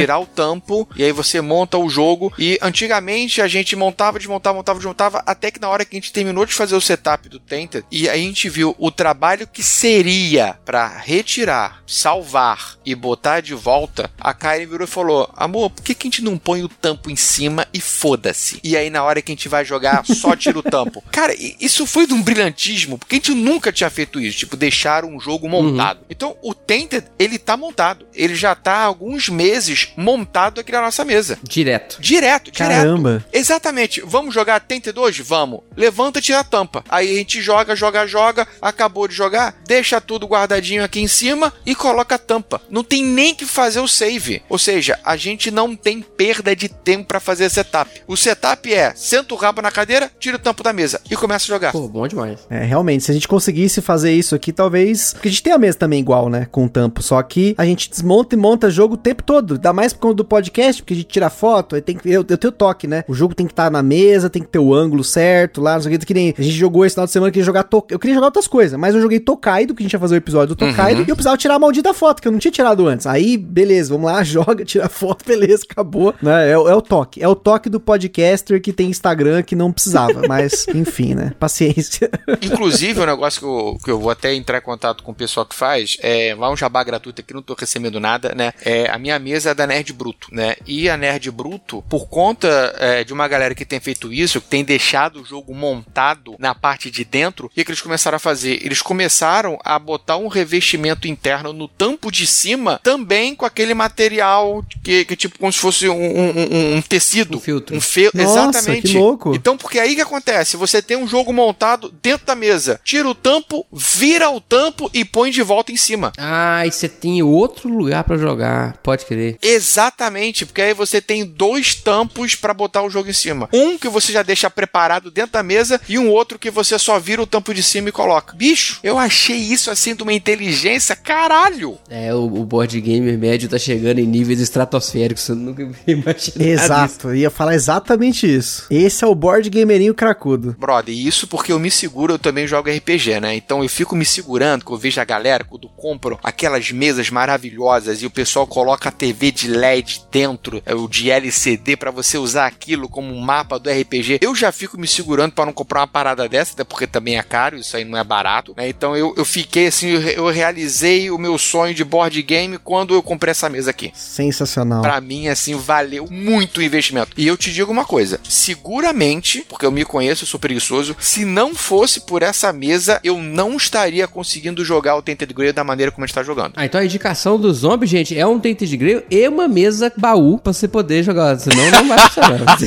tirar 0.00 0.18
o 0.18 0.26
tampo 0.26 0.88
e 0.96 1.04
aí 1.04 1.12
você 1.12 1.40
monta 1.40 1.78
o 1.78 1.88
jogo 1.88 2.32
e 2.38 2.58
antigamente 2.62 3.40
a 3.40 3.48
gente 3.48 3.76
montava, 3.76 4.18
desmontava, 4.18 4.56
montava, 4.56 4.78
desmontava, 4.78 5.22
até 5.26 5.50
que 5.50 5.60
na 5.60 5.68
hora 5.68 5.84
que 5.84 5.96
a 5.96 5.98
gente 5.98 6.12
terminou 6.12 6.44
de 6.44 6.54
fazer 6.54 6.74
o 6.74 6.80
setup 6.80 7.28
do 7.28 7.38
Tainted 7.38 7.84
e 7.90 8.08
aí 8.08 8.20
a 8.20 8.24
gente 8.24 8.48
viu 8.48 8.74
o 8.78 8.90
trabalho 8.90 9.46
que 9.46 9.62
seria 9.62 10.58
para 10.64 10.88
retirar, 10.88 11.82
salvar 11.86 12.76
e 12.84 12.94
botar 12.94 13.40
de 13.40 13.54
volta, 13.54 14.10
a 14.18 14.32
Karen 14.32 14.66
virou 14.66 14.84
e 14.84 14.90
falou: 14.90 15.30
Amor, 15.36 15.70
por 15.70 15.82
que, 15.82 15.94
que 15.94 16.06
a 16.06 16.10
gente 16.10 16.22
não 16.22 16.38
põe 16.38 16.62
o 16.62 16.68
tampo 16.68 17.10
em 17.10 17.16
cima 17.16 17.66
e 17.72 17.80
foda-se? 17.80 18.60
E 18.62 18.76
aí, 18.76 18.90
na 18.90 19.02
hora 19.02 19.20
que 19.20 19.32
a 19.32 19.34
gente 19.34 19.48
vai 19.48 19.64
jogar, 19.64 20.04
só 20.06 20.34
tira 20.34 20.58
o 20.58 20.62
tampo. 20.62 21.02
Cara, 21.10 21.34
isso 21.38 21.86
foi 21.86 22.06
de 22.06 22.14
um 22.14 22.22
brilhantismo, 22.22 22.98
porque 22.98 23.16
a 23.16 23.18
gente 23.18 23.34
nunca 23.34 23.72
tinha 23.72 23.90
feito 23.90 24.20
isso, 24.20 24.38
tipo, 24.38 24.56
deixar 24.56 25.04
um 25.04 25.20
jogo 25.20 25.48
montado. 25.48 25.98
Uhum. 25.98 26.06
Então, 26.10 26.36
o 26.42 26.54
Tainted, 26.54 27.06
ele 27.18 27.38
tá 27.38 27.56
montado. 27.56 28.06
Ele 28.14 28.34
já 28.34 28.54
tá 28.54 28.74
há 28.74 28.84
alguns 28.84 29.17
alguns 29.18 29.28
meses 29.28 29.92
montado 29.96 30.60
aqui 30.60 30.70
na 30.70 30.80
nossa 30.80 31.04
mesa. 31.04 31.38
Direto. 31.42 32.00
Direto, 32.00 32.50
direto. 32.52 32.72
Caramba. 32.72 33.24
Exatamente. 33.32 34.00
Vamos 34.04 34.32
jogar 34.32 34.60
Tente 34.60 34.92
2? 34.92 35.18
Vamos. 35.18 35.60
Levanta 35.76 36.20
e 36.20 36.22
tira 36.22 36.40
a 36.40 36.44
tampa. 36.44 36.84
Aí 36.88 37.10
a 37.10 37.18
gente 37.18 37.42
joga, 37.42 37.74
joga, 37.74 38.06
joga. 38.06 38.46
Acabou 38.62 39.08
de 39.08 39.14
jogar, 39.14 39.56
deixa 39.66 40.00
tudo 40.00 40.26
guardadinho 40.26 40.84
aqui 40.84 41.00
em 41.00 41.08
cima 41.08 41.52
e 41.66 41.74
coloca 41.74 42.14
a 42.14 42.18
tampa. 42.18 42.60
Não 42.70 42.84
tem 42.84 43.04
nem 43.04 43.34
que 43.34 43.44
fazer 43.44 43.80
o 43.80 43.88
save. 43.88 44.42
Ou 44.48 44.58
seja, 44.58 44.98
a 45.04 45.16
gente 45.16 45.50
não 45.50 45.74
tem 45.74 46.00
perda 46.00 46.54
de 46.54 46.68
tempo 46.68 47.08
para 47.08 47.20
fazer 47.20 47.50
setup. 47.50 47.90
O 48.06 48.16
setup 48.16 48.72
é 48.72 48.92
senta 48.94 49.34
o 49.34 49.36
rabo 49.36 49.60
na 49.60 49.70
cadeira, 49.70 50.10
tira 50.20 50.36
o 50.36 50.40
tampo 50.40 50.62
da 50.62 50.72
mesa 50.72 51.00
e 51.10 51.16
começa 51.16 51.46
a 51.46 51.48
jogar. 51.48 51.72
Pô, 51.72 51.88
bom 51.88 52.06
demais. 52.06 52.38
É, 52.48 52.64
realmente, 52.64 53.04
se 53.04 53.10
a 53.10 53.14
gente 53.14 53.26
conseguisse 53.26 53.80
fazer 53.80 54.12
isso 54.12 54.34
aqui, 54.34 54.52
talvez. 54.52 55.12
Porque 55.12 55.28
a 55.28 55.30
gente 55.30 55.42
tem 55.42 55.52
a 55.52 55.58
mesa 55.58 55.78
também 55.78 55.98
igual, 56.00 56.28
né? 56.28 56.46
Com 56.50 56.68
tampo. 56.68 57.02
Só 57.02 57.20
que 57.22 57.54
a 57.58 57.64
gente 57.64 57.90
desmonta 57.90 58.34
e 58.34 58.38
monta 58.38 58.70
jogo 58.70 58.94
o 58.94 58.98
tempo 59.08 59.22
todo. 59.22 59.54
Ainda 59.54 59.72
mais 59.72 59.92
por 59.92 60.00
conta 60.00 60.14
do 60.14 60.24
podcast, 60.24 60.82
porque 60.82 60.94
a 60.94 60.96
gente 60.96 61.06
tira 61.08 61.30
foto, 61.30 61.74
aí 61.74 61.80
tem 61.82 61.96
que. 61.96 62.08
Eu, 62.08 62.24
eu 62.28 62.38
tenho 62.38 62.52
toque, 62.52 62.86
né? 62.86 63.04
O 63.08 63.14
jogo 63.14 63.34
tem 63.34 63.46
que 63.46 63.52
estar 63.52 63.70
na 63.70 63.82
mesa, 63.82 64.28
tem 64.30 64.42
que 64.42 64.48
ter 64.48 64.58
o 64.58 64.74
ângulo 64.74 65.02
certo 65.04 65.60
lá, 65.60 65.74
não 65.74 65.82
sei 65.82 65.94
o 65.94 65.98
que. 65.98 66.06
Que 66.06 66.14
nem 66.14 66.34
a 66.38 66.42
gente 66.42 66.54
jogou 66.56 66.84
esse 66.84 66.94
final 66.94 67.06
de 67.06 67.12
semana, 67.12 67.30
que 67.32 67.42
jogar 67.42 67.62
to... 67.64 67.84
Eu 67.90 67.98
queria 67.98 68.14
jogar 68.14 68.26
outras 68.28 68.46
coisas, 68.46 68.78
mas 68.78 68.94
eu 68.94 69.00
joguei 69.00 69.20
Tokaido, 69.20 69.74
que 69.74 69.82
a 69.82 69.84
gente 69.84 69.92
ia 69.92 69.98
fazer 69.98 70.14
o 70.14 70.18
episódio 70.18 70.54
do 70.54 70.58
Tokaido, 70.58 71.02
e 71.02 71.08
eu 71.10 71.14
precisava 71.16 71.36
tirar 71.36 71.54
a 71.56 71.58
maldita 71.58 71.92
foto, 71.92 72.20
que 72.22 72.28
eu 72.28 72.32
não 72.32 72.38
tinha 72.38 72.52
tirado 72.52 72.86
antes. 72.86 73.06
Aí, 73.06 73.36
beleza, 73.36 73.90
vamos 73.92 74.10
lá, 74.10 74.22
joga, 74.24 74.64
tira 74.64 74.86
a 74.86 74.88
foto, 74.88 75.24
beleza, 75.26 75.64
acabou. 75.68 76.14
Né? 76.22 76.50
É, 76.52 76.58
o- 76.58 76.68
é 76.68 76.74
o 76.74 76.80
toque. 76.82 77.22
É 77.22 77.28
o 77.28 77.34
toque 77.34 77.68
do 77.68 77.78
podcaster 77.80 78.60
que 78.60 78.72
tem 78.72 78.88
Instagram 78.88 79.42
que 79.42 79.54
não 79.56 79.72
precisava. 79.72 80.22
Mas, 80.28 80.66
enfim, 80.74 81.14
né? 81.14 81.32
Paciência. 81.38 82.10
Inclusive, 82.42 83.00
o 83.00 83.06
negócio 83.06 83.40
que 83.40 83.46
eu, 83.46 83.78
que 83.84 83.90
eu 83.90 83.98
vou 83.98 84.10
até 84.10 84.34
entrar 84.34 84.58
em 84.58 84.62
contato 84.62 85.02
com 85.02 85.12
o 85.12 85.14
pessoal 85.14 85.44
que 85.46 85.54
faz, 85.54 85.96
é 86.00 86.34
lá 86.38 86.50
um 86.50 86.56
jabá 86.56 86.82
gratuito 86.84 87.20
aqui, 87.20 87.34
não 87.34 87.42
tô 87.42 87.54
recebendo 87.54 87.98
nada, 88.00 88.34
né? 88.34 88.52
É, 88.64 88.88
a 88.98 89.00
minha 89.00 89.18
mesa 89.18 89.50
é 89.50 89.54
da 89.54 89.66
Nerd 89.66 89.92
Bruto, 89.92 90.28
né? 90.32 90.56
E 90.66 90.88
a 90.88 90.96
Nerd 90.96 91.30
Bruto, 91.30 91.82
por 91.88 92.08
conta 92.08 92.74
é, 92.78 93.04
de 93.04 93.12
uma 93.12 93.28
galera 93.28 93.54
que 93.54 93.64
tem 93.64 93.78
feito 93.80 94.12
isso, 94.12 94.40
que 94.40 94.48
tem 94.48 94.64
deixado 94.64 95.20
o 95.22 95.24
jogo 95.24 95.54
montado 95.54 96.34
na 96.38 96.54
parte 96.54 96.90
de 96.90 97.04
dentro, 97.04 97.46
o 97.46 97.48
que, 97.48 97.64
que 97.64 97.70
eles 97.70 97.80
começaram 97.80 98.16
a 98.16 98.18
fazer? 98.20 98.58
Eles 98.64 98.82
começaram 98.82 99.58
a 99.64 99.78
botar 99.78 100.16
um 100.16 100.26
revestimento 100.28 101.06
interno 101.06 101.52
no 101.52 101.68
tampo 101.68 102.10
de 102.10 102.26
cima, 102.26 102.80
também 102.82 103.34
com 103.34 103.46
aquele 103.46 103.72
material 103.74 104.64
que, 104.82 105.04
que 105.04 105.16
tipo 105.16 105.38
como 105.38 105.52
se 105.52 105.58
fosse 105.58 105.88
um, 105.88 105.94
um- 105.94 106.76
um- 106.76 106.82
tecido. 106.82 107.36
Um 107.38 107.40
filtro. 107.40 107.76
Um 107.76 107.80
fe... 107.80 108.10
Nossa, 108.14 108.58
Exatamente. 108.58 108.88
que 108.88 108.98
louco. 108.98 109.34
Então, 109.34 109.56
porque 109.56 109.78
aí 109.78 109.94
que 109.94 110.00
acontece? 110.00 110.56
Você 110.56 110.80
tem 110.82 110.96
um 110.96 111.06
jogo 111.06 111.32
montado 111.32 111.92
dentro 112.02 112.26
da 112.26 112.34
mesa, 112.34 112.80
tira 112.84 113.08
o 113.08 113.14
tampo, 113.14 113.66
vira 113.72 114.30
o 114.30 114.40
tampo 114.40 114.90
e 114.92 115.04
põe 115.04 115.30
de 115.30 115.42
volta 115.42 115.70
em 115.70 115.76
cima. 115.76 116.12
Ah, 116.18 116.66
e 116.66 116.72
você 116.72 116.88
tem 116.88 117.22
outro 117.22 117.68
lugar 117.68 118.04
pra 118.04 118.16
jogar. 118.16 118.76
Pode 118.88 119.04
crer. 119.04 119.36
Exatamente, 119.42 120.46
porque 120.46 120.62
aí 120.62 120.72
você 120.72 120.98
tem 120.98 121.22
dois 121.22 121.74
tampos 121.74 122.34
pra 122.34 122.54
botar 122.54 122.82
o 122.82 122.88
jogo 122.88 123.10
em 123.10 123.12
cima. 123.12 123.46
Um 123.52 123.76
que 123.76 123.86
você 123.86 124.10
já 124.10 124.22
deixa 124.22 124.48
preparado 124.48 125.10
dentro 125.10 125.32
da 125.32 125.42
mesa 125.42 125.78
e 125.86 125.98
um 125.98 126.08
outro 126.08 126.38
que 126.38 126.50
você 126.50 126.78
só 126.78 126.98
vira 126.98 127.20
o 127.20 127.26
tampo 127.26 127.52
de 127.52 127.62
cima 127.62 127.90
e 127.90 127.92
coloca. 127.92 128.34
Bicho, 128.34 128.80
eu 128.82 128.96
achei 128.96 129.36
isso 129.36 129.70
assim 129.70 129.94
de 129.94 130.02
uma 130.02 130.14
inteligência, 130.14 130.96
caralho. 130.96 131.76
É, 131.90 132.14
o, 132.14 132.24
o 132.24 132.46
board 132.46 132.80
game 132.80 133.14
médio 133.18 133.46
tá 133.46 133.58
chegando 133.58 133.98
em 133.98 134.06
níveis 134.06 134.40
estratosféricos. 134.40 135.24
Você 135.24 135.34
nunca 135.34 135.62
imaginou 135.86 136.14
isso. 136.16 136.42
Exato, 136.42 137.08
eu 137.08 137.16
ia 137.16 137.30
falar 137.30 137.54
exatamente 137.54 138.26
isso. 138.26 138.64
Esse 138.70 139.04
é 139.04 139.06
o 139.06 139.14
board 139.14 139.50
gamerinho 139.50 139.92
cracudo. 139.92 140.56
Brother, 140.58 140.94
e 140.94 141.06
isso 141.06 141.26
porque 141.26 141.52
eu 141.52 141.58
me 141.58 141.70
seguro, 141.70 142.14
eu 142.14 142.18
também 142.18 142.46
jogo 142.46 142.70
RPG, 142.70 143.20
né? 143.20 143.36
Então 143.36 143.62
eu 143.62 143.68
fico 143.68 143.94
me 143.94 144.06
segurando, 144.06 144.64
que 144.64 144.72
eu 144.72 144.78
vejo 144.78 144.98
a 144.98 145.04
galera 145.04 145.44
quando 145.44 145.68
compram 145.68 146.18
aquelas 146.22 146.72
mesas 146.72 147.10
maravilhosas 147.10 148.00
e 148.00 148.06
o 148.06 148.10
pessoal 148.10 148.46
coloca 148.46 148.77
a 148.86 148.92
TV 148.92 149.32
de 149.32 149.48
LED 149.48 150.02
dentro, 150.10 150.62
é, 150.64 150.74
o 150.74 150.86
de 150.86 151.10
LCD 151.10 151.76
pra 151.76 151.90
você 151.90 152.18
usar 152.18 152.46
aquilo 152.46 152.88
como 152.88 153.12
um 153.12 153.20
mapa 153.20 153.58
do 153.58 153.70
RPG. 153.70 154.18
Eu 154.20 154.34
já 154.34 154.52
fico 154.52 154.78
me 154.78 154.86
segurando 154.86 155.32
pra 155.32 155.46
não 155.46 155.52
comprar 155.52 155.80
uma 155.80 155.86
parada 155.86 156.28
dessa, 156.28 156.52
até 156.52 156.64
porque 156.64 156.86
também 156.86 157.18
é 157.18 157.22
caro, 157.22 157.56
isso 157.56 157.76
aí 157.76 157.84
não 157.84 157.98
é 157.98 158.04
barato, 158.04 158.54
né? 158.56 158.68
Então 158.68 158.96
eu, 158.96 159.14
eu 159.16 159.24
fiquei 159.24 159.68
assim, 159.68 159.88
eu, 159.88 160.00
eu 160.00 160.28
realizei 160.28 161.10
o 161.10 161.18
meu 161.18 161.38
sonho 161.38 161.74
de 161.74 161.84
board 161.84 162.20
game 162.22 162.58
quando 162.58 162.94
eu 162.94 163.02
comprei 163.02 163.30
essa 163.30 163.48
mesa 163.48 163.70
aqui. 163.70 163.90
Sensacional. 163.94 164.82
Pra 164.82 165.00
mim, 165.00 165.28
assim, 165.28 165.54
valeu 165.56 166.06
muito 166.10 166.58
o 166.58 166.62
investimento. 166.62 167.12
E 167.16 167.26
eu 167.26 167.36
te 167.36 167.52
digo 167.52 167.72
uma 167.72 167.84
coisa: 167.84 168.20
seguramente, 168.28 169.44
porque 169.48 169.66
eu 169.66 169.72
me 169.72 169.84
conheço, 169.84 170.24
eu 170.24 170.28
sou 170.28 170.40
preguiçoso, 170.40 170.96
se 170.98 171.24
não 171.24 171.54
fosse 171.54 172.00
por 172.00 172.22
essa 172.22 172.52
mesa, 172.52 173.00
eu 173.02 173.18
não 173.18 173.56
estaria 173.56 174.06
conseguindo 174.06 174.64
jogar 174.64 174.96
o 174.96 175.02
Tainted 175.02 175.32
Grail 175.32 175.52
da 175.52 175.64
maneira 175.64 175.90
como 175.90 176.04
a 176.04 176.06
gente 176.06 176.14
tá 176.14 176.22
jogando. 176.22 176.52
Ah, 176.56 176.64
então 176.64 176.80
a 176.80 176.84
indicação 176.84 177.38
do 177.38 177.52
zombie, 177.52 177.86
gente, 177.86 178.18
é 178.18 178.26
um 178.26 178.38
Tainted 178.38 178.67
Grail 178.76 179.02
e 179.10 179.26
uma 179.28 179.48
mesa 179.48 179.92
baú 179.96 180.38
pra 180.38 180.52
você 180.52 180.68
poder 180.68 181.02
jogar. 181.02 181.38
Senão 181.38 181.70
não 181.70 181.88
vai 181.88 181.98
funcionar. 182.00 182.58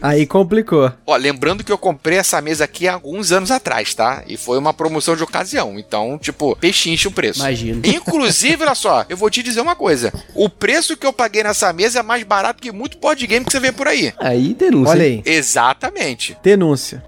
Aí 0.02 0.26
complicou. 0.26 0.92
Ó, 1.06 1.16
lembrando 1.16 1.64
que 1.64 1.72
eu 1.72 1.78
comprei 1.78 2.18
essa 2.18 2.40
mesa 2.40 2.64
aqui 2.64 2.88
há 2.88 2.94
alguns 2.94 3.32
anos 3.32 3.50
atrás, 3.50 3.94
tá? 3.94 4.22
E 4.26 4.36
foi 4.36 4.58
uma 4.58 4.72
promoção 4.74 5.16
de 5.16 5.22
ocasião. 5.22 5.78
Então, 5.78 6.18
tipo, 6.18 6.56
pechincha 6.56 7.08
o 7.08 7.12
preço. 7.12 7.40
Imagino. 7.40 7.82
Inclusive, 7.84 8.62
olha 8.64 8.74
só, 8.74 9.04
eu 9.08 9.16
vou 9.16 9.30
te 9.30 9.42
dizer 9.42 9.60
uma 9.60 9.76
coisa: 9.76 10.12
o 10.34 10.48
preço 10.48 10.96
que 10.96 11.06
eu 11.06 11.12
paguei 11.12 11.42
nessa 11.42 11.72
mesa 11.72 12.00
é 12.00 12.02
mais 12.02 12.22
barato 12.22 12.62
que 12.62 12.72
muito 12.72 12.98
board 12.98 13.26
game 13.26 13.44
que 13.44 13.52
você 13.52 13.60
vê 13.60 13.72
por 13.72 13.88
aí. 13.88 14.12
Aí 14.18 14.54
denúncia. 14.54 14.92
Olha 14.92 15.04
aí, 15.04 15.22
Exatamente. 15.24 16.36
denúncia. 16.42 17.02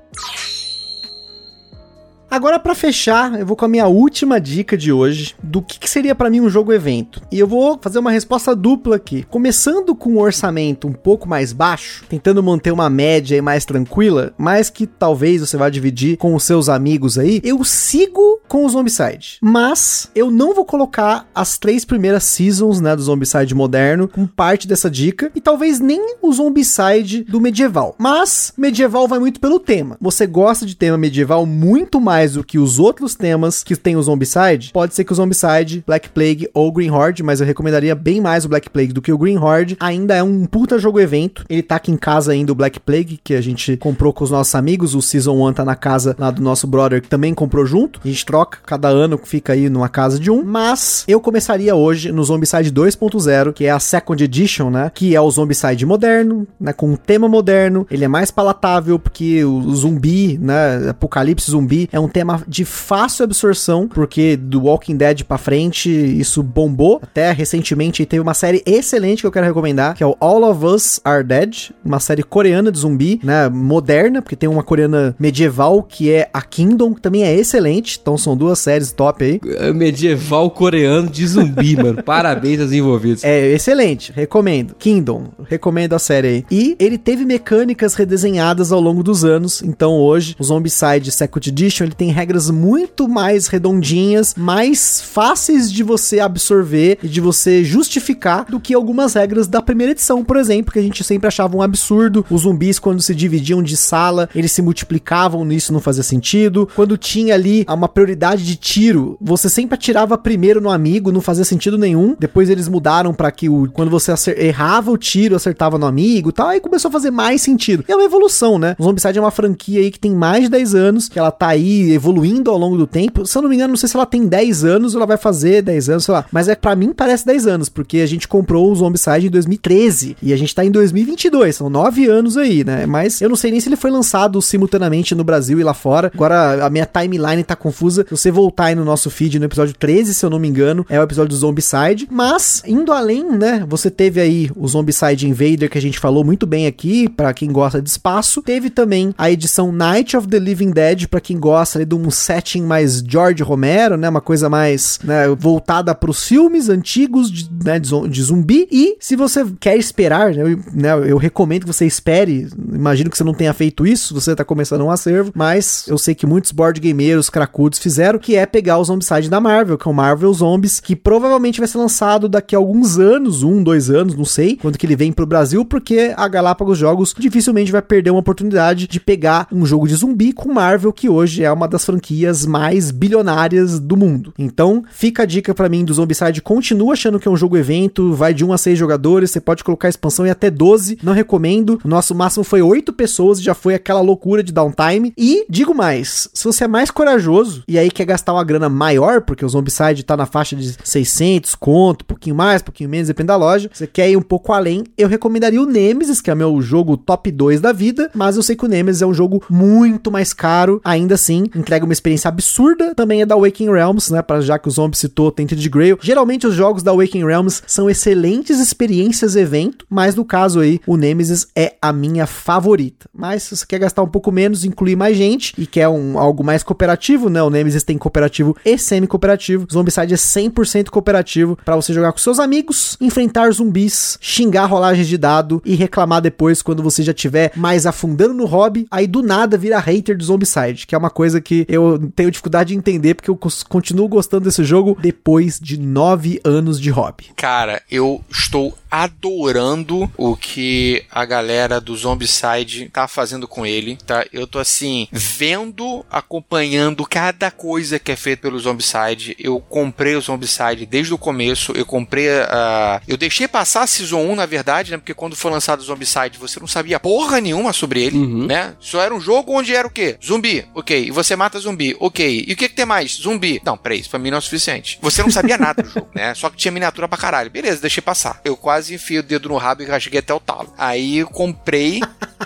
Agora, 2.35 2.59
pra 2.59 2.75
fechar, 2.75 3.39
eu 3.39 3.47
vou 3.47 3.55
com 3.55 3.65
a 3.65 3.69
minha 3.69 3.87
última 3.87 4.41
dica 4.41 4.77
de 4.77 4.91
hoje 4.91 5.37
do 5.41 5.63
que, 5.63 5.79
que 5.79 5.89
seria 5.89 6.17
pra 6.17 6.29
mim 6.29 6.41
um 6.41 6.51
jogo 6.51 6.73
evento. 6.73 7.23
E 7.31 7.39
eu 7.39 7.47
vou 7.47 7.79
fazer 7.81 8.01
uma 8.01 8.11
resposta 8.11 8.57
dupla 8.57 8.97
aqui. 8.97 9.25
Começando 9.31 9.95
com 9.95 10.15
um 10.15 10.19
orçamento 10.19 10.89
um 10.89 10.93
pouco 10.93 11.29
mais 11.29 11.53
baixo, 11.53 12.03
tentando 12.09 12.43
manter 12.43 12.73
uma 12.73 12.91
média 12.91 13.37
aí 13.37 13.41
mais 13.41 13.65
tranquila, 13.65 14.35
mas 14.37 14.69
que 14.69 14.85
talvez 14.85 15.43
você 15.43 15.57
vá 15.57 15.71
dividir 15.71 16.17
com 16.17 16.35
os 16.35 16.43
seus 16.43 16.69
amigos 16.69 17.17
aí, 17.17 17.41
eu 17.45 17.63
sigo 17.63 18.41
com 18.49 18.67
o 18.67 18.69
Zombicide. 18.69 19.39
Mas 19.41 20.11
eu 20.13 20.29
não 20.29 20.57
vou 20.57 20.65
colocar 20.65 21.29
as 21.33 21.57
três 21.57 21.85
primeiras 21.85 22.25
seasons, 22.25 22.81
né, 22.81 22.97
do 22.97 23.03
Zombicide 23.03 23.55
moderno 23.55 24.09
como 24.09 24.27
parte 24.27 24.67
dessa 24.67 24.91
dica, 24.91 25.31
e 25.37 25.41
talvez 25.41 25.79
nem 25.79 26.17
o 26.21 26.33
Zombicide 26.33 27.23
do 27.23 27.41
medieval. 27.41 27.95
Mas 27.97 28.53
medieval 28.57 29.07
vai 29.07 29.21
muito 29.21 29.39
pelo 29.39 29.61
tema. 29.61 29.97
Você 30.01 30.27
gosta 30.27 30.67
de 30.67 30.75
tema 30.75 30.99
medieval 30.99 31.47
muito 31.47 32.01
mais 32.01 32.24
do 32.33 32.45
que 32.45 32.59
os 32.59 32.79
outros 32.79 33.15
temas 33.15 33.63
que 33.63 33.77
tem 33.77 33.97
o 33.97 34.03
Zombicide? 34.03 34.71
Pode 34.73 34.95
ser 34.95 35.05
que 35.05 35.13
o 35.13 35.15
Zombicide, 35.15 35.85
Black 35.87 36.09
Plague 36.09 36.49
ou 36.55 36.73
Green 36.73 36.91
Horde, 36.91 37.23
mas 37.23 37.41
eu 37.41 37.47
recomendaria 37.47 37.95
bem 37.95 38.21
mais 38.21 38.45
o 38.45 38.49
Black 38.49 38.71
Plague 38.71 38.93
do 38.93 39.03
que 39.03 39.13
o 39.13 39.19
Green 39.19 39.39
Horde. 39.39 39.77
Ainda 39.81 40.15
é 40.15 40.23
um 40.23 40.47
puta 40.47 40.79
jogo 40.79 41.01
evento. 41.01 41.45
Ele 41.49 41.63
tá 41.63 41.77
aqui 41.77 41.93
em 41.93 41.97
casa 41.97 42.33
ainda 42.33 42.53
o 42.53 42.55
Black 42.55 42.81
Plague, 42.81 43.21
que 43.23 43.35
a 43.35 43.41
gente 43.41 43.77
comprou 43.77 44.13
com 44.13 44.25
os 44.25 44.31
nossos 44.31 44.55
amigos. 44.55 44.95
O 44.95 45.03
Season 45.03 45.35
1 45.49 45.53
tá 45.53 45.65
na 45.65 45.77
casa 45.77 46.17
lá 46.19 46.31
do 46.31 46.43
nosso 46.43 46.67
brother, 46.67 47.03
que 47.03 47.09
também 47.09 47.35
comprou 47.35 47.67
junto. 47.67 48.01
A 48.05 48.09
gente 48.09 48.25
troca, 48.25 48.59
cada 48.65 48.89
ano 48.89 49.21
fica 49.23 49.53
aí 49.53 49.69
numa 49.69 49.89
casa 49.89 50.19
de 50.19 50.31
um. 50.31 50.43
Mas 50.45 51.05
eu 51.07 51.21
começaria 51.21 51.75
hoje 51.75 52.13
no 52.13 52.23
Zombicide 52.25 52.73
2.0, 52.73 53.53
que 53.53 53.65
é 53.65 53.71
a 53.71 53.79
Second 53.79 54.23
Edition, 54.23 54.71
né? 54.71 54.91
Que 54.95 55.15
é 55.15 55.21
o 55.21 55.31
Zombicide 55.31 55.87
moderno, 55.87 56.47
né? 56.59 56.73
Com 56.73 56.91
um 56.91 56.97
tema 56.97 57.29
moderno. 57.29 57.87
Ele 57.91 58.05
é 58.05 58.09
mais 58.09 58.31
palatável, 58.31 58.99
porque 58.99 59.45
o 59.45 59.75
zumbi, 59.75 60.39
né? 60.39 60.91
Apocalipse 60.91 61.51
zumbi 61.51 61.89
é 61.93 62.01
um 62.01 62.04
tema 62.09 62.43
de 62.47 62.65
fácil 62.65 63.25
absorção, 63.25 63.89
porque 63.89 64.37
do 64.37 64.63
Walking 64.63 64.97
Dead 64.97 65.25
pra 65.25 65.39
frente 65.39 65.91
isso 65.91 66.43
bombou. 66.43 67.01
Até 67.03 67.33
recentemente 67.33 68.05
teve 68.07 68.21
uma 68.21 68.35
série 68.35 68.63
excelente 68.67 69.21
que 69.21 69.27
eu 69.27 69.33
quero 69.33 69.47
recomendar, 69.47 69.95
que 69.95 70.03
é 70.03 70.07
o 70.07 70.17
All 70.21 70.43
of 70.45 70.65
Us 70.65 71.01
Are 71.05 71.25
Dead, 71.25 71.71
uma 71.85 72.01
série 72.01 72.23
coreana 72.23 72.71
de 72.71 72.79
zumbi, 72.79 73.21
né? 73.23 73.49
Moderna, 73.49 74.23
porque 74.23 74.37
tem 74.37 74.49
uma 74.49 74.63
coreana 74.63 75.15
medieval 75.19 75.83
que 75.83 76.11
é 76.11 76.29
a 76.33 76.43
Kingdom, 76.43 76.95
que 76.95 77.01
também 77.01 77.25
é 77.25 77.35
excelente. 77.35 77.99
Então 78.01 78.17
são 78.17 78.37
duas 78.37 78.59
séries 78.59 78.93
top 78.93 79.25
aí. 79.25 79.41
É 79.59 79.73
Medieval 79.73 80.51
coreano 80.51 81.09
de 81.09 81.27
zumbi, 81.27 81.77
mano. 81.81 82.03
Parabéns 82.03 82.61
aos 82.61 82.73
envolvidos. 82.73 83.25
É 83.25 83.53
excelente, 83.53 84.13
recomendo. 84.15 84.75
Kingdom, 84.79 85.29
recomendo 85.49 85.95
a 85.95 85.99
série 85.99 86.29
aí. 86.29 86.45
E 86.51 86.77
ele 86.79 86.99
teve 86.99 87.25
mecânicas 87.25 87.95
redesenhadas 87.95 88.73
ao 88.73 88.81
longo 88.81 89.03
dos 89.03 89.25
anos. 89.25 89.63
Então 89.63 89.95
hoje, 89.95 90.37
o 90.39 90.45
Zombicide 90.45 91.11
Second 91.11 91.49
Edition 91.49 91.89
ele 91.95 91.97
tem 91.97 92.11
regras 92.11 92.51
muito 92.51 93.09
mais 93.09 93.47
redondinhas, 93.47 94.35
mais 94.37 95.01
fáceis 95.01 95.73
de 95.73 95.83
você 95.83 96.19
absorver 96.19 96.99
e 97.03 97.09
de 97.09 97.21
você 97.21 97.63
justificar 97.63 98.47
do 98.47 98.59
que 98.59 98.75
algumas 98.75 99.15
regras 99.15 99.47
da 99.47 99.63
primeira 99.63 99.93
edição, 99.93 100.25
por 100.25 100.37
exemplo, 100.37 100.73
que 100.73 100.79
a 100.79 100.83
gente 100.83 101.05
sempre 101.05 101.29
achava 101.29 101.57
um 101.57 101.63
absurdo. 101.63 102.27
Os 102.29 102.43
zumbis, 102.43 102.79
quando 102.79 103.01
se 103.01 103.15
dividiam 103.15 103.63
de 103.63 103.77
sala, 103.77 104.29
eles 104.35 104.51
se 104.51 104.61
multiplicavam, 104.61 105.45
nisso 105.45 105.73
não 105.73 105.81
fazia 105.81 106.03
sentido. 106.03 106.69
Quando 106.75 106.99
tinha 106.99 107.35
ali 107.35 107.65
uma 107.69 107.89
prioridade 107.89 108.45
de 108.45 108.57
tiro, 108.57 109.17
você 109.21 109.49
sempre 109.49 109.75
atirava 109.75 110.19
primeiro 110.19 110.61
no 110.61 110.71
amigo, 110.71 111.13
não 111.13 111.21
fazia 111.21 111.45
sentido 111.45 111.79
nenhum. 111.79 112.17
Depois 112.19 112.51
eles 112.51 112.69
mudaram 112.69 113.15
para 113.15 113.31
que 113.31 113.49
o, 113.49 113.69
quando 113.73 113.91
você 113.91 114.13
errava 114.37 114.91
o 114.91 114.99
tiro, 114.99 115.37
acertava 115.37 115.79
no 115.79 115.87
amigo 115.87 116.31
e 116.31 116.33
tal, 116.33 116.49
aí 116.49 116.61
começou 116.61 116.89
a 116.89 116.93
fazer 116.93 117.11
mais 117.11 117.41
sentido. 117.41 117.85
E 117.89 117.93
é 117.93 117.95
uma 117.95 118.05
evolução, 118.05 118.59
né? 118.59 118.75
O 118.79 118.83
Zombicide 118.83 119.19
é 119.19 119.21
uma 119.21 119.31
franquia 119.31 119.81
aí 119.81 119.91
que 119.91 120.01
tem 120.01 120.15
mais 120.15 120.45
de 120.45 120.49
10 120.49 120.75
anos, 120.75 121.09
que 121.09 121.19
ela 121.19 121.31
tá 121.31 121.49
aí 121.49 121.84
evoluindo 121.93 122.51
ao 122.51 122.59
longo 122.59 122.77
do 122.77 122.87
tempo. 122.87 123.27
Se 123.27 123.37
eu 123.37 123.43
não 123.43 123.49
me 123.49 123.57
engano, 123.57 123.71
não 123.71 123.77
sei 123.77 123.89
se 123.89 123.97
ela 123.97 124.07
tem 124.07 124.27
10 124.27 124.65
anos 124.65 124.95
ela 124.95 125.07
vai 125.07 125.17
fazer 125.17 125.63
10 125.63 125.89
anos, 125.89 126.05
sei 126.05 126.15
lá. 126.15 126.25
Mas 126.31 126.49
é 126.49 126.55
para 126.55 126.77
mim 126.77 126.93
parece 126.95 127.27
10 127.27 127.47
anos, 127.47 127.69
porque 127.69 127.99
a 127.99 128.07
gente 128.07 128.29
comprou 128.29 128.71
o 128.71 128.75
Zombicide 128.75 129.27
em 129.27 129.31
2013 129.31 130.17
e 130.23 130.33
a 130.33 130.37
gente 130.37 130.55
tá 130.55 130.65
em 130.65 130.71
2022, 130.71 131.57
são 131.57 131.71
9 131.71 132.07
anos 132.07 132.37
aí, 132.37 132.65
né? 132.65 132.87
Mas 132.87 133.21
eu 133.21 133.29
não 133.29 133.37
sei 133.37 133.51
nem 133.51 133.61
se 133.61 133.69
ele 133.69 133.77
foi 133.77 133.91
lançado 133.91 134.41
simultaneamente 134.41 135.15
no 135.15 135.25
Brasil 135.25 135.59
e 135.59 135.65
lá 135.65 135.75
fora. 135.75 136.11
Agora 136.15 136.65
a 136.65 136.71
minha 136.71 136.87
timeline 136.87 137.43
tá 137.43 137.57
confusa. 137.57 138.05
Se 138.05 138.11
você 138.11 138.31
voltar 138.31 138.67
aí 138.67 138.75
no 138.75 138.85
nosso 138.85 139.11
feed 139.11 139.39
no 139.39 139.45
episódio 139.45 139.75
13, 139.75 140.15
se 140.15 140.25
eu 140.25 140.31
não 140.31 140.39
me 140.39 140.49
engano, 140.49 140.87
é 140.89 140.99
o 140.99 141.03
episódio 141.03 141.31
do 141.31 141.37
Zombicide. 141.37 142.09
Mas 142.11 142.63
indo 142.67 142.93
além, 142.93 143.25
né? 143.25 143.65
Você 143.69 143.91
teve 143.91 144.21
aí 144.21 144.51
o 144.57 144.67
Zombicide 144.67 145.29
Invader 145.29 145.71
que 145.71 145.79
a 145.79 145.83
gente 145.83 145.99
falou 145.99 146.25
muito 146.25 146.47
bem 146.47 146.67
aqui, 146.67 147.09
para 147.09 147.33
quem 147.33 147.51
gosta 147.51 147.81
de 147.81 147.89
espaço. 147.89 148.43
Teve 148.43 148.71
também 148.71 149.15
a 149.17 149.31
edição 149.31 149.73
Night 149.73 150.17
of 150.17 150.29
the 150.29 150.39
Living 150.39 150.71
Dead, 150.71 151.07
para 151.07 151.21
quem 151.21 151.39
gosta 151.39 151.74
ali 151.79 151.87
de 151.87 151.95
um 151.95 152.11
setting 152.11 152.63
mais 152.63 152.99
George 153.07 153.43
Romero, 153.43 153.97
né? 153.97 154.09
Uma 154.09 154.21
coisa 154.21 154.49
mais 154.49 154.99
né, 155.03 155.29
voltada 155.29 155.95
para 155.95 156.11
os 156.11 156.27
filmes 156.27 156.69
antigos 156.69 157.31
de, 157.31 157.49
né, 157.65 157.79
de 157.79 158.23
zumbi. 158.23 158.67
E 158.71 158.97
se 159.01 159.17
você 159.17 159.45
quer 159.61 159.77
esperar, 159.77 160.35
né, 160.35 160.43
eu, 160.43 160.59
né, 160.73 161.11
eu 161.11 161.17
recomendo 161.17 161.63
que 161.63 161.73
você 161.73 161.87
espere. 161.87 162.49
Imagino 162.73 163.11
que 163.11 163.17
você 163.17 163.25
não 163.25 163.35
tenha 163.35 163.53
feito 163.53 163.87
isso, 163.87 164.15
você 164.15 164.35
tá 164.35 164.45
começando 164.45 164.83
um 164.83 164.91
acervo, 164.91 165.33
mas 165.35 165.87
eu 165.89 165.99
sei 165.99 166.15
que 166.15 166.27
muitos 166.27 166.53
board 166.53 166.81
gameiros, 166.81 167.31
cracudos 167.31 167.79
fizeram, 167.79 168.19
que 168.19 168.37
é 168.37 168.47
pegar 168.47 168.79
o 168.79 168.85
Zombicide 168.85 169.29
da 169.29 169.41
Marvel, 169.41 169.79
que 169.79 169.89
é 169.89 169.91
o 169.91 169.95
Marvel 169.95 170.33
Zombies, 170.33 170.81
que 170.81 170.95
provavelmente 170.97 171.59
vai 171.59 171.69
ser 171.69 171.79
lançado 171.79 172.29
daqui 172.29 172.55
a 172.55 172.59
alguns 172.59 172.99
anos, 172.99 173.43
um, 173.43 173.63
dois 173.63 173.91
anos, 173.91 174.15
não 174.15 174.25
sei, 174.25 174.57
quando 174.57 174.79
que 174.79 174.87
ele 174.87 174.97
vem 174.97 175.13
pro 175.13 175.27
Brasil, 175.27 175.65
porque 175.65 176.13
a 176.17 176.29
Galápagos 176.29 176.79
Jogos 176.79 177.15
dificilmente 177.19 177.73
vai 177.73 177.83
perder 177.83 178.11
uma 178.11 178.21
oportunidade 178.21 178.87
de 178.87 179.01
pegar 179.01 179.47
um 179.51 179.65
jogo 179.65 179.87
de 179.89 179.95
zumbi 179.95 180.33
com 180.33 180.53
Marvel, 180.53 180.93
que 180.93 181.09
hoje 181.09 181.43
é 181.43 181.53
uma 181.53 181.64
das 181.67 181.85
franquias 181.85 182.47
mais 182.47 182.91
bilionárias 182.91 183.79
do 183.79 183.97
mundo. 183.97 184.33
Então, 184.39 184.83
fica 184.91 185.23
a 185.23 185.27
dica 185.27 185.55
para 185.55 185.69
mim 185.69 185.85
do 185.85 185.95
Zombicide, 185.95 186.43
continua 186.43 186.93
achando 186.93 187.19
que 187.19 187.29
é 187.29 187.31
um 187.31 187.37
jogo 187.37 187.57
evento, 187.57 188.13
vai 188.13 188.35
de 188.35 188.45
1 188.45 188.53
a 188.53 188.59
6 188.59 188.79
jogadores, 188.79 189.31
você 189.31 189.41
pode 189.41 189.65
colocar 189.65 189.89
expansão 189.89 190.27
e 190.27 190.31
até 190.31 190.51
12, 190.51 190.99
não 191.03 191.13
recomendo. 191.13 191.81
O 191.85 191.89
nosso 191.89 192.15
máximo 192.15 192.45
foi 192.45 192.63
8 192.63 192.93
pessoas, 192.93 193.41
já 193.41 193.55
foi 193.55 193.75
aquela 193.75 194.01
loucura 194.01 194.43
de 194.43 194.53
downtime. 194.53 195.13
E 195.17 195.45
digo 195.49 195.75
mais, 195.75 196.29
se 196.33 196.45
você 196.45 196.65
é 196.65 196.69
mais 196.69 196.91
corajoso 196.91 197.63
e 197.67 197.79
aí 197.79 197.91
quer 197.91 198.05
gastar 198.05 198.33
uma 198.33 198.45
grana 198.45 198.69
maior, 198.69 199.23
porque 199.23 199.45
o 199.45 199.49
Zombicide 199.49 200.05
tá 200.05 200.17
na 200.17 200.27
faixa 200.27 200.57
de 200.57 200.77
600 200.85 201.55
conto, 201.55 202.05
pouquinho 202.05 202.37
mais, 202.37 202.63
pouquinho 202.63 202.91
menos, 202.91 203.09
depende 203.09 203.29
da 203.29 203.37
loja, 203.37 203.71
você 203.73 203.87
quer 203.87 204.11
ir 204.11 204.17
um 204.17 204.23
pouco 204.23 204.53
além, 204.53 204.85
eu 204.97 205.09
recomendaria 205.09 205.61
o 205.61 205.67
Nemesis, 205.67 206.21
que 206.21 206.31
é 206.31 206.35
meu 206.35 206.61
jogo 206.61 206.97
top 206.97 207.31
2 207.31 207.61
da 207.61 207.73
vida, 207.73 208.11
mas 208.15 208.37
eu 208.37 208.43
sei 208.43 208.57
que 208.57 208.65
o 208.65 208.69
Nemesis 208.69 209.03
é 209.03 209.07
um 209.07 209.15
jogo 209.15 209.43
muito 209.49 210.11
mais 210.11 210.33
caro, 210.33 210.81
ainda 210.85 211.15
assim, 211.15 211.45
entrega 211.55 211.85
uma 211.85 211.93
experiência 211.93 212.29
absurda, 212.29 212.95
também 212.95 213.23
é 213.23 213.27
da 213.27 213.37
Waking 213.37 213.71
Realms, 213.71 214.13
né, 214.13 214.23
para 214.23 214.41
já 214.41 214.59
que 214.59 214.69
o 214.69 214.71
Zombie 214.71 214.97
citou 214.97 215.31
Tainted 215.31 215.69
Grail. 215.69 215.99
Geralmente 216.01 216.47
os 216.47 216.55
jogos 216.55 216.83
da 216.83 216.93
Waking 216.93 217.25
Realms 217.25 217.63
são 217.67 217.89
excelentes 217.89 218.61
experiências 218.61 219.37
evento, 219.37 219.87
mas 219.89 220.15
no 220.15 220.25
caso 220.25 220.61
aí, 220.61 220.81
o 220.87 220.97
Nemesis 220.97 221.47
é 221.55 221.75
a 221.81 221.93
minha 221.93 222.27
favorita. 222.27 223.09
Mas 223.15 223.45
se 223.45 223.57
você 223.57 223.67
quer 223.67 223.79
gastar 223.79 224.03
um 224.03 224.09
pouco 224.09 224.31
menos, 224.33 224.65
incluir 224.65 224.97
mais 224.97 225.17
gente 225.17 225.55
e 225.57 225.67
quer 225.67 225.89
um, 225.89 226.19
algo 226.19 226.43
mais 226.43 226.63
cooperativo, 226.63 227.29
né, 227.29 227.43
o 227.43 227.51
Nemesis 227.51 227.83
tem 227.83 227.99
cooperativo 227.99 228.57
e 228.65 228.77
semi-cooperativo, 228.79 229.67
Zombicide 229.71 230.15
é 230.15 230.17
100% 230.17 230.91
cooperativo 230.91 231.59
para 231.65 231.77
você 231.77 231.93
jogar 231.93 232.13
com 232.13 232.19
seus 232.19 232.39
amigos, 232.39 232.97
enfrentar 233.01 233.53
zumbis, 233.53 234.19
xingar 234.21 234.67
rolagens 234.67 235.07
de 235.07 235.19
dado 235.19 235.63
e 235.65 235.75
reclamar 235.75 236.21
depois 236.21 236.63
quando 236.63 236.83
você 236.83 237.03
já 237.03 237.13
tiver 237.13 237.53
mais 237.57 237.87
afundando 237.87 238.35
no 238.35 238.47
hobby, 238.47 238.87
aí 238.91 239.07
do 239.07 239.23
nada 239.23 239.57
vira 239.57 239.79
hater 239.79 240.17
do 240.17 240.25
Zombicide, 240.25 240.87
que 240.87 240.95
é 240.95 240.99
uma 240.99 241.11
coisa 241.11 241.41
que 241.45 241.67
eu 241.69 242.11
tenho 242.17 242.31
dificuldade 242.31 242.69
de 242.69 242.77
entender 242.77 243.15
porque 243.15 243.31
eu 243.31 243.39
continuo 243.69 244.09
gostando 244.09 244.47
desse 244.47 244.65
jogo 244.65 244.97
depois 245.01 245.61
de 245.61 245.79
nove 245.79 246.41
anos 246.43 246.81
de 246.81 246.91
hobby. 246.91 247.31
Cara, 247.37 247.83
eu 247.91 248.25
estou 248.31 248.77
adorando 248.95 250.09
o 250.17 250.37
que 250.37 251.03
a 251.11 251.25
galera 251.25 251.81
do 251.81 251.97
Zombicide 251.97 252.89
tá 252.93 253.09
fazendo 253.09 253.49
com 253.49 253.67
ele, 253.67 253.99
tá? 254.07 254.25
Eu 254.33 254.47
tô 254.47 254.61
assim, 254.61 255.09
vendo, 255.11 256.07
acompanhando 256.09 257.05
cada 257.05 257.51
coisa 257.51 257.99
que 257.99 258.13
é 258.13 258.17
feita 258.17 258.43
pelo 258.43 258.59
Zombicide. 258.59 259.35
Eu 259.37 259.59
comprei 259.59 260.15
o 260.15 260.21
Zombicide 260.21 260.87
desde 260.87 261.13
o 261.13 261.19
começo, 261.19 261.73
eu 261.73 261.85
comprei 261.85 262.29
a. 262.43 263.01
Uh, 263.03 263.05
eu 263.09 263.17
deixei 263.17 263.49
passar 263.49 263.83
a 263.83 263.87
Season 263.87 264.21
1, 264.21 264.37
na 264.37 264.47
verdade, 264.47 264.93
né? 264.93 264.97
Porque 264.97 265.13
quando 265.13 265.35
foi 265.35 265.51
lançado 265.51 265.81
o 265.81 265.85
Zombicide, 265.85 266.39
você 266.39 266.61
não 266.61 266.69
sabia 266.69 267.01
porra 267.01 267.41
nenhuma 267.41 267.73
sobre 267.73 268.01
ele, 268.01 268.17
uhum. 268.19 268.47
né? 268.47 268.77
Só 268.79 269.01
era 269.01 269.13
um 269.13 269.21
jogo 269.21 269.53
onde 269.53 269.75
era 269.75 269.89
o 269.89 269.91
quê? 269.91 270.17
Zumbi, 270.25 270.65
ok. 270.73 271.07
E 271.07 271.11
você 271.11 271.34
mata 271.37 271.59
zumbi, 271.59 271.97
ok. 271.99 272.45
E 272.47 272.53
o 272.53 272.57
que, 272.57 272.69
que 272.69 272.75
tem 272.75 272.87
mais? 272.87 273.13
Zumbi. 273.13 273.61
Não, 273.65 273.77
peraí, 273.77 274.01
isso 274.01 274.11
pra 274.11 274.19
mim 274.19 274.31
não 274.31 274.37
é 274.37 274.39
o 274.39 274.43
suficiente. 274.43 274.99
Você 275.01 275.23
não 275.23 275.31
sabia 275.31 275.59
nada 275.59 275.83
do 275.83 275.89
jogo, 275.91 276.09
né? 276.15 276.35
Só 276.35 276.51
que 276.51 276.57
tinha 276.57 276.73
miniatura 276.73 277.09
pra 277.09 277.19
caralho. 277.19 277.51
Beleza, 277.51 277.81
deixei 277.81 278.03
passar. 278.03 278.41
Eu 278.45 278.57
quase 278.57 278.95
enfio 278.95 279.21
o 279.21 279.23
dedo 279.23 279.49
no 279.49 279.57
rabo 279.57 279.83
e 279.83 279.87
rasguei 279.87 280.21
até 280.21 280.33
o 280.33 280.41
talo. 280.41 280.73
Aí 280.77 281.25
comprei 281.25 282.01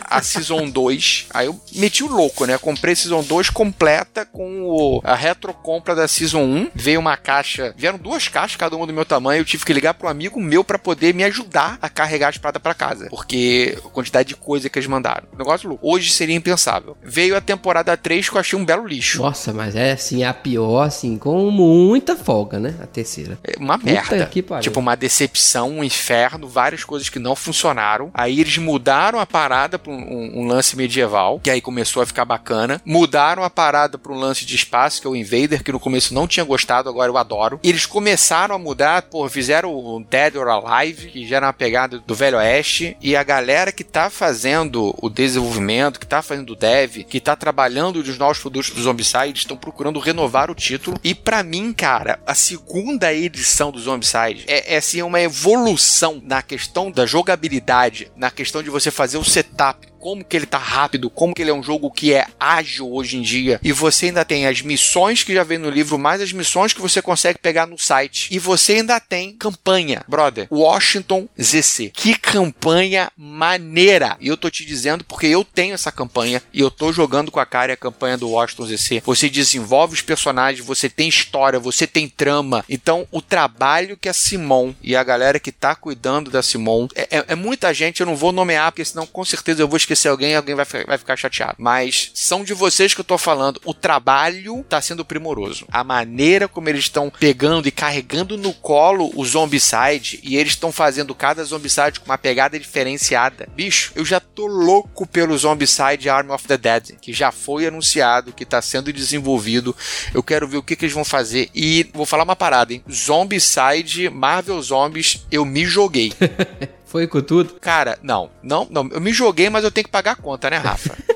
a 0.04 0.20
Season 0.22 0.68
2. 0.68 1.26
Aí 1.32 1.46
eu 1.46 1.60
meti 1.74 2.02
o 2.04 2.08
louco, 2.08 2.44
né? 2.44 2.58
Comprei 2.58 2.92
a 2.92 2.96
Season 2.96 3.22
2 3.22 3.50
completa 3.50 4.24
com 4.24 4.62
o, 4.62 5.00
a 5.04 5.14
retrocompra 5.14 5.94
da 5.94 6.08
Season 6.08 6.42
1. 6.42 6.70
Veio 6.74 7.00
uma 7.00 7.16
caixa, 7.16 7.74
vieram 7.76 7.98
duas 7.98 8.28
caixas, 8.28 8.56
cada 8.56 8.76
uma 8.76 8.86
do 8.86 8.92
meu 8.92 9.04
tamanho. 9.04 9.40
Eu 9.40 9.44
tive 9.44 9.64
que 9.64 9.72
ligar 9.72 9.96
um 10.02 10.08
amigo 10.08 10.40
meu 10.40 10.62
para 10.62 10.78
poder 10.78 11.14
me 11.14 11.24
ajudar 11.24 11.78
a 11.80 11.88
carregar 11.88 12.28
a 12.28 12.30
espada 12.30 12.60
para 12.60 12.74
casa. 12.74 13.08
Porque 13.10 13.76
a 13.84 13.88
quantidade 13.88 14.28
de 14.28 14.36
coisa 14.36 14.68
que 14.68 14.78
eles 14.78 14.88
mandaram. 14.88 15.28
Negócio 15.36 15.68
louco. 15.68 15.88
Hoje 15.88 16.10
seria 16.10 16.34
impensável. 16.34 16.96
Veio 17.02 17.36
a 17.36 17.40
temporada 17.40 17.96
3 17.96 18.28
que 18.28 18.36
eu 18.36 18.40
achei 18.40 18.58
um 18.58 18.64
belo 18.64 18.77
lixo. 18.86 19.22
Nossa, 19.22 19.52
mas 19.52 19.74
é 19.74 19.92
assim, 19.92 20.24
a 20.24 20.34
pior, 20.34 20.82
assim, 20.82 21.16
com 21.18 21.50
muita 21.50 22.16
folga, 22.16 22.58
né? 22.58 22.74
A 22.82 22.86
terceira. 22.86 23.38
É 23.44 23.58
uma 23.58 23.78
Puta 23.78 23.90
merda. 23.90 24.30
Tipo, 24.60 24.80
uma 24.80 24.96
decepção, 24.96 25.70
um 25.70 25.84
inferno 25.84 26.48
várias 26.48 26.84
coisas 26.84 27.08
que 27.08 27.18
não 27.18 27.36
funcionaram. 27.36 28.10
Aí 28.12 28.40
eles 28.40 28.58
mudaram 28.58 29.20
a 29.20 29.26
parada 29.26 29.78
para 29.78 29.92
um, 29.92 30.40
um, 30.40 30.46
lance 30.46 30.76
medieval, 30.76 31.40
que 31.40 31.50
aí 31.50 31.60
começou 31.60 32.02
a 32.02 32.06
ficar 32.06 32.24
bacana. 32.24 32.80
Mudaram 32.84 33.44
a 33.44 33.50
parada 33.50 33.98
para 33.98 34.12
um 34.12 34.18
lance 34.18 34.44
de 34.44 34.56
espaço, 34.56 35.00
que 35.00 35.06
é 35.06 35.10
o 35.10 35.16
Invader, 35.16 35.62
que 35.62 35.72
no 35.72 35.80
começo 35.80 36.14
não 36.14 36.26
tinha 36.26 36.44
gostado, 36.44 36.88
agora 36.88 37.10
eu 37.10 37.16
adoro. 37.16 37.60
Eles 37.62 37.86
começaram 37.86 38.54
a 38.54 38.58
mudar, 38.58 39.02
pô, 39.02 39.28
fizeram 39.28 39.74
o 39.74 40.04
Dead 40.08 40.36
or 40.36 40.48
Alive, 40.48 41.08
que 41.08 41.26
já 41.26 41.36
era 41.36 41.46
uma 41.46 41.52
pegada 41.52 41.98
do 41.98 42.14
Velho 42.14 42.38
Oeste, 42.38 42.96
e 43.00 43.14
a 43.14 43.22
galera 43.22 43.72
que 43.72 43.84
tá 43.84 44.10
fazendo 44.10 44.94
o 45.00 45.08
desenvolvimento, 45.08 46.00
que 46.00 46.06
tá 46.06 46.22
fazendo 46.22 46.50
o 46.50 46.56
dev, 46.56 47.04
que 47.04 47.20
tá 47.20 47.36
trabalhando 47.36 48.02
nos 48.02 48.18
novos 48.18 48.38
produtos 48.58 48.70
do 48.70 48.82
Zombicide, 48.82 49.38
estão 49.38 49.56
procurando 49.56 49.98
renovar 49.98 50.50
o 50.50 50.54
título. 50.54 50.98
E 51.02 51.14
para 51.14 51.42
mim, 51.42 51.72
cara, 51.72 52.18
a 52.26 52.34
segunda 52.34 53.12
edição 53.12 53.70
do 53.70 53.78
Zombicide 53.78 54.44
é, 54.46 54.74
é 54.74 54.78
assim, 54.78 55.02
uma 55.02 55.20
evolução 55.20 56.20
na 56.24 56.42
questão 56.42 56.90
da 56.90 57.06
jogabilidade, 57.06 58.10
na 58.16 58.30
questão 58.30 58.62
de 58.62 58.70
você 58.70 58.90
fazer 58.90 59.18
o 59.18 59.24
setup 59.24 59.86
como 60.08 60.24
que 60.24 60.38
ele 60.38 60.46
tá 60.46 60.56
rápido, 60.56 61.10
como 61.10 61.34
que 61.34 61.42
ele 61.42 61.50
é 61.50 61.54
um 61.54 61.62
jogo 61.62 61.90
que 61.90 62.14
é 62.14 62.26
ágil 62.40 62.90
hoje 62.90 63.18
em 63.18 63.20
dia. 63.20 63.60
E 63.62 63.72
você 63.72 64.06
ainda 64.06 64.24
tem 64.24 64.46
as 64.46 64.62
missões 64.62 65.22
que 65.22 65.34
já 65.34 65.44
vem 65.44 65.58
no 65.58 65.68
livro, 65.68 65.98
mais 65.98 66.22
as 66.22 66.32
missões 66.32 66.72
que 66.72 66.80
você 66.80 67.02
consegue 67.02 67.38
pegar 67.38 67.66
no 67.66 67.76
site. 67.76 68.34
E 68.34 68.38
você 68.38 68.76
ainda 68.76 68.98
tem 68.98 69.34
campanha, 69.34 70.02
brother. 70.08 70.48
Washington 70.50 71.28
ZC. 71.38 71.90
Que 71.92 72.14
campanha 72.14 73.12
maneira! 73.18 74.16
E 74.18 74.28
eu 74.28 74.38
tô 74.38 74.48
te 74.48 74.64
dizendo 74.64 75.04
porque 75.04 75.26
eu 75.26 75.44
tenho 75.44 75.74
essa 75.74 75.92
campanha 75.92 76.42
e 76.54 76.60
eu 76.60 76.70
tô 76.70 76.90
jogando 76.90 77.30
com 77.30 77.38
a 77.38 77.44
cara 77.44 77.74
a 77.74 77.76
campanha 77.76 78.16
do 78.16 78.30
Washington 78.30 78.64
ZC. 78.64 79.02
Você 79.04 79.28
desenvolve 79.28 79.92
os 79.92 80.00
personagens, 80.00 80.64
você 80.64 80.88
tem 80.88 81.06
história, 81.06 81.58
você 81.58 81.86
tem 81.86 82.08
trama. 82.08 82.64
Então, 82.66 83.06
o 83.12 83.20
trabalho 83.20 83.94
que 83.94 84.08
a 84.08 84.14
Simon 84.14 84.72
e 84.82 84.96
a 84.96 85.04
galera 85.04 85.38
que 85.38 85.52
tá 85.52 85.74
cuidando 85.74 86.30
da 86.30 86.42
Simon 86.42 86.88
é, 86.94 87.18
é, 87.18 87.24
é 87.28 87.34
muita 87.34 87.74
gente. 87.74 88.00
Eu 88.00 88.06
não 88.06 88.16
vou 88.16 88.32
nomear 88.32 88.72
porque 88.72 88.86
senão 88.86 89.06
com 89.06 89.22
certeza 89.22 89.60
eu 89.60 89.68
vou 89.68 89.76
esquecer 89.76 89.97
alguém, 90.06 90.36
alguém 90.36 90.54
vai, 90.54 90.66
vai 90.86 90.98
ficar 90.98 91.16
chateado. 91.16 91.56
Mas 91.58 92.10
são 92.14 92.44
de 92.44 92.54
vocês 92.54 92.94
que 92.94 93.00
eu 93.00 93.04
tô 93.04 93.18
falando. 93.18 93.60
O 93.64 93.74
trabalho 93.74 94.64
tá 94.68 94.80
sendo 94.80 95.04
primoroso. 95.04 95.66
A 95.72 95.82
maneira 95.82 96.46
como 96.46 96.68
eles 96.68 96.84
estão 96.84 97.10
pegando 97.10 97.66
e 97.66 97.72
carregando 97.72 98.36
no 98.36 98.52
colo 98.52 99.10
o 99.14 99.24
Zombicide 99.24 100.20
e 100.22 100.36
eles 100.36 100.52
estão 100.52 100.70
fazendo 100.70 101.14
cada 101.14 101.42
Zombicide 101.42 102.00
com 102.00 102.06
uma 102.06 102.18
pegada 102.18 102.58
diferenciada. 102.58 103.48
Bicho, 103.56 103.92
eu 103.96 104.04
já 104.04 104.20
tô 104.20 104.46
louco 104.46 105.06
pelo 105.06 105.36
Zombicide 105.36 106.08
Army 106.08 106.30
of 106.30 106.46
the 106.46 106.56
Dead, 106.56 106.96
que 107.00 107.12
já 107.12 107.32
foi 107.32 107.66
anunciado, 107.66 108.32
que 108.32 108.44
tá 108.44 108.60
sendo 108.60 108.92
desenvolvido. 108.92 109.74
Eu 110.14 110.22
quero 110.22 110.46
ver 110.46 110.58
o 110.58 110.62
que, 110.62 110.76
que 110.76 110.84
eles 110.84 110.94
vão 110.94 111.04
fazer. 111.04 111.48
E 111.54 111.88
vou 111.94 112.06
falar 112.06 112.24
uma 112.24 112.36
parada, 112.36 112.72
hein? 112.72 112.84
Zombicide 112.90 114.10
Marvel 114.10 114.60
Zombies, 114.60 115.26
eu 115.30 115.44
me 115.44 115.64
joguei. 115.64 116.12
Foi 116.88 117.06
com 117.06 117.20
tudo? 117.20 117.54
Cara, 117.60 117.98
não, 118.02 118.30
não, 118.42 118.66
não. 118.70 118.88
Eu 118.90 119.00
me 119.00 119.12
joguei, 119.12 119.50
mas 119.50 119.62
eu 119.62 119.70
tenho 119.70 119.84
que 119.84 119.90
pagar 119.90 120.12
a 120.12 120.16
conta, 120.16 120.50
né, 120.50 120.56
Rafa? 120.56 120.96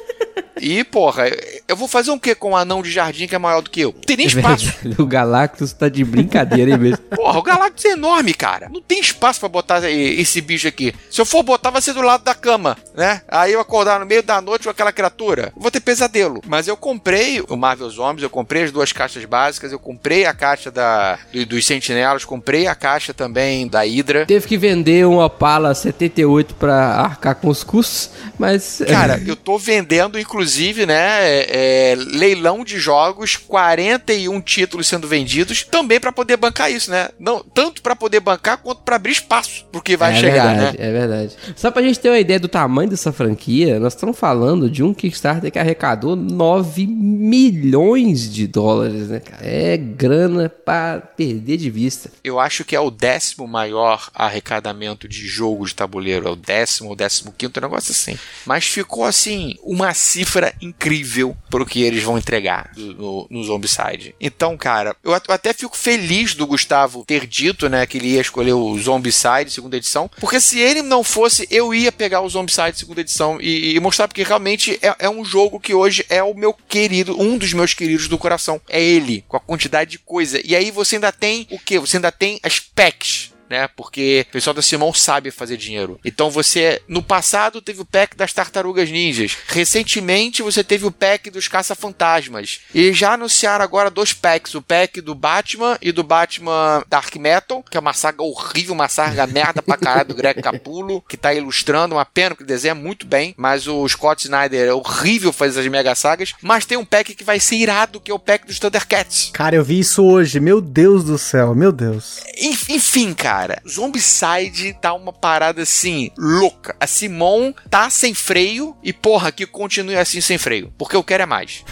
E, 0.65 0.85
porra, 0.85 1.25
Eu 1.73 1.77
vou 1.77 1.89
fazer 1.89 2.11
um 2.11 2.19
quê 2.19 2.35
com 2.35 2.51
um 2.51 2.57
anão 2.57 2.83
de 2.83 2.91
jardim 2.91 3.27
que 3.27 3.35
é 3.35 3.39
maior 3.39 3.63
do 3.63 3.71
que 3.71 3.81
eu? 3.81 3.95
Não 3.95 4.03
tem 4.03 4.15
nem 4.15 4.27
espaço. 4.27 4.75
o 4.99 5.07
Galactus 5.07 5.73
tá 5.73 5.89
de 5.89 6.05
brincadeira 6.05 6.75
aí 6.75 6.79
mesmo. 6.79 6.99
Porra, 7.17 7.39
o 7.39 7.43
Galactus 7.43 7.87
é 7.87 7.93
enorme, 7.93 8.35
cara. 8.35 8.69
Não 8.71 8.83
tem 8.83 9.01
espaço 9.01 9.41
pra 9.41 9.49
botar 9.49 9.81
esse 9.89 10.43
bicho 10.43 10.69
aqui. 10.69 10.95
Se 11.11 11.19
eu 11.19 11.25
for 11.25 11.43
botar, 11.43 11.71
vai 11.71 11.81
ser 11.81 11.95
do 11.95 12.03
lado 12.03 12.25
da 12.25 12.35
cama, 12.35 12.77
né? 12.95 13.23
Aí 13.27 13.55
eu 13.55 13.61
acordar 13.61 13.99
no 13.99 14.05
meio 14.05 14.23
da 14.23 14.39
noite 14.43 14.65
com 14.65 14.71
aquela 14.71 14.93
criatura. 14.93 15.51
Vou 15.57 15.71
ter 15.71 15.81
pesadelo. 15.81 16.43
Mas 16.47 16.69
eu 16.69 16.77
comprei 16.77 17.41
o 17.49 17.57
Marvel 17.57 17.89
Zombies, 17.89 18.23
eu 18.23 18.29
comprei 18.29 18.65
as 18.65 18.71
duas 18.71 18.93
caixas 18.93 19.25
básicas, 19.25 19.73
eu 19.73 19.79
comprei 19.79 20.27
a 20.27 20.35
caixa 20.35 20.71
da, 20.71 21.19
do, 21.33 21.47
dos 21.47 21.65
Sentinelas, 21.65 22.27
comprei 22.27 22.67
a 22.67 22.75
caixa 22.75 23.15
também 23.15 23.67
da 23.67 23.81
Hydra. 23.81 24.27
Teve 24.27 24.47
que 24.47 24.59
vender 24.59 25.07
um 25.07 25.19
Opala 25.19 25.75
78 25.75 26.55
pra 26.57 26.97
arcar 26.97 27.35
com 27.37 27.49
os 27.49 27.65
custos, 27.65 28.11
mas. 28.39 28.83
Cara, 28.87 29.19
eu 29.27 29.37
tô 29.37 29.57
vendendo, 29.57 30.19
inclusive, 30.19 30.85
né? 30.85 31.23
É, 31.23 31.47
é, 31.63 31.95
leilão 31.97 32.65
de 32.65 32.79
jogos, 32.79 33.37
41 33.37 34.41
títulos 34.41 34.89
sendo 34.89 35.07
vendidos, 35.07 35.63
também 35.63 36.01
para 36.01 36.11
poder 36.11 36.37
bancar 36.37 36.73
isso, 36.73 36.91
né? 36.91 37.09
Não, 37.21 37.41
tanto 37.55 37.81
para 37.81 37.95
poder 37.95 38.19
bancar 38.19 38.59
quanto 38.59 38.83
para 38.83 38.97
abrir 38.97 39.13
espaço 39.13 39.65
pro 39.71 39.81
que 39.81 39.97
vai 39.97 40.13
é 40.13 40.17
chegar, 40.17 40.55
verdade, 40.55 40.79
né? 40.79 40.85
É 40.85 40.93
verdade. 40.93 41.37
Só 41.55 41.71
pra 41.71 41.83
gente 41.83 42.01
ter 42.01 42.09
uma 42.09 42.19
ideia 42.19 42.41
do 42.41 42.49
tamanho 42.49 42.91
dessa 42.91 43.13
franquia, 43.13 43.79
nós 43.79 43.95
estamos 43.95 44.19
falando 44.19 44.69
de 44.69 44.83
um 44.83 44.93
Kickstarter 44.93 45.53
que 45.53 45.59
arrecadou 45.59 46.17
9 46.17 46.85
milhões 46.87 48.29
de 48.33 48.49
dólares, 48.49 49.09
né, 49.09 49.21
cara? 49.21 49.47
É 49.47 49.77
grana 49.77 50.49
para 50.49 51.01
perder 51.01 51.59
de 51.59 51.71
vista. 51.71 52.11
Eu 52.25 52.41
acho 52.41 52.65
que 52.65 52.75
é 52.75 52.81
o 52.81 52.91
décimo 52.91 53.47
maior 53.47 54.11
arrecadamento 54.13 55.07
de 55.07 55.29
jogo 55.29 55.65
de 55.65 55.75
tabuleiro, 55.75 56.27
é 56.27 56.31
o 56.31 56.37
décimo 56.37 56.91
ou 56.91 56.97
décimo 56.97 57.33
quinto, 57.37 57.61
um 57.61 57.63
negócio 57.63 57.93
assim. 57.93 58.19
Mas 58.45 58.67
ficou 58.67 59.05
assim, 59.05 59.55
uma 59.63 59.95
cifra 59.95 60.53
incrível 60.61 61.37
pro 61.53 61.67
que 61.67 61.83
eles 61.83 62.03
vão 62.03 62.17
entregar 62.17 62.71
no, 62.75 63.27
no 63.29 63.45
Zombicide. 63.45 64.15
Então, 64.19 64.57
cara, 64.57 64.97
eu 65.05 65.13
até 65.29 65.53
fico 65.53 65.77
feliz 65.77 66.35
do 66.35 66.47
Gustavo 66.47 67.05
ter 67.07 67.27
dito, 67.27 67.69
né, 67.69 67.85
que 67.85 67.99
ele 67.99 68.13
ia 68.15 68.23
escolher 68.23 68.55
o 68.55 68.79
Zombicide 68.79 69.51
segunda 69.51 69.77
edição, 69.77 70.11
porque 70.19 70.41
se 70.41 70.59
ele 70.59 70.81
não 70.81 71.05
fosse, 71.05 71.47
eu 71.51 71.75
ia 71.75 71.93
pegar 71.93 72.23
o 72.23 72.29
Zombicide 72.29 72.79
segunda 72.79 73.03
edição 73.03 73.39
e, 73.39 73.75
e 73.75 73.81
mostrar 73.81 74.09
porque 74.09 74.23
realmente 74.23 74.79
é, 74.81 74.97
é, 75.01 75.11
um 75.11 75.23
jogo 75.23 75.61
que 75.61 75.75
hoje 75.75 76.07
é 76.09 76.23
o 76.23 76.35
meu 76.35 76.55
querido, 76.55 77.21
um 77.21 77.37
dos 77.37 77.53
meus 77.53 77.75
queridos 77.75 78.09
do 78.09 78.17
coração. 78.17 78.59
É 78.67 78.83
ele, 78.83 79.23
com 79.29 79.37
a 79.37 79.41
quantidade 79.41 79.91
de 79.91 79.99
coisa. 79.99 80.41
E 80.43 80.57
aí 80.57 80.71
você 80.71 80.97
ainda 80.97 81.13
tem 81.13 81.47
o 81.51 81.59
que? 81.59 81.79
Você 81.79 81.99
ainda 81.99 82.11
tem 82.11 82.41
as 82.43 82.59
packs 82.59 83.32
né? 83.53 83.69
Porque 83.69 84.25
o 84.31 84.33
pessoal 84.33 84.55
da 84.55 84.63
Simão 84.63 84.95
sabe 84.95 85.31
fazer 85.31 85.59
dinheiro. 85.59 86.01
Então 86.05 86.31
você, 86.31 86.81
no 86.89 87.03
passado, 87.03 87.61
teve 87.61 87.83
o 87.83 87.85
pack 87.85 88.17
das 88.17 88.33
tartarugas 88.33 88.91
ninjas. 88.91 89.37
Recentemente 89.47 90.43
você 90.43 90.65
teve 90.65 90.87
o 90.87 90.91
pack 90.91 91.31
dos 91.31 91.49
caça-fantasmas. 91.49 92.61
E 92.75 92.93
já 92.95 93.13
anunciaram 93.13 93.63
agora 93.63 93.91
dois 93.91 94.15
packs: 94.15 94.55
o 94.55 94.63
pack 94.63 95.03
do 95.03 95.15
Batman 95.15 95.77
e 95.83 95.93
do 95.93 96.03
Batman 96.03 96.83
Dark 96.89 97.15
Metal, 97.17 97.63
que 97.71 97.77
é 97.77 97.81
uma 97.81 97.93
saga 97.93 98.23
horrível, 98.23 98.75
uma 98.75 98.89
saga 98.89 99.27
merda 99.27 99.61
pra 99.61 99.77
caralho 99.77 100.09
do 100.09 100.15
Greg 100.15 100.41
Capulo, 100.41 101.03
que 101.07 101.19
tá 101.19 101.35
ilustrando. 101.35 101.95
Uma 101.95 102.07
pena 102.07 102.35
que 102.35 102.45
desenha 102.45 102.75
muito 102.75 103.07
bem, 103.07 103.35
mas 103.37 103.69
o 103.69 103.87
Scott 103.87 104.25
Snyder 104.25 104.69
é 104.69 104.73
horrível 104.73 105.31
fazer 105.31 105.61
essas 105.61 105.71
mega 105.71 105.95
sagas. 105.95 106.33
Mas 106.41 106.65
tem 106.65 106.79
um 106.79 106.87
pack 106.87 107.15
que 107.15 107.23
vai 107.23 107.39
ser 107.39 107.57
irado, 107.57 108.01
que 108.01 108.11
é 108.11 108.15
o 108.15 108.19
pack 108.19 108.47
dos 108.47 108.59
Thundercats. 108.59 109.31
Cara, 109.35 109.57
eu 109.57 109.65
vi 109.65 109.79
isso 109.79 110.03
hoje. 110.03 110.41
Meu 110.41 110.63
Deus 110.63 111.05
do 111.05 111.19
céu, 111.19 111.55
meu 111.55 111.71
Deus. 111.71 112.21
Enfim, 112.39 113.13
cara 113.13 113.42
cara, 113.43 113.63
Zombicide 113.69 114.77
tá 114.81 114.95
uma 114.95 115.13
parada 115.13 115.63
assim, 115.63 116.11
louca. 116.17 116.75
A 116.79 116.87
Simon 116.87 117.53
tá 117.69 117.91
sem 117.91 118.15
freio 118.15 118.77
e, 118.83 118.93
porra, 118.93 119.33
que 119.33 119.47
continue 119.47 119.97
assim 119.97 120.21
sem 120.21 120.39
freio. 120.39 120.73
Porque 120.79 120.97
eu 120.97 121.03
quero 121.03 121.25
é 121.25 121.27
mais. 121.27 121.65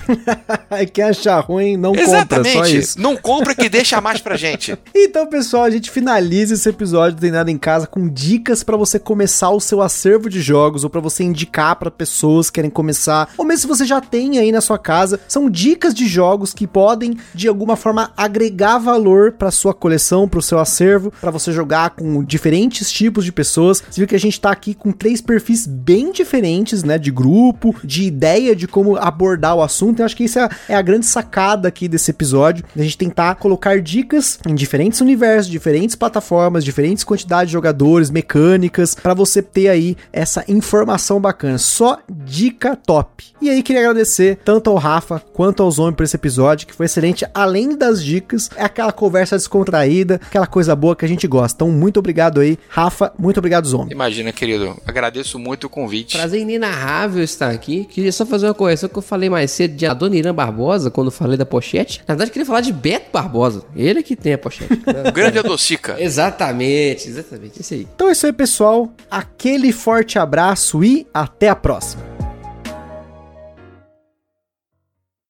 Quer 0.93 1.11
achar 1.11 1.41
ruim, 1.41 1.77
não 1.77 1.95
Exatamente. 1.95 2.55
compra, 2.55 2.69
só 2.69 2.75
isso. 2.75 3.01
Não 3.01 3.17
compra 3.17 3.55
que 3.55 3.69
deixa 3.69 4.01
mais 4.01 4.21
pra 4.21 4.37
gente. 4.37 4.77
então, 4.95 5.27
pessoal, 5.27 5.65
a 5.65 5.71
gente 5.71 5.91
finaliza 5.91 6.55
esse 6.55 6.69
episódio 6.69 7.17
do 7.17 7.21
Tem 7.21 7.31
Nada 7.31 7.51
em 7.51 7.59
Casa 7.59 7.87
com 7.87 8.09
dicas 8.09 8.63
para 8.63 8.77
você 8.77 8.99
começar 8.99 9.51
o 9.51 9.61
seu 9.61 9.81
acervo 9.83 10.29
de 10.29 10.41
jogos 10.41 10.85
ou 10.85 10.91
para 10.91 11.01
você 11.01 11.23
indicar 11.25 11.77
para 11.77 11.91
pessoas 11.91 12.49
que 12.49 12.61
querem 12.61 12.71
começar, 12.71 13.31
ou 13.39 13.45
mesmo 13.45 13.63
se 13.63 13.67
você 13.67 13.85
já 13.87 14.01
tem 14.01 14.39
aí 14.39 14.53
na 14.53 14.61
sua 14.61 14.79
casa, 14.79 15.19
são 15.27 15.49
dicas 15.49 15.95
de 15.95 16.07
jogos 16.07 16.53
que 16.53 16.67
podem 16.67 17.19
de 17.35 17.49
alguma 17.49 17.75
forma 17.77 18.13
agregar 18.17 18.79
valor 18.79 19.33
para 19.33 19.51
sua 19.51 19.73
coleção, 19.73 20.29
para 20.29 20.39
o 20.39 20.43
seu 20.43 20.59
acervo, 20.59 21.13
para 21.21 21.31
você 21.31 21.50
jogar 21.53 21.91
com 21.91 22.23
diferentes 22.25 22.91
tipos 22.91 23.25
de 23.25 23.33
pessoas. 23.33 23.83
Você 23.91 24.01
viu 24.01 24.09
que 24.09 24.15
a 24.15 24.21
gente 24.21 24.41
tá 24.41 24.51
aqui 24.51 24.75
com 24.75 24.93
três 24.93 25.21
perfis 25.21 25.67
bem 25.67 26.13
diferentes, 26.13 26.83
né? 26.83 26.99
De 26.99 27.11
grupo, 27.11 27.75
de 27.85 28.05
ideia 28.05 28.55
de 28.55 28.67
como 28.67 28.97
abordar 28.97 29.55
o 29.57 29.63
assunto. 29.63 30.01
Eu 30.01 30.07
acho 30.07 30.17
que 30.17 30.25
isso 30.25 30.39
é, 30.39 30.49
é 30.69 30.75
a 30.75 30.83
grande 30.83 31.07
sacada 31.07 31.69
aqui 31.69 31.89
desse 31.89 32.11
episódio. 32.11 32.65
A 32.77 32.83
gente 32.83 32.99
tentar 32.99 33.35
colocar 33.37 33.81
dicas 33.81 34.39
em 34.47 34.55
diferentes 34.55 35.01
universos, 35.01 35.51
diferentes 35.51 35.97
plataformas, 35.97 36.65
diferentes 36.65 37.05
quantidades 37.05 37.49
de 37.49 37.53
jogadores, 37.53 38.11
mecânicas, 38.11 38.95
para 38.95 39.15
você 39.15 39.43
ter 39.43 39.69
aí 39.69 39.97
essa 40.13 40.45
informação 40.49 41.21
bacana. 41.21 41.59
Só 41.59 41.99
dica 42.09 42.77
top. 42.77 43.25
E 43.41 43.49
aí, 43.49 43.63
queria 43.63 43.83
agradecer 43.83 44.39
tanto 44.45 44.71
ao 44.71 44.77
Rafa 44.77 45.21
quanto 45.33 45.63
ao 45.63 45.71
Zombie 45.71 45.97
por 45.97 46.05
esse 46.05 46.17
episódio, 46.17 46.67
que 46.67 46.75
foi 46.75 46.87
excelente. 46.87 47.27
Além 47.33 47.77
das 47.77 48.03
dicas, 48.03 48.51
é 48.57 48.65
aquela 48.65 48.93
conversa 48.93 49.37
descontraída, 49.37 50.21
aquela 50.27 50.47
coisa 50.47 50.77
boa 50.77 50.95
que 50.95 51.05
a 51.05 51.09
gente 51.09 51.27
gosta. 51.27 51.40
Então, 51.55 51.71
muito 51.71 51.99
obrigado 51.99 52.41
aí, 52.41 52.59
Rafa. 52.69 53.13
Muito 53.19 53.39
obrigado, 53.39 53.67
Zombie. 53.67 53.93
Imagina, 53.93 54.33
querido. 54.33 54.77
Agradeço 54.87 55.39
muito 55.39 55.67
o 55.67 55.71
convite. 55.71 56.17
Prazer 56.17 56.41
inenarrável 56.41 57.23
estar 57.23 57.51
aqui. 57.51 57.85
Queria 57.85 58.13
só 58.13 58.25
fazer 58.27 58.47
uma 58.47 58.55
correção 58.55 58.89
que 58.89 58.97
eu 58.97 59.03
falei 59.03 59.29
mais 59.31 59.51
cedo 59.51 59.75
de 59.75 59.87
Adoniran 59.87 60.35
Barbosa, 60.35 60.91
quando 60.91 61.11
falei 61.11 61.37
da 61.37 61.47
pochete. 61.47 62.01
Na 62.07 62.15
verdade, 62.15 62.31
eu 62.31 62.33
queria 62.33 62.47
falar 62.47 62.61
de 62.61 62.73
Beto 62.73 63.11
Barbosa. 63.13 63.63
Ele 63.75 64.03
que 64.03 64.17
tem 64.17 64.35
a 64.35 64.39
pochete. 64.39 64.73
o 65.09 65.13
grande 65.13 65.39
Adocica. 65.39 65.97
exatamente, 65.99 67.09
exatamente. 67.09 67.61
Isso 67.61 67.75
aí. 67.75 67.87
Então 67.95 68.09
é 68.09 68.13
isso 68.13 68.27
aí, 68.27 68.33
pessoal. 68.33 68.93
Aquele 69.11 69.73
forte 69.73 70.19
abraço 70.19 70.83
e 70.83 71.07
até 71.13 71.49
a 71.49 71.57
próxima. 71.57 72.10